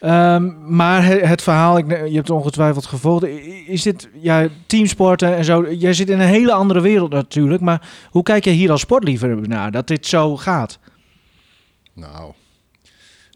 Ehm, 0.00 0.74
maar 0.76 1.04
he- 1.04 1.18
het 1.26 1.42
verhaal, 1.42 1.78
ik, 1.78 1.88
je 1.88 1.94
hebt 1.94 2.14
het 2.14 2.30
ongetwijfeld 2.30 2.86
gevolgd. 2.86 3.24
Is 3.66 3.82
dit 3.82 4.08
ja, 4.20 4.48
teamsporten 4.66 5.36
en 5.36 5.44
zo? 5.44 5.72
Jij 5.72 5.92
zit 5.94 6.10
in 6.10 6.20
een 6.20 6.26
hele 6.28 6.52
andere 6.52 6.80
wereld 6.80 7.10
natuurlijk. 7.12 7.60
Maar 7.62 7.88
hoe 8.10 8.22
kijk 8.22 8.44
je 8.44 8.50
hier 8.50 8.70
als 8.70 8.80
sportliefhebber 8.80 9.48
naar 9.48 9.70
dat 9.70 9.86
dit 9.86 10.06
zo 10.06 10.36
gaat? 10.36 10.78
Nou, 11.92 12.32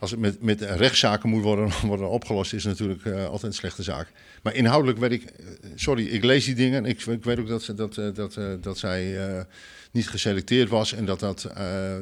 als 0.06 0.14
het 0.14 0.20
met, 0.20 0.42
met 0.42 0.60
rechtszaken 0.60 1.28
moet 1.28 1.42
worden, 1.42 1.70
worden 1.86 2.10
opgelost, 2.10 2.52
is 2.52 2.64
het 2.64 2.72
natuurlijk 2.72 3.04
eh, 3.04 3.24
altijd 3.24 3.42
een 3.42 3.52
slechte 3.52 3.82
zaak. 3.82 4.12
Maar 4.42 4.54
inhoudelijk 4.54 4.98
weet 4.98 5.12
ik, 5.12 5.22
eh, 5.22 5.46
sorry, 5.74 6.06
ik 6.06 6.24
lees 6.24 6.44
die 6.44 6.54
dingen. 6.54 6.84
Ik, 6.84 7.06
ik 7.06 7.24
weet 7.24 7.38
ook 7.38 7.48
dat, 7.48 7.62
ze, 7.62 7.74
dat, 7.74 7.96
eh, 7.96 8.14
dat, 8.14 8.36
eh, 8.36 8.52
dat 8.60 8.78
zij 8.78 9.18
niet 9.92 10.08
geselecteerd 10.08 10.68
was 10.68 10.92
en 10.92 11.04
dat, 11.04 11.20
dat, 11.20 11.50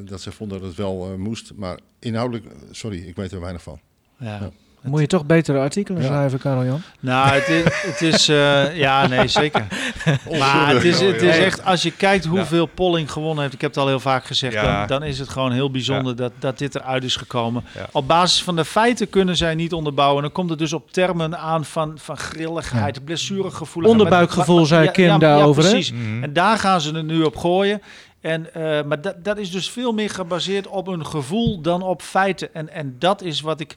dat 0.05 0.21
ze 0.21 0.31
vonden 0.31 0.59
dat 0.59 0.67
het 0.67 0.77
wel 0.77 1.17
moest. 1.17 1.53
Maar 1.55 1.79
inhoudelijk, 1.99 2.45
sorry, 2.71 3.07
ik 3.07 3.15
weet 3.15 3.31
er 3.31 3.39
weinig 3.39 3.61
van. 3.63 3.79
Ja. 4.19 4.51
Moet 4.85 4.99
je 5.01 5.07
toch 5.07 5.25
betere 5.25 5.59
artikelen 5.59 6.01
Ja. 6.01 6.07
schrijven, 6.07 6.39
Karel-Jan? 6.39 6.81
Nou, 6.99 7.29
het 7.29 7.47
is, 7.49 7.63
het 7.63 8.01
is 8.01 8.29
eh, 8.39 8.77
ja, 8.77 9.07
nee, 9.07 9.27
zeker. 9.27 9.67
Maar 10.39 10.73
het 10.73 10.83
is, 10.83 10.99
het 10.99 11.21
is 11.21 11.37
echt, 11.37 11.65
als 11.65 11.81
je 11.83 11.91
kijkt 11.91 12.25
hoeveel 12.25 12.65
Polling 12.65 13.11
gewonnen 13.11 13.41
heeft, 13.41 13.53
ik 13.53 13.61
heb 13.61 13.69
het 13.69 13.79
al 13.79 13.87
heel 13.87 13.99
vaak 13.99 14.25
gezegd, 14.25 14.53
Ja. 14.53 14.77
dan, 14.77 14.87
dan 14.99 15.07
is 15.07 15.19
het 15.19 15.29
gewoon 15.29 15.51
heel 15.51 15.71
bijzonder 15.71 16.15
dat, 16.15 16.31
dat 16.39 16.57
dit 16.57 16.75
eruit 16.75 17.03
is 17.03 17.15
gekomen. 17.15 17.63
Ja. 17.75 17.87
Op 17.91 18.07
basis 18.07 18.43
van 18.43 18.55
de 18.55 18.65
feiten 18.65 19.09
kunnen 19.09 19.37
zij 19.37 19.55
niet 19.55 19.73
onderbouwen. 19.73 20.17
En 20.17 20.23
dan 20.23 20.31
komt 20.31 20.49
het 20.49 20.59
dus 20.59 20.73
op 20.73 20.91
termen 20.91 21.37
aan 21.37 21.65
van, 21.65 21.93
van 21.97 22.17
grilligheid, 22.17 23.05
blessuregevoel. 23.05 23.83
Onderbuikgevoel, 23.83 24.65
zei 24.65 24.91
Kim 24.91 25.19
daarover, 25.19 25.63
hè? 25.63 25.69
precies. 25.69 25.91
Mhm. 25.91 26.23
En 26.23 26.33
daar 26.33 26.57
gaan 26.57 26.81
ze 26.81 26.91
het 26.95 27.05
nu 27.05 27.23
op 27.23 27.35
gooien. 27.35 27.81
En, 28.21 28.53
eh, 28.53 28.83
maar 28.83 29.01
dat, 29.01 29.23
dat 29.23 29.37
is 29.37 29.51
dus 29.51 29.69
veel 29.69 29.91
meer 29.93 30.09
gebaseerd 30.09 30.67
op 30.67 30.87
een 30.87 31.05
gevoel 31.05 31.61
dan 31.61 31.81
op 31.81 32.01
feiten. 32.01 32.53
En, 32.53 32.69
en 32.69 32.95
dat 32.99 33.21
is 33.21 33.41
wat 33.41 33.59
ik 33.59 33.75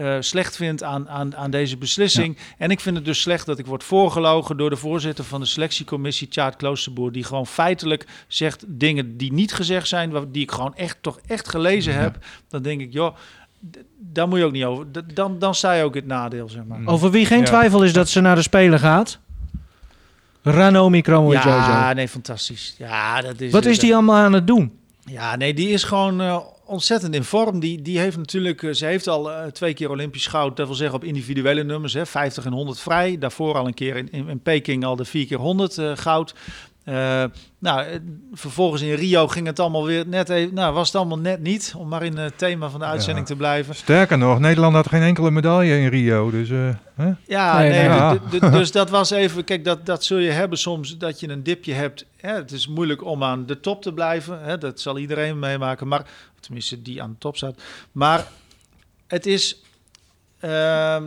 eh, 0.00 0.16
slecht 0.20 0.56
vind 0.56 0.82
aan, 0.82 1.08
aan, 1.08 1.36
aan 1.36 1.50
deze 1.50 1.76
beslissing. 1.76 2.36
En 2.58 2.70
ik 2.70 2.80
vind 2.80 2.96
het 2.96 3.04
dus 3.04 3.20
slecht 3.20 3.46
dat 3.46 3.58
ik 3.58 3.66
word 3.66 3.84
voorgelogen 3.84 4.56
door 4.56 4.70
de 4.70 4.76
voorzitter 4.76 5.24
van 5.24 5.40
de 5.40 5.46
selectiecommissie, 5.46 6.28
Tjaat 6.28 6.56
Kloosterboer, 6.56 7.12
die 7.12 7.24
gewoon 7.24 7.46
feitelijk 7.46 8.06
zegt 8.28 8.64
dingen 8.68 9.16
die 9.16 9.32
niet 9.32 9.52
gezegd 9.54 9.88
zijn, 9.88 10.10
wat- 10.10 10.32
die 10.32 10.42
ik 10.42 10.50
gewoon 10.50 10.76
echt 10.76 10.96
toch 11.00 11.20
echt 11.26 11.48
gelezen 11.48 11.94
heb. 11.94 12.18
Dan 12.48 12.62
denk 12.62 12.80
ik, 12.80 12.92
joh, 12.92 13.16
daar 13.98 14.28
moet 14.28 14.38
je 14.38 14.44
ook 14.44 14.52
niet 14.52 14.64
over. 14.64 14.86
Dan, 15.14 15.38
dan 15.38 15.54
sta 15.54 15.72
je 15.72 15.82
ook 15.84 15.94
het 15.94 16.06
nadeel, 16.06 16.48
zeg 16.48 16.64
maar. 16.64 16.80
Over 16.84 17.10
wie 17.10 17.26
geen 17.26 17.38
Ja. 17.38 17.44
twijfel 17.44 17.82
is 17.84 17.92
dat 17.92 18.08
ze 18.08 18.20
naar 18.20 18.34
de 18.36 18.42
Spelen 18.42 18.78
gaat? 18.78 19.18
Ranomi 20.42 21.00
Kromowidjojo. 21.00 21.56
Ja, 21.56 21.92
nee, 21.92 22.08
fantastisch. 22.08 22.74
Ja, 22.78 23.20
dat 23.20 23.40
is. 23.40 23.52
Wat 23.52 23.64
is 23.64 23.78
die 23.78 23.94
allemaal 23.94 24.16
aan 24.24 24.32
het 24.32 24.46
doen? 24.46 24.72
Ja, 25.04 25.36
nee, 25.36 25.54
die 25.54 25.68
is 25.68 25.82
gewoon 25.84 26.20
eh, 26.20 26.38
ontzettend 26.70 27.14
in 27.14 27.24
vorm. 27.24 27.60
Die, 27.60 27.82
die 27.82 27.98
heeft 27.98 28.16
natuurlijk, 28.16 28.62
eh, 28.62 28.72
ze 28.72 28.86
heeft 28.86 29.08
al 29.08 29.32
eh, 29.32 29.46
twee 29.46 29.74
keer 29.74 29.90
Olympisch 29.90 30.26
goud, 30.26 30.56
dat 30.56 30.66
wil 30.66 30.76
zeggen 30.76 30.96
op 30.96 31.04
individuele 31.04 31.64
nummers, 31.64 31.92
hè, 31.92 32.06
50 32.06 32.44
en 32.44 32.52
100 32.52 32.80
vrij. 32.80 33.18
Daarvoor 33.18 33.54
al 33.54 33.66
een 33.66 33.74
keer 33.74 33.96
in, 33.96 34.08
in, 34.10 34.28
in 34.28 34.40
Peking 34.40 34.84
al 34.84 34.96
de 34.96 35.04
4 35.04 35.26
keer 35.26 35.38
100 35.38 35.78
eh, 35.78 35.96
goud. 35.96 36.34
Eh, 36.90 37.24
nou, 37.58 37.80
eh, 37.86 37.98
vervolgens 38.32 38.82
in 38.82 38.94
Rio 38.94 39.28
ging 39.28 39.46
het 39.46 39.58
allemaal 39.58 39.84
weer 39.84 40.06
net 40.06 40.28
even, 40.28 40.54
nou 40.54 40.74
was 40.74 40.86
het 40.86 40.96
allemaal 40.96 41.18
net 41.18 41.40
niet, 41.40 41.74
om 41.76 41.88
maar 41.88 42.02
in 42.02 42.16
het 42.16 42.38
thema 42.38 42.68
van 42.70 42.80
de 42.80 42.86
uitzending 42.86 43.26
te 43.26 43.36
blijven. 43.36 43.74
Sterker 43.74 44.18
nog, 44.18 44.38
Nederland 44.38 44.74
had 44.74 44.88
geen 44.88 45.02
enkele 45.02 45.30
medaille 45.30 45.78
in 45.78 45.86
Rio. 45.88 46.30
Dus, 46.30 46.50
eh, 46.50 46.68
hè? 46.94 47.12
Ja, 47.26 47.58
Nee, 47.58 47.70
nee, 47.70 47.78
nee. 47.78 47.88
Ja. 47.88 48.16
d- 48.16 48.30
d- 48.40 48.52
dus 48.52 48.72
dat 48.72 48.90
was 48.90 49.10
even, 49.10 49.44
kijk, 49.44 49.64
dat, 49.64 49.86
dat 49.86 50.04
zul 50.04 50.18
je 50.18 50.30
hebben 50.30 50.58
soms, 50.58 50.96
dat 50.98 51.20
je 51.20 51.28
een 51.28 51.42
dipje 51.42 51.72
hebt. 51.72 52.04
Hè, 52.16 52.34
het 52.34 52.52
is 52.52 52.68
moeilijk 52.68 53.04
om 53.04 53.24
aan 53.24 53.46
de 53.46 53.60
top 53.60 53.82
te 53.82 53.92
blijven, 53.92 54.40
hè, 54.42 54.58
dat 54.58 54.80
zal 54.80 54.98
iedereen 54.98 55.38
meemaken, 55.38 55.88
maar 55.88 56.02
tenminste 56.40 56.82
die 56.82 57.02
aan 57.02 57.10
de 57.10 57.18
top 57.18 57.36
staat. 57.36 57.62
Maar 57.92 58.26
het 59.06 59.26
is, 59.26 59.62
ehm, 60.40 61.04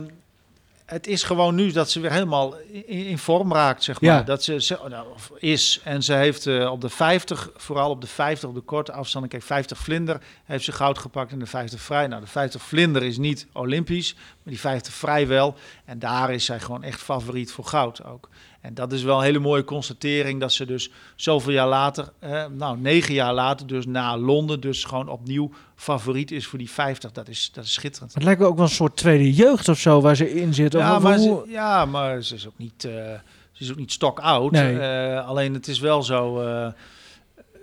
het 0.84 1.06
is 1.06 1.22
gewoon 1.22 1.54
nu 1.54 1.72
dat 1.72 1.90
ze 1.90 2.00
weer 2.00 2.12
helemaal 2.12 2.56
in, 2.56 2.84
in 2.86 3.18
vorm 3.18 3.52
raakt, 3.52 3.82
zeg 3.82 4.00
maar. 4.00 4.14
Ja. 4.14 4.22
Dat 4.22 4.42
ze, 4.44 4.60
ze 4.60 4.78
nou, 4.88 5.06
is, 5.38 5.80
en 5.84 6.02
ze 6.02 6.12
heeft 6.12 6.46
eh, 6.46 6.70
op 6.70 6.80
de 6.80 6.88
50, 6.88 7.50
vooral 7.56 7.90
op 7.90 8.00
de 8.00 8.06
50, 8.06 8.48
op 8.48 8.54
de 8.54 8.60
korte 8.60 8.92
afstand, 8.92 9.28
kijk, 9.28 9.42
50 9.42 9.78
vlinder, 9.78 10.20
heeft 10.44 10.64
ze 10.64 10.72
goud 10.72 10.98
gepakt 10.98 11.32
en 11.32 11.38
de 11.38 11.46
50 11.46 11.80
vrij. 11.80 12.06
Nou, 12.06 12.20
de 12.20 12.26
50 12.26 12.62
vlinder 12.62 13.02
is 13.02 13.18
niet 13.18 13.46
olympisch, 13.52 14.14
maar 14.14 14.52
die 14.52 14.60
50 14.60 14.92
vrij 14.92 15.26
wel. 15.26 15.56
En 15.84 15.98
daar 15.98 16.32
is 16.32 16.44
zij 16.44 16.60
gewoon 16.60 16.82
echt 16.82 17.00
favoriet 17.00 17.52
voor 17.52 17.64
goud 17.64 18.04
ook. 18.04 18.28
En 18.64 18.74
dat 18.74 18.92
is 18.92 19.02
wel 19.02 19.16
een 19.18 19.24
hele 19.24 19.38
mooie 19.38 19.64
constatering 19.64 20.40
dat 20.40 20.52
ze 20.52 20.66
dus 20.66 20.90
zoveel 21.16 21.52
jaar 21.52 21.68
later, 21.68 22.12
eh, 22.18 22.44
nou 22.52 22.78
negen 22.78 23.14
jaar 23.14 23.34
later, 23.34 23.66
dus 23.66 23.86
na 23.86 24.16
Londen, 24.18 24.60
dus 24.60 24.84
gewoon 24.84 25.08
opnieuw 25.08 25.50
favoriet 25.76 26.30
is 26.30 26.46
voor 26.46 26.58
die 26.58 26.70
50. 26.70 27.12
Dat 27.12 27.28
is, 27.28 27.50
dat 27.52 27.64
is 27.64 27.72
schitterend. 27.72 28.14
Het 28.14 28.22
lijkt 28.22 28.40
me 28.40 28.46
ook 28.46 28.54
wel 28.56 28.64
een 28.64 28.70
soort 28.70 28.96
tweede 28.96 29.32
jeugd 29.32 29.68
of 29.68 29.78
zo 29.78 30.00
waar 30.00 30.16
ze 30.16 30.32
in 30.34 30.54
zit. 30.54 30.72
Ja 30.72 30.98
maar, 30.98 31.16
hoe- 31.18 31.42
ze, 31.46 31.52
ja, 31.52 31.84
maar 31.84 32.22
ze 32.22 32.34
is 32.34 32.46
ook 32.46 32.58
niet, 32.58 32.84
eh, 32.84 32.92
ze 33.52 33.62
is 33.64 33.70
ook 33.70 33.76
niet 33.76 33.92
stok 33.92 34.18
oud. 34.20 34.50
Nee. 34.50 34.78
Eh, 34.78 35.26
alleen 35.28 35.54
het 35.54 35.68
is 35.68 35.78
wel 35.78 36.02
zo. 36.02 36.42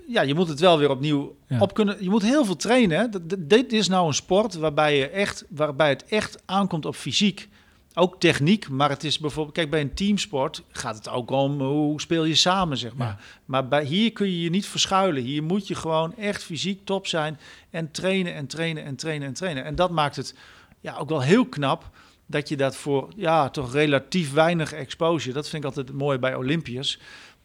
ja, 0.08 0.22
je 0.22 0.34
moet 0.36 0.48
het 0.48 0.60
wel 0.60 0.78
weer 0.78 0.90
opnieuw 0.90 1.36
Ja. 1.48 1.60
op 1.60 1.74
kunnen. 1.74 1.98
Je 2.04 2.10
moet 2.10 2.22
heel 2.22 2.46
veel 2.46 2.56
trainen. 2.56 3.00
Hè. 3.00 3.06
Dit 3.48 3.74
is 3.74 3.88
nou 3.88 4.08
een 4.08 4.14
sport 4.14 4.56
waarbij, 4.56 4.98
je 4.98 5.08
echt, 5.10 5.46
waarbij 5.50 5.90
het 5.90 6.06
echt 6.06 6.38
aankomt 6.46 6.86
op 6.86 6.96
fysiek. 6.96 7.50
Ook 7.94 8.20
techniek, 8.20 8.70
maar 8.70 8.90
het 8.90 9.04
is 9.04 9.20
bijvoorbeeld, 9.20 9.56
kijk, 9.56 9.70
bij 9.70 9.82
een 9.82 9.94
teamsport 9.94 10.64
gaat 10.72 10.96
het 10.96 11.10
ook 11.10 11.32
om 11.32 11.62
hoe 11.62 12.02
speel 12.02 12.24
je 12.24 12.36
samen, 12.36 12.78
zeg 12.78 12.96
maar. 12.96 13.24
Maar 13.46 13.68
bij, 13.68 13.84
hier 13.84 14.12
kun 14.12 14.28
je 14.28 14.42
je 14.42 14.50
niet 14.50 14.66
verschuilen. 14.66 15.24
Hier 15.24 15.44
moet 15.44 15.68
je 15.68 15.76
gewoon 15.76 16.18
echt 16.18 16.44
fysiek 16.44 16.86
top 16.86 17.08
zijn 17.08 17.40
en 17.70 17.92
trainen 17.92 18.34
en 18.34 18.48
trainen 18.48 18.84
en 18.84 18.96
trainen 18.96 19.28
en 19.28 19.34
trainen. 19.34 19.64
En 19.64 19.76
dat 19.76 19.92
maakt 19.92 20.16
het 20.16 20.36
ja, 20.80 20.98
ook 20.98 21.10
wel 21.10 21.22
heel 21.22 21.46
knap 21.46 21.90
dat 22.26 22.50
je 22.50 22.58
dat 22.58 22.76
voor 22.76 23.10
ja, 23.16 23.50
toch 23.50 23.74
relatief 23.74 24.34
weinig 24.34 24.74
exposure, 24.74 25.34
dat 25.34 25.50
vind 25.50 25.64
ik 25.64 25.70
altijd 25.70 25.94
mooi 25.94 26.18
bij 26.18 26.36
Olympiërs. 26.36 27.00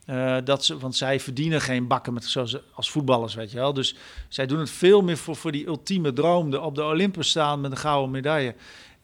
Eh, 0.07 0.37
dat 0.45 0.65
ze, 0.65 0.79
want 0.79 0.97
zij 0.97 1.21
verdienen 1.21 1.61
geen 1.61 1.87
bakken 1.87 2.13
met, 2.13 2.25
zoals 2.25 2.57
als 2.73 2.91
voetballers, 2.91 3.35
weet 3.35 3.51
je 3.51 3.57
wel. 3.57 3.73
Dus 3.73 3.97
zij 4.29 4.47
doen 4.47 4.59
het 4.59 4.71
veel 4.71 5.03
meer 5.03 5.17
voor, 5.17 5.37
voor 5.37 5.53
die 5.53 5.67
ultieme 5.67 6.13
droom, 6.13 6.51
de 6.51 6.61
op 6.61 6.75
de 6.75 6.85
Olympus 6.85 7.29
staan 7.29 7.61
met 7.61 7.71
een 7.71 7.77
gouden 7.77 8.11
medaille. 8.11 8.55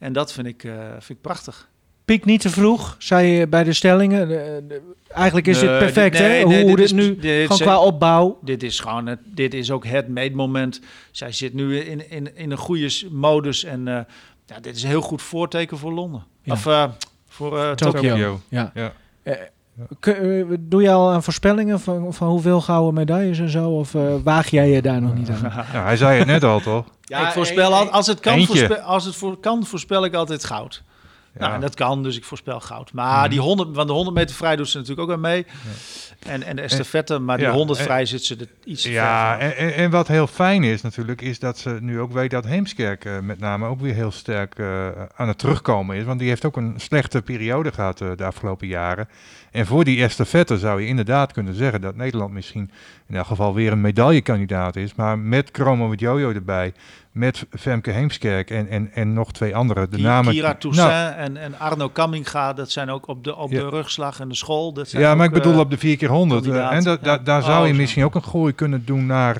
En 0.03 0.13
dat 0.13 0.33
vind 0.33 0.47
ik, 0.47 0.63
eh, 0.63 0.73
vind 0.91 1.09
ik 1.09 1.21
prachtig. 1.21 1.69
Piek 2.05 2.25
niet 2.25 2.41
te 2.41 2.49
vroeg, 2.49 2.95
zei 2.99 3.27
je 3.27 3.47
bij 3.47 3.63
de 3.63 3.73
stellingen. 3.73 4.27
De- 4.27 4.63
de- 4.67 4.81
eigenlijk 5.13 5.47
is 5.47 5.59
dit 5.59 5.69
Nee, 5.69 5.79
perfect, 5.79 6.17
hè? 6.17 6.27
nee, 6.27 6.43
Hoe 6.43 6.53
nee, 6.53 6.65
dit, 6.65 6.75
dit 6.75 6.85
is- 6.85 6.91
nu, 6.91 7.15
dit 7.15 7.23
is- 7.25 7.43
gewoon 7.45 7.57
qua 7.61 7.79
opbouw. 7.79 8.39
Dit 8.41 8.63
is 8.63 8.79
gewoon, 8.79 9.05
het, 9.05 9.19
dit 9.25 9.53
is 9.53 9.71
ook 9.71 9.85
het 9.85 10.07
meetmoment. 10.07 10.81
Zij 11.11 11.31
zit 11.31 11.53
nu 11.53 11.79
in, 11.79 12.09
in, 12.09 12.35
in 12.37 12.51
een 12.51 12.57
goede 12.57 12.89
modus 13.11 13.63
en 13.63 13.87
eh, 13.87 13.99
ja, 14.45 14.59
dit 14.61 14.75
is 14.75 14.83
een 14.83 14.89
heel 14.89 15.01
goed 15.01 15.21
voorteken 15.21 15.77
voor 15.77 15.91
Londen. 15.93 16.23
Ja. 16.41 16.53
Of 16.53 16.65
eh, 16.65 16.89
voor 17.27 17.59
eh 17.59 17.71
Tokio. 17.71 17.91
Tokio. 17.91 18.09
Tokio. 18.09 18.39
Ja. 18.49 18.71
Ja. 18.73 18.93
Eh, 19.99 20.43
doe 20.59 20.81
je 20.81 20.91
al 20.91 21.11
aan 21.11 21.23
voorspellingen 21.23 21.79
van, 21.79 22.13
van 22.13 22.27
hoeveel 22.27 22.61
gouden 22.61 22.93
medailles 22.93 23.39
en 23.39 23.49
zo? 23.49 23.69
Of 23.69 23.95
eh, 23.95 24.01
waag 24.23 24.49
jij 24.49 24.69
je 24.69 24.81
daar 24.81 25.01
nog 25.01 25.15
niet 25.15 25.29
aan? 25.29 25.51
Ja, 25.73 25.83
hij 25.83 25.97
zei 25.97 26.17
het 26.17 26.27
net 26.27 26.43
al, 26.43 26.59
toch? 26.59 26.85
Ja, 27.01 27.27
ik 27.27 27.33
voorspel 27.33 27.73
al, 27.73 27.89
als 27.89 28.07
het 28.07 28.19
kan, 28.19 28.47
als 28.83 29.05
het 29.05 29.15
voor, 29.15 29.37
kan, 29.37 29.65
voorspel 29.65 30.05
ik 30.05 30.13
altijd 30.13 30.45
goud. 30.45 30.83
Nou, 31.37 31.53
en 31.53 31.61
dat 31.61 31.75
kan, 31.75 32.03
dus 32.03 32.17
ik 32.17 32.23
voorspel 32.23 32.59
goud. 32.59 32.93
Maar 32.93 33.29
die 33.29 33.39
100, 33.39 33.69
van 33.73 33.87
de 33.87 33.93
100 33.93 34.15
meter 34.15 34.35
vrij 34.35 34.55
doet 34.55 34.69
ze 34.69 34.77
natuurlijk 34.77 35.07
ook 35.09 35.15
aan 35.15 35.21
mee. 35.21 35.45
En, 36.27 36.43
en 36.43 36.55
de 36.55 36.61
estafette, 36.61 37.19
maar 37.19 37.37
die 37.37 37.45
ja, 37.45 37.53
100 37.53 37.79
en- 37.79 37.85
vrij 37.85 38.05
zit 38.05 38.23
ze 38.23 38.35
er 38.35 38.47
iets 38.63 38.81
te 38.81 38.91
Ja, 38.91 39.39
en, 39.39 39.57
en, 39.57 39.73
en 39.73 39.91
wat 39.91 40.07
heel 40.07 40.27
fijn 40.27 40.63
is 40.63 40.81
natuurlijk, 40.81 41.21
is 41.21 41.39
dat 41.39 41.57
ze 41.57 41.77
nu 41.81 41.99
ook 41.99 42.11
weet 42.11 42.31
dat 42.31 42.45
Heemskerk 42.45 43.05
eh, 43.05 43.19
met 43.19 43.39
name 43.39 43.67
ook 43.67 43.79
weer 43.81 43.93
heel 43.93 44.11
sterk 44.11 44.59
eh, 44.59 44.87
aan 45.15 45.27
het 45.27 45.37
terugkomen 45.37 45.95
is. 45.95 46.03
Want 46.03 46.19
die 46.19 46.29
heeft 46.29 46.45
ook 46.45 46.57
een 46.57 46.73
slechte 46.77 47.21
periode 47.21 47.71
gehad 47.71 48.01
eh, 48.01 48.09
de 48.15 48.23
afgelopen 48.25 48.67
jaren. 48.67 49.07
En 49.51 49.65
voor 49.65 49.83
die 49.83 50.03
estafette 50.03 50.57
zou 50.57 50.81
je 50.81 50.87
inderdaad 50.87 51.33
kunnen 51.33 51.55
zeggen 51.55 51.81
dat 51.81 51.95
Nederland 51.95 52.33
misschien 52.33 52.71
in 53.07 53.15
elk 53.15 53.25
geval 53.25 53.53
weer 53.53 53.71
een 53.71 53.81
medaillekandidaat 53.81 54.75
is. 54.75 54.95
Maar 54.95 55.19
met 55.19 55.49
Chromo 55.51 55.93
Jojo 55.93 56.31
erbij, 56.31 56.73
met 57.13 57.45
Femke 57.59 57.91
Heemskerk 57.91 58.49
en, 58.49 58.67
en, 58.69 58.89
en 58.93 59.13
nog 59.13 59.31
twee 59.31 59.55
andere. 59.55 59.87
De 59.89 59.95
Ki- 59.95 60.01
namen, 60.01 60.33
Kira 60.33 60.47
Nou, 60.47 60.59
Toussaint 60.59 61.15
en, 61.17 61.37
en 61.37 61.59
Arno 61.59 61.89
Kamminga, 61.89 62.53
dat 62.53 62.71
zijn 62.71 62.89
ook 62.89 63.07
op 63.07 63.23
de, 63.23 63.35
op 63.35 63.51
Ja. 63.51 63.59
de 63.59 63.69
rugslag 63.69 64.19
en 64.19 64.29
de 64.29 64.35
school. 64.35 64.73
Dat 64.73 64.89
zijn 64.89 65.01
ja, 65.01 65.15
maar 65.15 65.27
ook, 65.27 65.35
ik 65.35 65.37
bedoel 65.41 65.53
eh, 65.53 65.59
op 65.59 65.69
de 65.69 65.77
4 65.77 65.97
keer 65.97 66.09
100 66.09 66.41
kandidaat. 66.43 66.71
en 66.71 66.83
da, 66.83 66.97
da- 67.01 67.11
Ja. 67.11 67.17
daar 67.17 67.39
Oh, 67.39 67.45
zou 67.45 67.67
je 67.67 67.73
zo. 67.73 67.79
misschien 67.79 68.03
ook 68.03 68.15
een 68.15 68.23
gooi 68.23 68.53
kunnen 68.53 68.85
doen 68.85 69.05
naar, 69.05 69.37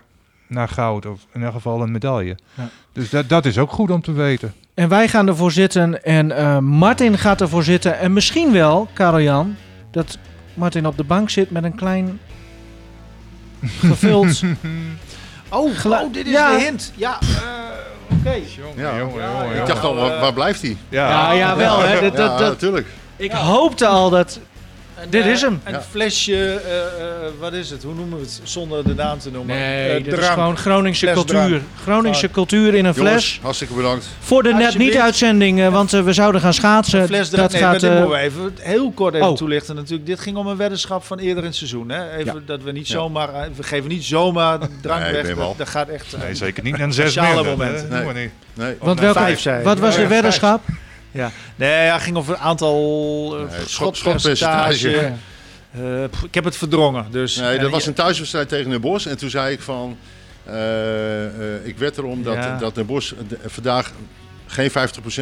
naar 0.47 0.67
goud. 0.69 1.05
Of 1.05 1.25
in 1.33 1.43
elk 1.43 1.53
geval 1.53 1.81
een 1.81 1.91
medaille. 1.91 2.37
Ja. 2.53 2.69
Dus 2.93 3.09
dat, 3.09 3.29
dat 3.29 3.45
is 3.45 3.57
ook 3.57 3.71
goed 3.71 3.89
om 3.91 4.01
te 4.01 4.11
weten. 4.11 4.53
En 4.73 4.89
wij 4.89 5.07
gaan 5.07 5.27
ervoor 5.27 5.51
zitten 5.51 6.03
en 6.03 6.31
eh, 6.31 6.57
Martin 6.57 7.17
gaat 7.17 7.41
ervoor 7.41 7.63
zitten. 7.63 7.99
En 7.99 8.13
misschien 8.13 8.51
wel, 8.51 8.87
Karel-Jan, 8.93 9.55
dat 9.91 10.17
Martin 10.53 10.85
op 10.87 10.97
de 10.97 11.03
bank 11.03 11.29
zit 11.29 11.51
met 11.51 11.63
een 11.63 11.75
klein 11.75 12.19
gevuld... 13.89 14.43
Oh, 15.53 15.77
Gelu- 15.77 15.95
oh, 15.95 16.13
dit 16.13 16.25
is 16.25 16.31
Ja. 16.31 16.51
de 16.57 16.61
hint. 16.63 16.91
Ja, 16.95 17.17
eh, 17.21 18.19
oké. 18.19 18.39
Ja. 18.75 18.91
Ja, 18.95 19.43
Ik 19.61 19.65
dacht 19.65 19.83
al, 19.83 19.95
waar, 19.95 20.19
waar 20.19 20.33
blijft 20.33 20.61
hij? 20.61 20.77
ja, 20.89 21.31
ja, 21.31 21.55
wel 21.55 21.79
hè. 21.79 22.01
Dat, 22.01 22.15
dat, 22.15 22.31
Ja, 22.31 22.37
dat, 22.37 22.49
natuurlijk. 22.49 22.87
ik 23.15 23.31
hoopte 23.31 23.87
al 23.87 24.09
dat... 24.09 24.39
Dit 25.09 25.23
eh, 25.23 25.31
is 25.31 25.41
hem. 25.41 25.61
Een 25.63 25.73
Ja. 25.73 25.81
flesje, 25.81 26.35
eh, 26.35 26.77
eh, 26.85 27.31
wat 27.39 27.53
is 27.53 27.69
het? 27.69 27.83
Hoe 27.83 27.93
noemen 27.93 28.17
we 28.17 28.23
het? 28.23 28.41
Zonder 28.43 28.83
de 28.83 28.93
naam 28.95 29.19
te 29.19 29.31
noemen. 29.31 29.55
Nee, 29.55 30.03
dat 30.03 30.19
is 30.19 30.27
gewoon 30.27 30.57
Groningse 30.57 30.99
Fles 31.05 31.13
cultuur. 31.13 31.47
drank. 31.49 31.61
Groningse 31.81 32.29
cultuur 32.29 32.73
in 32.73 32.85
een 32.85 32.93
Jongens, 32.93 33.23
fles. 33.23 33.39
hartstikke 33.41 33.73
bedankt. 33.73 34.07
Voor 34.19 34.43
de 34.43 34.49
net 34.53 34.63
Alsjeblieft. 34.63 34.93
niet 34.93 35.01
uitzending, 35.01 35.61
eh, 35.61 35.67
want 35.71 35.91
we 35.91 36.13
zouden 36.13 36.41
gaan 36.41 36.53
schaatsen. 36.53 37.01
Een 37.01 37.07
fles 37.07 37.29
drank. 37.29 37.51
dat 37.51 37.59
gaat... 37.59 37.79
dit 37.79 37.89
moeten 37.91 38.09
we 38.09 38.17
even 38.17 38.53
heel 38.59 38.91
kort 38.91 39.13
even 39.13 39.27
oh. 39.29 39.35
toelichten 39.35 39.75
natuurlijk. 39.75 40.05
Dit 40.05 40.19
ging 40.19 40.37
om 40.37 40.47
een 40.47 40.57
weddenschap 40.57 41.03
van 41.03 41.19
eerder 41.19 41.43
in 41.43 41.49
het 41.49 41.55
seizoen. 41.57 41.89
Hè? 41.89 42.15
Even 42.17 42.43
dat 42.45 42.63
we 42.63 42.71
niet 42.71 42.87
zomaar, 42.87 43.29
we 43.55 43.63
geven 43.63 43.89
niet 43.89 44.03
zomaar 44.03 44.59
drank 44.81 45.01
Nee, 45.03 45.11
weg. 45.11 45.35
Dat, 45.35 45.57
dat 45.57 45.69
gaat 45.69 45.87
echt... 45.87 46.17
Nee, 46.23 46.35
zeker 46.35 46.63
niet 46.63 46.79
een 46.79 46.93
zes 46.93 47.15
momenten. 47.15 47.89
Nee. 47.89 48.03
Nee. 48.13 48.31
Nee. 48.53 48.75
want 48.79 48.99
nou, 48.99 49.13
welke, 49.13 49.19
vijf, 49.19 49.39
zei 49.39 49.57
ik. 49.59 49.65
wat 49.65 49.79
was 49.79 49.95
de 49.95 50.07
weddenschap? 50.07 50.61
Ja, 51.13 51.31
nee, 51.55 51.85
ja, 51.85 51.93
het 51.93 52.01
ging 52.01 52.17
over 52.17 52.33
een 52.33 52.39
aantal 52.39 52.75
uh, 53.41 53.49
Nee, 53.51 53.65
schotpercentage. 53.65 54.35
schotpercentage. 54.35 55.13
Eh, 55.71 56.03
pff, 56.11 56.23
ik 56.23 56.33
heb 56.33 56.43
het 56.43 56.55
verdrongen. 56.57 57.05
Dus, 57.11 57.35
Nee, 57.35 57.59
dat 57.59 57.71
was 57.71 57.85
een 57.85 57.93
thuiswedstrijd 57.93 58.49
tegen 58.49 58.69
Den 58.71 58.81
Bosch. 58.81 59.07
En 59.07 59.17
toen 59.17 59.29
zei 59.29 59.53
ik 59.53 59.61
van... 59.61 59.97
eh, 60.43 61.25
eh, 61.25 61.65
ik 61.65 61.77
wed 61.77 61.97
erom 61.97 62.23
dat, 62.23 62.33
Ja. 62.33 62.57
dat 62.57 62.75
Den 62.75 62.85
Bosch 62.85 63.13
vandaag 63.45 63.91
geen 64.47 64.69
50% 64.71 64.73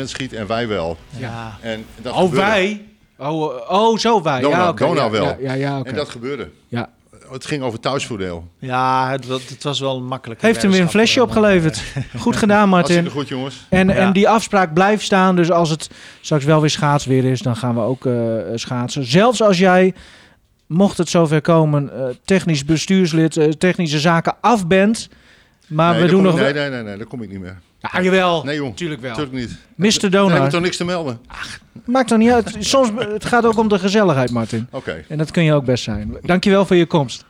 schiet 0.09 0.33
en 0.33 0.47
wij 0.47 0.67
wel. 0.67 0.97
Ja. 1.17 1.57
En 1.61 1.85
dat 2.01 2.13
Oh, 2.13 2.19
gebeurde. 2.19 2.45
wij? 2.45 2.85
Oh, 3.17 3.55
eh, 3.55 3.71
oh, 3.71 3.97
zo 3.97 4.21
wij. 4.21 4.41
Donau- 4.41 4.75
ja, 4.77 4.93
ja, 5.03 5.09
wel. 5.09 5.23
Ja, 5.25 5.35
ja, 5.39 5.53
ja, 5.53 5.79
oké. 5.79 5.89
En 5.89 5.95
dat 5.95 6.09
gebeurde. 6.09 6.49
Ja. 6.67 6.89
Het 7.31 7.45
ging 7.45 7.63
over 7.63 7.79
thuisvoordeel. 7.79 8.47
ja, 8.59 9.11
het, 9.11 9.27
het 9.27 9.63
was 9.63 9.79
wel 9.79 9.97
een 9.97 10.05
makkelijke 10.05 10.45
Heeft 10.45 10.61
hem 10.61 10.71
weer 10.71 10.81
een 10.81 10.89
flesje 10.89 11.17
eh, 11.19 11.23
opgeleverd. 11.25 11.83
Goed 12.19 12.35
gedaan, 12.35 12.69
Martin. 12.69 13.09
Goed, 13.09 13.27
jongens. 13.27 13.65
En, 13.69 13.87
Ja. 13.87 13.93
en 13.93 14.13
die 14.13 14.29
afspraak 14.29 14.73
blijft 14.73 15.03
staan. 15.03 15.35
Dus 15.35 15.51
als 15.51 15.69
het 15.69 15.89
straks 16.21 16.45
wel 16.45 16.61
weer 16.61 16.69
schaatsweer 16.69 17.25
is, 17.25 17.41
dan 17.41 17.55
gaan 17.55 17.75
we 17.75 17.81
ook 17.81 18.05
eh, 18.05 18.13
schaatsen. 18.55 19.05
Zelfs 19.05 19.41
als 19.41 19.57
jij, 19.57 19.93
mocht 20.67 20.97
het 20.97 21.09
zover 21.09 21.41
komen, 21.41 21.93
eh, 21.93 22.15
technisch 22.25 22.65
bestuurslid, 22.65 23.37
eh, 23.37 23.49
technische 23.49 23.99
zaken 23.99 24.35
af 24.41 24.67
bent. 24.67 25.09
Maar 25.67 25.93
nee, 25.93 26.01
we 26.01 26.07
doen 26.09 26.23
nog... 26.23 26.35
nee, 26.35 26.53
nee, 26.53 26.69
nee, 26.69 26.83
nee, 26.83 26.97
daar 26.97 27.07
kom 27.07 27.21
ik 27.21 27.29
niet 27.29 27.39
meer. 27.39 27.59
Ja, 27.93 28.01
jawel. 28.01 28.43
Nee, 28.43 28.55
jong. 28.55 28.75
Tuurlijk 28.77 29.01
wel. 29.01 29.09
Natuurlijk 29.09 29.35
niet. 29.37 29.49
Mr. 29.75 29.85
Nee, 29.85 29.89
ik 29.91 30.11
Donar. 30.11 30.41
heb 30.41 30.49
toch 30.49 30.61
niks 30.61 30.77
te 30.77 30.85
melden? 30.85 31.19
Maakt 31.85 32.07
toch 32.07 32.17
niet 32.17 32.31
uit. 32.31 32.55
Soms, 32.59 32.89
het 32.97 33.25
gaat 33.25 33.45
ook 33.45 33.57
om 33.57 33.67
de 33.67 33.79
gezelligheid, 33.79 34.31
Martin. 34.31 34.67
Oké. 34.71 35.03
En 35.07 35.17
dat 35.17 35.31
kun 35.31 35.43
je 35.43 35.53
ook 35.53 35.65
best 35.65 35.83
zijn. 35.83 36.17
Dankjewel 36.21 36.65
voor 36.65 36.75
je 36.75 36.85
komst. 36.85 37.25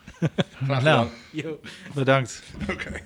Graag 0.64 0.82
Nou, 0.82 1.06
gedaan. 1.34 1.52
bedankt. 1.94 2.42
Oké. 2.70 3.00